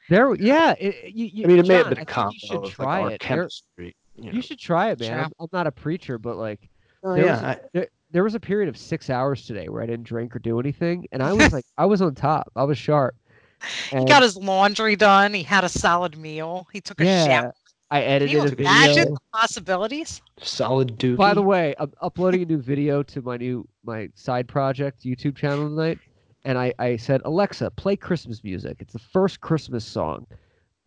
There, 0.10 0.36
yeah. 0.36 0.76
It, 0.80 0.96
it- 1.04 1.16
you, 1.16 1.26
you, 1.26 1.44
I 1.46 1.48
mean, 1.48 1.58
it 1.58 1.68
may 1.68 1.74
have 1.74 1.86
been 1.90 1.94
a 1.94 1.96
think 1.96 2.08
combo 2.08 2.34
You 2.34 2.40
should 2.40 2.56
of 2.58 2.64
like 2.64 2.74
try 2.76 3.02
our 3.02 3.08
it. 3.08 3.10
There- 3.10 3.18
chemistry. 3.18 3.96
You, 4.16 4.26
know. 4.26 4.32
you 4.34 4.42
should 4.44 4.60
try 4.60 4.92
it, 4.92 5.00
man. 5.00 5.20
I'm, 5.24 5.32
I'm 5.40 5.48
not 5.52 5.66
a 5.66 5.72
preacher, 5.72 6.20
but 6.20 6.38
like 6.38 6.70
Oh, 7.04 7.16
there, 7.16 7.26
yeah, 7.26 7.32
was 7.32 7.42
a, 7.42 7.48
I- 7.48 7.60
there, 7.74 7.88
there 8.12 8.24
was 8.24 8.36
a 8.36 8.40
period 8.40 8.70
of 8.70 8.78
six 8.78 9.10
hours 9.10 9.48
today 9.48 9.70
where 9.70 9.82
I 9.82 9.88
didn't 9.88 10.06
drink 10.06 10.36
or 10.36 10.40
do 10.40 10.60
anything, 10.60 11.08
and 11.12 11.24
I 11.24 11.34
was 11.34 11.52
like, 11.52 11.66
I 11.80 11.86
was 11.88 12.00
on 12.04 12.14
top. 12.14 12.52
I 12.56 12.64
was 12.64 12.78
sharp. 12.78 13.16
He 13.90 14.06
got 14.06 14.22
his 14.22 14.38
laundry 14.38 14.96
done. 14.96 15.34
He 15.34 15.42
had 15.44 15.64
a 15.64 15.70
solid 15.70 16.16
meal. 16.18 16.68
He 16.74 16.80
took 16.82 17.00
a 17.02 17.06
yeah, 17.06 17.26
shower. 17.26 17.54
I 17.92 18.00
Can 18.02 18.10
edited 18.10 18.32
you 18.32 18.40
a 18.42 18.48
video. 18.48 18.66
imagine 18.66 19.14
the 19.14 19.20
possibilities? 19.34 20.22
solid 20.42 20.98
dude. 20.98 21.18
By 21.18 21.34
the 21.34 21.42
way, 21.42 21.76
I'm 21.78 21.92
uploading 22.02 22.42
a 22.42 22.46
new 22.46 22.58
video 22.58 23.04
to 23.04 23.22
my 23.22 23.38
new 23.38 23.68
my 23.84 24.10
side 24.16 24.48
project 24.48 25.04
YouTube 25.04 25.36
channel 25.36 25.68
tonight, 25.70 26.00
and 26.46 26.58
I 26.58 26.74
I 26.80 26.96
said 26.96 27.22
Alexa, 27.26 27.70
play 27.72 27.96
Christmas 27.98 28.44
music. 28.44 28.78
It's 28.80 28.94
the 28.94 29.00
first 29.00 29.42
Christmas 29.42 29.84
song 29.86 30.26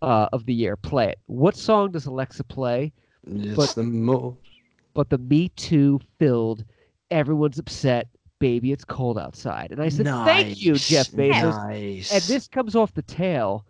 uh, 0.02 0.28
of 0.32 0.46
the 0.46 0.55
year. 0.55 0.76
Play 0.76 1.11
it. 1.11 1.18
What 1.26 1.57
song 1.57 1.90
does 1.92 2.07
Alexa 2.07 2.44
play? 2.44 2.92
it's 3.26 3.55
but- 3.55 3.74
the 3.74 3.82
most. 3.85 4.39
But 4.94 5.10
the 5.10 5.18
Me 5.18 5.48
Too 5.51 6.01
filled. 6.18 6.64
Everyone's 7.10 7.59
upset. 7.59 8.09
Baby, 8.39 8.72
it's 8.72 8.85
cold 8.85 9.18
outside. 9.18 9.72
And 9.72 9.81
I 9.82 9.89
said, 9.89 10.06
thank 10.06 10.60
you, 10.62 10.74
Jeff 10.74 11.10
Bezos. 11.10 11.68
Nice. 11.68 12.12
And 12.12 12.22
this 12.24 12.47
comes 12.47 12.76
off 12.76 12.93
the 12.94 13.02
tail. 13.02 13.64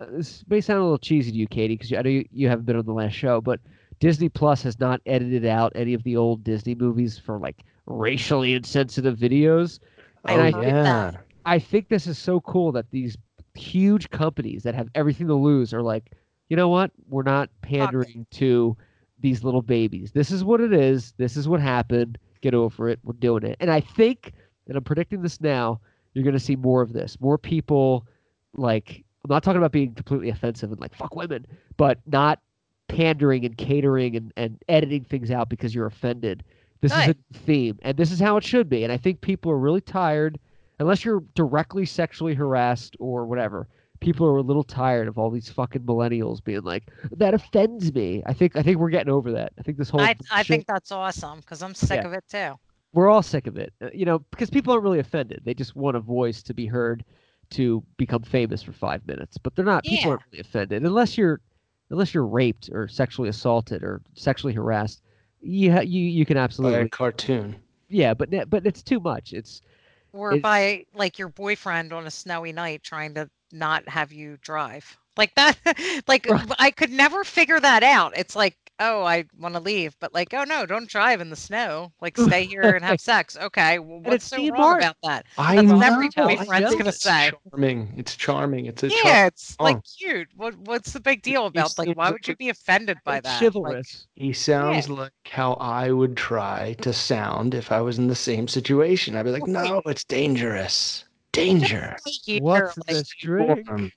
Uh, 0.00 0.06
this 0.12 0.44
may 0.48 0.60
sound 0.60 0.80
a 0.80 0.82
little 0.82 0.98
cheesy 0.98 1.30
to 1.30 1.36
you, 1.36 1.46
Katie, 1.46 1.74
because 1.74 1.92
I 1.92 2.02
know 2.02 2.10
you, 2.10 2.24
you 2.32 2.48
haven't 2.48 2.64
been 2.64 2.76
on 2.76 2.86
the 2.86 2.92
last 2.92 3.12
show, 3.12 3.40
but 3.40 3.60
Disney 3.98 4.28
Plus 4.28 4.62
has 4.62 4.80
not 4.80 5.00
edited 5.06 5.44
out 5.44 5.72
any 5.74 5.94
of 5.94 6.02
the 6.04 6.16
old 6.16 6.42
Disney 6.42 6.74
movies 6.74 7.18
for 7.18 7.38
like 7.38 7.64
racially 7.86 8.54
insensitive 8.54 9.18
videos. 9.18 9.78
oh 10.26 10.34
and 10.34 10.56
I 10.56 10.62
yeah. 10.62 11.12
I 11.44 11.58
think 11.58 11.88
this 11.88 12.06
is 12.06 12.18
so 12.18 12.40
cool 12.40 12.72
that 12.72 12.90
these 12.90 13.16
huge 13.54 14.10
companies 14.10 14.62
that 14.62 14.74
have 14.74 14.88
everything 14.94 15.26
to 15.26 15.34
lose 15.34 15.72
are 15.74 15.82
like, 15.82 16.12
you 16.48 16.56
know 16.56 16.68
what? 16.68 16.90
We're 17.08 17.22
not 17.22 17.50
pandering 17.62 18.26
to 18.32 18.76
these 19.20 19.44
little 19.44 19.62
babies. 19.62 20.12
This 20.12 20.30
is 20.30 20.44
what 20.44 20.60
it 20.60 20.72
is. 20.72 21.12
This 21.18 21.36
is 21.36 21.48
what 21.48 21.60
happened. 21.60 22.18
Get 22.40 22.54
over 22.54 22.88
it. 22.88 22.98
We're 23.04 23.14
doing 23.14 23.44
it. 23.44 23.56
And 23.60 23.70
I 23.70 23.80
think, 23.80 24.32
and 24.66 24.76
I'm 24.76 24.84
predicting 24.84 25.22
this 25.22 25.40
now, 25.40 25.80
you're 26.14 26.24
going 26.24 26.34
to 26.34 26.40
see 26.40 26.56
more 26.56 26.82
of 26.82 26.92
this. 26.92 27.20
More 27.20 27.38
people 27.38 28.06
like 28.54 29.04
I'm 29.24 29.28
not 29.28 29.42
talking 29.42 29.58
about 29.58 29.72
being 29.72 29.94
completely 29.94 30.30
offensive 30.30 30.70
and 30.70 30.80
like 30.80 30.94
fuck 30.94 31.14
women, 31.14 31.46
but 31.76 31.98
not 32.06 32.40
pandering 32.88 33.44
and 33.44 33.56
catering 33.56 34.16
and, 34.16 34.32
and 34.36 34.58
editing 34.68 35.04
things 35.04 35.30
out 35.30 35.48
because 35.48 35.74
you're 35.74 35.86
offended. 35.86 36.42
This 36.80 36.92
is 36.92 37.08
a 37.08 37.14
theme, 37.34 37.78
and 37.82 37.96
this 37.98 38.10
is 38.10 38.18
how 38.18 38.38
it 38.38 38.44
should 38.44 38.70
be. 38.70 38.84
And 38.84 38.92
I 38.92 38.96
think 38.96 39.20
people 39.20 39.52
are 39.52 39.58
really 39.58 39.82
tired, 39.82 40.38
unless 40.78 41.04
you're 41.04 41.22
directly 41.34 41.84
sexually 41.84 42.32
harassed 42.34 42.96
or 42.98 43.26
whatever. 43.26 43.68
People 44.00 44.26
are 44.26 44.38
a 44.38 44.42
little 44.42 44.64
tired 44.64 45.06
of 45.06 45.18
all 45.18 45.28
these 45.28 45.50
fucking 45.50 45.82
millennials 45.82 46.42
being 46.42 46.62
like, 46.62 46.90
"That 47.12 47.34
offends 47.34 47.92
me." 47.92 48.22
I 48.24 48.32
think 48.32 48.56
I 48.56 48.62
think 48.62 48.78
we're 48.78 48.88
getting 48.88 49.12
over 49.12 49.30
that. 49.32 49.52
I 49.58 49.62
think 49.62 49.76
this 49.76 49.90
whole 49.90 50.00
I, 50.00 50.16
I 50.30 50.42
think 50.42 50.66
that's 50.66 50.90
awesome 50.90 51.40
because 51.40 51.62
I'm 51.62 51.74
sick 51.74 52.00
Yeah. 52.00 52.06
of 52.06 52.14
it 52.14 52.24
too. 52.30 52.58
we're 52.94 53.10
all 53.10 53.22
sick 53.22 53.46
of 53.46 53.58
it, 53.58 53.74
uh, 53.82 53.90
you 53.92 54.06
know, 54.06 54.20
because 54.30 54.48
people 54.48 54.72
aren't 54.72 54.82
really 54.84 55.00
offended. 55.00 55.42
They 55.44 55.52
just 55.52 55.76
want 55.76 55.98
a 55.98 56.00
voice 56.00 56.42
to 56.44 56.54
be 56.54 56.64
heard 56.64 57.04
to 57.50 57.82
become 57.96 58.22
famous 58.22 58.62
for 58.62 58.72
five 58.72 59.06
minutes, 59.06 59.36
but 59.38 59.54
they're 59.54 59.64
not. 59.64 59.84
People 59.84 60.12
aren't 60.12 60.22
really 60.30 60.40
offended 60.40 60.82
unless 60.84 61.18
you're 61.18 61.40
unless 61.90 62.14
you're 62.14 62.26
raped 62.26 62.70
or 62.72 62.86
sexually 62.88 63.28
assaulted 63.28 63.82
or 63.82 64.00
sexually 64.14 64.52
harassed. 64.54 65.02
You 65.42 65.72
ha- 65.72 65.80
you 65.80 66.02
you 66.02 66.24
can 66.26 66.36
By 66.36 66.42
absolutely 66.42 66.80
a 66.82 66.88
cartoon. 66.88 67.56
yeah, 67.88 68.14
but 68.14 68.30
ne- 68.30 68.44
but 68.44 68.66
it's 68.66 68.82
too 68.82 69.00
much. 69.00 69.32
It's 69.32 69.62
Or 70.12 70.32
It's- 70.32 70.42
by 70.42 70.86
like 70.94 71.18
your 71.18 71.28
boyfriend 71.28 71.92
on 71.92 72.06
a 72.06 72.10
snowy 72.10 72.52
night 72.52 72.82
trying 72.82 73.14
to 73.14 73.28
not 73.52 73.88
have 73.88 74.12
you 74.12 74.38
drive. 74.42 74.96
Like 75.16 75.34
that 75.34 75.56
like 76.06 76.26
Right. 76.28 76.50
I 76.58 76.70
could 76.70 76.90
never 76.90 77.24
figure 77.24 77.58
that 77.58 77.82
out. 77.82 78.16
It's 78.16 78.36
like, 78.36 78.56
oh, 78.80 79.02
I 79.04 79.24
want 79.38 79.54
to 79.54 79.60
leave, 79.60 79.94
but 80.00 80.12
like, 80.14 80.34
oh 80.34 80.44
no, 80.44 80.66
don't 80.66 80.88
drive 80.88 81.20
in 81.20 81.30
the 81.30 81.36
snow. 81.36 81.92
Like 82.00 82.16
stay 82.18 82.44
here 82.44 82.62
and 82.62 82.84
have 82.84 83.00
sex. 83.00 83.36
Okay. 83.40 83.78
Well, 83.78 84.00
what's 84.00 84.16
it's 84.16 84.24
so 84.26 84.36
wrong 84.38 84.58
Martin. 84.58 84.88
about 84.88 84.96
that? 85.04 85.26
I 85.38 85.56
That's 85.56 85.68
know. 85.68 85.76
what 85.76 85.86
every 85.86 86.08
I 86.16 86.36
boyfriend's 86.36 86.70
know. 86.72 86.78
gonna 86.78 86.88
It's 86.88 87.02
say. 87.02 87.30
charming. 87.50 87.94
It's 87.96 88.16
charming. 88.16 88.66
It's 88.66 88.82
a 88.82 88.88
char- 88.88 88.98
Yeah, 89.04 89.26
it's 89.26 89.56
like 89.60 89.76
song. 89.76 89.82
cute. 89.98 90.28
What 90.36 90.56
what's 90.60 90.92
the 90.92 91.00
big 91.00 91.22
deal 91.22 91.46
about? 91.46 91.78
Like, 91.78 91.96
why 91.96 92.10
would 92.10 92.26
you 92.26 92.34
be- 92.34 92.46
be 92.46 92.48
offended 92.48 92.98
by 93.04 93.18
it's 93.18 93.24
that? 93.28 93.34
Like, 93.34 93.40
chivalrous. 93.52 94.06
He 94.16 94.32
sounds 94.32 94.88
like 94.88 95.12
how 95.26 95.52
I 95.54 95.90
would 95.92 96.16
try 96.16 96.74
to 96.80 96.92
sound 96.92 97.54
if 97.54 97.70
I 97.70 97.80
was 97.80 97.98
in 97.98 98.08
the 98.08 98.14
same 98.14 98.48
situation. 98.48 99.14
I'd 99.14 99.24
be 99.24 99.30
like, 99.30 99.46
no, 99.46 99.82
it's 99.86 100.04
dangerous. 100.04 101.04
Danger. 101.32 101.96
What's 102.40 102.76
like, 102.78 102.86
this 102.88 103.08
drink? 103.20 103.92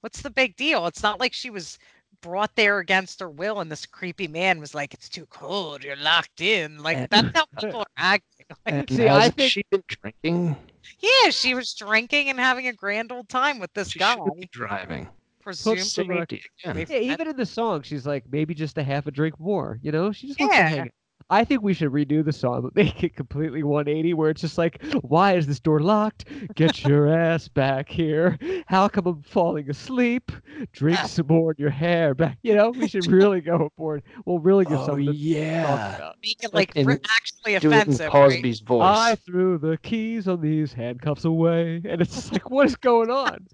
What's 0.00 0.22
the 0.22 0.30
big 0.30 0.56
deal? 0.56 0.86
It's 0.86 1.02
not 1.02 1.20
like 1.20 1.32
she 1.32 1.50
was 1.50 1.78
brought 2.20 2.54
there 2.56 2.78
against 2.78 3.20
her 3.20 3.28
will 3.30 3.60
and 3.60 3.70
this 3.70 3.86
creepy 3.86 4.28
man 4.28 4.60
was 4.60 4.74
like, 4.74 4.94
It's 4.94 5.08
too 5.08 5.26
cold, 5.26 5.84
you're 5.84 5.96
locked 5.96 6.40
in. 6.40 6.82
Like 6.82 7.08
that's 7.10 7.36
how 7.36 7.44
people 7.60 7.80
are 7.80 7.86
acting. 7.96 8.46
Like, 8.66 8.88
See, 8.88 9.06
I 9.08 9.28
think- 9.28 9.50
she 9.52 9.62
been 9.70 9.82
drinking? 9.86 10.56
yeah, 11.00 11.28
she 11.30 11.54
was 11.54 11.74
drinking 11.74 12.30
and 12.30 12.38
having 12.40 12.66
a 12.66 12.72
grand 12.72 13.12
old 13.12 13.28
time 13.28 13.58
with 13.58 13.72
this 13.74 13.90
She 13.90 13.98
guy. 13.98 14.14
should 14.14 14.40
be 14.40 14.48
driving. 14.50 15.06
Presumably. 15.42 15.82
Safety 15.82 16.42
again. 16.64 16.78
If- 16.78 16.88
Yeah, 16.90 16.98
even 16.98 17.28
in 17.28 17.36
the 17.36 17.44
song, 17.44 17.82
she's 17.82 18.06
like 18.06 18.24
maybe 18.30 18.54
just 18.54 18.78
a 18.78 18.82
half 18.82 19.06
a 19.06 19.10
drink 19.10 19.38
more. 19.38 19.78
You 19.82 19.92
know, 19.92 20.12
she 20.12 20.28
just 20.28 20.40
wants 20.40 20.54
Yeah. 20.56 20.62
to 20.70 20.76
hang. 20.76 20.90
Out. 21.30 21.34
I 21.36 21.44
think 21.44 21.62
we 21.62 21.74
should 21.74 21.90
redo 21.92 22.24
the 22.24 22.32
song, 22.32 22.62
but 22.62 22.74
make 22.74 23.02
it 23.04 23.14
completely 23.16 23.62
180, 23.62 24.14
where 24.14 24.30
it's 24.30 24.40
just 24.40 24.58
like, 24.58 24.82
"Why 25.02 25.34
is 25.34 25.46
this 25.46 25.60
door 25.60 25.80
locked? 25.80 26.24
Get 26.54 26.84
your 26.84 27.08
ass 27.14 27.48
back 27.48 27.88
here! 27.88 28.38
How 28.66 28.88
come 28.88 29.06
I'm 29.06 29.22
falling 29.22 29.68
asleep? 29.70 30.32
Drink 30.72 30.98
some 31.00 31.26
more 31.28 31.50
in 31.52 31.56
your 31.58 31.70
hair 31.70 32.14
back." 32.14 32.38
You 32.42 32.54
know, 32.54 32.70
we 32.70 32.88
should 32.88 33.06
really 33.06 33.40
go 33.40 33.56
aboard. 33.76 34.02
We'll 34.24 34.38
really 34.38 34.64
give 34.64 34.78
Oh, 34.80 34.86
something 34.86 35.06
to 35.06 35.12
talk 35.12 35.20
yeah. 35.20 35.96
about. 35.96 36.14
Make 36.22 36.42
it 36.44 36.54
like 36.54 36.74
in- 36.76 36.86
re- 36.86 36.98
actually 37.14 37.58
Do 37.58 37.68
it 37.70 37.74
in 37.74 37.80
offensive. 37.80 38.12
right? 38.14 38.30
Cosby's 38.32 38.60
voice. 38.60 38.82
I 38.98 39.14
threw 39.16 39.58
the 39.58 39.76
keys 39.82 40.28
on 40.28 40.40
these 40.40 40.72
handcuffs 40.72 41.24
away, 41.24 41.82
and 41.84 42.00
it's 42.00 42.14
just 42.14 42.32
like, 42.32 42.50
what 42.50 42.66
is 42.66 42.76
going 42.76 43.10
on? 43.10 43.46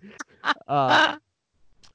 Uh, 0.69 1.17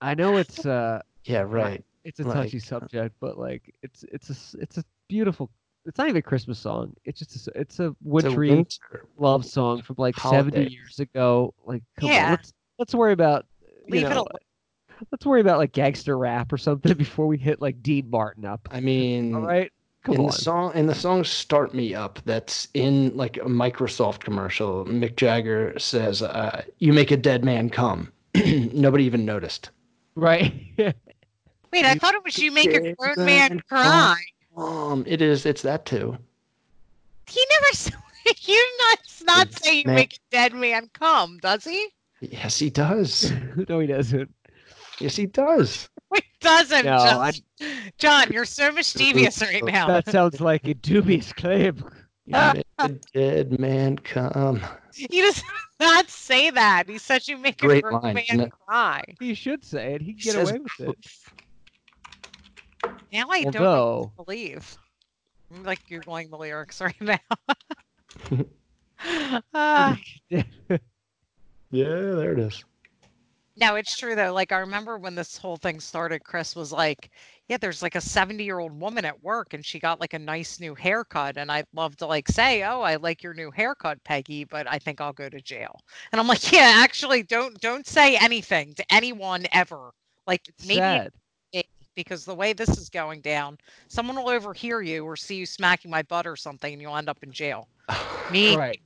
I 0.01 0.15
know 0.15 0.37
it's 0.37 0.65
uh, 0.65 1.01
yeah, 1.25 1.41
right. 1.41 1.83
it's 2.03 2.19
a 2.19 2.23
touchy 2.23 2.57
uh, 2.57 2.61
subject, 2.61 3.15
but 3.19 3.37
like 3.37 3.73
it's 3.83 4.03
it's 4.11 4.29
a 4.29 4.33
s- 4.33 4.55
it's 4.59 4.77
a 4.77 4.83
beautiful. 5.07 5.49
It's 5.85 5.97
not 5.97 6.07
even 6.07 6.17
a 6.19 6.21
Christmas 6.21 6.59
song. 6.59 6.93
It's 7.05 7.19
just 7.19 7.35
a, 7.35 7.39
s- 7.39 7.61
it's 7.61 7.79
a 7.79 7.85
It's 7.87 7.93
a 7.93 7.95
wintry 8.03 8.49
winter. 8.51 9.05
love 9.17 9.45
song 9.45 9.81
from 9.81 9.95
like 9.97 10.15
holiday. 10.15 10.37
seventy 10.51 10.71
years 10.73 10.99
ago. 10.99 11.53
Like, 11.65 11.83
come 11.99 12.09
on, 12.09 12.15
Yeah. 12.15 12.29
let's 12.31 12.53
let's 12.77 12.95
worry 12.95 13.13
about 13.13 13.45
you 13.87 13.93
Leave 13.93 14.03
it 14.05 14.11
alone. 14.11 14.27
let's 15.11 15.25
worry 15.25 15.41
about 15.41 15.57
like 15.57 15.71
gangster 15.71 16.17
rap 16.17 16.51
or 16.53 16.57
something 16.57 16.93
before 16.97 17.25
we 17.27 17.37
hit 17.37 17.61
like 17.61 17.81
Dean 17.81 18.09
Martin 18.09 18.45
up. 18.45 18.67
I 18.71 18.81
mean, 18.81 19.33
All 19.33 19.41
right, 19.41 19.71
come 20.03 20.15
in 20.15 20.21
on. 20.21 20.27
the 20.27 20.31
song 20.33 20.71
in 20.75 20.85
the 20.85 20.93
song 20.95 21.23
"Start 21.23 21.73
Me 21.73 21.95
Up," 21.95 22.19
that's 22.25 22.67
in 22.73 23.15
like 23.17 23.37
a 23.37 23.41
Microsoft 23.45 24.19
commercial. 24.19 24.85
Mick 24.85 25.15
Jagger 25.15 25.77
says, 25.79 26.21
uh, 26.21 26.61
"You 26.77 26.93
make 26.93 27.09
a 27.11 27.17
dead 27.17 27.43
man 27.43 27.69
come." 27.69 28.11
Nobody 28.45 29.05
even 29.05 29.25
noticed. 29.25 29.71
Right? 30.15 30.53
Wait, 30.77 31.85
I 31.85 31.95
thought 31.95 32.13
it 32.15 32.23
was 32.23 32.37
you 32.37 32.51
make 32.51 32.73
a 32.73 32.79
dead 32.81 32.97
grown 32.97 33.15
man 33.17 33.25
man 33.25 33.59
cry. 33.67 34.15
Um, 34.59 35.03
it 35.07 35.21
is. 35.21 35.45
It's 35.45 35.61
that 35.63 35.85
too. 35.85 36.17
He 37.27 37.45
never 37.51 37.65
s- 37.71 37.91
you 38.47 38.67
not 38.79 38.99
not 39.25 39.47
It's 39.47 39.63
say 39.63 39.77
you 39.77 39.83
man- 39.85 39.95
make 39.95 40.13
a 40.15 40.19
dead 40.31 40.53
man 40.53 40.89
come, 40.93 41.37
does 41.39 41.63
he? 41.63 41.87
Yes, 42.21 42.59
he 42.59 42.69
does. 42.69 43.31
no, 43.69 43.79
he 43.79 43.87
doesn't. 43.87 44.33
Yes, 44.99 45.15
he 45.15 45.25
does. 45.25 45.89
He 46.15 46.21
doesn't, 46.41 46.85
No, 46.85 46.97
John. 46.97 47.33
John, 47.99 48.31
you're 48.31 48.45
so 48.45 48.71
mischievous 48.71 49.41
right 49.41 49.63
now. 49.63 49.87
That 49.87 50.09
sounds 50.09 50.41
like 50.41 50.65
a 50.67 50.73
dubious 50.73 51.31
claim. 51.33 51.83
You 52.25 52.35
make 52.53 52.65
a 52.79 52.89
dead 53.13 53.59
man 53.59 53.97
come. 53.97 54.59
He 54.95 55.21
does 55.21 55.43
not 55.79 56.09
say 56.09 56.49
that. 56.49 56.89
He 56.89 56.97
says 56.97 57.27
you 57.27 57.37
make 57.37 57.59
Great 57.59 57.79
a 57.79 57.81
grown 57.81 58.01
line, 58.01 58.17
isn't 58.17 58.37
man 58.37 58.47
it? 58.47 58.53
cry. 58.65 59.03
He 59.19 59.33
should 59.35 59.63
say 59.63 59.93
it. 59.95 60.01
He 60.01 60.13
can 60.13 60.17
He 60.17 60.23
get 60.23 60.33
says 60.33 60.49
away 60.49 60.59
with 60.59 60.89
it. 60.89 61.05
Now 63.11 63.29
I 63.29 63.45
don't 63.45 63.73
Although, 63.73 64.13
to 64.17 64.23
believe. 64.25 64.77
I'm 65.51 65.63
like 65.63 65.85
googling 65.87 66.29
the 66.29 66.37
lyrics 66.37 66.81
right 66.81 66.99
now. 67.01 67.17
Ah, 69.53 69.97
Yeah, 71.71 71.85
there 72.15 72.33
it 72.33 72.39
is. 72.39 72.63
no, 73.57 73.75
it's 73.75 73.95
true 73.97 74.15
though. 74.15 74.33
Like 74.33 74.51
I 74.51 74.59
remember 74.59 74.97
when 74.97 75.15
this 75.15 75.37
whole 75.37 75.57
thing 75.57 75.79
started, 75.79 76.23
Chris 76.23 76.55
was 76.55 76.71
like, 76.71 77.11
"Yeah, 77.49 77.57
there's 77.57 77.81
like 77.81 77.95
a 77.95 78.01
70 78.01 78.43
year 78.43 78.59
old 78.59 78.79
woman 78.79 79.05
at 79.05 79.21
work, 79.23 79.53
and 79.53 79.65
she 79.65 79.79
got 79.79 79.99
like 79.99 80.13
a 80.13 80.19
nice 80.19 80.59
new 80.59 80.75
haircut." 80.75 81.37
And 81.37 81.51
I'd 81.51 81.65
love 81.73 81.95
to 81.97 82.05
like 82.07 82.27
say, 82.29 82.63
"Oh, 82.63 82.81
I 82.81 82.95
like 82.95 83.21
your 83.23 83.33
new 83.33 83.51
haircut, 83.51 84.03
Peggy," 84.03 84.45
but 84.45 84.67
I 84.69 84.79
think 84.79 85.01
I'll 85.01 85.13
go 85.13 85.29
to 85.29 85.41
jail. 85.41 85.79
And 86.11 86.19
I'm 86.21 86.27
like, 86.27 86.51
"Yeah, 86.51 86.73
actually, 86.83 87.23
don't 87.23 87.59
don't 87.59 87.85
say 87.87 88.15
anything 88.17 88.73
to 88.75 88.85
anyone 88.93 89.45
ever. 89.51 89.91
Like 90.27 90.41
maybe 90.65 91.01
sad. 91.01 91.11
Because 91.95 92.25
the 92.25 92.35
way 92.35 92.53
this 92.53 92.77
is 92.77 92.89
going 92.89 93.21
down, 93.21 93.57
someone 93.87 94.15
will 94.15 94.29
overhear 94.29 94.81
you 94.81 95.05
or 95.05 95.15
see 95.15 95.35
you 95.35 95.45
smacking 95.45 95.91
my 95.91 96.01
butt 96.03 96.27
or 96.27 96.35
something, 96.35 96.71
and 96.73 96.81
you'll 96.81 96.95
end 96.97 97.09
up 97.09 97.23
in 97.23 97.31
jail. 97.31 97.67
Me, 98.29 98.55
Right. 98.55 98.79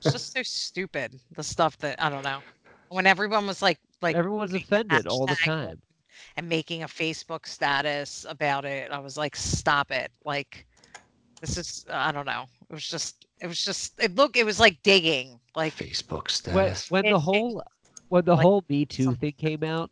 it's 0.00 0.12
just 0.12 0.32
so 0.32 0.42
stupid. 0.42 1.18
The 1.36 1.42
stuff 1.42 1.76
that 1.78 2.00
I 2.00 2.08
don't 2.10 2.24
know. 2.24 2.40
When 2.88 3.06
everyone 3.06 3.46
was 3.46 3.62
like, 3.62 3.78
like 4.02 4.16
Everyone's 4.16 4.52
making 4.52 4.66
offended 4.66 5.06
all 5.06 5.26
the 5.26 5.36
time. 5.36 5.80
and 6.36 6.48
making 6.48 6.82
a 6.82 6.86
Facebook 6.88 7.46
status 7.46 8.24
about 8.28 8.64
it, 8.64 8.90
I 8.90 8.98
was 8.98 9.16
like, 9.16 9.36
stop 9.36 9.90
it. 9.90 10.10
Like, 10.24 10.66
this 11.40 11.56
is 11.56 11.84
I 11.90 12.12
don't 12.12 12.26
know. 12.26 12.44
It 12.70 12.72
was 12.74 12.88
just, 12.88 13.26
it 13.40 13.46
was 13.46 13.62
just, 13.64 14.00
it 14.02 14.14
look, 14.16 14.36
it 14.36 14.44
was 14.44 14.58
like 14.60 14.82
digging. 14.82 15.40
Like, 15.54 15.74
Facebook 15.74 16.30
When, 16.50 16.74
status. 16.74 16.90
when 16.90 17.06
It- 17.06 17.10
the 17.10 17.20
whole 17.20 17.62
when 18.08 18.24
the 18.24 18.34
like 18.34 18.42
whole 18.42 18.64
Me 18.68 18.84
Too 18.86 19.04
some- 19.04 19.16
thing 19.16 19.32
came 19.32 19.62
out, 19.64 19.90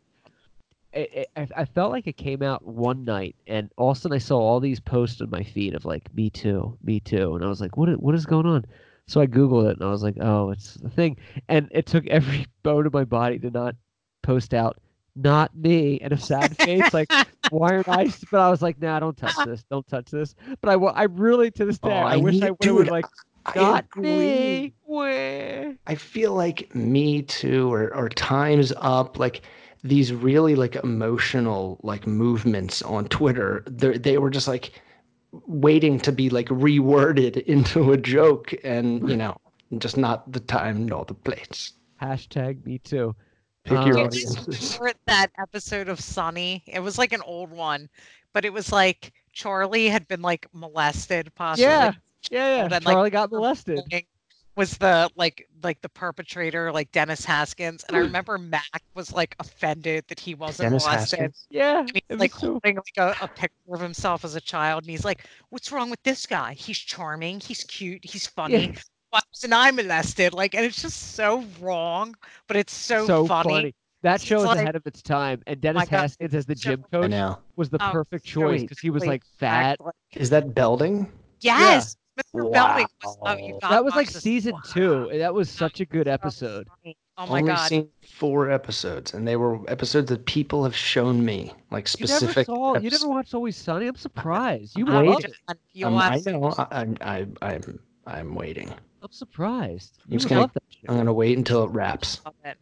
it, 0.93 1.09
it, 1.13 1.29
I, 1.35 1.47
I 1.61 1.65
felt 1.65 1.91
like 1.91 2.07
it 2.07 2.17
came 2.17 2.41
out 2.41 2.65
one 2.65 3.03
night, 3.05 3.35
and 3.45 3.69
all 3.77 3.91
of 3.91 3.97
a 3.97 3.99
sudden 4.01 4.15
I 4.15 4.19
saw 4.19 4.39
all 4.39 4.59
these 4.59 4.79
posts 4.79 5.21
on 5.21 5.29
my 5.29 5.43
feed 5.43 5.75
of 5.75 5.85
like 5.85 6.13
Me 6.15 6.29
Too, 6.29 6.77
Me 6.83 6.99
Too, 6.99 7.35
and 7.35 7.43
I 7.43 7.47
was 7.47 7.61
like, 7.61 7.77
what 7.77 7.89
what 8.01 8.15
is 8.15 8.25
going 8.25 8.45
on? 8.45 8.65
So 9.07 9.21
I 9.21 9.27
googled 9.27 9.69
it, 9.69 9.77
and 9.77 9.83
I 9.87 9.91
was 9.91 10.03
like, 10.03 10.17
oh, 10.19 10.49
it's 10.51 10.75
the 10.75 10.89
thing, 10.89 11.17
and 11.47 11.67
it 11.71 11.85
took 11.85 12.07
every 12.07 12.45
bone 12.63 12.85
in 12.85 12.91
my 12.93 13.03
body 13.05 13.39
to 13.39 13.49
not 13.51 13.75
post 14.23 14.53
out. 14.53 14.77
Not 15.19 15.55
me, 15.57 15.99
and 16.01 16.13
a 16.13 16.17
sad 16.17 16.55
face, 16.55 16.93
like 16.93 17.09
why 17.49 17.73
aren't 17.73 17.87
I? 17.87 18.03
s-" 18.03 18.23
But 18.29 18.39
I 18.41 18.49
was 18.51 18.61
like, 18.61 18.79
nah, 18.79 18.99
don't 18.99 19.17
touch 19.17 19.33
this, 19.45 19.63
don't 19.63 19.87
touch 19.87 20.11
this. 20.11 20.35
But 20.61 20.69
I, 20.69 20.73
I 20.75 21.03
really 21.05 21.49
to 21.51 21.65
this 21.65 21.79
Oh, 21.81 21.89
day, 21.89 21.95
I, 21.95 22.13
I 22.13 22.17
wish 22.17 22.39
I 22.43 22.51
would 22.51 22.63
have 22.63 22.77
been 22.77 22.87
dude, 23.53 23.63
like, 23.63 23.73
I 23.73 23.79
agree. 23.79 24.03
me. 24.03 24.73
Where? 24.83 25.75
I 25.87 25.95
feel 25.95 26.33
like 26.33 26.73
Me 26.75 27.21
Too 27.21 27.71
or, 27.73 27.93
or 27.93 28.09
Time's 28.09 28.73
Up, 28.77 29.19
like 29.19 29.41
these 29.83 30.11
really 30.13 30.55
like 30.55 30.75
emotional 30.75 31.79
like 31.83 32.07
movements 32.07 32.81
on 32.81 33.05
Twitter, 33.07 33.63
they 33.67 33.97
they 33.97 34.17
were 34.17 34.29
just 34.29 34.47
like 34.47 34.71
waiting 35.45 35.99
to 35.99 36.11
be 36.11 36.29
like 36.29 36.47
reworded 36.47 37.37
into 37.45 37.91
a 37.91 37.97
joke 37.97 38.53
and 38.63 39.07
you 39.09 39.15
know 39.17 39.37
just 39.77 39.97
not 39.97 40.31
the 40.31 40.39
time 40.39 40.85
nor 40.85 41.05
the 41.05 41.13
place. 41.13 41.73
Hashtag 42.01 42.65
Me 42.65 42.79
Too. 42.79 43.15
Pick 43.63 43.77
Uh, 43.77 43.85
your 43.85 43.93
Do 43.93 43.99
you 43.99 44.05
audience. 44.05 44.35
guys 44.45 44.79
that 45.07 45.31
episode 45.37 45.89
of 45.89 45.99
Sunny? 45.99 46.63
It 46.67 46.79
was 46.79 46.97
like 46.97 47.11
an 47.13 47.21
old 47.25 47.51
one, 47.51 47.89
but 48.33 48.45
it 48.45 48.53
was 48.53 48.71
like 48.71 49.11
Charlie 49.33 49.89
had 49.89 50.07
been 50.07 50.21
like 50.21 50.47
molested, 50.53 51.33
possibly. 51.35 51.65
Yeah, 51.65 51.91
yeah, 52.31 52.57
yeah. 52.57 52.63
and 52.63 52.71
then, 52.71 52.83
like, 52.83 52.93
Charlie 52.93 53.09
got 53.09 53.31
molested. 53.31 53.81
Was 54.55 54.75
the 54.79 55.07
like 55.15 55.47
like 55.61 55.79
the 55.81 55.89
perpetrator, 55.89 56.71
like 56.71 56.91
Dennis 56.91 57.23
Haskins, 57.23 57.83
and 57.87 57.95
I 57.95 57.99
mm. 57.99 58.05
remember 58.05 58.39
Mac 58.39 58.81
was 58.95 59.13
like 59.13 59.35
offended 59.39 60.03
that 60.07 60.19
he 60.19 60.33
wasn't 60.33 60.69
Dennis 60.69 60.83
molested. 60.83 61.19
Haskins. 61.19 61.47
Yeah. 61.51 61.81
And 61.81 61.89
it 61.89 61.95
He's 61.95 62.03
was 62.09 62.19
like 62.19 62.33
so- 62.33 62.51
holding 62.53 62.75
like 62.77 62.97
a, 62.97 63.15
a 63.23 63.27
picture 63.27 63.75
of 63.75 63.79
himself 63.79 64.25
as 64.25 64.33
a 64.33 64.41
child, 64.41 64.83
and 64.83 64.89
he's 64.89 65.05
like, 65.05 65.27
"What's 65.49 65.71
wrong 65.71 65.91
with 65.91 66.01
this 66.01 66.25
guy? 66.25 66.53
He's 66.53 66.79
charming. 66.79 67.39
He's 67.39 67.63
cute. 67.65 68.03
He's 68.03 68.25
funny. 68.25 68.73
Why 69.11 69.19
wasn't 69.31 69.53
I 69.53 69.69
molested?" 69.69 70.33
Like, 70.33 70.55
and 70.55 70.65
it's 70.65 70.81
just 70.81 71.13
so 71.13 71.43
wrong, 71.61 72.15
but 72.47 72.57
it's 72.57 72.73
so, 72.73 73.05
so 73.05 73.27
funny. 73.27 73.49
funny. 73.53 73.75
That 74.01 74.15
It's 74.15 74.23
show 74.23 74.39
is 74.39 74.45
like- 74.45 74.61
ahead 74.61 74.75
of 74.75 74.87
its 74.87 75.03
time, 75.03 75.43
and 75.45 75.61
Dennis 75.61 75.83
oh 75.83 75.91
God, 75.91 75.99
Haskins 75.99 76.33
as 76.33 76.47
the 76.47 76.55
so 76.55 76.71
gym 76.71 76.85
I 76.91 76.97
coach 76.97 77.11
know. 77.11 77.37
was 77.57 77.69
the 77.69 77.77
Oh, 77.79 77.91
perfect 77.91 78.25
choice 78.25 78.61
because 78.61 78.79
he 78.79 78.89
was 78.89 79.05
like 79.05 79.23
fat. 79.37 79.77
Is 80.15 80.31
that 80.31 80.55
Belding? 80.55 81.11
Yes, 81.41 81.95
Mr. 82.17 82.51
Belding 82.51 82.87
was. 83.03 83.17
Oh, 83.21 83.35
you 83.37 83.59
got 83.61 83.69
That 83.71 83.85
was 83.85 83.95
like 83.95 84.09
season 84.09 84.53
Wow. 84.53 84.61
two. 84.71 85.09
That 85.13 85.33
was 85.33 85.49
such 85.49 85.79
a 85.79 85.85
good 85.85 86.07
episode. 86.07 86.67
funny. 86.83 86.97
Oh 87.19 87.25
my 87.25 87.39
Only 87.39 87.51
god. 87.53 87.67
seen 87.67 87.89
four 88.07 88.51
episodes, 88.51 89.13
and 89.15 89.27
they 89.27 89.35
were 89.37 89.59
episodes 89.69 90.07
that 90.09 90.25
people 90.27 90.63
have 90.63 90.75
shown 90.75 91.25
me, 91.25 91.51
like 91.71 91.87
specific. 91.87 92.09
You 92.11 92.13
never 92.13 92.31
specific. 92.33 92.45
saw. 92.45 92.77
You 92.77 92.89
never 92.91 93.07
watched 93.07 93.33
Always 93.33 93.55
Sunny. 93.57 93.87
I'm 93.87 93.95
surprised. 93.95 94.77
You 94.77 94.85
I 94.87 94.97
would 94.97 95.05
will, 95.05 95.13
love 95.13 95.25
it. 95.25 95.33
You'll 95.73 95.89
Um, 95.89 95.97
I 95.97 96.07
absolutely 96.13 96.41
know. 96.41 96.55
I, 96.59 96.65
I, 97.01 97.27
I, 97.41 97.47
I'm, 97.55 97.79
I'm 98.05 98.35
waiting. 98.35 98.69
I'm 99.01 99.11
surprised. 99.11 99.97
I'm 100.05 100.11
just 100.17 100.29
gonna- 100.29 100.41
love 100.41 100.53
that 100.53 100.63
I'm 100.87 100.97
gonna 100.97 101.11
wait 101.13 101.37
until 101.39 101.63
it 101.63 101.71
wraps. 101.71 102.21
love 102.23 102.35
it. 102.45 102.57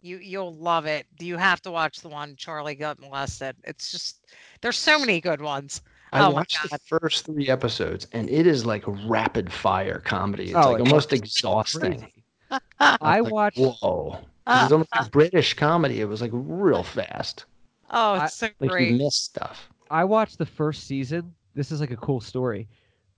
You 0.00 0.16
you'll 0.18 0.54
love 0.54 0.86
it. 0.86 1.06
You 1.18 1.36
have 1.36 1.60
to 1.62 1.70
watch 1.70 2.00
the 2.00 2.08
one 2.08 2.36
Charlie 2.36 2.74
got 2.74 2.98
molested. 3.00 3.54
It's 3.64 3.90
just 3.92 4.24
there's 4.62 4.78
so 4.78 4.98
many 4.98 5.20
good 5.20 5.42
ones. 5.42 5.82
I 6.12 6.20
Oh 6.26 6.30
watched 6.30 6.70
the 6.70 6.78
first 6.86 7.26
three 7.26 7.48
episodes, 7.48 8.06
and 8.12 8.28
it 8.30 8.46
is 8.46 8.64
like 8.64 8.84
rapid 9.06 9.52
fire 9.52 10.00
comedy. 10.00 10.44
It's 10.46 10.54
Oh, 10.54 10.72
like 10.72 10.80
it's 10.80 10.88
almost 10.90 11.12
exhausting. 11.12 12.00
Crazy. 12.00 12.60
I 12.80 13.20
Like, 13.20 13.32
watched. 13.32 13.58
Whoa! 13.58 14.18
Ah, 14.46 14.64
It's 14.64 14.72
almost 14.72 14.90
like 14.94 15.10
British 15.10 15.54
comedy. 15.54 16.00
It 16.00 16.06
was 16.08 16.20
like 16.22 16.30
real 16.32 16.82
fast. 16.82 17.44
oh, 17.90 18.14
I- 18.14 18.24
it's 18.26 18.34
so 18.34 18.48
Like 18.60 18.70
great. 18.70 18.92
you 18.92 18.98
missed 18.98 19.24
stuff. 19.24 19.68
I 19.90 20.04
watched 20.04 20.38
the 20.38 20.46
first 20.46 20.84
season. 20.86 21.34
This 21.54 21.70
is 21.72 21.80
like 21.80 21.90
a 21.90 21.96
cool 21.96 22.20
story. 22.20 22.68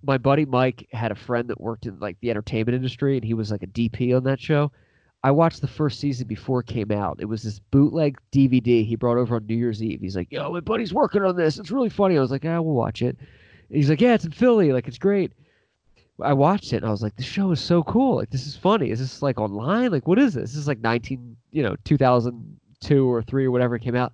My 0.03 0.17
buddy 0.19 0.45
Mike 0.47 0.89
had 0.93 1.13
a 1.13 1.17
friend 1.17 1.49
that 1.49 1.61
worked 1.61 1.87
in 1.87 1.99
like 2.01 2.17
the 2.21 2.31
entertainment 2.31 2.75
industry, 2.75 3.17
and 3.17 3.25
he 3.25 3.35
was 3.35 3.51
like 3.51 3.63
a 3.63 3.67
DP 3.67 4.17
on 4.17 4.25
that 4.25 4.41
show. 4.41 4.73
I 5.23 5.31
watched 5.31 5.61
the 5.61 5.69
first 5.69 6.01
season 6.01 6.27
before 6.27 6.61
it 6.61 6.67
came 6.67 6.91
out. 6.91 7.19
It 7.21 7.27
was 7.27 7.43
this 7.43 7.59
bootleg 7.59 8.19
DVD 8.33 8.87
he 8.87 8.97
brought 8.97 9.19
over 9.19 9.37
on 9.37 9.47
New 9.47 9.55
Year's 9.55 9.83
Eve. 9.83 10.01
He's 10.01 10.17
like, 10.17 10.33
"Yo, 10.33 10.51
my 10.51 10.61
buddy's 10.61 10.95
working 10.95 11.23
on 11.23 11.37
this. 11.37 11.59
It's 11.59 11.71
really 11.71 11.91
funny." 11.91 12.17
I 12.17 12.21
was 12.21 12.31
like, 12.31 12.45
"Yeah, 12.45 12.59
we'll 12.59 12.75
watch 12.75 13.03
it." 13.03 13.17
And 13.69 13.77
he's 13.77 13.91
like, 13.91 14.01
"Yeah, 14.01 14.15
it's 14.15 14.25
in 14.25 14.33
Philly. 14.33 14.73
Like, 14.73 14.89
it's 14.89 14.99
great." 14.99 15.33
I 16.23 16.33
watched 16.33 16.73
it 16.73 16.79
and 16.79 16.87
I 16.87 16.91
was 16.91 17.03
like, 17.03 17.17
"This 17.17 17.27
show 17.27 17.51
is 17.51 17.61
so 17.61 17.83
cool. 17.83 18.17
Like, 18.17 18.31
this 18.31 18.47
is 18.47 18.57
funny. 18.57 18.91
Is 18.91 18.99
this 18.99 19.23
like 19.23 19.39
online? 19.39 19.91
Like, 19.91 20.07
what 20.07 20.19
is 20.19 20.35
this? 20.35 20.51
This 20.51 20.57
is 20.59 20.69
like 20.69 20.81
19, 20.81 21.37
you 21.51 21.63
know, 21.63 21.77
2002 21.85 23.11
or 23.11 23.23
three 23.23 23.45
or 23.45 23.51
whatever 23.51 23.77
it 23.77 23.83
came 23.83 23.97
out." 23.97 24.13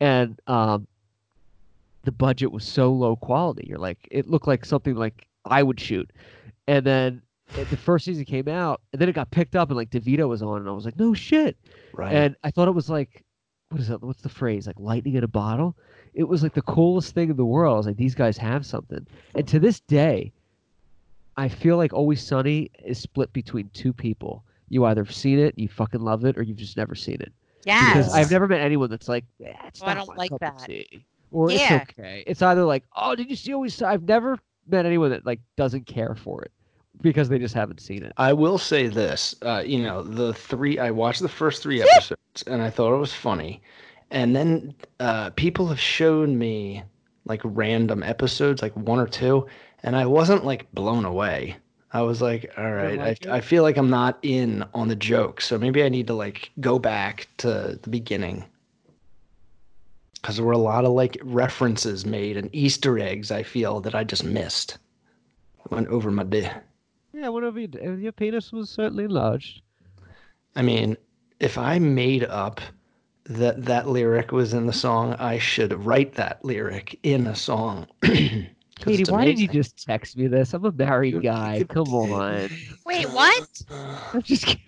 And 0.00 0.40
um, 0.48 0.86
the 2.04 2.12
budget 2.12 2.50
was 2.50 2.64
so 2.64 2.92
low 2.92 3.14
quality. 3.16 3.66
You're 3.68 3.78
like, 3.78 4.08
it 4.10 4.28
looked 4.28 4.48
like 4.48 4.64
something 4.64 4.96
like 4.96 5.26
I 5.44 5.62
would 5.62 5.78
shoot. 5.78 6.10
And 6.66 6.84
then 6.84 7.22
it- 7.58 7.70
the 7.70 7.76
first 7.76 8.04
season 8.04 8.24
came 8.24 8.48
out, 8.48 8.80
and 8.92 9.00
then 9.00 9.08
it 9.08 9.14
got 9.14 9.30
picked 9.30 9.56
up, 9.56 9.68
and 9.70 9.76
like 9.76 9.90
DeVito 9.90 10.28
was 10.28 10.42
on, 10.42 10.58
and 10.60 10.68
I 10.68 10.72
was 10.72 10.84
like, 10.84 10.98
no 10.98 11.14
shit. 11.14 11.56
Right. 11.92 12.12
And 12.14 12.36
I 12.44 12.50
thought 12.50 12.68
it 12.68 12.72
was 12.74 12.88
like, 12.90 13.24
what 13.70 13.80
is 13.80 13.88
that? 13.88 14.02
What's 14.02 14.22
the 14.22 14.28
phrase? 14.28 14.66
Like 14.66 14.78
lightning 14.78 15.14
in 15.14 15.24
a 15.24 15.28
bottle. 15.28 15.76
It 16.14 16.24
was 16.24 16.42
like 16.42 16.52
the 16.54 16.62
coolest 16.62 17.14
thing 17.14 17.30
in 17.30 17.36
the 17.36 17.44
world. 17.44 17.74
I 17.74 17.76
was 17.78 17.86
like, 17.86 17.96
these 17.96 18.14
guys 18.14 18.36
have 18.36 18.66
something. 18.66 19.06
And 19.34 19.48
to 19.48 19.58
this 19.58 19.80
day, 19.80 20.30
I 21.38 21.48
feel 21.48 21.78
like 21.78 21.94
Always 21.94 22.22
Sunny 22.22 22.70
is 22.84 22.98
split 22.98 23.32
between 23.32 23.70
two 23.72 23.92
people. 23.94 24.44
You 24.68 24.84
either 24.84 25.02
have 25.04 25.14
seen 25.14 25.38
it, 25.38 25.54
you 25.58 25.68
fucking 25.68 26.00
love 26.02 26.24
it, 26.26 26.36
or 26.36 26.42
you've 26.42 26.58
just 26.58 26.76
never 26.76 26.94
seen 26.94 27.16
it. 27.20 27.32
Yeah. 27.64 27.94
Because 27.94 28.12
I've 28.12 28.30
never 28.30 28.46
met 28.48 28.60
anyone 28.60 28.90
that's 28.90 29.08
like, 29.08 29.24
"Eh, 29.42 29.52
it's 29.66 29.80
Oh, 29.82 29.86
I 29.86 29.94
don't 29.94 30.08
my 30.08 30.14
like 30.16 30.30
cup 30.30 30.42
of 30.42 30.58
that. 30.58 30.66
tea," 30.66 31.04
or 31.30 31.50
Yeah. 31.50 31.82
it's 31.82 31.90
okay. 31.98 32.24
It's 32.26 32.42
either 32.42 32.64
like, 32.64 32.84
oh, 32.96 33.14
did 33.14 33.30
you 33.30 33.36
see 33.36 33.54
Always? 33.54 33.74
Sunny?" 33.74 33.94
I've 33.94 34.02
never 34.02 34.38
met 34.68 34.84
anyone 34.84 35.10
that 35.10 35.24
like 35.24 35.40
doesn't 35.56 35.86
care 35.86 36.14
for 36.14 36.42
it 36.42 36.52
because 37.02 37.28
they 37.28 37.38
just 37.38 37.54
haven't 37.54 37.80
seen 37.80 38.02
it. 38.02 38.12
I 38.16 38.32
will 38.32 38.58
say 38.58 38.86
this, 38.86 39.34
uh, 39.42 39.62
you 39.64 39.82
know, 39.82 40.02
the 40.02 40.32
three 40.32 40.78
I 40.78 40.90
watched 40.90 41.20
the 41.20 41.28
first 41.28 41.62
three 41.62 41.82
episodes 41.82 42.42
and 42.46 42.62
I 42.62 42.70
thought 42.70 42.94
it 42.94 42.98
was 42.98 43.12
funny, 43.12 43.62
and 44.10 44.34
then 44.34 44.74
uh, 45.00 45.30
people 45.30 45.66
have 45.66 45.80
shown 45.80 46.38
me 46.38 46.84
like 47.24 47.40
random 47.44 48.02
episodes, 48.02 48.62
like 48.62 48.76
one 48.76 48.98
or 48.98 49.06
two, 49.06 49.46
and 49.82 49.96
I 49.96 50.06
wasn't 50.06 50.44
like 50.44 50.72
blown 50.72 51.04
away. 51.04 51.56
I 51.94 52.00
was 52.02 52.22
like, 52.22 52.50
all 52.56 52.72
right, 52.72 52.98
like? 52.98 53.26
I, 53.26 53.36
I 53.36 53.40
feel 53.40 53.62
like 53.62 53.76
I'm 53.76 53.90
not 53.90 54.18
in 54.22 54.64
on 54.72 54.88
the 54.88 54.96
joke, 54.96 55.40
so 55.42 55.58
maybe 55.58 55.82
I 55.82 55.90
need 55.90 56.06
to 56.06 56.14
like 56.14 56.50
go 56.60 56.78
back 56.78 57.28
to 57.38 57.78
the 57.82 57.90
beginning. 57.90 58.46
Because 60.14 60.36
there 60.36 60.44
were 60.44 60.52
a 60.52 60.58
lot 60.58 60.84
of 60.84 60.92
like 60.92 61.18
references 61.22 62.06
made 62.06 62.36
and 62.36 62.48
Easter 62.54 62.98
eggs 62.98 63.30
I 63.32 63.42
feel 63.42 63.80
that 63.80 63.94
I 63.94 64.04
just 64.04 64.24
missed. 64.24 64.78
Went 65.70 65.88
over 65.88 66.10
my 66.10 66.22
dead. 66.22 66.62
Yeah, 67.22 67.28
whatever 67.28 67.60
you 67.60 67.68
do, 67.68 67.78
uh, 67.78 67.92
your 67.92 68.10
penis 68.10 68.50
was 68.50 68.68
certainly 68.68 69.04
enlarged. 69.04 69.62
I 70.56 70.62
mean, 70.62 70.96
if 71.38 71.56
I 71.56 71.78
made 71.78 72.24
up 72.24 72.60
that 73.26 73.64
that 73.64 73.86
lyric 73.86 74.32
was 74.32 74.52
in 74.52 74.66
the 74.66 74.72
song, 74.72 75.14
I 75.20 75.38
should 75.38 75.72
write 75.84 76.14
that 76.14 76.44
lyric 76.44 76.98
in 77.04 77.28
a 77.28 77.36
song. 77.36 77.86
Katie, 78.02 79.04
why 79.08 79.24
did 79.24 79.38
you 79.38 79.46
just 79.46 79.86
text 79.86 80.16
me 80.16 80.26
this? 80.26 80.52
I'm 80.52 80.64
a 80.64 80.72
married 80.72 81.22
guy. 81.22 81.64
Come 81.68 81.88
on. 81.94 82.50
Wait, 82.84 83.08
what? 83.10 83.62
I'm 84.12 84.22
just 84.22 84.44
kidding. 84.44 84.60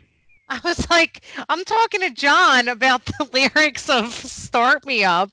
I 0.48 0.60
was 0.62 0.89
like, 0.90 1.24
I'm 1.48 1.64
talking 1.64 2.02
to 2.02 2.10
John 2.10 2.68
about 2.68 3.05
the 3.06 3.28
lyrics 3.32 3.90
of 3.90 4.12
"Start 4.12 4.86
Me 4.86 5.02
Up." 5.02 5.32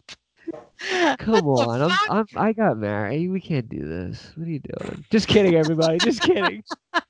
Come 1.19 1.45
What 1.45 1.65
the 1.79 1.85
on. 1.85 1.91
I'm. 1.91 1.97
I'm 2.09 2.27
I 2.35 2.53
got 2.53 2.77
married. 2.77 3.29
We 3.29 3.39
can't 3.41 3.69
do 3.69 3.87
this. 3.87 4.31
What 4.35 4.47
are 4.47 4.51
you 4.51 4.59
doing? 4.59 5.05
Just 5.11 5.27
kidding, 5.27 5.55
everybody. 5.55 5.97
Just 5.99 6.21
kidding. 6.21 6.63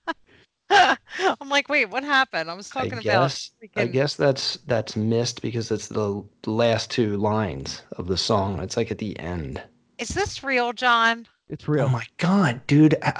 I'm 0.69 1.49
like, 1.49 1.67
wait, 1.69 1.85
what 1.89 2.03
happened? 2.03 2.49
I 2.49 2.53
was 2.53 2.69
I 2.71 2.81
talking 2.81 2.93
about. 2.93 3.03
guess 3.03 3.51
I 3.75 3.87
guess 3.87 4.15
that's 4.15 4.57
that's 4.67 4.95
missed 4.95 5.41
because 5.41 5.69
it's 5.71 5.87
the 5.87 6.23
last 6.45 6.89
two 6.91 7.17
lines 7.17 7.83
of 7.97 8.07
the 8.07 8.17
song. 8.17 8.59
It's 8.61 8.77
like 8.77 8.91
at 8.91 8.97
the 8.97 9.17
end. 9.19 9.61
Is 9.97 10.09
this 10.09 10.43
real, 10.43 10.73
John? 10.73 11.27
It's 11.49 11.67
real. 11.67 11.85
Oh 11.85 11.89
my 11.89 12.05
god, 12.17 12.61
dude! 12.67 12.95
uh, 13.01 13.11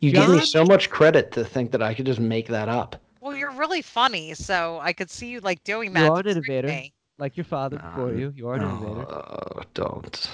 You 0.00 0.12
gave 0.12 0.28
me 0.28 0.40
so 0.40 0.64
much 0.64 0.90
credit 0.90 1.30
to 1.32 1.44
think 1.44 1.70
that 1.70 1.82
I 1.82 1.94
could 1.94 2.06
just 2.06 2.20
make 2.20 2.48
that 2.48 2.68
up. 2.68 2.96
Well, 3.20 3.36
you're 3.36 3.52
really 3.52 3.82
funny, 3.82 4.34
so 4.34 4.78
I 4.82 4.92
could 4.92 5.10
see 5.10 5.28
you 5.28 5.40
like 5.40 5.62
doing 5.64 5.90
You 5.90 5.94
that. 5.94 6.10
are 6.10 6.22
to 6.22 6.30
an 6.30 6.42
trick 6.42 6.48
innovator. 6.64 6.68
me. 6.68 6.92
Like 7.18 7.36
your 7.36 7.44
father 7.44 7.78
before 7.78 8.10
Um, 8.10 8.18
you. 8.18 8.32
You 8.36 8.48
are 8.48 8.54
an 8.56 8.62
innovator. 8.62 9.06
Oh, 9.10 9.62
don't. 9.74 10.30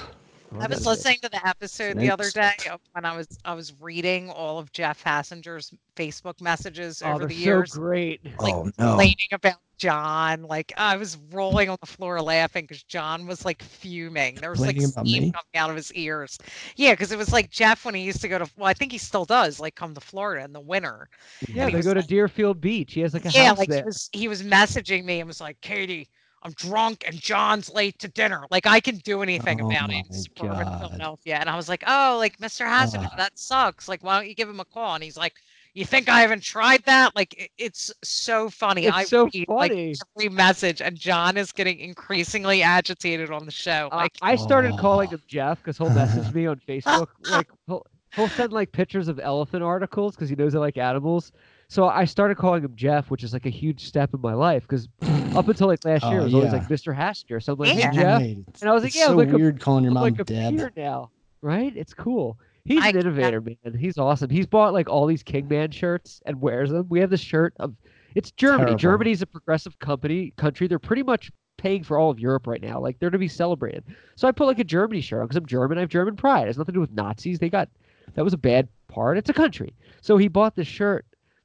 I 0.52 0.69
was 0.69 0.69
That's 0.69 0.86
listening 0.86 1.19
to 1.23 1.28
the 1.28 1.44
episode 1.44 1.98
the 1.98 2.11
other 2.11 2.31
day 2.31 2.52
Thanks. 2.59 2.85
when 2.93 3.05
I 3.05 3.16
was 3.16 3.27
I 3.44 3.55
was 3.55 3.73
reading 3.81 4.31
all 4.31 4.59
of 4.61 4.70
Jeff 4.73 5.02
Hassinger's 5.02 5.74
Facebook 5.97 6.40
messages 6.40 7.02
Oh, 7.05 7.12
over 7.15 7.27
the 7.27 7.35
years, 7.35 7.73
so 7.73 7.81
great. 7.81 8.20
like, 8.39 8.55
oh 8.55 8.65
no! 8.78 8.90
complaining 8.90 9.16
about 9.32 9.56
John. 9.78 10.43
Like 10.44 10.73
I 10.77 10.97
was 10.97 11.19
rolling 11.32 11.69
on 11.70 11.77
the 11.81 11.86
floor 11.89 12.20
laughing 12.23 12.65
because 12.65 12.85
John 12.85 13.27
was 13.27 13.44
like 13.44 13.62
fuming. 13.65 14.36
There 14.36 14.51
was 14.51 14.61
like 14.61 14.81
steam 14.81 15.32
coming 15.32 15.56
out 15.56 15.70
of 15.70 15.77
his 15.77 15.93
ears. 15.94 16.39
Yeah, 16.77 16.93
because 16.93 17.11
it 17.11 17.19
was 17.19 17.32
like 17.32 17.51
Jeff 17.51 17.85
when 17.85 17.97
he 17.97 18.02
used 18.02 18.20
to 18.20 18.28
go 18.28 18.39
to. 18.39 18.48
Well, 18.56 18.69
I 18.69 18.74
think 18.74 18.93
he 18.93 18.98
still 18.98 19.24
does. 19.24 19.59
Like 19.59 19.74
come 19.74 19.93
to 19.94 20.01
Florida 20.01 20.44
in 20.44 20.52
the 20.52 20.61
winter. 20.61 21.09
Yeah, 21.48 21.69
they 21.69 21.77
was 21.78 21.86
go 21.86 21.94
to 21.94 22.02
Deerfield 22.02 22.61
Beach. 22.61 22.93
He 22.94 23.01
has 23.01 23.12
like 23.12 23.24
a 23.24 23.31
yeah, 23.31 23.48
house 23.48 23.59
like 23.59 23.73
he 23.73 23.82
was 23.82 24.09
he 24.12 24.28
was 24.28 24.44
messaging 24.44 25.05
me 25.05 25.19
and 25.19 25.27
was 25.27 25.40
like, 25.40 25.61
Katie, 25.61 26.09
I'm 26.45 26.53
drunk 26.53 27.05
and 27.07 27.19
John's 27.19 27.71
late 27.73 27.99
to 28.01 28.09
dinner. 28.09 28.45
Like 28.51 28.66
I 28.66 28.81
can 28.81 28.97
do 28.99 29.23
anything 29.23 29.61
Oh 29.62 29.71
about 29.71 29.91
it 29.91 30.05
in 30.07 30.12
suburban 30.12 30.65
God. 30.65 30.81
Philadelphia. 30.81 31.37
And 31.37 31.49
I 31.49 31.57
was 31.57 31.69
like, 31.69 31.83
oh, 31.87 32.16
like 32.19 32.37
Mr. 32.39 32.66
Hassinger, 32.66 33.07
Ugh. 33.07 33.12
that 33.16 33.39
sucks. 33.39 33.89
Like, 33.89 34.05
why 34.05 34.19
don't 34.19 34.29
you 34.29 34.35
give 34.35 34.49
him 34.49 34.61
a 34.61 34.65
call? 34.65 34.95
And 34.95 35.03
he's 35.03 35.16
like, 35.16 35.33
you 35.73 35.85
think 35.85 36.09
I 36.09 36.21
haven't 36.21 36.43
tried 36.43 36.85
that? 36.85 37.16
Like, 37.16 37.35
it- 37.37 37.51
it's 37.59 37.91
so 38.05 38.49
funny. 38.51 38.87
It's 38.87 38.97
I 38.97 39.05
so 39.05 39.25
read, 39.35 39.49
like 39.49 39.73
funny. 39.73 39.95
every 40.16 40.29
message, 40.29 40.81
and 40.81 40.97
John 40.97 41.37
is 41.37 41.51
getting 41.51 41.81
increasingly 41.81 42.62
agitated 42.62 43.31
on 43.33 43.45
the 43.45 43.51
show. 43.51 43.89
Uh, 43.91 43.97
Like, 43.97 44.12
I 44.23 44.37
started 44.37 44.79
calling 44.79 45.09
Oh. 45.09 45.12
him 45.16 45.23
Jeff 45.27 45.59
because 45.59 45.77
he'll 45.79 45.91
message 45.91 46.33
me 46.33 46.47
on 46.47 46.61
Facebook. 46.69 47.09
Like 47.29 47.49
he'll 47.66 47.85
he'll 48.15 48.29
send 48.29 48.53
like 48.53 48.71
pictures 48.71 49.09
of 49.09 49.19
elephant 49.19 49.62
articles 49.65 50.15
because 50.15 50.29
he 50.29 50.37
knows 50.37 50.55
I 50.55 50.59
like 50.59 50.77
animals. 50.77 51.33
So 51.69 51.89
I 51.89 52.05
started 52.05 52.36
calling 52.36 52.62
him 52.62 52.73
Jeff, 52.77 53.11
which 53.11 53.24
is 53.24 53.32
like 53.32 53.47
a 53.47 53.51
huge 53.51 53.86
step 53.86 54.12
in 54.15 54.20
my 54.20 54.35
life 54.35 54.62
because 54.62 54.89
up 55.36 55.49
until 55.49 55.66
like 55.69 55.85
last 55.85 56.05
year, 56.05 56.19
Oh, 56.19 56.23
it 56.23 56.24
was 56.24 56.35
oh, 56.35 56.39
always 56.39 56.53
like 56.53 56.69
Mr. 56.69 56.97
Hassinger. 56.97 57.43
So 57.43 57.55
I'm 57.55 57.59
like, 57.59 57.77
Yeah. 57.77 57.91
hey 57.91 57.97
Jeff, 57.97 58.20
Right. 58.20 58.36
And 58.61 58.70
I 58.70 58.73
was 58.73 58.82
like, 58.82 58.91
it's 58.91 58.97
yeah, 58.99 59.07
so 59.07 59.15
like 59.16 59.31
a- 59.31 59.36
weird 59.36 59.61
calling 59.61 59.85
your 59.85 59.91
I'm 59.91 59.95
mom 59.95 60.03
like 60.05 60.16
Deb. 60.27 60.57
peer 60.57 60.73
now, 60.77 61.11
right? 61.43 61.73
It's 61.77 61.95
cool. 61.95 62.39
He's 62.65 62.82
I- 62.82 62.89
an 62.91 62.97
innovator, 62.99 63.41
man. 63.41 63.57
He's 63.78 63.99
awesome. 63.99 64.31
He's 64.31 64.47
bought 64.47 64.73
like 64.73 64.89
all 64.89 65.07
these 65.07 65.23
Kingman 65.23 65.70
shirts 65.73 66.20
and 66.27 66.41
wears 66.41 66.70
them. 66.70 66.86
We 66.89 67.01
have 67.01 67.11
the 67.11 67.16
shirt 67.16 67.55
of 67.61 67.74
it's 68.15 68.31
Germany. 68.31 68.62
Terrible. 68.66 68.78
Germany's 68.78 69.23
a 69.23 69.27
progressive 69.27 69.78
company 69.81 70.32
country. 70.36 70.69
They're 70.69 70.78
pretty 70.78 71.03
much 71.03 71.31
paying 71.57 71.82
for 71.82 71.99
all 71.99 72.11
of 72.11 72.20
Europe 72.20 72.47
right 72.47 72.62
now. 72.62 72.78
Like 72.81 72.99
they're 73.01 73.11
to 73.11 73.19
be 73.19 73.27
celebrated. 73.28 73.85
So 74.16 74.28
I 74.28 74.32
put 74.32 74.47
like 74.47 74.59
a 74.61 74.65
Germany 74.65 75.01
shirt 75.01 75.20
on 75.20 75.27
because 75.27 75.36
I'm 75.36 75.47
German. 75.47 75.78
I 75.78 75.81
have 75.81 75.89
German 75.91 76.15
pride. 76.16 76.43
It 76.45 76.47
has 76.49 76.59
nothing 76.59 76.73
to 76.74 76.77
do 76.77 76.81
with 76.81 76.93
Nazis. 76.93 77.39
They 77.39 77.49
got 77.51 77.69
that 78.15 78.23
was 78.24 78.32
a 78.32 78.39
bad 78.39 78.69
part. 78.89 79.19
It's 79.19 79.31
a 79.31 79.35
country. 79.35 79.74
So 80.01 80.16
he 80.16 80.28
bought 80.28 80.55
this 80.57 80.69
shirt 80.69 81.05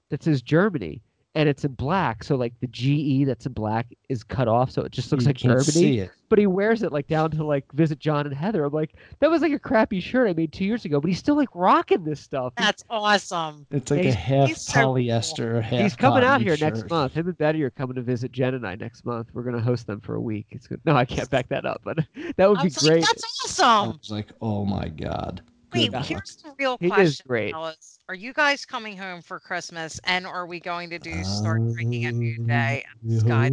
that 0.10 0.23
says 0.23 0.41
Germany, 0.41 1.02
and 1.36 1.48
it's 1.48 1.64
in 1.64 1.73
black. 1.73 2.23
So 2.23 2.36
like 2.36 2.53
the 2.60 2.68
GE 2.68 3.26
that's 3.27 3.45
in 3.45 3.53
black 3.53 3.88
is 4.10 4.23
cut 4.23 4.48
off, 4.48 4.72
so 4.72 4.81
it 4.81 4.91
just 4.91 5.11
looks 5.11 5.23
You 5.23 5.30
like 5.30 5.38
Germany. 5.38 5.64
see 5.64 5.99
it. 5.99 6.11
But 6.30 6.38
he 6.38 6.45
wears 6.45 6.84
it 6.84 6.91
like 6.91 7.07
down 7.07 7.31
to 7.31 7.44
like 7.44 7.65
visit 7.73 7.98
John 7.98 8.27
and 8.27 8.36
Heather. 8.36 8.64
I'm 8.64 8.72
like, 8.73 8.94
that 9.19 9.31
was 9.31 9.41
like 9.41 9.52
a 9.52 9.57
crappy 9.57 9.99
shirt 9.99 10.27
I 10.30 10.34
made 10.34 10.53
two 10.53 10.64
years 10.65 10.86
ago, 10.86 11.02
but 11.02 11.07
he's 11.07 11.18
still 11.18 11.36
like 11.36 11.49
rocking 11.56 12.03
this 12.03 12.19
stuff. 12.19 12.53
He- 12.57 12.64
That's 12.64 12.84
awesome. 12.88 13.65
It's 13.72 13.90
like 13.90 14.06
a 14.06 14.11
half 14.11 14.48
he's 14.49 14.61
so 14.61 14.73
cool. 14.81 14.94
polyester, 14.95 15.60
half. 15.61 15.81
He's 15.81 15.95
coming 15.95 16.23
out 16.23 16.41
cotton 16.41 16.48
here 16.48 16.57
next 16.61 16.88
month. 16.90 17.14
Him 17.14 17.27
and 17.27 17.38
Betty 17.38 17.64
are 17.64 17.72
coming 17.72 17.95
to 17.95 18.03
visit 18.03 18.31
Jen 18.31 18.53
and 18.53 18.65
I 18.68 18.76
next 18.76 19.06
month. 19.06 19.30
We're 19.34 19.41
gonna 19.44 19.61
host 19.61 19.88
them 19.88 20.02
for 20.02 20.15
a 20.15 20.22
week. 20.22 20.45
It's 20.52 20.68
good. 20.68 20.81
No, 20.86 20.95
I 20.95 21.06
can't 21.06 21.30
back 21.31 21.49
that 21.49 21.65
up, 21.65 21.81
but 21.84 21.98
that 22.38 22.48
would 22.49 22.60
I 22.60 22.61
be 22.64 22.65
was 22.68 22.84
like, 22.84 22.91
great. 22.94 23.06
That's 23.06 23.23
I 23.23 23.64
awesome. 23.84 23.98
was 23.99 24.11
like, 24.11 24.27
oh 24.41 24.65
my 24.65 24.88
god. 24.88 25.41
Wait, 25.74 25.94
here's 26.06 26.38
the 26.38 26.54
real 26.58 26.78
He 26.80 26.88
is 26.88 26.91
question, 26.91 27.26
great. 27.28 27.52
fellas. 27.52 28.00
Are 28.08 28.16
you 28.16 28.34
guys 28.34 28.66
coming 28.66 28.98
home 28.98 29.22
for 29.22 29.40
Christmas 29.40 30.00
and 30.06 30.26
are 30.26 30.48
we 30.48 30.60
going 30.60 30.90
to 30.90 31.00
do 31.00 31.24
start 31.24 31.62
drinking 31.74 32.06
at 32.06 32.14
um, 32.14 32.20
noonday 32.20 32.84
at 32.84 33.20
Sky? 33.20 33.52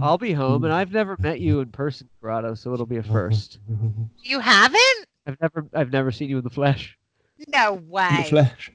I'll 0.00 0.18
be 0.18 0.32
home, 0.32 0.64
and 0.64 0.72
hmm. 0.72 0.78
I've 0.78 0.92
never 0.92 1.16
met 1.18 1.40
you 1.40 1.60
in 1.60 1.70
person, 1.70 2.08
Corrado, 2.20 2.54
so 2.54 2.72
it'll 2.72 2.86
be 2.86 2.96
a 2.96 3.02
first. 3.02 3.58
you 4.22 4.40
haven't? 4.40 5.06
I've 5.26 5.40
never, 5.40 5.66
I've 5.74 5.92
never 5.92 6.10
seen 6.10 6.30
you 6.30 6.38
in 6.38 6.44
the 6.44 6.50
flesh. 6.50 6.96
No 7.48 7.74
way. 7.74 8.08
In 8.08 8.14
the 8.16 8.22
way. 8.22 8.28
flesh. 8.28 8.72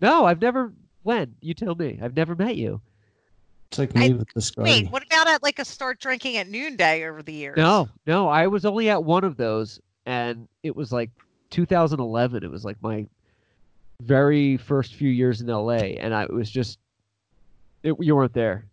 No, 0.00 0.24
I've 0.24 0.40
never. 0.40 0.72
When 1.04 1.34
you 1.40 1.54
tell 1.54 1.74
me, 1.74 1.98
I've 2.02 2.16
never 2.16 2.34
met 2.34 2.56
you. 2.56 2.80
It's 3.70 3.78
like 3.78 3.96
I- 3.96 4.08
me 4.08 4.14
with 4.14 4.28
the 4.34 4.42
scar. 4.42 4.64
Wait, 4.64 4.90
what 4.90 5.04
about 5.06 5.28
at 5.28 5.42
like 5.42 5.58
a 5.58 5.64
start 5.64 6.00
drinking 6.00 6.36
at 6.36 6.48
noonday 6.48 7.08
over 7.08 7.22
the 7.22 7.32
years? 7.32 7.56
No, 7.56 7.88
no, 8.06 8.28
I 8.28 8.48
was 8.48 8.64
only 8.64 8.90
at 8.90 9.02
one 9.02 9.24
of 9.24 9.36
those, 9.36 9.80
and 10.04 10.48
it 10.62 10.76
was 10.76 10.92
like 10.92 11.10
2011. 11.52 12.42
It 12.42 12.50
was 12.50 12.64
like 12.64 12.76
my 12.82 13.06
very 14.02 14.56
first 14.56 14.94
few 14.94 15.10
years 15.10 15.40
in 15.40 15.46
LA, 15.46 15.74
and 16.00 16.12
I 16.12 16.24
it 16.24 16.32
was 16.32 16.50
just, 16.50 16.78
it, 17.84 17.94
you 18.00 18.16
weren't 18.16 18.32
there. 18.32 18.66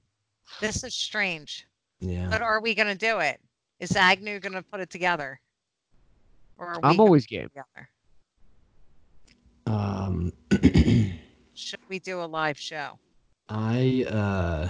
This 0.60 0.84
is 0.84 0.95
strange. 0.95 1.68
Yeah. 1.99 2.27
But 2.30 2.41
are 2.41 2.60
we 2.61 2.73
going 2.73 2.88
to 2.88 2.95
do 2.95 3.19
it? 3.19 3.39
Is 3.80 3.95
Agnew 3.95 4.39
going 4.39 4.53
to 4.53 4.64
put 4.64 4.80
it 4.80 4.89
together? 4.89 5.39
Or 6.57 6.68
are 6.68 6.76
we 6.76 6.89
I'm 6.89 6.97
gonna 6.97 7.03
always 7.03 7.26
put 7.27 7.35
it 7.35 7.38
game. 7.39 7.49
together? 7.49 7.89
Um, 9.68 10.34
Should 11.53 11.80
we 11.89 11.99
do 11.99 12.22
a 12.22 12.26
live 12.26 12.57
show? 12.60 12.97
I 13.49 14.06
uh, 14.10 14.68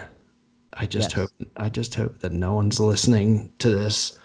I 0.74 0.86
just 0.86 1.12
Yes. 1.12 1.14
hope 1.14 1.30
I 1.58 1.70
just 1.70 1.96
hope 1.96 2.20
that 2.20 2.32
no 2.32 2.54
one's 2.54 2.80
listening 2.80 3.52
to 3.60 3.70
this. 3.70 4.20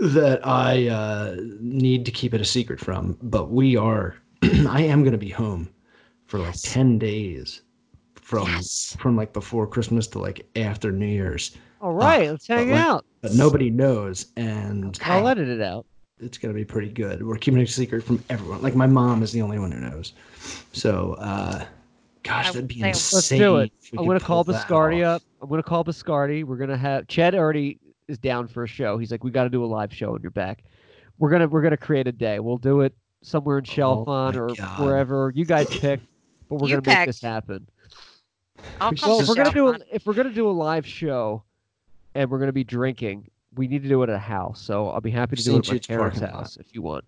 That 0.00 0.40
I 0.46 0.88
uh, 0.88 1.36
need 1.60 2.06
to 2.06 2.10
keep 2.10 2.32
it 2.32 2.40
a 2.40 2.44
secret 2.44 2.80
from, 2.80 3.18
but 3.22 3.50
we 3.50 3.76
are. 3.76 4.16
I 4.42 4.80
am 4.82 5.02
going 5.02 5.12
to 5.12 5.18
be 5.18 5.28
home 5.28 5.68
for 6.26 6.38
like 6.38 6.48
Yes. 6.54 6.62
ten 6.62 6.98
days 6.98 7.60
from 8.14 8.48
Yes. 8.48 8.96
from 8.98 9.14
like 9.16 9.32
before 9.34 9.66
Christmas 9.66 10.06
to 10.08 10.18
like 10.18 10.46
after 10.56 10.90
New 10.90 11.04
Year's, 11.06 11.54
All 11.82 11.92
right, 11.92 12.30
let's 12.30 12.46
hang 12.46 12.70
like- 12.70 12.80
out. 12.80 13.04
but 13.20 13.34
nobody 13.34 13.68
knows, 13.68 14.28
and 14.36 14.86
Okay. 14.96 15.10
I'll 15.12 15.28
edit 15.28 15.48
it 15.48 15.60
out. 15.60 15.84
it's 16.18 16.38
gonna 16.38 16.54
be 16.54 16.64
pretty 16.64 16.88
good. 16.88 17.22
We're 17.26 17.36
keeping 17.36 17.60
it 17.60 17.68
a 17.68 17.72
secret 17.72 18.02
from 18.02 18.22
everyone. 18.30 18.62
Like 18.62 18.74
my 18.74 18.86
mom 18.86 19.22
is 19.22 19.32
the 19.32 19.42
only 19.42 19.58
one 19.58 19.70
who 19.70 19.80
knows. 19.80 20.14
So, 20.72 21.14
uh, 21.18 21.64
gosh, 22.22 22.48
I 22.48 22.52
that'd 22.52 22.68
be 22.68 22.80
would 22.80 22.88
insane. 22.88 23.16
Let's 23.18 23.28
do 23.28 23.56
it. 23.58 23.72
I'm 23.98 24.06
gonna 24.06 24.18
call 24.20 24.44
pull 24.46 24.54
Biscardi 24.54 25.02
up. 25.04 25.20
I'm 25.42 25.48
gonna 25.50 25.62
call 25.62 25.84
Biscardi. 25.84 26.44
We're 26.44 26.56
gonna 26.56 26.78
have 26.78 27.06
Chad 27.08 27.34
already 27.34 27.78
is 28.10 28.18
down 28.18 28.48
for 28.48 28.64
a 28.64 28.66
show. 28.68 28.98
He's 28.98 29.10
like, 29.10 29.24
we 29.24 29.30
got 29.30 29.44
to 29.44 29.50
do 29.50 29.64
a 29.64 29.66
live 29.66 29.92
show 29.94 30.14
on 30.14 30.22
your 30.22 30.30
back. 30.32 30.64
We're 31.18 31.30
gonna 31.30 31.48
we're 31.48 31.62
gonna 31.62 31.76
create 31.76 32.06
a 32.06 32.12
day. 32.12 32.40
We'll 32.40 32.56
do 32.58 32.80
it 32.80 32.94
somewhere 33.22 33.58
in 33.58 33.64
Oh 34.36 34.40
or 34.40 34.54
God. 34.54 34.80
wherever 34.80 35.32
you 35.34 35.44
guys 35.44 35.66
pick. 35.80 36.00
But 36.48 36.56
we're 36.56 36.68
You 36.68 36.80
gonna 36.80 36.98
make 36.98 37.06
this 37.06 37.20
happen. 37.20 37.66
I'll 38.80 38.92
Well, 39.02 39.20
if 39.20 39.28
we're 39.28 39.34
gonna 39.34 39.52
do 39.52 39.68
a, 39.68 39.78
if 39.92 40.06
we're 40.06 40.14
gonna 40.14 40.30
do 40.32 40.48
a 40.48 40.50
live 40.50 40.86
show, 40.86 41.44
and 42.14 42.30
we're 42.30 42.38
gonna 42.38 42.52
be 42.52 42.64
drinking, 42.64 43.28
we 43.54 43.68
need 43.68 43.82
to 43.82 43.88
do 43.88 44.02
it 44.02 44.08
at 44.08 44.16
a 44.16 44.18
house. 44.18 44.60
So 44.62 44.88
I'll 44.88 45.00
be 45.00 45.10
happy 45.10 45.36
to 45.36 45.44
do 45.44 45.58
it 45.58 45.66
St. 45.66 45.84
at 45.84 45.90
my 45.90 45.96
parents' 45.96 46.18
parking 46.20 46.36
house 46.36 46.56
if 46.56 46.74
you 46.74 46.82
want. 46.82 47.04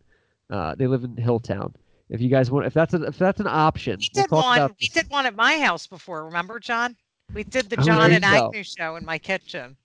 Uh, 0.51 0.75
they 0.75 0.87
live 0.87 1.05
in 1.05 1.17
Hilltown. 1.17 1.73
If 2.11 2.21
you 2.21 2.29
guys 2.29 2.51
want, 2.51 2.67
if 2.67 2.75
that's 2.75 2.93
a, 2.93 3.03
if 3.05 3.17
that's 3.17 3.41
an 3.41 3.47
option, 3.47 3.99
We 3.99 4.09
we'll 4.15 4.25
did 4.25 4.29
talk 4.31 4.45
one. 4.45 4.59
about 4.59 4.77
We 4.81 4.89
did 4.89 5.09
one 5.09 5.25
at 5.25 5.35
my 5.35 5.59
house 5.59 5.87
before. 5.87 6.27
Remember, 6.27 6.61
John? 6.61 6.95
We 7.33 7.45
did 7.45 7.71
the 7.71 7.81
Oh, 7.81 7.83
John 7.83 8.11
there 8.11 8.17
and. 8.17 8.25
Agnew 8.25 8.63
show 8.63 8.97
in 8.97 9.05
my 9.07 9.17
kitchen, 9.17 9.77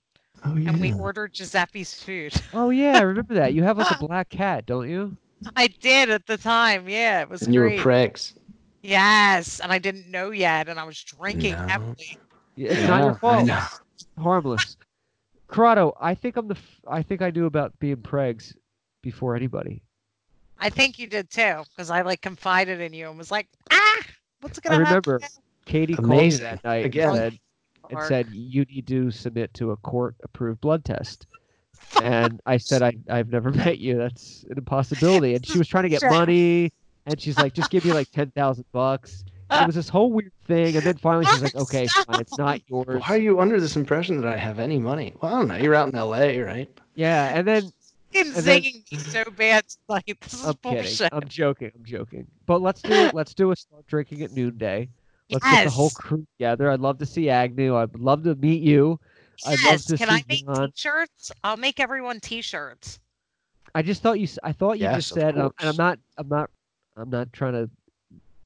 Oh 0.44 0.56
yeah. 0.56 0.70
and 0.70 0.80
we 0.80 0.92
ordered 0.92 1.32
Giuseppe's 1.34 2.02
food. 2.02 2.34
Oh 2.52 2.70
yeah, 2.70 2.98
I 2.98 3.02
remember 3.02 3.34
that. 3.34 3.54
You 3.54 3.62
have 3.64 3.78
like 3.78 3.90
a 3.90 3.94
black 4.06 4.28
cat, 4.28 4.66
don't 4.66 4.88
you? 4.88 5.16
I 5.56 5.68
did 5.68 6.10
at 6.10 6.26
the 6.26 6.36
time. 6.36 6.88
Yeah, 6.88 7.22
it 7.22 7.28
was 7.28 7.42
and 7.42 7.54
you 7.54 7.60
were 7.60 7.70
great. 7.70 8.32
yes, 8.82 9.60
and 9.60 9.72
I 9.72 9.78
didn't 9.78 10.10
know 10.10 10.30
yet, 10.30 10.68
and 10.68 10.78
I 10.78 10.84
was 10.84 11.02
drinking 11.02 11.54
No. 11.54 11.66
heavily. 11.66 12.18
Yeah, 12.56 12.72
It's 12.72 12.88
not 12.88 13.02
your 13.04 13.14
fault. 13.14 13.50
Harmless. 14.18 14.76
Corrado, 15.48 15.94
I 16.00 16.14
think 16.14 16.36
I'm 16.36 16.48
the. 16.48 16.54
f- 16.56 16.80
I 16.88 17.02
think 17.02 17.22
I 17.22 17.30
knew 17.30 17.46
about 17.46 17.78
being 17.78 17.96
pregs 17.96 18.54
before 19.02 19.34
anybody. 19.36 19.82
I 20.58 20.70
think 20.70 20.98
you 20.98 21.06
did 21.06 21.30
too, 21.30 21.62
because 21.70 21.90
I 21.90 22.02
like 22.02 22.20
confided 22.20 22.80
in 22.80 22.92
you 22.92 23.08
and 23.08 23.16
was 23.18 23.30
like, 23.30 23.48
ah, 23.70 24.00
what's 24.40 24.58
gonna 24.58 24.76
I 24.76 24.78
remember 24.78 25.20
happen? 25.20 25.42
Katie 25.66 25.94
called 25.94 26.08
me 26.08 26.36
that 26.36 26.64
night 26.64 26.84
Again. 26.84 27.08
and 27.08 27.16
said, 27.16 27.38
and 27.90 28.02
said 28.04 28.28
you 28.30 28.64
need 28.64 28.86
to 28.88 29.10
submit 29.10 29.52
to 29.54 29.70
a 29.72 29.76
court-approved 29.78 30.60
blood 30.60 30.84
test. 30.84 31.26
And 32.02 32.40
I 32.46 32.56
said 32.58 32.82
I 32.82 32.92
I've 33.08 33.30
never 33.30 33.50
met 33.64 33.78
you. 33.78 33.96
That's 33.98 34.44
an 34.50 34.58
impossibility. 34.58 35.34
And 35.34 35.46
she 35.46 35.58
was 35.58 35.68
trying 35.68 35.84
to 35.84 35.88
get 35.88 36.00
Sure. 36.00 36.10
money, 36.10 36.72
and 37.06 37.20
she's 37.20 37.38
like, 37.38 37.54
just 37.54 37.70
give 37.70 37.84
me 37.84 37.92
like 37.92 38.10
ten 38.10 38.30
thousand 38.32 38.64
bucks. 38.72 39.24
And 39.50 39.62
it 39.62 39.66
was 39.66 39.74
this 39.76 39.88
whole 39.88 40.12
weird 40.12 40.32
thing, 40.46 40.76
and 40.76 40.84
then 40.84 40.98
finally 40.98 41.24
she's 41.26 41.40
like, 41.42 41.54
okay, 41.54 41.86
fine, 41.86 42.20
it's 42.20 42.36
not 42.36 42.60
yours. 42.68 43.00
Why 43.00 43.14
are 43.14 43.18
you 43.18 43.40
under 43.40 43.58
this 43.58 43.76
impression 43.76 44.20
that 44.20 44.30
I 44.30 44.36
have 44.36 44.58
any 44.58 44.78
money? 44.78 45.14
Well, 45.22 45.34
I 45.34 45.38
don't 45.38 45.48
know. 45.48 45.56
You're 45.56 45.74
out 45.74 45.88
in 45.88 45.94
L.A., 45.94 46.38
right? 46.40 46.68
Yeah, 46.96 47.32
and 47.34 47.48
then 47.48 47.62
Fucking 48.12 48.32
and 48.36 48.44
then- 48.44 48.62
me 48.62 48.84
so 48.98 49.24
bad 49.36 49.64
tonight. 49.86 50.18
This 50.20 50.34
is 50.34 50.44
I'm 50.44 50.54
kidding. 50.62 50.78
bullshit. 50.82 51.08
I'm 51.12 51.28
joking. 51.28 51.70
I'm 51.74 51.84
joking. 51.84 52.26
But 52.44 52.60
let's 52.60 52.82
do 52.82 53.10
let's 53.14 53.32
do 53.32 53.50
a 53.52 53.56
start 53.56 53.86
drinking 53.86 54.20
at 54.22 54.32
noonday. 54.32 54.90
Let's 55.30 55.44
get 55.44 55.64
the 55.64 55.70
whole 55.70 55.90
crew 55.90 56.26
together. 56.38 56.70
I'd 56.70 56.80
love 56.80 56.98
to 56.98 57.06
see 57.06 57.28
Agnew. 57.30 57.76
I'd 57.76 57.94
love 57.98 58.22
to 58.24 58.34
meet 58.34 58.62
you. 58.62 58.98
I'd 59.46 59.50
love 59.60 59.72
Yes, 59.72 59.84
to 59.86 59.96
can 59.98 60.08
see 60.08 60.14
I 60.14 60.24
make 60.28 60.46
John. 60.46 60.72
t-shirts? 60.72 61.32
I'll 61.44 61.56
make 61.56 61.78
everyone 61.80 62.20
t-shirts. 62.20 62.98
I 63.74 63.82
just 63.82 64.02
thought 64.02 64.18
you. 64.18 64.24
s- 64.24 64.38
I 64.42 64.52
thought 64.52 64.78
you 64.78 64.84
Yes, 64.84 64.96
just 64.96 65.12
of 65.12 65.18
said, 65.20 65.38
um, 65.38 65.52
and 65.60 65.68
I'm 65.68 65.76
not. 65.76 65.98
I'm 66.16 66.28
not. 66.28 66.50
I'm 66.96 67.10
not 67.10 67.32
trying 67.32 67.52
to 67.52 67.70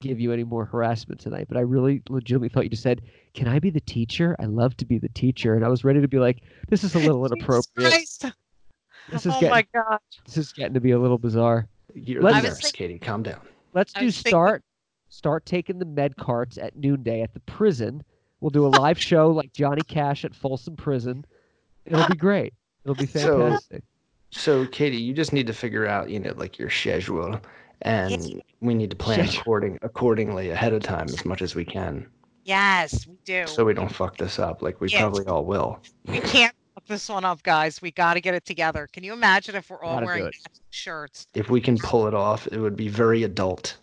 give 0.01 0.19
you 0.19 0.33
any 0.33 0.43
more 0.45 0.65
harassment 0.65 1.21
tonight. 1.21 1.47
But 1.49 1.57
I 1.57 1.61
really, 1.61 2.03
legitimately 2.11 2.49
thought 2.49 2.65
you 2.65 2.71
just 2.71 2.83
said, 2.83 3.03
"Can 3.33 3.47
I 3.47 3.59
be 3.61 3.71
the 3.71 3.81
teacher? 3.81 4.35
I 4.41 4.47
love 4.47 4.77
to 4.79 4.85
be 4.85 4.99
the 4.99 5.09
teacher." 5.11 5.55
And 5.55 5.65
I 5.65 5.69
was 5.69 5.85
ready 5.85 6.01
to 6.01 6.09
be 6.09 6.19
like, 6.19 6.43
"This 6.69 6.83
is 6.85 6.95
a 6.97 6.99
little 6.99 7.25
inappropriate. 7.25 7.91
Christ. 7.93 8.27
This 9.11 9.25
is 9.27 9.33
oh 9.33 9.41
getting. 9.41 9.51
my 9.51 9.67
god. 9.73 10.01
This 10.27 10.37
is 10.37 10.53
getting 10.53 10.75
to 10.75 10.81
be 10.81 10.91
a 10.91 10.99
little 10.99 11.19
bizarre." 11.19 11.69
You're 11.95 12.21
Let's- 12.23 12.35
the 12.43 12.49
I 12.49 12.51
was 12.51 12.59
nurse, 12.59 12.63
think- 12.63 12.75
Katie. 12.75 12.99
Calm 12.99 13.23
down. 13.23 13.41
Let's 13.75 13.93
do 13.93 14.05
was 14.05 14.17
thinking- 14.17 14.31
start 14.31 14.65
start 15.13 15.45
taking 15.45 15.79
the 15.79 15.85
med 15.85 16.17
carts 16.17 16.57
at 16.57 16.75
noonday 16.75 17.21
at 17.21 17.35
the 17.35 17.41
prison. 17.41 18.03
We'll 18.41 18.51
do 18.51 18.67
a 18.67 18.69
live 18.69 18.99
show 19.11 19.31
like 19.31 19.53
Johnny 19.53 19.83
Cash 19.83 20.25
at 20.25 20.35
Folsom 20.35 20.75
Prison. 20.75 21.25
It'll 21.85 22.09
be 22.09 22.17
great. 22.17 22.55
It'll 22.85 22.95
be 22.95 23.07
So- 23.07 23.39
fantastic. 23.39 23.85
So, 24.35 24.65
Katie, 24.67 24.97
you 24.97 25.13
just 25.13 25.35
need 25.35 25.47
to 25.49 25.53
figure 25.53 25.87
out, 25.87 26.09
you 26.09 26.19
know, 26.19 26.33
like 26.39 26.59
your 26.59 26.71
schedule, 26.71 27.39
and 27.83 28.43
we 28.63 28.73
need 28.73 28.89
to 28.89 28.97
plan 28.97 29.29
according 29.29 29.79
accordingly 29.83 30.49
ahead 30.49 30.73
of 30.73 30.83
time 30.83 31.05
as 31.11 31.27
much 31.27 31.43
as 31.43 31.55
we 31.55 31.67
can, 31.67 32.07
Yes, 32.47 33.07
we 33.07 33.19
do. 33.27 33.47
so 33.47 33.63
we 33.67 33.75
don't 33.75 33.95
fuck 33.95 34.17
this 34.17 34.39
up. 34.39 34.63
Like 34.63 34.81
we 34.81 34.89
Yeah. 34.89 35.01
probably 35.01 35.27
all 35.27 35.45
will. 35.45 35.81
we 36.07 36.19
can't 36.21 36.55
fuck 36.75 36.87
this 36.87 37.11
one 37.11 37.27
up, 37.27 37.43
guys. 37.43 37.83
We 37.83 37.91
got 37.91 38.15
to 38.15 38.23
get 38.23 38.33
it 38.33 38.47
together. 38.47 38.89
Can 38.91 39.05
you 39.05 39.13
imagine 39.13 39.55
if 39.55 39.69
we're 39.69 39.83
all 39.85 39.97
Gotta 39.97 40.07
wearing 40.07 40.31
shirts? 40.71 41.27
If 41.35 41.51
we 41.51 41.61
can 41.61 41.77
pull 41.77 42.07
it 42.09 42.15
off, 42.15 42.47
it 42.47 42.59
would 42.59 42.75
be 42.75 42.89
very 42.89 43.25
adult. 43.25 43.77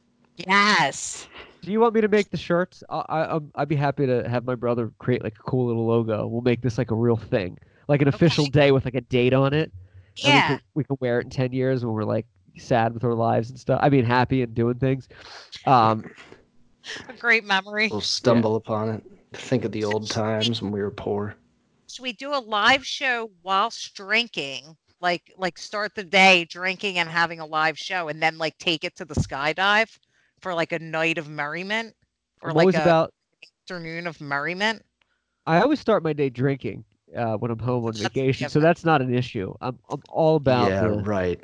Yes. 0.47 1.27
Do 1.61 1.71
you 1.71 1.79
want 1.79 1.93
me 1.93 2.01
to 2.01 2.07
make 2.07 2.29
the 2.29 2.37
shirts? 2.37 2.83
I, 2.89 2.99
I, 3.09 3.21
I'm- 3.25 3.51
I'd 3.55 3.67
be 3.67 3.75
happy 3.75 4.05
to 4.07 4.27
have 4.29 4.45
my 4.45 4.55
brother 4.55 4.91
create 4.99 5.23
like 5.23 5.35
a 5.37 5.43
cool 5.43 5.67
little 5.67 5.85
logo. 5.85 6.25
We'll 6.27 6.41
make 6.41 6.61
this 6.61 6.77
like 6.77 6.91
a 6.91 6.95
real 6.95 7.17
thing, 7.17 7.57
like 7.87 8.01
an 8.01 8.07
official 8.07 8.45
day 8.45 8.71
with 8.71 8.85
like 8.85 8.95
a 8.95 9.01
date 9.01 9.33
on 9.33 9.53
it. 9.53 9.71
and 10.23 10.25
we 10.25 10.29
Yeah. 10.29 10.47
can, 10.47 10.61
we 10.75 10.83
can 10.83 10.97
wear 10.99 11.19
it 11.19 11.25
in 11.25 11.29
ten 11.29 11.51
years 11.51 11.83
when 11.85 11.93
we're 11.93 12.03
like 12.03 12.25
sad 12.57 12.93
with 12.93 13.03
our 13.03 13.13
lives 13.13 13.49
and 13.49 13.59
stuff. 13.59 13.79
I 13.83 13.89
mean, 13.89 14.05
happy 14.05 14.41
and 14.41 14.53
doing 14.55 14.75
things. 14.75 15.07
Um, 15.65 16.09
A 17.09 17.13
great 17.13 17.43
memory. 17.45 17.89
We'll 17.89 18.01
stumble 18.01 18.55
upon 18.55 18.89
it. 18.89 19.03
Think 19.33 19.65
of 19.65 19.71
the 19.71 19.83
old 19.83 20.09
times 20.09 20.61
when 20.61 20.71
we 20.71 20.81
were 20.81 20.91
poor. 20.91 21.35
Should 21.89 22.03
we 22.03 22.13
do 22.13 22.33
a 22.33 22.39
live 22.39 22.85
show 22.85 23.31
whilst 23.43 23.95
drinking? 23.95 24.77
Like 25.01 25.33
like 25.37 25.57
start 25.57 25.95
the 25.95 26.03
day 26.03 26.45
drinking 26.45 26.97
and 26.97 27.07
having 27.09 27.39
a 27.39 27.45
live 27.45 27.77
show 27.77 28.09
and 28.09 28.21
then 28.21 28.37
like 28.37 28.57
take 28.57 28.83
it 28.83 28.95
to 28.97 29.05
the 29.05 29.13
skydive 29.15 29.97
for 30.41 30.53
like 30.53 30.71
a 30.71 30.79
night 30.79 31.17
of 31.17 31.29
merriment 31.29 31.95
or 32.41 32.49
I'm 32.49 32.53
like 32.53 32.57
always 32.61 32.75
a 32.75 32.79
about. 32.79 33.13
afternoon 33.63 34.07
of 34.07 34.19
merriment. 34.21 34.83
I 35.45 35.61
always 35.61 35.79
start 35.79 36.03
my 36.03 36.13
day 36.13 36.29
drinking 36.29 36.85
uh, 37.15 37.35
when 37.37 37.51
I'm 37.51 37.59
home 37.59 37.85
on 37.85 37.93
That's 37.93 38.03
vacation, 38.03 38.47
so 38.47 38.59
that's 38.59 38.85
not 38.85 39.01
an 39.01 39.13
issue. 39.13 39.53
I'm 39.61 39.79
I'm 39.89 40.01
all 40.09 40.35
about 40.35 40.69
yeah, 40.69 40.79
the, 40.79 40.91
right. 41.03 41.43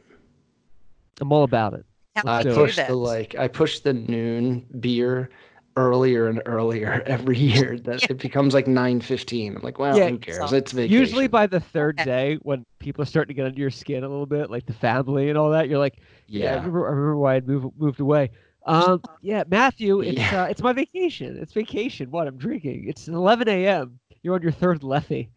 I'm 1.19 1.31
all 1.31 1.43
about 1.43 1.73
it. 1.73 1.85
How 2.15 2.23
I 2.25 2.43
do 2.43 2.49
we 2.49 2.55
do 2.55 2.65
do 2.65 2.65
pushed 2.65 2.75
this? 2.75 2.87
the 2.87 2.95
like 2.95 3.35
I 3.35 3.47
pushed 3.47 3.83
the 3.83 3.93
noon 3.93 4.65
beer 4.79 5.29
earlier 5.77 6.27
and 6.27 6.41
earlier 6.45 7.03
every 7.07 7.37
year 7.37 7.77
that 7.83 8.03
it 8.09 8.17
becomes 8.17 8.53
like 8.53 8.67
9:15. 8.67 9.55
I'm 9.55 9.61
like, 9.63 9.79
well, 9.79 9.99
Yeah, 9.99 10.09
who 10.09 10.17
cares? 10.17 10.51
so- 10.51 10.57
It's 10.57 10.71
vacation. 10.71 10.93
Usually 10.93 11.27
by 11.27 11.47
the 11.47 11.59
third 11.59 11.95
Okay. 11.99 12.03
day, 12.03 12.35
when 12.41 12.65
people 12.79 13.01
are 13.03 13.05
starting 13.05 13.29
to 13.29 13.33
get 13.33 13.45
under 13.45 13.59
your 13.59 13.69
skin 13.71 14.03
a 14.03 14.09
little 14.09 14.25
bit, 14.25 14.49
like 14.49 14.65
the 14.65 14.73
family 14.73 15.29
and 15.29 15.37
all 15.37 15.51
that, 15.51 15.69
you're 15.69 15.79
like, 15.79 15.99
yeah, 16.27 16.51
I 16.51 16.55
remember, 16.55 16.87
I 16.87 16.91
remember 16.91 17.17
why 17.17 17.35
I'd 17.35 17.47
moved 17.47 17.67
moved 17.79 17.99
away. 17.99 18.31
Um, 18.65 19.01
yeah, 19.21 19.43
Matthew, 19.47 20.01
it's 20.01 20.17
Yeah. 20.17 20.43
uh, 20.43 20.45
it's 20.47 20.61
my 20.61 20.73
vacation. 20.73 21.37
It's 21.39 21.53
vacation. 21.53 22.09
What 22.11 22.27
I'm 22.27 22.37
drinking. 22.37 22.85
It's 22.87 23.07
11 23.07 23.47
a.m. 23.47 23.99
You're 24.23 24.35
on 24.35 24.41
your 24.41 24.51
third 24.51 24.81
Leffy. 24.81 25.27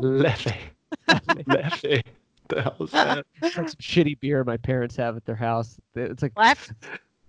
Leffy. 0.00 0.56
Leffy. 1.08 2.02
The 2.48 2.62
hell 2.62 2.76
is 2.80 2.90
that? 2.92 3.26
It's 3.42 3.56
like 3.56 3.68
some 3.68 3.76
shitty 3.78 4.18
beer 4.20 4.42
my 4.42 4.56
parents 4.56 4.96
have 4.96 5.16
at 5.16 5.24
their 5.26 5.34
house. 5.36 5.78
It's 5.94 6.22
like 6.22 6.32
Left. 6.36 6.72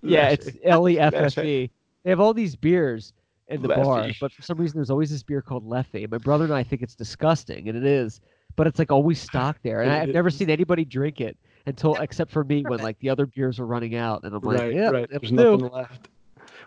yeah, 0.01 0.29
it's 0.29 0.47
Leffy. 0.49 0.59
L 0.63 0.87
E 0.89 0.97
F 0.99 1.13
F 1.13 1.37
E. 1.39 1.69
They 2.03 2.09
have 2.09 2.21
all 2.21 2.33
these 2.33 2.55
beers 2.55 3.11
in 3.49 3.61
the 3.61 3.67
bar, 3.67 4.09
but 4.21 4.31
for 4.31 4.41
some 4.43 4.57
reason 4.57 4.77
there's 4.77 4.89
always 4.89 5.09
this 5.11 5.23
beer 5.23 5.41
called 5.41 5.67
Leffy. 5.67 6.03
And 6.03 6.11
my 6.11 6.17
brother 6.19 6.45
and 6.45 6.53
I 6.53 6.63
think 6.63 6.81
it's 6.81 6.95
disgusting, 6.95 7.67
and 7.67 7.77
it 7.77 7.83
is. 7.85 8.21
But 8.55 8.67
it's 8.67 8.79
like 8.79 8.91
always 8.91 9.19
stocked 9.21 9.61
there, 9.63 9.81
and 9.81 9.91
I've 9.91 10.09
never 10.09 10.29
seen 10.29 10.49
anybody 10.49 10.85
drink 10.85 11.19
it 11.21 11.37
until 11.69 11.95
except 11.95 12.31
for 12.31 12.43
me 12.43 12.63
when 12.63 12.79
like 12.79 12.99
the 12.99 13.09
other 13.09 13.25
beers 13.25 13.59
are 13.59 13.65
running 13.65 13.95
out, 13.95 14.23
and 14.23 14.35
I'm 14.35 14.41
like, 14.41 14.59
right, 14.59 14.73
yeah, 14.73 14.89
right. 14.89 15.09
There's 15.09 15.29
do." 15.31 15.35
nothing 15.35 15.69
left. 15.69 16.09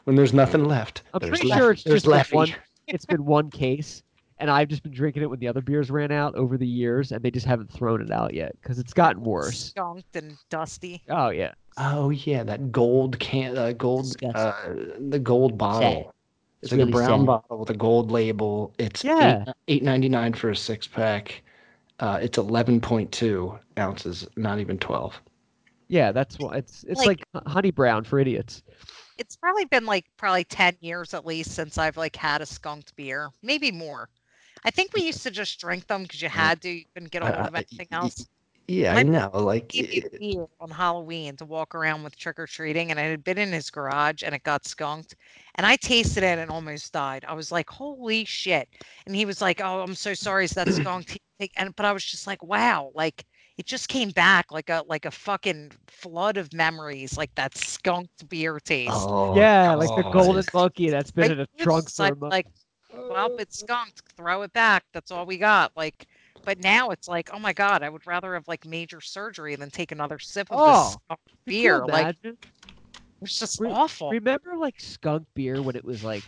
When 0.04 0.16
there's 0.16 0.32
nothing 0.32 0.64
left, 0.64 1.02
I'm 1.14 1.20
there's 1.20 1.30
pretty 1.30 1.48
Leffy. 1.50 1.58
sure 1.58 1.70
it's 1.72 1.84
there's 1.84 2.02
just 2.02 2.30
been 2.30 2.36
one- 2.36 2.54
it's 2.88 3.04
been 3.06 3.24
one 3.24 3.50
case, 3.50 4.02
and 4.38 4.50
I've 4.50 4.66
just 4.68 4.82
been 4.82 4.92
drinking 4.92 5.22
it 5.22 5.30
when 5.30 5.38
the 5.38 5.46
other 5.46 5.60
beers 5.60 5.90
ran 5.90 6.10
out 6.10 6.34
over 6.34 6.56
the 6.56 6.66
years, 6.66 7.12
and 7.12 7.22
they 7.22 7.30
just 7.30 7.46
haven't 7.46 7.70
thrown 7.70 8.00
it 8.02 8.10
out 8.10 8.34
yet 8.34 8.56
because 8.60 8.78
it's 8.80 8.92
gotten 8.92 9.22
worse. 9.22 9.66
Skunked 9.70 10.16
and 10.16 10.36
dusty. 10.50 11.02
Oh 11.08 11.28
yeah, 11.30 11.52
Oh 11.76 12.10
yeah, 12.10 12.42
that 12.42 12.72
gold 12.72 13.18
can, 13.20 13.56
uh, 13.56 13.72
gold, 13.72 14.14
uh, 14.34 14.52
the 15.08 15.18
gold 15.20 15.56
bottle. 15.56 16.12
It's, 16.62 16.70
It's 16.70 16.72
like 16.72 16.78
really 16.78 16.90
a 16.90 16.92
brown 16.92 17.20
sad. 17.20 17.26
bottle 17.26 17.58
with 17.58 17.70
a 17.70 17.76
gold 17.76 18.10
label. 18.10 18.72
It's 18.78 19.02
Yeah. 19.04 19.44
eight 19.46 19.54
eight 19.68 19.82
ninety 19.84 20.08
nine 20.08 20.32
for 20.32 20.50
a 20.50 20.56
six 20.56 20.86
pack. 20.88 21.42
Uh, 22.02 22.18
it's 22.20 22.36
eleven 22.36 22.80
point 22.80 23.12
two 23.12 23.56
ounces, 23.78 24.26
not 24.36 24.58
even 24.58 24.76
twelve. 24.76 25.14
yeah, 25.86 26.10
that's 26.10 26.36
why 26.40 26.56
it's 26.56 26.84
it's 26.88 27.06
like, 27.06 27.22
Like- 27.32 27.46
honey 27.46 27.70
brown 27.70 28.02
for 28.02 28.18
idiots. 28.18 28.64
It's 29.18 29.36
probably 29.36 29.66
been 29.66 29.86
like 29.86 30.06
probably 30.16 30.42
10 30.42 30.78
years 30.80 31.14
at 31.14 31.24
least 31.24 31.52
since 31.52 31.78
I've 31.78 31.96
like 31.96 32.16
had 32.16 32.40
a 32.40 32.46
skunked 32.46 32.96
beer, 32.96 33.30
maybe 33.42 33.70
more. 33.70 34.08
I 34.64 34.70
think 34.70 34.92
we 34.94 35.02
used 35.02 35.22
to 35.22 35.30
just 35.30 35.60
drink 35.60 35.86
them 35.86 36.02
because 36.02 36.20
you 36.20 36.28
had 36.28 36.60
to. 36.62 36.70
You 36.70 36.84
couldn't 36.92 37.12
get 37.12 37.22
a 37.22 37.26
I- 37.26 37.32
hold 37.36 37.48
of 37.48 37.54
anything 37.54 37.86
else. 37.92 38.26
Yeah, 38.68 38.94
I 38.96 39.02
know. 39.02 39.30
Like, 39.34 39.74
it- 39.74 40.48
on 40.60 40.70
Halloween 40.70 41.36
to 41.36 41.44
walk 41.44 41.74
around 41.74 42.02
with 42.04 42.16
trick 42.16 42.38
or 42.38 42.46
treating, 42.46 42.90
and 42.90 42.98
it 43.00 43.10
had 43.10 43.24
been 43.24 43.38
in 43.38 43.52
his 43.52 43.70
garage 43.70 44.22
and 44.22 44.34
it 44.34 44.42
got 44.44 44.64
skunked. 44.66 45.16
And 45.56 45.66
I 45.66 45.76
tasted 45.76 46.22
it 46.22 46.38
and 46.38 46.50
almost 46.50 46.92
died. 46.92 47.24
I 47.28 47.34
was 47.34 47.50
like, 47.52 47.68
"Holy 47.68 48.24
shit!" 48.24 48.68
And 49.06 49.14
he 49.14 49.24
was 49.26 49.40
like, 49.40 49.60
"Oh, 49.62 49.80
I'm 49.82 49.94
so 49.94 50.14
sorry, 50.14 50.44
is 50.44 50.52
that 50.52 50.66
skunked?" 50.72 51.10
He- 51.10 51.20
he- 51.38 51.50
And 51.56 51.74
but 51.76 51.84
I 51.86 51.92
was 51.92 52.04
just 52.04 52.26
like, 52.26 52.42
"Wow!" 52.42 52.92
Like 52.94 53.24
it 53.58 53.66
just 53.66 53.88
came 53.88 54.10
back 54.10 54.50
like 54.50 54.70
a 54.70 54.82
like 54.86 55.04
a 55.04 55.10
fucking 55.10 55.72
flood 55.88 56.36
of 56.38 56.52
memories, 56.54 57.18
like 57.18 57.34
that 57.34 57.56
skunked 57.58 58.26
beer 58.28 58.58
taste. 58.60 58.92
oh, 58.94 59.36
yeah, 59.36 59.74
like 59.74 59.88
the 59.96 60.08
golden 60.10 60.44
monkey 60.54 60.88
that's 60.88 61.10
been 61.10 61.24
Like, 61.24 61.32
in 61.32 61.40
a 61.40 61.46
trunk 61.64 61.90
for 61.90 62.02
a 62.02 62.06
like- 62.06 62.18
month. 62.18 62.32
like 62.32 62.46
well, 62.94 63.36
it's 63.38 63.58
skunked. 63.60 64.02
Throw 64.16 64.42
it 64.42 64.52
back. 64.52 64.84
That's 64.92 65.10
all 65.10 65.24
we 65.26 65.38
got. 65.38 65.72
Like, 65.76 66.06
but 66.44 66.58
now 66.58 66.90
it's 66.90 67.08
like, 67.08 67.30
oh 67.32 67.38
my 67.38 67.52
god, 67.52 67.82
I 67.82 67.88
would 67.88 68.06
rather 68.06 68.34
have 68.34 68.48
like 68.48 68.66
major 68.66 69.00
surgery 69.00 69.56
than 69.56 69.70
take 69.70 69.92
another 69.92 70.18
sip 70.18 70.50
of 70.50 70.58
Oh, 70.60 70.84
this 70.84 70.92
skunked 70.92 71.28
Could 71.44 71.54
you 71.54 71.62
beer. 71.62 71.86
Like, 71.86 72.16
it's 73.20 73.38
just 73.38 73.60
Re- 73.60 73.70
awful. 73.70 74.10
Remember 74.10 74.56
like 74.56 74.80
skunk 74.80 75.26
beer 75.34 75.62
when 75.62 75.76
it 75.76 75.84
was 75.84 76.02
like 76.02 76.24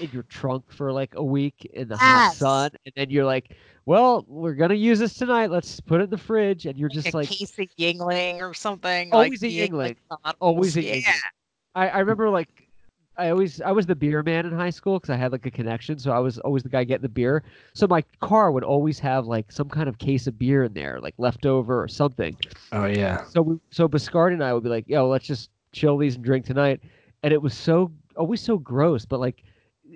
in 0.00 0.10
your 0.10 0.24
trunk 0.24 0.64
for 0.72 0.92
like 0.92 1.14
a 1.14 1.22
week 1.22 1.70
in 1.74 1.88
the 1.88 1.96
hot 1.96 2.34
sun, 2.34 2.70
and 2.84 2.92
then 2.96 3.10
you're 3.10 3.24
like, 3.24 3.56
"Well, 3.84 4.24
we're 4.26 4.54
gonna 4.54 4.74
use 4.74 4.98
this 4.98 5.14
tonight. 5.14 5.50
Let's 5.50 5.80
put 5.80 6.00
it 6.00 6.04
in 6.04 6.10
the 6.10 6.18
fridge," 6.18 6.66
and 6.66 6.78
you're 6.78 6.88
just 6.88 7.12
a 7.12 7.16
like, 7.16 7.28
case 7.28 7.58
of 7.58 7.66
Yuengling 7.78 8.40
or 8.40 8.54
something. 8.54 9.12
Always 9.12 9.42
a 9.42 9.68
like 9.70 9.70
Yuengling. 9.70 10.34
always 10.40 10.76
a 10.76 10.82
yeah. 10.82 10.96
Yuengling. 10.96 11.20
I, 11.74 11.88
I 11.88 11.98
remember 11.98 12.30
like 12.30 12.65
I 13.18 13.30
always 13.30 13.60
I 13.60 13.72
was 13.72 13.86
the 13.86 13.94
beer 13.94 14.22
man 14.22 14.46
in 14.46 14.52
high 14.52 14.70
school 14.70 14.98
because 14.98 15.10
I 15.10 15.16
had 15.16 15.32
like 15.32 15.46
a 15.46 15.50
connection, 15.50 15.98
so 15.98 16.12
I 16.12 16.18
was 16.18 16.38
always 16.38 16.62
the 16.62 16.68
guy 16.68 16.84
getting 16.84 17.02
the 17.02 17.08
beer. 17.08 17.42
So 17.74 17.86
my 17.86 18.02
car 18.20 18.50
would 18.52 18.64
always 18.64 18.98
have 18.98 19.26
like 19.26 19.50
some 19.50 19.68
kind 19.68 19.88
of 19.88 19.98
case 19.98 20.26
of 20.26 20.38
beer 20.38 20.64
in 20.64 20.74
there, 20.74 21.00
like 21.00 21.14
leftover 21.18 21.82
or 21.82 21.88
something. 21.88 22.36
Oh 22.72 22.86
yeah. 22.86 23.24
So 23.24 23.42
we, 23.42 23.58
so 23.70 23.88
Biscardi 23.88 24.34
and 24.34 24.44
I 24.44 24.52
would 24.52 24.62
be 24.62 24.68
like, 24.68 24.88
"Yo, 24.88 25.08
let's 25.08 25.26
just 25.26 25.50
chill 25.72 25.96
these 25.96 26.16
and 26.16 26.24
drink 26.24 26.44
tonight," 26.44 26.80
and 27.22 27.32
it 27.32 27.40
was 27.40 27.54
so 27.54 27.90
always 28.16 28.40
so 28.40 28.58
gross, 28.58 29.04
but 29.04 29.20
like 29.20 29.42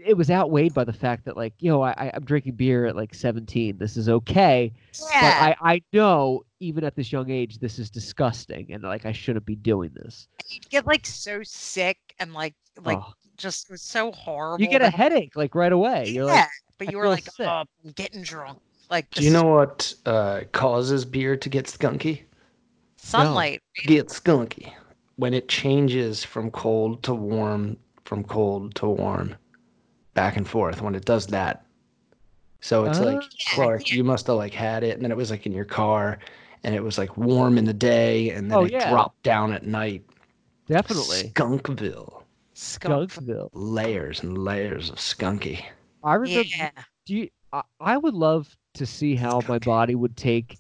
it 0.04 0.16
was 0.16 0.30
outweighed 0.30 0.72
by 0.74 0.84
the 0.84 0.92
fact 0.92 1.24
that 1.24 1.36
like, 1.36 1.52
yo, 1.58 1.72
know, 1.74 1.82
I- 1.82 2.10
I'm 2.14 2.24
drinking 2.24 2.54
beer 2.54 2.86
at 2.86 2.96
like 2.96 3.14
17. 3.14 3.76
This 3.78 3.96
is 3.96 4.08
okay, 4.08 4.72
Yeah. 5.12 5.20
but 5.20 5.58
I 5.62 5.74
I 5.74 5.82
know 5.92 6.44
even 6.60 6.84
at 6.84 6.94
this 6.94 7.10
young 7.12 7.30
age 7.30 7.58
this 7.58 7.78
is 7.78 7.90
disgusting 7.90 8.72
and 8.72 8.82
like 8.82 9.06
I 9.06 9.12
shouldn't 9.12 9.46
be 9.46 9.56
doing 9.56 9.90
this. 9.94 10.28
you 10.48 10.60
get 10.70 10.86
like 10.86 11.06
so 11.06 11.42
sick 11.42 11.98
and 12.18 12.32
like 12.34 12.54
like 12.84 12.98
Oh, 12.98 13.12
just 13.36 13.70
was 13.70 13.82
so 13.82 14.12
horrible. 14.12 14.62
you 14.62 14.70
get 14.70 14.82
a 14.82 14.90
headache 14.90 15.36
like 15.36 15.54
right 15.54 15.72
away. 15.72 16.08
You're 16.08 16.26
yeah, 16.26 16.34
like, 16.34 16.48
but 16.78 16.90
you 16.90 16.98
were 16.98 17.08
like, 17.08 17.24
sick. 17.30 17.46
oh, 17.48 17.64
I'm 17.84 17.92
getting 17.92 18.22
drunk. 18.22 18.58
Like 18.90 19.10
Do 19.10 19.22
you 19.22 19.30
know 19.30 19.44
what 19.46 19.94
uh, 20.06 20.40
causes 20.52 21.04
beer 21.04 21.36
to 21.36 21.48
get 21.48 21.66
skunky? 21.66 22.22
sunlight. 22.96 23.62
Get 23.84 24.08
skunky 24.08 24.72
when 25.16 25.34
it 25.34 25.48
changes 25.48 26.24
from 26.24 26.50
cold 26.50 27.02
to 27.04 27.14
warm, 27.14 27.76
from 28.04 28.24
cold 28.24 28.74
to 28.76 28.88
warm, 28.88 29.36
back 30.14 30.36
and 30.36 30.48
forth. 30.48 30.80
When 30.82 30.94
it 30.94 31.04
does 31.04 31.26
that, 31.28 31.64
so 32.60 32.84
it's 32.84 32.98
oh. 32.98 33.04
like 33.04 33.22
Oh. 33.22 33.26
Yeah, 33.30 33.54
Clark, 33.54 33.90
yeah. 33.90 33.96
you 33.96 34.04
must 34.04 34.26
have 34.26 34.36
like 34.36 34.54
had 34.54 34.82
it, 34.82 34.94
and 34.94 35.04
then 35.04 35.10
it 35.10 35.16
was 35.16 35.30
like 35.30 35.46
in 35.46 35.52
your 35.52 35.64
car, 35.64 36.18
and 36.64 36.74
it 36.74 36.82
was 36.82 36.98
like 36.98 37.16
warm 37.16 37.58
in 37.58 37.64
the 37.64 37.74
day, 37.74 38.30
and 38.30 38.50
then 38.50 38.58
Oh, 38.58 38.64
it 38.64 38.72
yeah. 38.72 38.90
dropped 38.90 39.22
down 39.22 39.52
at 39.52 39.66
night. 39.66 40.04
definitely 40.66 41.32
Skunkville, 41.34 42.22
skunk. 42.54 43.12
Skunksville. 43.12 43.50
layers 43.52 44.22
and 44.22 44.38
layers 44.38 44.90
of 44.90 44.96
skunky. 44.96 45.64
I 46.04 46.14
remember. 46.14 46.42
Yeah. 46.48 46.70
Do 47.06 47.14
you? 47.16 47.28
I, 47.52 47.62
I 47.80 47.96
would 47.96 48.14
love 48.14 48.56
to 48.74 48.86
see 48.86 49.16
how 49.16 49.40
my 49.48 49.58
body 49.58 49.94
would 49.96 50.16
take 50.16 50.56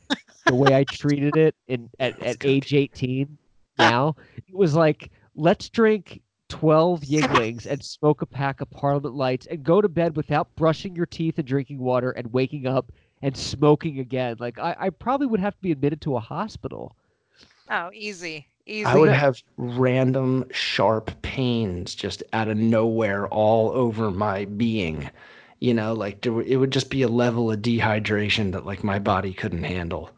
the 0.46 0.54
way 0.54 0.74
I 0.74 0.82
treated 0.84 1.36
it 1.36 1.54
in 1.68 1.88
at, 2.00 2.20
at 2.22 2.44
age 2.44 2.74
18. 2.74 3.38
Now 3.78 4.16
it 4.36 4.54
was 4.54 4.74
like, 4.74 5.10
let's 5.36 5.68
drink 5.68 6.20
12 6.50 7.00
Yuenglings 7.02 7.66
and 7.70 7.82
smoke 7.82 8.20
a 8.20 8.26
pack 8.26 8.60
of 8.60 8.70
Parliament 8.70 9.14
Lights 9.14 9.46
and 9.46 9.62
go 9.62 9.80
to 9.80 9.88
bed 9.88 10.16
without 10.16 10.54
brushing 10.56 10.94
your 10.94 11.06
teeth 11.06 11.38
and 11.38 11.46
drinking 11.46 11.78
water 11.78 12.10
and 12.10 12.32
waking 12.32 12.66
up 12.66 12.92
and 13.22 13.34
smoking 13.36 13.98
again. 13.98 14.36
Like 14.38 14.58
I, 14.58 14.76
I 14.78 14.90
probably 14.90 15.26
would 15.26 15.40
have 15.40 15.54
to 15.54 15.62
be 15.62 15.72
admitted 15.72 16.00
to 16.02 16.16
a 16.16 16.20
hospital. 16.20 16.94
Oh, 17.70 17.90
easy. 17.94 18.46
Easy. 18.66 18.84
I 18.84 18.94
would 18.96 19.10
have 19.10 19.42
random 19.56 20.44
sharp 20.52 21.10
pains 21.22 21.94
just 21.94 22.22
out 22.32 22.48
of 22.48 22.56
nowhere 22.56 23.26
all 23.28 23.70
over 23.70 24.10
my 24.10 24.44
being. 24.44 25.10
You 25.60 25.74
know, 25.74 25.92
like 25.92 26.24
it 26.24 26.56
would 26.56 26.70
just 26.70 26.90
be 26.90 27.02
a 27.02 27.08
level 27.08 27.50
of 27.50 27.60
dehydration 27.60 28.52
that 28.52 28.66
like 28.66 28.84
my 28.84 28.98
body 28.98 29.32
couldn't 29.32 29.64
handle. 29.64 30.10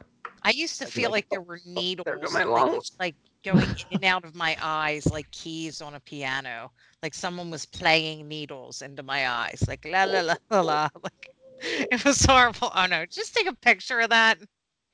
I 0.42 0.50
used 0.50 0.78
to 0.78 0.86
I'd 0.86 0.92
feel 0.92 1.10
like, 1.10 1.24
like 1.24 1.28
there 1.30 1.40
were 1.40 1.60
needles 1.64 2.04
there 2.04 2.18
go 2.18 2.30
my 2.30 2.44
lungs. 2.44 2.92
like 2.98 3.14
going 3.42 3.60
in 3.60 3.76
and 3.92 4.04
out 4.04 4.24
of 4.24 4.34
my 4.34 4.56
eyes 4.62 5.06
like 5.10 5.30
keys 5.30 5.80
on 5.80 5.94
a 5.94 6.00
piano. 6.00 6.70
Like 7.02 7.14
someone 7.14 7.50
was 7.50 7.66
playing 7.66 8.28
needles 8.28 8.82
into 8.82 9.02
my 9.02 9.28
eyes. 9.28 9.64
Like 9.68 9.84
la 9.84 10.04
la 10.04 10.20
la 10.20 10.34
la 10.50 10.60
la. 10.60 10.88
Like 11.02 11.28
it 11.64 12.04
was 12.04 12.24
horrible. 12.24 12.70
Oh 12.74 12.86
no, 12.86 13.06
just 13.06 13.34
take 13.34 13.46
a 13.48 13.54
picture 13.54 14.00
of 14.00 14.10
that. 14.10 14.38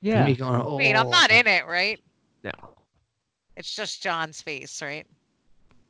Yeah. 0.01 0.25
me 0.25 0.35
going, 0.35 0.61
oh, 0.61 0.77
Wait, 0.77 0.95
I'm 0.95 1.09
not 1.09 1.31
uh, 1.31 1.35
in 1.35 1.47
it, 1.47 1.65
right? 1.67 1.99
No. 2.43 2.51
It's 3.57 3.75
just 3.75 4.01
John's 4.01 4.41
face, 4.41 4.81
right? 4.81 5.05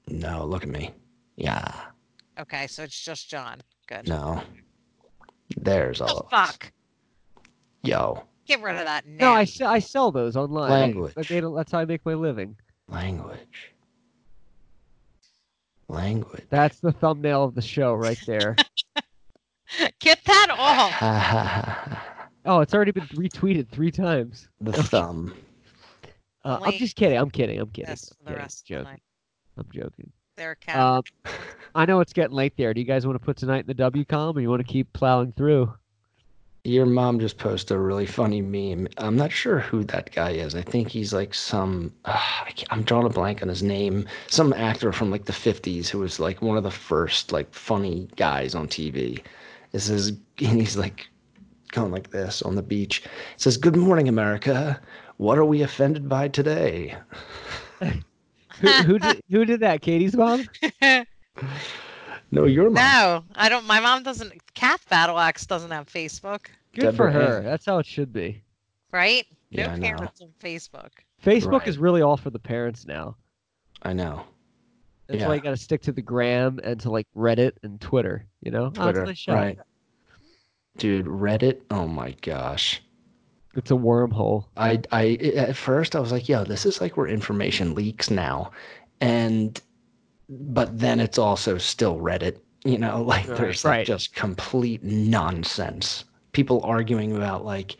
No, 0.07 0.45
look 0.45 0.63
at 0.63 0.69
me. 0.69 0.91
Yeah, 1.35 1.71
Okay, 2.39 2.67
so 2.67 2.83
it's 2.83 2.99
just 3.03 3.29
John. 3.29 3.61
Good. 3.87 4.07
no. 4.07 4.41
There's 5.57 5.99
Oh, 6.01 6.05
all. 6.05 6.17
of 6.19 6.33
us. 6.33 6.51
fuck. 6.51 6.71
Yo, 7.83 8.23
Get 8.49 8.63
rid 8.63 8.77
of 8.77 8.85
that 8.85 9.05
now. 9.05 9.27
No, 9.27 9.33
I, 9.33 9.43
se- 9.43 9.63
I 9.63 9.77
sell 9.77 10.11
those 10.11 10.35
online. 10.35 10.71
Language. 10.71 11.13
I 11.15 11.23
made, 11.29 11.43
that's 11.55 11.71
how 11.71 11.77
I 11.77 11.85
make 11.85 12.03
my 12.03 12.15
living. 12.15 12.55
language. 12.87 13.75
Language. 15.87 16.47
That's 16.49 16.79
the 16.79 16.91
thumbnail 16.91 17.43
of 17.43 17.53
the 17.53 17.61
show 17.61 17.93
right 17.93 18.17
there. 18.25 18.55
Get 19.99 20.19
that 20.25 20.47
off. 20.49 21.99
oh, 22.45 22.61
it's 22.61 22.73
already 22.73 22.89
been 22.89 23.05
retweeted 23.09 23.69
three 23.69 23.91
times. 23.91 24.49
The 24.61 24.73
thumb. 24.73 25.35
Uh, 26.43 26.57
I'm 26.63 26.73
just 26.73 26.95
kidding. 26.95 27.19
I'm 27.19 27.29
kidding. 27.29 27.59
I'm 27.59 27.69
kidding. 27.69 27.89
Yes, 27.89 28.11
I'm 28.11 28.25
the 28.25 28.29
kidding. 28.31 28.41
rest 28.41 28.61
of 28.61 28.67
the 28.67 28.83
joking. 28.83 29.01
I'm 29.59 29.67
joking. 29.71 30.11
There, 30.37 30.55
Cal. 30.55 30.95
Um, 30.95 31.33
I 31.75 31.85
know 31.85 31.99
it's 31.99 32.13
getting 32.13 32.35
late 32.35 32.57
there. 32.57 32.73
Do 32.73 32.81
you 32.81 32.87
guys 32.87 33.05
want 33.05 33.19
to 33.19 33.23
put 33.23 33.37
tonight 33.37 33.67
in 33.67 33.77
the 33.77 33.91
WCOM 33.91 34.35
or 34.35 34.39
you 34.39 34.49
want 34.49 34.65
to 34.65 34.73
keep 34.73 34.91
plowing 34.93 35.33
through? 35.33 35.71
Your 36.65 36.85
mom 36.85 37.19
just 37.19 37.37
posted 37.37 37.77
a 37.77 37.79
really 37.79 38.05
funny 38.05 38.41
meme. 38.41 38.87
I'm 38.97 39.15
not 39.15 39.31
sure 39.31 39.59
who 39.59 39.83
that 39.85 40.11
guy 40.11 40.31
is. 40.31 40.55
I 40.55 40.61
think 40.61 40.89
he's 40.89 41.13
like 41.13 41.33
some. 41.33 41.93
Uh, 42.05 42.19
I 42.45 42.51
can't- 42.51 42.71
I'm 42.71 42.83
drawing 42.83 43.05
a 43.05 43.09
blank 43.09 43.41
on 43.41 43.47
his 43.47 43.63
name. 43.63 44.05
Some 44.27 44.51
actor 44.53 44.91
from 44.91 45.09
like 45.09 45.25
the 45.25 45.33
50s 45.33 45.87
who 45.87 45.99
was 45.99 46.19
like 46.19 46.41
one 46.41 46.57
of 46.57 46.63
the 46.63 46.71
first 46.71 47.31
like 47.31 47.53
funny 47.53 48.07
guys 48.17 48.55
on 48.55 48.67
TV. 48.67 49.21
This 49.71 49.89
is 49.89 50.09
and 50.39 50.59
he's 50.59 50.75
like 50.77 51.07
going 51.71 51.91
like 51.91 52.11
this 52.11 52.41
on 52.41 52.55
the 52.55 52.61
beach. 52.63 53.03
It 53.05 53.41
says, 53.41 53.57
"Good 53.57 53.75
morning, 53.77 54.09
America. 54.09 54.79
What 55.17 55.37
are 55.37 55.45
we 55.45 55.61
offended 55.61 56.09
by 56.09 56.27
today?" 56.27 56.95
Who, 58.59 58.67
who 58.67 58.99
did 58.99 59.21
who 59.29 59.45
did 59.45 59.61
that? 59.61 59.81
Katie's 59.81 60.15
mom. 60.17 60.43
No, 62.31 62.45
your 62.45 62.65
mom. 62.69 62.73
no, 62.75 63.23
I 63.35 63.49
don't. 63.49 63.65
My 63.65 63.79
mom 63.79 64.03
doesn't. 64.03 64.33
Kath 64.53 64.87
Battle 64.89 65.17
Axe 65.17 65.45
doesn't 65.45 65.71
have 65.71 65.87
Facebook, 65.87 66.47
Good 66.73 66.95
for 66.95 67.09
her. 67.09 67.37
Ann. 67.39 67.43
That's 67.43 67.65
how 67.65 67.79
it 67.79 67.85
should 67.85 68.13
be. 68.13 68.43
right? 68.91 69.25
No 69.51 69.63
Yeah, 69.63 69.77
parents 69.77 70.21
on 70.21 70.29
Facebook. 70.41 70.89
Facebook 71.23 71.59
Right. 71.59 71.67
is 71.67 71.77
really 71.79 72.01
all 72.03 72.17
for 72.17 72.29
the 72.29 72.37
parents 72.39 72.85
now. 72.85 73.15
I 73.81 73.93
know. 73.93 74.23
That's 75.07 75.21
Yeah. 75.21 75.27
why 75.27 75.35
you 75.35 75.41
got 75.41 75.49
to 75.51 75.57
stick 75.57 75.81
to 75.83 75.91
the 75.91 76.01
gram 76.03 76.59
and 76.63 76.79
to 76.81 76.91
like 76.91 77.07
Reddit 77.15 77.53
and 77.63 77.81
Twitter. 77.81 78.27
You 78.41 78.51
know, 78.51 78.65
Oh, 78.65 78.67
it's 78.67 78.77
a 78.77 78.81
Twitter, 78.83 79.05
nice 79.05 79.17
show. 79.17 79.33
right? 79.33 79.57
Dude, 80.77 81.07
Reddit. 81.07 81.61
Oh 81.71 81.87
my 81.87 82.11
gosh. 82.21 82.81
It's 83.55 83.71
a 83.71 83.75
wormhole. 83.75 84.45
I, 84.55 84.81
I 84.91 85.13
at 85.35 85.55
first 85.55 85.95
I 85.95 85.99
was 85.99 86.11
like, 86.11 86.29
yo, 86.29 86.43
this 86.43 86.65
is 86.65 86.79
like 86.79 86.95
where 86.95 87.07
information 87.07 87.73
leaks 87.73 88.11
now, 88.11 88.51
and 89.01 89.59
but 90.29 90.77
then 90.79 90.99
it's 90.99 91.17
also 91.17 91.57
still 91.57 91.97
Reddit. 91.97 92.37
You 92.65 92.77
know, 92.77 93.01
like 93.07 93.27
Right. 93.27 93.37
there's 93.37 93.65
like 93.65 93.71
Right. 93.71 93.87
just 93.87 94.13
complete 94.15 94.83
nonsense. 94.83 96.05
People 96.33 96.61
arguing 96.63 97.15
about 97.15 97.43
like 97.45 97.77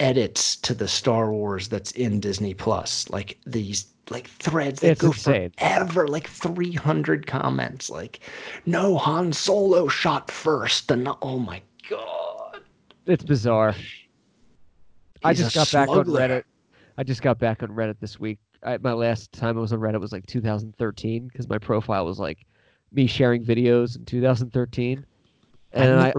edits 0.00 0.56
to 0.56 0.74
the 0.74 0.88
Star 0.88 1.30
Wars 1.32 1.68
that's 1.68 1.92
in 1.92 2.20
Disney 2.20 2.54
Plus, 2.54 3.08
like 3.10 3.38
these 3.46 3.86
like 4.10 4.26
threads 4.28 4.80
that 4.80 4.92
It's 4.92 5.00
go 5.00 5.08
insane. 5.08 5.52
forever, 5.58 6.08
like 6.08 6.26
300 6.28 7.26
comments, 7.26 7.88
like 7.90 8.20
no 8.66 8.96
Han 8.98 9.32
Solo 9.32 9.88
shot 9.88 10.30
first, 10.30 10.90
and 10.90 11.08
oh 11.22 11.38
my 11.38 11.62
god. 11.88 12.60
It's 13.06 13.24
bizarre. 13.24 13.74
I 15.24 15.30
He's 15.30 15.40
a 15.40 15.44
just 15.44 15.54
got 15.54 15.72
back 15.72 15.88
on. 15.88 16.04
Reddit. 16.06 16.44
I 16.98 17.04
just 17.04 17.22
got 17.22 17.38
back 17.38 17.62
on 17.62 17.70
Reddit 17.70 17.96
this 18.00 18.20
week. 18.20 18.38
I, 18.64 18.78
my 18.78 18.92
last 18.92 19.32
time 19.32 19.58
I 19.58 19.60
was 19.60 19.72
on 19.72 19.80
Reddit 19.80 20.00
was 20.00 20.12
like 20.12 20.26
2013 20.26 21.28
because 21.28 21.48
my 21.48 21.58
profile 21.58 22.04
was 22.04 22.18
like 22.18 22.46
me 22.92 23.06
sharing 23.06 23.44
videos 23.44 23.96
in 23.96 24.04
2013, 24.04 25.04
and 25.72 26.00
I, 26.00 26.12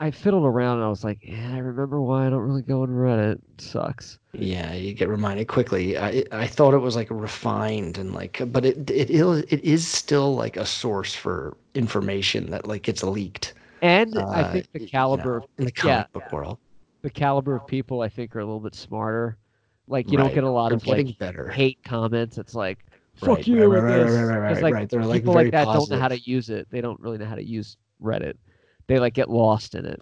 I 0.00 0.10
fiddled 0.10 0.44
around 0.44 0.76
and 0.76 0.84
I 0.84 0.88
was 0.88 1.04
like, 1.04 1.20
yeah, 1.22 1.52
I 1.54 1.58
remember 1.58 2.00
why 2.00 2.26
I 2.26 2.30
don't 2.30 2.40
really 2.40 2.62
go 2.62 2.82
on 2.82 2.88
Reddit. 2.88 3.32
It 3.34 3.60
sucks. 3.60 4.18
Yeah, 4.32 4.74
you 4.74 4.92
get 4.92 5.08
reminded 5.08 5.48
quickly. 5.48 5.96
I 5.96 6.24
I 6.32 6.46
thought 6.46 6.74
it 6.74 6.78
was 6.78 6.96
like 6.96 7.08
refined 7.10 7.98
and 7.98 8.12
like, 8.12 8.42
but 8.46 8.64
it 8.64 8.90
it 8.90 9.10
is 9.10 9.44
it 9.48 9.64
is 9.64 9.86
still 9.86 10.34
like 10.34 10.56
a 10.56 10.66
source 10.66 11.14
for 11.14 11.56
information 11.74 12.50
that 12.50 12.66
like 12.66 12.82
gets 12.82 13.02
leaked. 13.02 13.54
And 13.82 14.18
I 14.18 14.22
uh, 14.42 14.52
think 14.52 14.72
the 14.72 14.80
you 14.80 14.88
caliber, 14.88 15.40
know, 15.40 15.46
in 15.58 15.64
the 15.66 15.72
yeah. 15.76 15.82
comic 15.82 16.12
book 16.12 16.32
world. 16.32 16.58
the 17.02 17.10
caliber 17.10 17.56
of 17.56 17.66
people, 17.66 18.00
I 18.00 18.08
think, 18.08 18.34
are 18.34 18.40
a 18.40 18.44
little 18.44 18.60
bit 18.60 18.74
smarter. 18.74 19.36
Like 19.86 20.10
you 20.10 20.16
Right. 20.18 20.24
don't 20.24 20.34
get 20.34 20.44
a 20.44 20.50
lot 20.50 20.70
They're 20.70 20.76
of 20.76 20.86
like 20.86 21.18
better. 21.18 21.48
hate 21.48 21.78
comments. 21.84 22.38
It's 22.38 22.54
like 22.54 22.84
fuck 23.16 23.28
Right, 23.28 23.46
you 23.46 23.58
right, 23.58 23.66
with 23.66 23.82
right, 23.84 23.92
this. 23.96 24.10
right, 24.12 24.22
right, 24.24 24.38
right, 24.38 24.48
'Cause, 24.48 24.56
right, 24.56 24.62
like 24.62 24.74
right. 24.74 24.88
They're 24.88 25.04
like 25.06 25.20
people 25.22 25.34
like 25.34 25.50
that 25.52 25.64
don't 25.64 25.90
know 25.90 25.98
how 25.98 26.08
to 26.08 26.18
use 26.18 26.50
it. 26.50 26.68
They 26.70 26.80
don't 26.80 26.98
really 27.00 27.18
know 27.18 27.26
how 27.26 27.34
to 27.36 27.44
use 27.44 27.76
Reddit. 28.02 28.34
They 28.86 28.98
like 28.98 29.14
get 29.14 29.30
lost 29.30 29.74
in 29.74 29.84
it. 29.86 30.00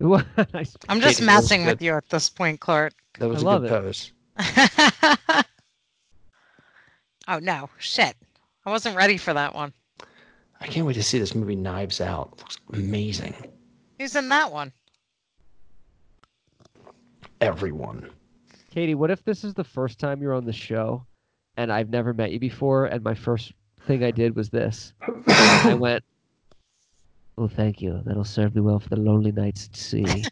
I'm 0.00 0.20
just 0.24 0.76
Katie, 0.86 0.86
that 0.88 1.00
was 1.00 1.20
messing 1.20 1.66
with 1.66 1.80
good. 1.80 1.84
you 1.86 1.92
at 1.94 2.08
this 2.08 2.30
point, 2.30 2.60
Clark. 2.60 2.94
That 3.18 3.28
was 3.28 3.38
I 3.38 3.40
a 3.40 3.44
love 3.44 3.62
good 3.62 3.72
it. 3.72 3.82
pose. 3.82 4.12
oh 7.28 7.38
no, 7.38 7.68
shit! 7.78 8.14
I 8.64 8.70
wasn't 8.70 8.96
ready 8.96 9.16
for 9.18 9.34
that 9.34 9.54
one. 9.54 9.72
I 10.62 10.66
can't 10.66 10.86
wait 10.86 10.94
to 10.94 11.02
see 11.02 11.18
this 11.18 11.34
movie 11.34 11.56
Knives 11.56 12.00
Out. 12.00 12.38
looks 12.38 12.58
amazing. 12.72 13.34
Who's 13.98 14.14
in 14.16 14.28
that 14.30 14.52
one? 14.52 14.72
Everyone. 17.40 18.10
Katie, 18.70 18.94
what 18.94 19.10
if 19.10 19.24
this 19.24 19.42
is 19.44 19.54
the 19.54 19.64
first 19.64 19.98
time 19.98 20.22
you're 20.22 20.34
on 20.34 20.44
the 20.44 20.52
show, 20.52 21.04
and 21.56 21.72
I've 21.72 21.90
never 21.90 22.14
met 22.14 22.30
you 22.30 22.38
before, 22.38 22.86
and 22.86 23.02
my 23.02 23.14
first 23.14 23.52
thing 23.86 24.04
I 24.04 24.10
did 24.12 24.36
was 24.36 24.50
this. 24.50 24.92
I 25.26 25.74
went, 25.78 26.04
"Oh, 27.36 27.48
thank 27.48 27.82
you. 27.82 28.00
That'll 28.04 28.24
serve 28.24 28.54
me 28.54 28.60
well 28.60 28.78
for 28.78 28.88
the 28.88 28.96
lonely 28.96 29.32
nights 29.32 29.66
at 29.66 29.76
sea." 29.76 30.24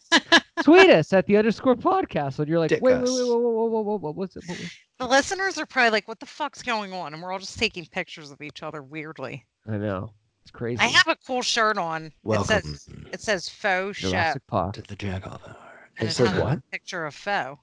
Tweet 0.63 0.91
us 0.91 1.13
at 1.13 1.27
the 1.27 1.37
underscore 1.37 1.77
podcast, 1.77 2.39
and 2.39 2.49
you're 2.49 2.59
like, 2.59 2.69
Dick 2.69 2.83
"Wait, 2.83 2.95
wait, 2.95 3.03
us. 3.03 3.11
wait, 3.11 3.29
whoa, 3.29 3.39
whoa, 3.39 3.51
whoa, 3.51 3.67
whoa, 3.67 3.81
whoa, 3.83 3.97
whoa, 3.99 4.11
what's 4.13 4.37
it?" 4.37 4.45
What 4.47 4.59
was-" 4.59 4.71
The 4.99 5.07
listeners 5.07 5.59
are 5.59 5.67
probably 5.67 5.91
like, 5.91 6.09
"What 6.09 6.21
the 6.21 6.27
fuck's 6.27 6.63
going 6.63 6.93
on?" 6.93 7.15
And 7.15 7.23
we're 7.23 7.33
all 7.33 7.39
just 7.39 7.59
taking 7.59 7.87
pictures 7.87 8.31
of 8.31 8.41
each 8.41 8.63
other 8.63 8.83
weirdly. 8.83 9.45
I 9.69 9.77
know 9.79 10.13
it's 10.43 10.51
crazy. 10.53 10.81
I 10.81 10.87
have 10.87 11.09
a 11.09 11.17
cool 11.27 11.43
shirt 11.43 11.77
on. 11.79 12.07
It 12.07 12.13
Welcome 12.23 12.63
says 12.63 12.89
it 13.13 13.21
says 13.21 13.49
faux 13.49 13.97
show. 13.97 14.11
Jurassic 14.11 14.47
Park. 14.47 14.75
to 14.75 14.83
the 14.83 14.97
Jack 14.97 15.27
of 15.27 15.43
the 15.43 15.51
Hour. 15.51 15.57
and 15.99 16.09
It 16.09 16.13
says 16.13 16.31
what? 16.41 16.59
A 16.59 16.63
picture 16.71 17.05
of 17.07 17.15
faux. 17.15 17.61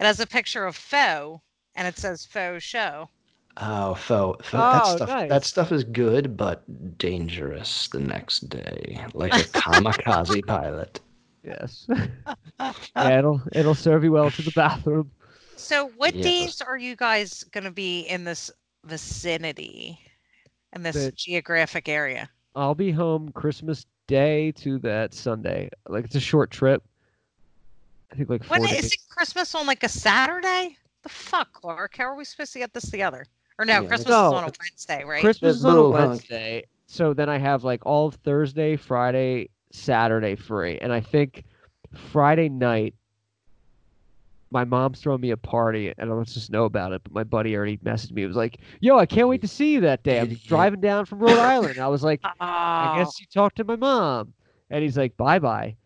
It 0.00 0.04
has 0.06 0.18
a 0.18 0.26
picture 0.26 0.64
of 0.64 0.74
faux, 0.76 1.40
and 1.76 1.86
it 1.86 1.98
says 1.98 2.24
faux 2.24 2.64
show. 2.64 3.10
Oh, 3.58 3.94
faux. 3.94 4.38
faux 4.48 4.52
that 4.52 4.82
Oh, 4.86 4.96
stuff. 4.96 5.08
nice. 5.10 5.28
That 5.28 5.44
stuff 5.44 5.72
is 5.72 5.84
good, 5.84 6.36
but 6.36 6.62
dangerous 6.98 7.88
the 7.88 8.00
next 8.00 8.48
day, 8.48 9.04
like 9.12 9.34
a 9.34 9.42
kamikaze 9.58 10.46
pilot. 10.46 11.00
Yes. 11.44 11.86
yeah, 12.60 13.18
it'll 13.18 13.42
it'll 13.52 13.74
serve 13.74 14.02
you 14.04 14.12
well 14.12 14.30
to 14.30 14.42
the 14.42 14.52
bathroom. 14.52 15.10
So, 15.56 15.90
what 15.98 16.14
Yes. 16.14 16.24
days 16.24 16.62
are 16.62 16.78
you 16.78 16.96
guys 16.96 17.44
going 17.44 17.64
to 17.64 17.70
be 17.70 18.00
in 18.00 18.24
this 18.24 18.50
vicinity, 18.86 19.98
in 20.74 20.82
this 20.82 20.94
The- 20.94 21.12
geographic 21.12 21.88
area? 21.88 22.30
I'll 22.56 22.74
be 22.74 22.90
home 22.90 23.30
Christmas 23.32 23.84
Day 24.06 24.50
to 24.52 24.78
that 24.80 25.14
Sunday. 25.14 25.70
Like 25.88 26.04
it's 26.04 26.16
a 26.16 26.20
short 26.20 26.50
trip. 26.50 26.82
I 28.12 28.16
think 28.16 28.28
like 28.28 28.44
four 28.44 28.58
When 28.58 28.70
days. 28.70 28.84
is 28.84 28.92
it 28.92 28.98
Christmas 29.08 29.54
on 29.54 29.66
like 29.66 29.82
a 29.82 29.88
Saturday? 29.88 30.76
The 31.02 31.08
fuck, 31.08 31.52
Clark? 31.52 31.96
How 31.96 32.04
are 32.04 32.16
we 32.16 32.24
supposed 32.24 32.52
to 32.54 32.58
get 32.58 32.72
this 32.74 32.90
together? 32.90 33.24
Or 33.58 33.64
no, 33.64 33.82
Yeah, 33.82 33.88
Christmas 33.88 34.08
No, 34.08 34.26
is 34.26 34.32
on 34.32 34.44
a 34.44 34.52
Wednesday, 34.60 35.04
right? 35.04 35.22
Christmas 35.22 35.56
is 35.56 35.64
on 35.64 35.76
a 35.76 35.88
Wednesday, 35.90 36.64
so 36.86 37.14
then 37.14 37.28
I 37.28 37.38
have 37.38 37.64
like 37.64 37.84
all 37.86 38.08
of 38.08 38.14
Thursday, 38.16 38.76
Friday, 38.76 39.48
Saturday 39.72 40.34
free, 40.34 40.78
and 40.78 40.92
I 40.92 41.00
think 41.00 41.44
Friday 41.94 42.48
night. 42.48 42.94
My 44.52 44.64
mom's 44.64 45.00
throwing 45.00 45.20
me 45.20 45.30
a 45.30 45.36
party, 45.36 45.88
and 45.96 45.96
I 46.00 46.04
don't 46.06 46.26
just 46.26 46.50
know 46.50 46.64
about 46.64 46.92
it. 46.92 47.02
But 47.04 47.12
my 47.12 47.22
buddy 47.22 47.54
already 47.56 47.76
messaged 47.78 48.12
me. 48.12 48.24
It 48.24 48.26
was 48.26 48.36
like, 48.36 48.58
"Yo, 48.80 48.98
I 48.98 49.06
can't 49.06 49.28
wait 49.28 49.42
to 49.42 49.48
see 49.48 49.72
you 49.74 49.80
that 49.82 50.02
day. 50.02 50.18
I'm 50.18 50.28
driving 50.46 50.80
down 50.80 51.04
from 51.06 51.20
Rhode 51.20 51.38
Island." 51.38 51.78
I 51.78 51.86
was 51.86 52.02
like, 52.02 52.20
"I 52.78 52.88
Oh, 52.88 52.94
guess 52.96 53.20
you 53.20 53.26
talked 53.32 53.56
to 53.58 53.64
my 53.64 53.76
mom," 53.76 54.34
and 54.70 54.82
he's 54.82 54.98
like, 54.98 55.16
"Bye 55.16 55.38
bye." 55.38 55.76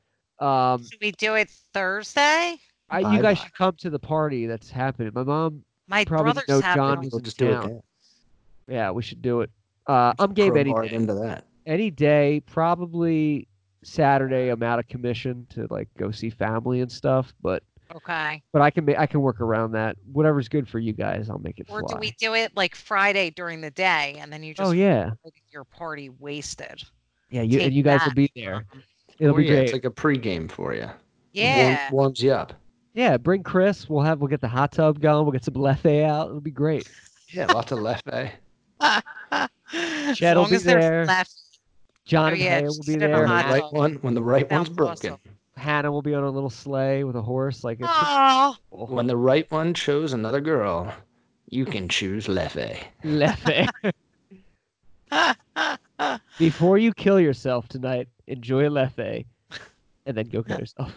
Um, 0.45 0.85
should 0.85 1.01
we 1.01 1.13
do 1.13 1.35
it 1.35 1.51
Thursday? 1.73 2.57
I, 2.91 2.99
you 2.99 3.05
guys 3.05 3.23
Bye-bye. 3.23 3.35
should 3.35 3.55
come 3.55 3.75
to 3.79 3.91
the 3.91 3.99
party 3.99 4.47
that's 4.47 4.71
happening. 4.71 5.11
My 5.15 5.23
mom, 5.23 5.65
My 5.89 6.05
Probably 6.05 6.33
brother's 6.33 6.49
know 6.49 6.61
having 6.61 6.83
John 6.83 6.99
was 7.01 7.09
We'll 7.13 7.19
in 7.19 7.25
just 7.25 7.39
do 7.39 7.49
it 7.49 7.53
town. 7.55 7.69
then. 7.69 7.83
yeah, 8.69 8.91
we 8.91 9.03
should 9.03 9.23
do 9.23 9.41
it. 9.41 9.51
Uh, 9.87 10.13
I'm 10.19 10.33
game 10.35 10.57
any 10.57 10.71
Crowbar 10.71 10.85
it 10.85 10.89
day. 10.91 10.97
into 10.97 11.15
that. 11.15 11.47
Any 11.67 11.91
day, 11.91 12.43
probably 12.47 13.49
Saturday. 13.83 14.49
I'm 14.51 14.63
out 14.63 14.79
of 14.79 14.87
commission 14.89 15.47
to 15.51 15.67
like 15.71 15.89
go 15.99 16.11
see 16.11 16.31
family 16.31 16.81
and 16.81 16.91
stuff, 16.93 17.33
but 17.43 17.63
Okay. 17.95 18.43
but 18.53 18.61
I 18.63 18.71
can 18.71 18.85
ma- 18.87 18.95
I 18.99 19.07
can 19.07 19.21
work 19.21 19.41
around 19.41 19.73
that. 19.73 19.97
Whatever's 20.13 20.49
good 20.49 20.69
for 20.69 20.79
you 20.79 20.93
guys, 20.93 21.29
I'll 21.31 21.39
make 21.39 21.59
it 21.59 21.67
Or 21.71 21.81
fly. 21.81 21.89
do 21.95 21.99
we 22.01 22.11
do 22.19 22.35
it 22.35 22.53
like 22.57 22.75
Friday 22.75 23.31
during 23.31 23.61
the 23.61 23.71
day 23.71 24.17
and 24.21 24.33
then 24.33 24.43
you 24.43 24.53
just 24.55 24.69
oh 24.69 24.73
yeah, 24.73 25.11
your 25.51 25.65
party 25.65 26.09
wasted? 26.11 26.83
yeah. 27.31 27.43
You 27.43 27.61
and 27.61 27.73
you 27.75 27.83
guys 27.83 28.01
will 28.01 28.09
that 28.11 28.15
be 28.17 28.31
there. 28.35 28.65
from- 28.71 28.83
It'll 29.19 29.37
be 29.37 29.45
yeah, 29.45 29.51
great. 29.53 29.63
It's 29.65 29.73
like 29.73 29.85
a 29.85 29.91
pregame 29.91 30.51
for 30.51 30.75
you. 30.75 30.89
Yeah. 31.33 31.91
warms 31.91 32.23
you 32.23 32.33
up. 32.33 32.53
yeah, 32.95 33.17
bring 33.17 33.43
Chris. 33.43 33.89
We'll 33.89 34.03
have 34.03 34.21
we'll 34.21 34.29
get 34.29 34.41
the 34.41 34.49
hot 34.49 34.73
tub 34.73 35.01
going. 35.01 35.25
We'll 35.25 35.33
get 35.33 35.45
some 35.45 35.55
leffe 35.55 36.05
out. 36.05 36.29
It'll 36.29 36.41
be 36.41 36.51
great. 36.51 36.89
Yeah, 37.33 37.47
lots 37.47 37.73
of 37.73 37.81
left 37.81 38.07
as 38.81 40.17
Chad 40.17 40.37
will 40.37 40.49
be 40.49 40.57
as 40.57 40.65
there. 40.65 41.05
left. 41.07 41.33
John 42.05 42.33
Oh, 42.33 42.37
yeah, 42.37 42.61
will 42.61 42.77
be 42.77 42.83
sit 42.93 43.03
in 43.03 43.03
a 43.03 43.09
there. 43.09 43.27
The 43.27 43.33
right 43.33 43.61
tub. 43.63 43.73
one, 43.73 43.95
when 44.03 44.15
the 44.15 44.23
right 44.23 44.49
one's 44.51 44.69
broken. 44.69 45.13
awesome. 45.13 45.21
Hannah 45.57 45.91
will 45.91 46.03
be 46.03 46.15
on 46.15 46.23
a 46.25 46.31
little 46.31 46.51
sleigh 46.51 47.05
with 47.05 47.17
a 47.17 47.23
horse. 47.23 47.65
Like 47.65 47.79
it's 47.81 48.59
When 48.71 49.07
the 49.07 49.17
right 49.17 49.51
one 49.51 49.73
chose 49.75 50.13
another 50.13 50.41
girl, 50.41 50.93
you 51.49 51.65
can 51.65 51.89
choose 51.89 52.27
Leffe. 52.27 52.79
leffe. 53.05 53.69
Before 56.39 56.79
you 56.79 56.93
kill 56.93 57.21
yourself 57.21 57.69
tonight, 57.69 58.09
enjoy 58.27 58.65
leffe, 58.69 59.25
and 60.07 60.17
then 60.17 60.29
go 60.29 60.43
kill 60.43 60.59
yourself. 60.61 60.93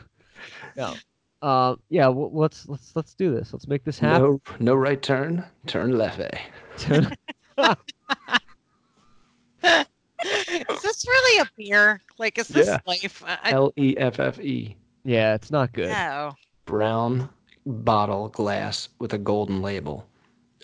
No. 0.75 0.95
Um. 1.47 1.79
Yeah. 1.89 2.07
Well, 2.07 2.31
let's 2.33 2.67
let's 2.67 2.95
let's 2.95 3.13
do 3.13 3.33
this. 3.33 3.53
Let's 3.53 3.67
make 3.67 3.83
this 3.83 3.99
happen. 3.99 4.21
No, 4.23 4.41
no 4.59 4.75
right 4.75 5.01
turn, 5.01 5.43
turn 5.67 5.91
Leffe. 5.91 6.35
is 9.63 10.81
this 10.81 11.05
really 11.07 11.41
a 11.41 11.49
beer? 11.55 12.01
Like, 12.17 12.37
is 12.39 12.47
this 12.47 12.67
Yeah. 12.67 12.79
life? 12.87 13.23
I, 13.25 13.37
I- 13.43 13.51
L 13.51 13.71
E 13.77 13.95
F 13.97 14.19
F 14.19 14.39
E. 14.39 14.75
Yeah, 15.03 15.35
it's 15.35 15.51
not 15.51 15.73
good. 15.73 15.89
No. 15.89 16.33
Brown 16.65 17.29
bottle 17.65 18.29
glass 18.29 18.89
with 18.99 19.13
a 19.13 19.17
golden 19.17 19.61
label. 19.61 20.07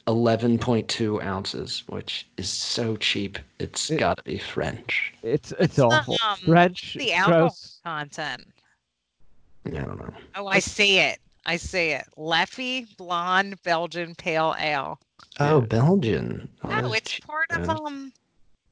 11.2 0.08 1.24
ounces, 1.24 1.84
which 1.88 2.28
is 2.38 2.50
so 2.50 2.96
cheap. 2.98 3.38
It's 3.60 3.90
It- 3.90 3.98
got 3.98 4.18
to 4.18 4.24
be 4.24 4.38
French. 4.38 5.14
It's 5.24 5.54
it's 5.60 5.76
the, 5.78 5.86
awful. 5.86 6.18
um, 6.26 6.38
French, 6.38 6.96
The 6.96 7.14
alcohol 7.14 7.40
gross. 7.42 7.80
content. 7.84 8.46
I 9.66 9.70
don't 9.70 9.98
know. 9.98 10.14
Oh, 10.36 10.48
I 10.48 10.60
see 10.60 11.00
it. 11.00 11.20
I 11.46 11.56
see 11.58 11.90
it. 11.92 12.06
Leffy 12.18 12.86
Blonde 12.98 13.62
Belgian 13.64 14.14
Pale 14.16 14.56
Ale. 14.60 15.00
Oh, 15.40 15.62
Belgian. 15.62 16.50
Oh, 16.64 16.70
No, 16.70 16.94
it's 16.94 17.12
cheap, 17.12 17.26
part 17.26 17.50
of 17.52 17.70
um. 17.70 18.12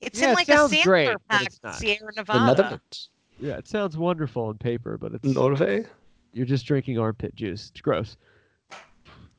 It's 0.01 0.19
Yeah, 0.19 0.27
in 0.27 0.31
it 0.31 0.35
like 0.35 0.49
a 0.49 0.53
sounds 0.57 0.71
sampler 0.71 0.91
great, 0.91 1.07
but 1.13 1.27
pack. 1.29 1.45
it's 1.45 1.59
not. 1.63 1.75
Sierra 1.75 1.99
The 2.07 2.21
Nevada. 2.21 2.45
Netherlands. 2.45 3.09
Yeah, 3.39 3.57
it 3.57 3.67
sounds 3.67 3.97
wonderful 3.97 4.43
on 4.45 4.57
paper, 4.57 4.97
but 4.97 5.13
it's 5.13 5.23
Norway? 5.23 5.85
you're 6.33 6.45
just 6.45 6.65
drinking 6.65 6.97
armpit 6.97 7.35
juice. 7.35 7.69
It's 7.71 7.81
gross. 7.81 8.15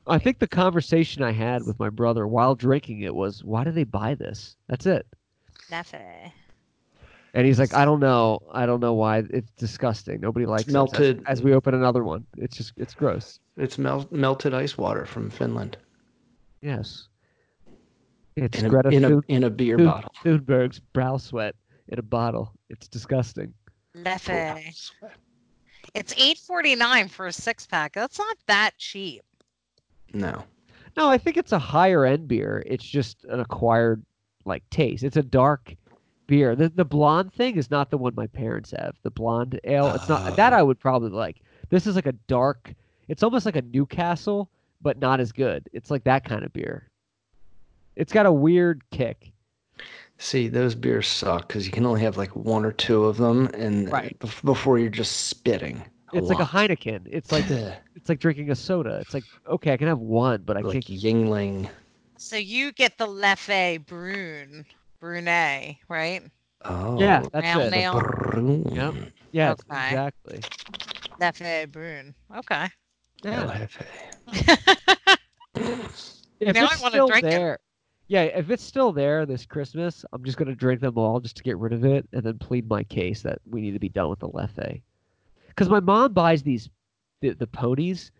I 0.07 0.19
think 0.19 0.39
the 0.39 0.47
conversation 0.47 1.23
I 1.23 1.31
had 1.31 1.65
with 1.65 1.79
my 1.79 1.89
brother 1.89 2.27
while 2.27 2.55
drinking 2.55 3.01
it 3.01 3.15
was, 3.15 3.43
"Why 3.43 3.63
do 3.63 3.71
they 3.71 3.83
buy 3.85 4.15
this?" 4.15 4.55
That's 4.67 4.85
it. 4.85 5.07
Neffe. 5.71 6.31
And 7.33 7.47
he's 7.47 7.57
like, 7.59 7.73
"I 7.73 7.85
don't 7.85 7.99
know. 7.99 8.39
I 8.51 8.65
don't 8.65 8.79
know 8.79 8.93
why. 8.93 9.23
It's 9.29 9.51
disgusting. 9.53 10.19
Nobody 10.19 10.45
likes 10.45 10.63
it." 10.63 10.67
As- 10.69 10.73
melted- 10.73 11.23
As, 11.25 11.41
we 11.41 11.53
open 11.53 11.73
another 11.73 12.03
one, 12.03 12.25
it's 12.37 12.57
just 12.57 12.73
it's 12.77 12.93
gross. 12.93 13.39
It's 13.57 13.77
mel- 13.77 14.07
melted 14.11 14.53
ice 14.53 14.77
water 14.77 15.05
from 15.05 15.29
Finland 15.29 15.77
Yes. 16.61 17.07
It's 18.35 18.57
in 18.59 18.65
a, 18.65 18.69
Greta 18.69 18.89
in, 18.89 19.03
a, 19.03 19.09
Thun- 19.09 19.23
in 19.27 19.43
a 19.43 19.49
beer 19.49 19.77
Thun- 19.77 19.85
bottle. 19.85 20.11
Thunberg's 20.23 20.79
brow 20.79 21.17
sweat 21.17 21.55
in 21.89 21.99
a 21.99 22.03
bottle. 22.03 22.53
It's 22.69 22.87
disgusting. 22.87 23.53
Neffe. 23.95 24.91
It's 25.93 26.13
eight 26.17 26.37
forty 26.39 26.75
nine 26.75 27.07
for 27.09 27.27
a 27.27 27.33
six 27.33 27.67
pack. 27.67 27.93
That's 27.93 28.17
not 28.17 28.37
that 28.47 28.71
cheap. 28.77 29.23
No. 30.13 30.43
No, 30.95 31.09
I 31.09 31.17
think 31.17 31.37
it's 31.37 31.51
a 31.51 31.59
higher 31.59 32.05
end 32.05 32.27
beer. 32.27 32.63
It's 32.65 32.83
just 32.85 33.23
an 33.25 33.39
acquired 33.39 34.03
like 34.45 34.63
taste. 34.69 35.03
It's 35.03 35.17
a 35.17 35.23
dark 35.23 35.75
beer. 36.27 36.55
The 36.55 36.69
the 36.69 36.85
blonde 36.85 37.33
thing 37.33 37.55
is 37.57 37.71
not 37.71 37.89
the 37.89 37.97
one 37.97 38.13
my 38.15 38.27
parents 38.27 38.71
have. 38.77 38.95
The 39.03 39.09
blonde 39.11 39.59
ale. 39.63 39.87
It's 39.95 40.07
not 40.07 40.21
ah. 40.21 40.35
that 40.35 40.53
Oh. 40.53 40.57
I 40.57 40.61
would 40.63 40.79
probably 40.79 41.09
like. 41.09 41.41
This 41.69 41.87
is 41.87 41.95
like 41.95 42.05
a 42.05 42.11
dark. 42.27 42.73
It's 43.07 43.23
almost 43.23 43.45
like 43.45 43.55
a 43.55 43.61
Newcastle, 43.63 44.49
but 44.81 44.99
not 44.99 45.19
as 45.19 45.31
good. 45.31 45.67
It's 45.73 45.89
like 45.89 46.03
that 46.03 46.23
kind 46.25 46.43
of 46.45 46.53
beer. 46.53 46.87
It's 47.95 48.13
got 48.13 48.25
a 48.25 48.31
weird 48.31 48.81
kick. 48.91 49.31
See, 50.19 50.47
those 50.47 50.75
beers 50.75 51.07
suck 51.07 51.47
because 51.47 51.65
you 51.65 51.71
can 51.71 51.85
only 51.85 52.01
have 52.01 52.17
like 52.17 52.35
one 52.35 52.63
or 52.65 52.71
two 52.71 53.05
of 53.05 53.17
them, 53.17 53.47
and 53.55 53.91
Right. 53.91 54.17
bef- 54.19 54.43
before 54.45 54.77
you're 54.77 54.89
just 54.89 55.27
spitting. 55.27 55.83
It's 56.13 56.29
like 56.29 56.39
a. 56.39 56.45
Heineken. 56.45 57.07
It's 57.09 57.31
like 57.31 57.49
it's 57.95 58.09
like 58.09 58.19
drinking 58.19 58.51
a 58.51 58.55
soda. 58.55 58.97
It's 59.01 59.13
like 59.13 59.25
okay, 59.47 59.73
I 59.73 59.77
can 59.77 59.87
have 59.87 59.99
one, 59.99 60.43
but 60.43 60.57
I 60.57 60.61
like 60.61 60.73
can't. 60.73 60.85
Yuengling. 60.85 61.69
So 62.17 62.35
you 62.37 62.71
get 62.71 62.97
the 62.97 63.07
Leffe 63.07 63.85
Brune, 63.85 64.65
Brunet, 65.01 65.77
right? 65.89 66.23
Oh, 66.65 66.97
Yeah, 66.99 67.23
that's 67.31 67.45
Round 67.45 67.63
it. 67.65 67.71
nail. 67.71 68.01
Brune. 68.31 68.63
Yep. 68.71 68.95
Yeah, 69.31 69.51
Okay. 69.51 69.87
exactly. 69.87 70.39
Leffe 71.19 71.71
Brune. 71.71 72.15
Okay. 72.35 72.67
Yeah. 73.23 73.43
LFA. 73.43 73.85
If 76.39 76.55
Now 76.55 76.61
I 76.61 76.73
it's 76.73 76.81
wanna 76.81 76.91
still 76.91 77.07
drink 77.07 77.25
it. 77.25 77.61
yeah, 78.07 78.23
if 78.23 78.49
it's 78.49 78.63
still 78.63 78.91
there 78.91 79.25
this 79.25 79.45
Christmas, 79.45 80.05
I'm 80.13 80.23
just 80.23 80.37
gonna 80.37 80.55
drink 80.55 80.81
them 80.81 80.97
all 80.97 81.19
just 81.19 81.37
to 81.37 81.43
get 81.43 81.57
rid 81.57 81.73
of 81.73 81.85
it, 81.85 82.07
and 82.13 82.23
then 82.23 82.37
plead 82.37 82.67
my 82.67 82.83
case 82.83 83.21
that 83.23 83.39
we 83.49 83.61
need 83.61 83.71
to 83.71 83.79
be 83.79 83.89
done 83.89 84.09
with 84.09 84.19
the 84.19 84.29
Leffe. 84.29 84.81
Because 85.55 85.69
my 85.69 85.79
mom 85.79 86.13
buys 86.13 86.43
these, 86.43 86.69
the, 87.21 87.31
the 87.31 87.47
ponies, 87.47 88.11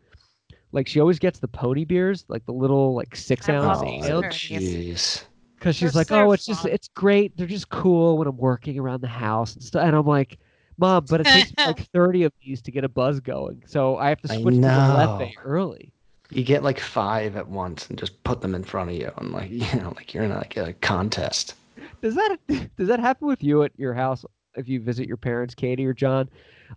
like 0.72 0.88
she 0.88 1.00
always 1.00 1.20
gets 1.20 1.40
the 1.40 1.48
pony 1.48 1.86
beers, 1.86 2.26
like 2.28 2.46
the 2.46 2.52
little 2.52 2.96
like 2.96 3.16
six 3.16 3.48
ounce. 3.50 3.80
Oh, 3.82 4.22
jeez. 4.24 5.24
Because 5.56 5.76
she's 5.76 5.94
They're 5.94 6.00
like, 6.00 6.08
so 6.10 6.28
oh, 6.28 6.32
it's 6.34 6.46
just 6.46 6.66
it's 6.66 6.90
great. 6.90 7.38
They're 7.38 7.48
just 7.48 7.70
cool 7.70 8.18
when 8.18 8.28
I'm 8.28 8.38
working 8.38 8.78
around 8.78 9.02
the 9.02 9.08
house 9.08 9.54
and 9.54 9.64
stuff. 9.64 9.86
And 9.86 9.96
I'm 9.96 10.06
like, 10.06 10.40
mom, 10.78 11.06
but 11.10 11.22
it 11.22 11.28
takes 11.28 11.54
like 11.58 11.88
30 11.94 12.24
of 12.24 12.34
these 12.44 12.62
to 12.64 12.72
get 12.72 12.84
a 12.84 12.90
buzz 12.90 13.20
going, 13.20 13.64
so 13.66 13.98
I 13.98 14.10
have 14.10 14.22
to 14.22 14.28
switch 14.28 14.56
to 14.56 14.62
the 14.62 14.68
know. 14.68 15.30
Early. 15.44 15.94
You 16.32 16.44
get 16.44 16.64
like 16.64 16.80
five 16.80 17.38
at 17.38 17.48
once 17.48 17.88
and 17.90 17.98
just 17.98 18.24
put 18.24 18.42
them 18.42 18.56
in 18.56 18.64
front 18.64 18.90
of 18.90 18.96
you, 18.96 19.12
and 19.18 19.32
like 19.32 19.52
you 19.52 19.80
know, 19.80 19.94
like 19.96 20.14
you're 20.14 20.24
in 20.24 20.32
like 20.32 20.58
a 20.58 20.74
contest. 20.74 21.56
Does 22.02 22.16
that 22.16 22.38
does 22.78 22.88
that 22.88 23.00
happen 23.00 23.28
with 23.28 23.44
you 23.44 23.64
at 23.64 23.72
your 23.78 23.94
house 23.94 24.26
if 24.56 24.68
you 24.68 24.82
visit 24.82 25.08
your 25.08 25.18
parents, 25.18 25.56
Katie 25.56 25.86
or 25.86 25.94
John? 25.94 26.30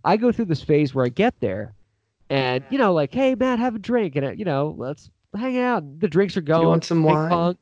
I 0.04 0.16
go 0.16 0.32
through 0.32 0.46
this 0.46 0.62
phase 0.62 0.94
where 0.94 1.06
I 1.06 1.08
get 1.08 1.38
there, 1.40 1.74
and 2.30 2.64
you 2.70 2.78
know, 2.78 2.92
like, 2.92 3.12
hey, 3.12 3.34
Matt, 3.34 3.58
have 3.58 3.74
a 3.74 3.78
drink, 3.78 4.16
and 4.16 4.38
you 4.38 4.44
know, 4.44 4.74
let's 4.76 5.10
hang 5.34 5.58
out. 5.58 6.00
The 6.00 6.08
drinks 6.08 6.36
are 6.36 6.42
going. 6.42 6.66
want 6.66 6.84
some 6.84 7.02
wine? 7.02 7.28
pong. 7.28 7.58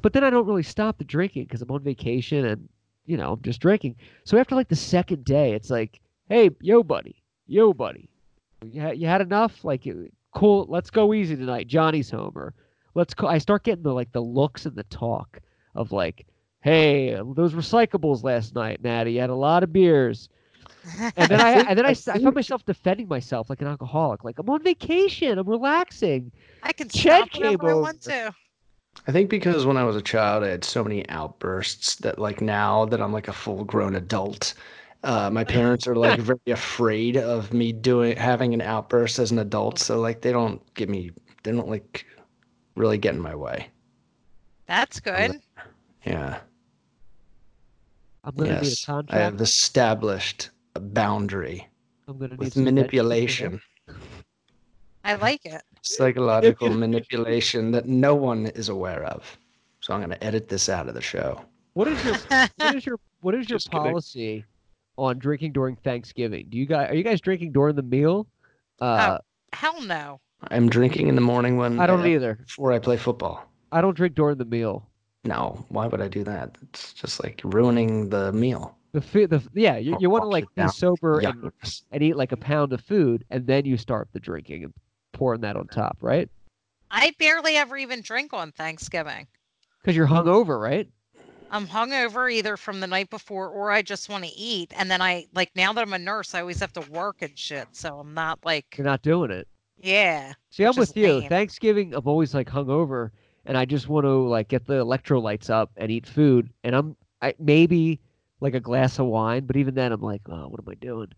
But 0.00 0.12
then 0.12 0.24
I 0.24 0.30
don't 0.30 0.46
really 0.46 0.62
stop 0.62 0.98
the 0.98 1.04
drinking 1.04 1.44
because 1.44 1.62
I'm 1.62 1.70
on 1.70 1.82
vacation 1.82 2.44
and 2.44 2.68
you 3.06 3.16
know 3.16 3.32
I'm 3.32 3.42
just 3.42 3.60
drinking. 3.60 3.96
So 4.24 4.38
after 4.38 4.54
like 4.54 4.68
the 4.68 4.76
second 4.76 5.24
day, 5.24 5.52
it's 5.52 5.70
like, 5.70 6.00
hey, 6.28 6.50
yo, 6.60 6.82
buddy, 6.82 7.22
yo, 7.46 7.72
buddy, 7.72 8.08
you, 8.64 8.80
ha- 8.80 8.90
you 8.90 9.06
had 9.06 9.20
enough? 9.20 9.64
Like, 9.64 9.86
cool, 10.34 10.66
let's 10.68 10.90
go 10.90 11.14
easy 11.14 11.36
tonight. 11.36 11.68
Johnny's 11.68 12.10
home, 12.10 12.32
or 12.34 12.54
let's 12.94 13.14
go. 13.14 13.26
I 13.26 13.38
start 13.38 13.64
getting 13.64 13.84
the 13.84 13.94
like 13.94 14.12
the 14.12 14.20
looks 14.22 14.66
and 14.66 14.76
the 14.76 14.84
talk 14.84 15.40
of 15.74 15.92
like, 15.92 16.26
hey, 16.62 17.14
those 17.34 17.52
recyclables 17.52 18.22
last 18.24 18.54
night, 18.54 18.82
Natty. 18.82 19.12
You 19.12 19.20
had 19.20 19.30
a 19.30 19.34
lot 19.34 19.62
of 19.62 19.72
beers. 19.72 20.28
And 21.16 21.28
then 21.30 21.40
I, 21.40 21.50
and 21.68 21.78
then 21.78 21.84
I, 21.84 21.88
I 21.88 21.92
s- 21.92 22.08
I 22.08 22.14
think- 22.14 22.24
found 22.24 22.34
myself 22.34 22.64
defending 22.64 23.06
myself 23.08 23.48
like 23.50 23.60
an 23.60 23.68
alcoholic. 23.68 24.24
Like 24.24 24.38
I'm 24.38 24.48
on 24.50 24.62
vacation. 24.62 25.38
I'm 25.38 25.48
relaxing. 25.48 26.32
I 26.62 26.72
can 26.72 26.88
Chet 26.88 27.28
stop 27.28 27.40
whenever 27.40 27.58
came 27.58 27.70
I 27.70 27.74
want 27.74 28.00
to. 28.02 28.34
I 29.06 29.12
think 29.12 29.30
because 29.30 29.64
when 29.64 29.76
I 29.76 29.84
was 29.84 29.96
a 29.96 30.02
child, 30.02 30.44
I 30.44 30.48
had 30.48 30.64
so 30.64 30.82
many 30.84 31.08
outbursts 31.08 31.96
that 31.96 32.18
like 32.18 32.40
now 32.40 32.84
that 32.86 33.00
I'm 33.00 33.12
like 33.12 33.28
a 33.28 33.32
full 33.32 33.64
grown 33.64 33.94
adult, 33.96 34.54
uh, 35.02 35.30
my 35.30 35.44
parents 35.44 35.86
are 35.86 35.96
like 35.96 36.20
very 36.32 36.38
afraid 36.48 37.16
of 37.16 37.52
me 37.52 37.72
doing 37.72 38.16
having 38.16 38.52
an 38.54 38.60
outburst 38.60 39.18
as 39.18 39.30
an 39.30 39.38
adult. 39.38 39.78
So 39.78 39.98
like 40.00 40.20
they 40.20 40.30
don't 40.32 40.60
give 40.74 40.88
me, 40.88 41.10
they 41.42 41.52
don't 41.52 41.68
like 41.68 42.04
really 42.76 42.98
get 42.98 43.14
in 43.14 43.20
my 43.20 43.34
way. 43.34 43.68
That's 44.66 45.00
good. 45.00 45.40
Yeah. 46.04 46.40
I'm 48.24 48.34
gonna 48.34 48.60
need 48.60 48.66
a 48.66 48.70
Yes. 48.70 48.88
I 48.88 49.18
have 49.18 49.40
established 49.40 50.50
a 50.74 50.80
boundary 50.80 51.68
I'm 52.08 52.18
gonna 52.18 52.30
need 52.30 52.38
with 52.38 52.52
some 52.54 52.62
veggies 52.64 52.68
in 52.68 52.74
there. 52.74 52.74
manipulation, 52.74 53.60
I 55.04 55.14
like 55.16 55.44
it. 55.44 55.62
psychological 55.82 56.70
manipulation 56.70 57.72
that 57.72 57.86
no 57.86 58.14
one 58.14 58.46
is 58.46 58.68
aware 58.68 59.04
of. 59.04 59.38
So 59.80 59.92
I'm 59.92 60.00
going 60.00 60.10
to 60.10 60.24
edit 60.24 60.48
this 60.48 60.68
out 60.68 60.88
of 60.88 60.94
the 60.94 61.00
show. 61.00 61.40
What 61.74 61.88
is 61.88 62.04
your 62.04 62.14
what 62.56 62.74
is 62.76 62.86
your 62.86 62.98
what 63.22 63.34
is 63.34 63.48
your 63.50 63.58
Just 63.58 63.70
kidding. 63.70 63.84
policy 63.90 64.44
on 64.96 65.18
drinking 65.18 65.52
during 65.52 65.74
Thanksgiving? 65.76 66.46
Do 66.50 66.56
you 66.58 66.66
guys 66.66 66.90
are 66.90 66.94
you 66.94 67.02
guys 67.02 67.20
drinking 67.20 67.50
during 67.52 67.74
the 67.74 67.82
meal? 67.82 68.28
Uh, 68.80 69.18
Hell 69.52 69.82
no. 69.82 70.20
I'm 70.50 70.68
drinking 70.68 71.08
in 71.08 71.14
the 71.16 71.20
morning 71.20 71.56
when 71.56 71.80
I 71.80 71.86
don't 71.86 72.02
uh, 72.02 72.06
either. 72.06 72.34
before 72.34 72.72
I 72.72 72.78
play 72.78 72.96
football. 72.96 73.44
I 73.72 73.80
don't 73.80 73.96
drink 73.96 74.14
during 74.14 74.38
the 74.38 74.44
meal. 74.44 74.88
No, 75.24 75.64
why 75.68 75.86
would 75.86 76.00
I 76.00 76.08
do 76.08 76.24
that? 76.24 76.56
It's 76.62 76.92
just 76.92 77.22
like 77.22 77.40
ruining 77.44 78.08
the 78.08 78.32
meal. 78.32 78.76
The 78.92 79.00
food, 79.00 79.30
the 79.30 79.42
yeah, 79.54 79.76
you, 79.78 79.96
you 80.00 80.10
want 80.10 80.24
to 80.24 80.28
like 80.28 80.44
be 80.54 80.68
sober 80.68 81.20
and, 81.20 81.50
and 81.92 82.02
eat 82.02 82.16
like 82.16 82.32
a 82.32 82.36
pound 82.36 82.72
of 82.72 82.80
food, 82.80 83.24
and 83.30 83.46
then 83.46 83.64
you 83.64 83.76
start 83.76 84.08
the 84.12 84.20
drinking 84.20 84.64
and 84.64 84.74
pouring 85.12 85.40
that 85.42 85.56
on 85.56 85.68
top, 85.68 85.96
right? 86.00 86.28
I 86.90 87.14
barely 87.18 87.56
ever 87.56 87.76
even 87.76 88.02
drink 88.02 88.34
on 88.34 88.52
Thanksgiving. 88.52 89.26
Because 89.80 89.96
you're 89.96 90.06
hungover, 90.08 90.60
right? 90.60 90.88
I'm 91.50 91.66
hungover 91.66 92.32
either 92.32 92.56
from 92.56 92.80
the 92.80 92.86
night 92.86 93.10
before 93.10 93.48
or 93.48 93.70
I 93.70 93.82
just 93.82 94.08
want 94.08 94.24
to 94.24 94.30
eat. 94.30 94.72
And 94.76 94.90
then 94.90 95.00
I 95.02 95.26
like 95.34 95.50
now 95.54 95.72
that 95.72 95.82
I'm 95.82 95.92
a 95.92 95.98
nurse, 95.98 96.34
I 96.34 96.40
always 96.40 96.60
have 96.60 96.72
to 96.74 96.80
work 96.90 97.16
and 97.20 97.38
shit. 97.38 97.68
So 97.72 97.98
I'm 97.98 98.14
not 98.14 98.38
like, 98.44 98.76
You're 98.76 98.86
not 98.86 99.02
doing 99.02 99.30
it. 99.30 99.46
yeah. 99.78 100.32
See, 100.50 100.64
I'm 100.64 100.70
Which 100.70 100.78
is 100.78 100.88
with 100.88 100.96
you. 100.96 101.08
lame. 101.20 101.28
Thanksgiving, 101.28 101.94
I'm 101.94 102.06
always 102.06 102.34
like 102.34 102.48
hungover, 102.48 103.10
and 103.46 103.56
I 103.56 103.64
just 103.64 103.88
want 103.88 104.04
to 104.04 104.28
like 104.28 104.48
get 104.48 104.66
the 104.66 104.74
electrolytes 104.74 105.50
up 105.50 105.70
and 105.76 105.90
eat 105.90 106.06
food, 106.06 106.50
and 106.64 106.74
I'm 106.74 106.96
I 107.20 107.34
maybe 107.38 108.00
like 108.40 108.54
a 108.54 108.60
glass 108.60 108.98
of 108.98 109.06
wine, 109.06 109.44
but 109.46 109.56
even 109.56 109.74
then, 109.74 109.92
I'm 109.92 110.02
like, 110.02 110.22
oh, 110.28 110.48
what 110.48 110.60
am 110.60 110.68
I 110.68 110.74
doing? 110.74 111.08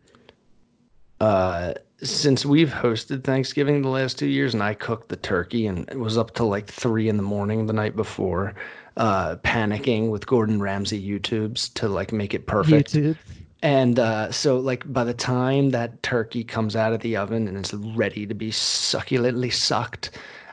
Uh, 1.21 1.75
since 2.03 2.45
we've 2.45 2.69
hosted 2.69 3.25
Thanksgiving 3.25 3.81
the 3.83 3.89
last 3.89 4.19
two 4.19 4.27
years, 4.27 4.53
and 4.53 4.63
I 4.63 4.75
cooked 4.75 5.09
the 5.09 5.17
turkey, 5.17 5.67
and 5.67 5.89
it 5.89 5.99
was 5.99 6.19
up 6.19 6.35
to 6.35 6.45
like 6.45 6.67
three 6.67 7.09
in 7.09 7.17
the 7.17 7.23
morning 7.23 7.67
the 7.67 7.73
night 7.73 7.97
before, 7.97 8.55
uh, 8.97 9.37
panicking 9.37 10.11
with 10.11 10.27
Gordon 10.27 10.61
Ramsay 10.61 11.03
YouTubes 11.03 11.73
to 11.75 11.89
like 11.89 12.13
make 12.13 12.35
it 12.35 12.47
perfect. 12.47 12.93
YouTube. 12.93 13.17
And 13.63 13.99
uh, 13.99 14.31
so, 14.31 14.59
like, 14.59 14.93
by 14.93 15.05
the 15.05 15.15
time 15.15 15.71
that 15.71 16.03
turkey 16.03 16.45
comes 16.45 16.77
out 16.77 16.93
of 16.93 17.01
the 17.01 17.17
oven 17.17 17.49
and 17.49 17.57
is 17.57 17.73
ready 17.73 18.27
to 18.27 18.35
be 18.35 18.51
succulently 18.51 19.51
sucked, 19.51 20.11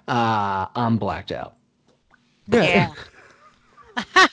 uh, 0.07 0.67
I'm 0.73 0.97
blacked 0.97 1.33
out. 1.33 1.55
Yeah. 2.47 2.93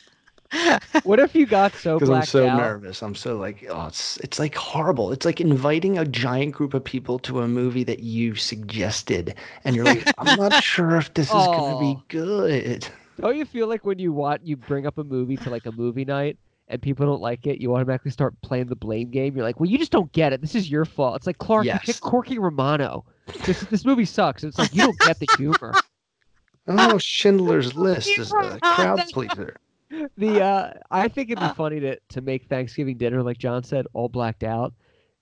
What 1.02 1.20
if 1.20 1.34
you 1.34 1.46
got 1.46 1.74
so 1.74 1.98
because 1.98 2.10
I'm 2.10 2.22
so 2.22 2.48
out? 2.48 2.56
nervous. 2.56 3.02
I'm 3.02 3.14
so 3.14 3.36
like, 3.36 3.66
oh, 3.68 3.86
it's 3.86 4.16
it's 4.18 4.38
like 4.38 4.54
horrible. 4.54 5.12
It's 5.12 5.26
like 5.26 5.40
inviting 5.40 5.98
a 5.98 6.06
giant 6.06 6.52
group 6.52 6.72
of 6.72 6.82
people 6.82 7.18
to 7.20 7.40
a 7.40 7.48
movie 7.48 7.84
that 7.84 8.00
you 8.00 8.34
suggested, 8.34 9.34
and 9.64 9.76
you're 9.76 9.84
like, 9.84 10.10
I'm 10.16 10.38
not 10.38 10.54
sure 10.64 10.96
if 10.96 11.12
this 11.14 11.28
is 11.28 11.46
gonna 11.48 11.78
be 11.78 11.96
oh. 11.98 12.02
good. 12.08 12.88
Don't 13.20 13.36
you 13.36 13.44
feel 13.44 13.66
like 13.66 13.84
when 13.84 13.98
you 13.98 14.12
want 14.12 14.46
you 14.46 14.56
bring 14.56 14.86
up 14.86 14.96
a 14.96 15.04
movie 15.04 15.36
to 15.36 15.50
like 15.50 15.66
a 15.66 15.72
movie 15.72 16.04
night 16.04 16.38
and 16.68 16.80
people 16.80 17.04
don't 17.04 17.20
like 17.20 17.46
it, 17.46 17.60
you 17.60 17.74
automatically 17.74 18.10
start 18.10 18.34
playing 18.40 18.66
the 18.66 18.76
blame 18.76 19.10
game? 19.10 19.36
You're 19.36 19.44
like, 19.44 19.60
well, 19.60 19.68
you 19.68 19.76
just 19.76 19.92
don't 19.92 20.10
get 20.12 20.32
it. 20.32 20.40
This 20.40 20.54
is 20.54 20.70
your 20.70 20.84
fault. 20.84 21.16
It's 21.16 21.26
like 21.26 21.38
Clark, 21.38 21.64
you 21.64 21.72
Yes. 21.72 21.84
picked 21.84 22.00
Corky 22.00 22.38
Romano. 22.38 23.04
This 23.44 23.60
this 23.62 23.84
movie 23.84 24.06
sucks. 24.06 24.44
It's 24.44 24.58
like 24.58 24.74
you 24.74 24.82
don't 24.82 24.98
get 25.00 25.18
the 25.18 25.26
humor. 25.36 25.74
Oh, 26.68 26.98
Schindler's 26.98 27.74
List 27.74 28.18
is 28.18 28.32
a 28.32 28.58
crowd 28.62 29.02
pleaser. 29.12 29.56
The 30.16 30.42
uh, 30.42 30.72
I 30.90 31.08
think 31.08 31.30
it'd 31.30 31.42
be 31.42 31.54
funny 31.54 31.80
to 31.80 31.98
to 32.10 32.20
make 32.20 32.48
Thanksgiving 32.48 32.98
dinner 32.98 33.22
like 33.22 33.38
John 33.38 33.62
said, 33.64 33.86
all 33.94 34.08
blacked 34.08 34.44
out. 34.44 34.74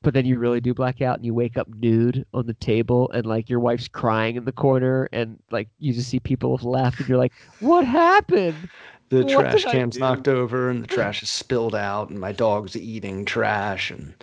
But 0.02 0.14
then 0.14 0.27
you 0.27 0.39
really 0.39 0.60
do 0.60 0.74
black 0.74 1.01
out 1.01 1.16
and 1.16 1.24
you 1.24 1.35
wake 1.35 1.56
up 1.56 1.68
nude 1.68 2.27
on 2.35 2.47
the 2.47 2.55
table 2.55 3.10
and 3.12 3.27
like 3.27 3.48
your 3.48 3.59
wife's 3.60 3.89
crying 3.89 4.36
in 4.36 4.44
the 4.44 4.52
corner 4.52 5.09
and 5.12 5.39
like 5.51 5.68
you 5.78 5.93
just 5.93 6.10
see 6.10 6.20
people 6.20 6.59
left 6.62 7.01
and 7.01 7.09
you're 7.09 7.18
like, 7.18 7.32
What 7.60 7.85
happened? 7.86 8.68
The 9.09 9.24
What 9.24 9.28
trash 9.28 9.64
can's 9.64 9.98
knocked 9.98 10.28
over 10.28 10.68
and 10.68 10.82
the 10.82 10.86
trash 10.94 11.23
is 11.23 11.31
spilled 11.31 11.74
out 11.74 12.10
and 12.10 12.20
my 12.20 12.32
dog's 12.32 12.77
eating 12.77 13.24
trash 13.24 13.90
and 13.90 14.14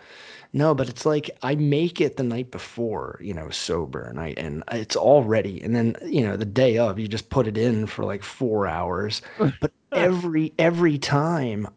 no, 0.54 0.74
but 0.76 0.88
it's 0.88 1.06
like 1.06 1.32
I 1.42 1.56
make 1.56 2.00
it 2.00 2.16
the 2.18 2.24
night 2.24 2.52
before, 2.52 3.20
you 3.22 3.34
know, 3.34 3.50
sober 3.50 4.04
and 4.04 4.20
I 4.20 4.34
and 4.38 4.64
it's 4.72 4.96
all 4.96 5.24
ready 5.24 5.62
and 5.62 5.76
then, 5.76 5.96
you 6.06 6.22
know, 6.22 6.38
the 6.38 6.46
day 6.46 6.78
of 6.78 7.00
you 7.00 7.08
just 7.08 7.30
put 7.30 7.48
it 7.48 7.58
in 7.58 7.88
for 7.88 8.06
like 8.06 8.24
4 8.24 8.68
hours. 8.68 9.22
But 9.60 9.72
every 9.92 10.54
every 10.60 10.98
time 10.98 11.68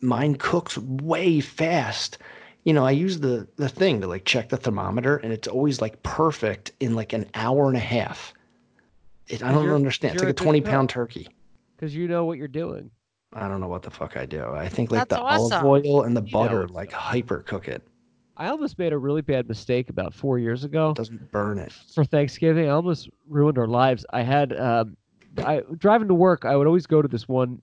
mine 0.00 0.36
cooks 0.36 0.78
way 0.78 1.40
fast. 1.40 2.18
You 2.64 2.72
know, 2.74 2.84
I 2.84 2.90
use 2.90 3.20
the 3.20 3.48
the 3.56 3.68
thing 3.68 4.00
to 4.02 4.06
like 4.06 4.24
check 4.26 4.48
the 4.50 4.56
thermometer 4.56 5.16
and 5.16 5.32
it's 5.32 5.48
always 5.48 5.80
like 5.80 6.02
perfect 6.02 6.72
in 6.80 6.94
like 6.94 7.12
an 7.12 7.26
hour 7.34 7.68
and 7.68 7.76
a 7.76 7.80
half. 7.80 8.32
It, 9.28 9.42
I 9.42 9.50
don't 9.52 9.64
You're- 9.64 9.74
understand. 9.76 10.14
It's 10.14 10.22
like 10.22 10.28
a 10.38 10.42
a 10.42 10.44
20 10.44 10.60
pound 10.60 10.88
turkey. 10.90 11.28
Because 11.76 11.94
you 11.94 12.06
know 12.08 12.24
what 12.26 12.36
you're 12.38 12.48
doing. 12.48 12.90
I 13.32 13.48
don't 13.48 13.60
know 13.60 13.68
what 13.68 13.82
the 13.82 13.90
fuck 13.90 14.16
I 14.16 14.26
do. 14.26 14.44
I 14.44 14.68
think 14.68 14.90
like 14.90 15.08
That's 15.08 15.18
the 15.20 15.24
awesome. 15.24 15.64
olive 15.66 15.84
oil 15.86 16.02
and 16.02 16.16
the 16.16 16.22
You 16.22 16.32
know 16.32 16.38
butter 16.42 16.68
like 16.68 16.92
hyper 16.92 17.38
cook 17.38 17.68
it. 17.68 17.82
I 18.40 18.48
almost 18.48 18.78
made 18.78 18.94
a 18.94 18.98
really 18.98 19.20
bad 19.20 19.46
mistake 19.48 19.90
about 19.90 20.14
four 20.14 20.38
years 20.38 20.64
ago. 20.64 20.94
Doesn't 20.94 21.30
burn 21.30 21.58
it. 21.58 21.72
for 21.94 22.04
Thanksgiving. 22.04 22.66
I 22.66 22.70
almost 22.70 23.10
ruined 23.28 23.58
our 23.58 23.66
lives. 23.66 24.06
I 24.14 24.22
had 24.22 24.58
um, 24.58 24.96
I 25.44 25.62
driving 25.76 26.08
to 26.08 26.14
work. 26.14 26.46
I 26.46 26.56
would 26.56 26.66
always 26.66 26.86
go 26.86 27.02
to 27.02 27.08
this 27.08 27.28
one 27.28 27.60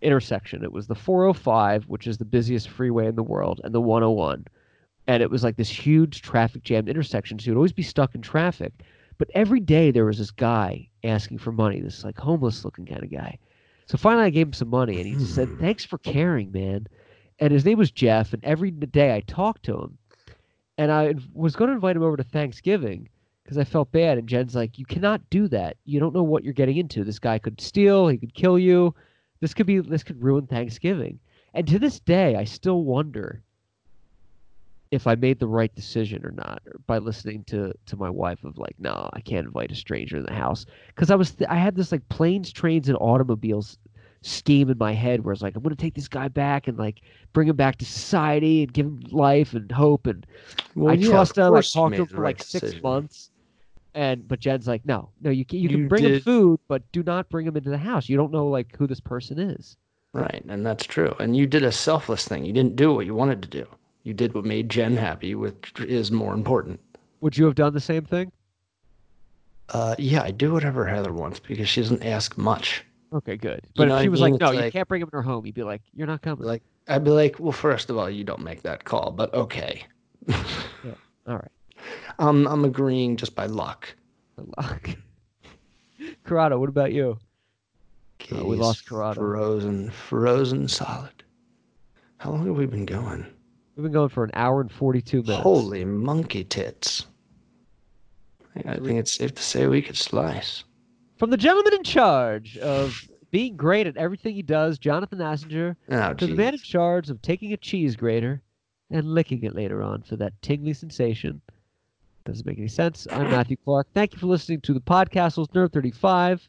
intersection. 0.00 0.62
It 0.62 0.70
was 0.70 0.86
the 0.86 0.94
405, 0.94 1.84
which 1.88 2.06
is 2.06 2.16
the 2.16 2.24
busiest 2.24 2.68
freeway 2.68 3.08
in 3.08 3.16
the 3.16 3.24
world, 3.24 3.60
and 3.64 3.74
the 3.74 3.80
101. 3.80 4.46
And 5.08 5.20
it 5.20 5.30
was 5.30 5.42
like 5.42 5.56
this 5.56 5.68
huge 5.68 6.22
traffic 6.22 6.62
jammed 6.62 6.88
intersection. 6.88 7.38
So 7.40 7.50
you'd 7.50 7.56
always 7.56 7.72
be 7.72 7.82
stuck 7.82 8.14
in 8.14 8.22
traffic. 8.22 8.72
But 9.18 9.30
every 9.34 9.58
day 9.58 9.90
there 9.90 10.04
was 10.04 10.18
this 10.18 10.30
guy 10.30 10.88
asking 11.02 11.38
for 11.38 11.50
money, 11.50 11.80
this 11.80 12.04
like 12.04 12.16
homeless 12.16 12.64
looking 12.64 12.86
kind 12.86 13.02
of 13.02 13.10
guy. 13.10 13.36
So 13.86 13.98
finally 13.98 14.26
I 14.26 14.30
gave 14.30 14.46
him 14.46 14.52
some 14.52 14.68
money 14.68 14.98
and 14.98 15.06
he 15.06 15.14
just 15.14 15.34
said, 15.34 15.48
Hmm. 15.48 15.58
Thanks 15.58 15.84
for 15.84 15.98
caring, 15.98 16.52
man. 16.52 16.86
And 17.38 17.52
his 17.52 17.64
name 17.64 17.78
was 17.78 17.90
Jeff. 17.90 18.32
And 18.32 18.44
every 18.44 18.70
day 18.70 19.14
I 19.14 19.20
talked 19.20 19.64
to 19.64 19.78
him. 19.78 19.98
And 20.76 20.92
I 20.92 21.14
was 21.32 21.56
going 21.56 21.68
to 21.68 21.74
invite 21.74 21.96
him 21.96 22.02
over 22.02 22.16
to 22.16 22.22
Thanksgiving 22.22 23.08
because 23.42 23.58
I 23.58 23.64
felt 23.64 23.90
bad. 23.90 24.18
And 24.18 24.28
Jen's 24.28 24.54
like, 24.54 24.78
You 24.78 24.86
cannot 24.86 25.28
do 25.30 25.48
that. 25.48 25.76
You 25.84 26.00
don't 26.00 26.14
know 26.14 26.22
what 26.22 26.44
you're 26.44 26.52
getting 26.52 26.76
into. 26.76 27.04
This 27.04 27.18
guy 27.18 27.38
could 27.38 27.60
steal, 27.60 28.08
he 28.08 28.18
could 28.18 28.34
kill 28.34 28.58
you. 28.58 28.94
This 29.40 29.54
could 29.54 29.66
be 29.66 29.78
this 29.78 30.02
could 30.02 30.22
ruin 30.22 30.46
Thanksgiving. 30.46 31.18
And 31.54 31.66
to 31.68 31.78
this 31.78 32.00
day, 32.00 32.36
I 32.36 32.44
still 32.44 32.82
wonder 32.82 33.42
if 34.90 35.06
I 35.06 35.14
made 35.14 35.38
the 35.38 35.46
right 35.46 35.74
decision 35.74 36.24
or 36.24 36.30
not 36.30 36.62
or 36.66 36.80
by 36.86 36.98
listening 36.98 37.44
to 37.44 37.72
to 37.86 37.96
my 37.96 38.10
wife 38.10 38.44
of 38.44 38.58
like, 38.58 38.76
no, 38.78 39.08
I 39.12 39.20
can't 39.20 39.46
invite 39.46 39.72
a 39.72 39.76
stranger 39.76 40.16
in 40.16 40.24
the 40.24 40.32
house 40.32 40.66
because 40.88 41.10
I 41.10 41.14
was 41.14 41.32
th- 41.32 41.50
I 41.50 41.56
had 41.56 41.76
this 41.76 41.92
like 41.92 42.08
planes, 42.08 42.52
trains, 42.52 42.88
and 42.88 42.98
automobiles 43.00 43.78
scheme 44.22 44.68
in 44.68 44.78
my 44.78 44.92
head 44.92 45.24
where 45.24 45.32
it's 45.32 45.42
like 45.42 45.56
I'm 45.56 45.62
gonna 45.62 45.76
take 45.76 45.94
this 45.94 46.08
guy 46.08 46.28
back 46.28 46.68
and 46.68 46.78
like 46.78 47.02
bring 47.32 47.48
him 47.48 47.56
back 47.56 47.76
to 47.78 47.84
society 47.84 48.62
and 48.62 48.72
give 48.72 48.86
him 48.86 49.00
life 49.10 49.54
and 49.54 49.70
hope 49.70 50.06
and 50.06 50.26
Well, 50.74 50.90
I 50.90 50.94
yeah, 50.94 51.08
trust 51.10 51.38
him. 51.38 51.54
I 51.54 51.60
talked 51.60 51.94
to 51.96 52.02
him 52.02 52.06
for 52.06 52.16
right 52.16 52.36
like 52.36 52.42
six 52.42 52.62
decision. 52.62 52.82
months. 52.82 53.30
And 53.94 54.28
but 54.28 54.40
Jen's 54.40 54.68
like, 54.68 54.84
no, 54.84 55.10
no, 55.22 55.30
you 55.30 55.44
can 55.44 55.58
you 55.58 55.68
can 55.68 55.80
You 55.80 55.88
bring 55.88 56.04
him 56.04 56.20
food, 56.20 56.60
but 56.68 56.82
do 56.92 57.02
not 57.02 57.28
bring 57.30 57.46
him 57.46 57.56
into 57.56 57.70
the 57.70 57.78
house. 57.78 58.08
You 58.08 58.16
don't 58.16 58.32
know 58.32 58.48
like 58.48 58.76
who 58.76 58.86
this 58.86 59.00
person 59.00 59.38
is. 59.38 59.76
Right, 60.12 60.44
and 60.48 60.64
that's 60.64 60.84
true. 60.86 61.14
And 61.18 61.36
you 61.36 61.46
did 61.46 61.62
a 61.64 61.72
selfless 61.72 62.26
thing. 62.26 62.44
You 62.44 62.52
didn't 62.52 62.76
do 62.76 62.92
what 62.92 63.06
you 63.06 63.14
wanted 63.14 63.42
to 63.42 63.48
do. 63.48 63.66
You 64.04 64.14
did 64.14 64.34
what 64.34 64.44
made 64.44 64.68
Jen 64.68 64.96
happy, 64.96 65.34
which 65.34 65.72
is 65.80 66.10
more 66.10 66.32
important. 66.32 66.80
Would 67.20 67.36
you 67.36 67.44
have 67.44 67.54
done 67.56 67.74
the 67.74 67.80
same 67.80 68.04
thing? 68.04 68.32
Uh, 69.70 69.94
yeah, 69.98 70.22
I 70.22 70.30
do 70.30 70.52
whatever 70.52 70.86
Heather 70.86 71.12
wants 71.12 71.40
because 71.40 71.68
she 71.68 71.82
doesn't 71.82 72.02
ask 72.04 72.38
much. 72.38 72.84
Okay, 73.12 73.36
good. 73.36 73.60
But 73.74 73.88
know 73.88 73.96
if 73.96 74.02
she 74.02 74.06
I 74.06 74.08
was 74.10 74.20
mean? 74.20 74.32
like, 74.32 74.40
no, 74.40 74.46
It's 74.48 74.54
you 74.56 74.60
like- 74.62 74.72
can't 74.72 74.88
bring 74.88 75.00
him 75.02 75.08
in 75.12 75.16
her 75.16 75.22
home, 75.22 75.46
you'd 75.46 75.54
be 75.54 75.62
like, 75.62 75.82
you're 75.94 76.06
not 76.06 76.20
coming. 76.22 76.46
Like 76.46 76.62
I'd 76.88 77.04
be 77.04 77.10
like, 77.10 77.38
well, 77.40 77.52
first 77.52 77.90
of 77.90 77.96
all, 77.98 78.08
you 78.10 78.24
don't 78.24 78.42
make 78.42 78.62
that 78.62 78.84
call, 78.84 79.10
but 79.10 79.32
okay. 79.34 79.84
All 81.26 81.36
right. 81.36 81.50
I'm 82.18 82.46
I'm 82.46 82.64
agreeing 82.64 83.16
just 83.16 83.34
by 83.34 83.46
luck. 83.46 83.94
Good 84.36 84.52
luck. 84.58 84.90
Corrado, 86.24 86.58
what 86.58 86.68
about 86.68 86.92
you? 86.92 87.18
Oh, 88.32 88.44
we 88.44 88.56
lost 88.56 88.86
Corrado. 88.86 89.20
Frozen, 89.20 89.90
frozen 89.90 90.68
solid. 90.68 91.22
How 92.18 92.30
long 92.30 92.46
have 92.46 92.56
we 92.56 92.66
been 92.66 92.84
going? 92.84 93.24
We've 93.76 93.84
been 93.84 93.92
going 93.92 94.08
for 94.08 94.24
an 94.24 94.30
hour 94.34 94.60
and 94.60 94.70
42 94.72 95.22
minutes. 95.22 95.42
Holy 95.42 95.84
monkey 95.84 96.42
tits. 96.44 97.06
I 98.56 98.72
I 98.72 98.74
think 98.76 98.98
it's 98.98 99.12
safe 99.12 99.34
to 99.36 99.42
say 99.42 99.66
we 99.68 99.80
could 99.82 99.96
slice. 99.96 100.64
From 101.18 101.30
the 101.30 101.36
gentleman 101.36 101.74
in 101.74 101.82
charge 101.82 102.56
of 102.58 103.08
being 103.30 103.56
great 103.56 103.86
at 103.86 103.96
everything 103.96 104.34
he 104.34 104.42
does, 104.42 104.78
Jonathan 104.78 105.20
Assenger, 105.20 105.76
Oh, 105.90 106.14
to 106.14 106.26
the 106.26 106.34
man 106.34 106.54
in 106.54 106.60
charge 106.60 107.10
of 107.10 107.20
taking 107.22 107.52
a 107.52 107.56
cheese 107.56 107.96
grater 107.96 108.40
and 108.90 109.04
licking 109.14 109.42
it 109.42 109.54
later 109.54 109.82
on 109.82 110.02
for 110.02 110.16
that 110.16 110.32
tingly 110.42 110.72
sensation. 110.72 111.40
Doesn't 112.24 112.46
make 112.46 112.58
any 112.58 112.68
sense. 112.68 113.06
I'm 113.10 113.30
Matthew 113.30 113.56
Clark. 113.64 113.88
Thank 113.94 114.12
you 114.14 114.18
for 114.18 114.26
listening 114.26 114.60
to 114.62 114.72
the 114.74 114.80
Podcastles 114.80 115.48
Nerd 115.50 115.72
35. 115.72 116.48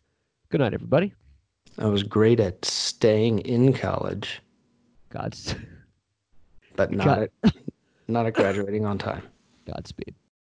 Good 0.50 0.62
night, 0.62 0.74
everybody. 0.74 1.14
I 1.78 1.88
was 1.88 2.04
great 2.04 2.40
at 2.40 2.64
staying 2.66 3.40
in 3.40 3.74
college, 3.74 4.42
God's 5.10 5.56
but 6.76 6.92
not 6.94 7.06
got- 7.06 7.30
at 7.44 7.54
not 8.08 8.26
at 8.26 8.34
graduating 8.34 8.86
on 8.86 8.98
time. 8.98 9.22
Godspeed. 9.68 10.16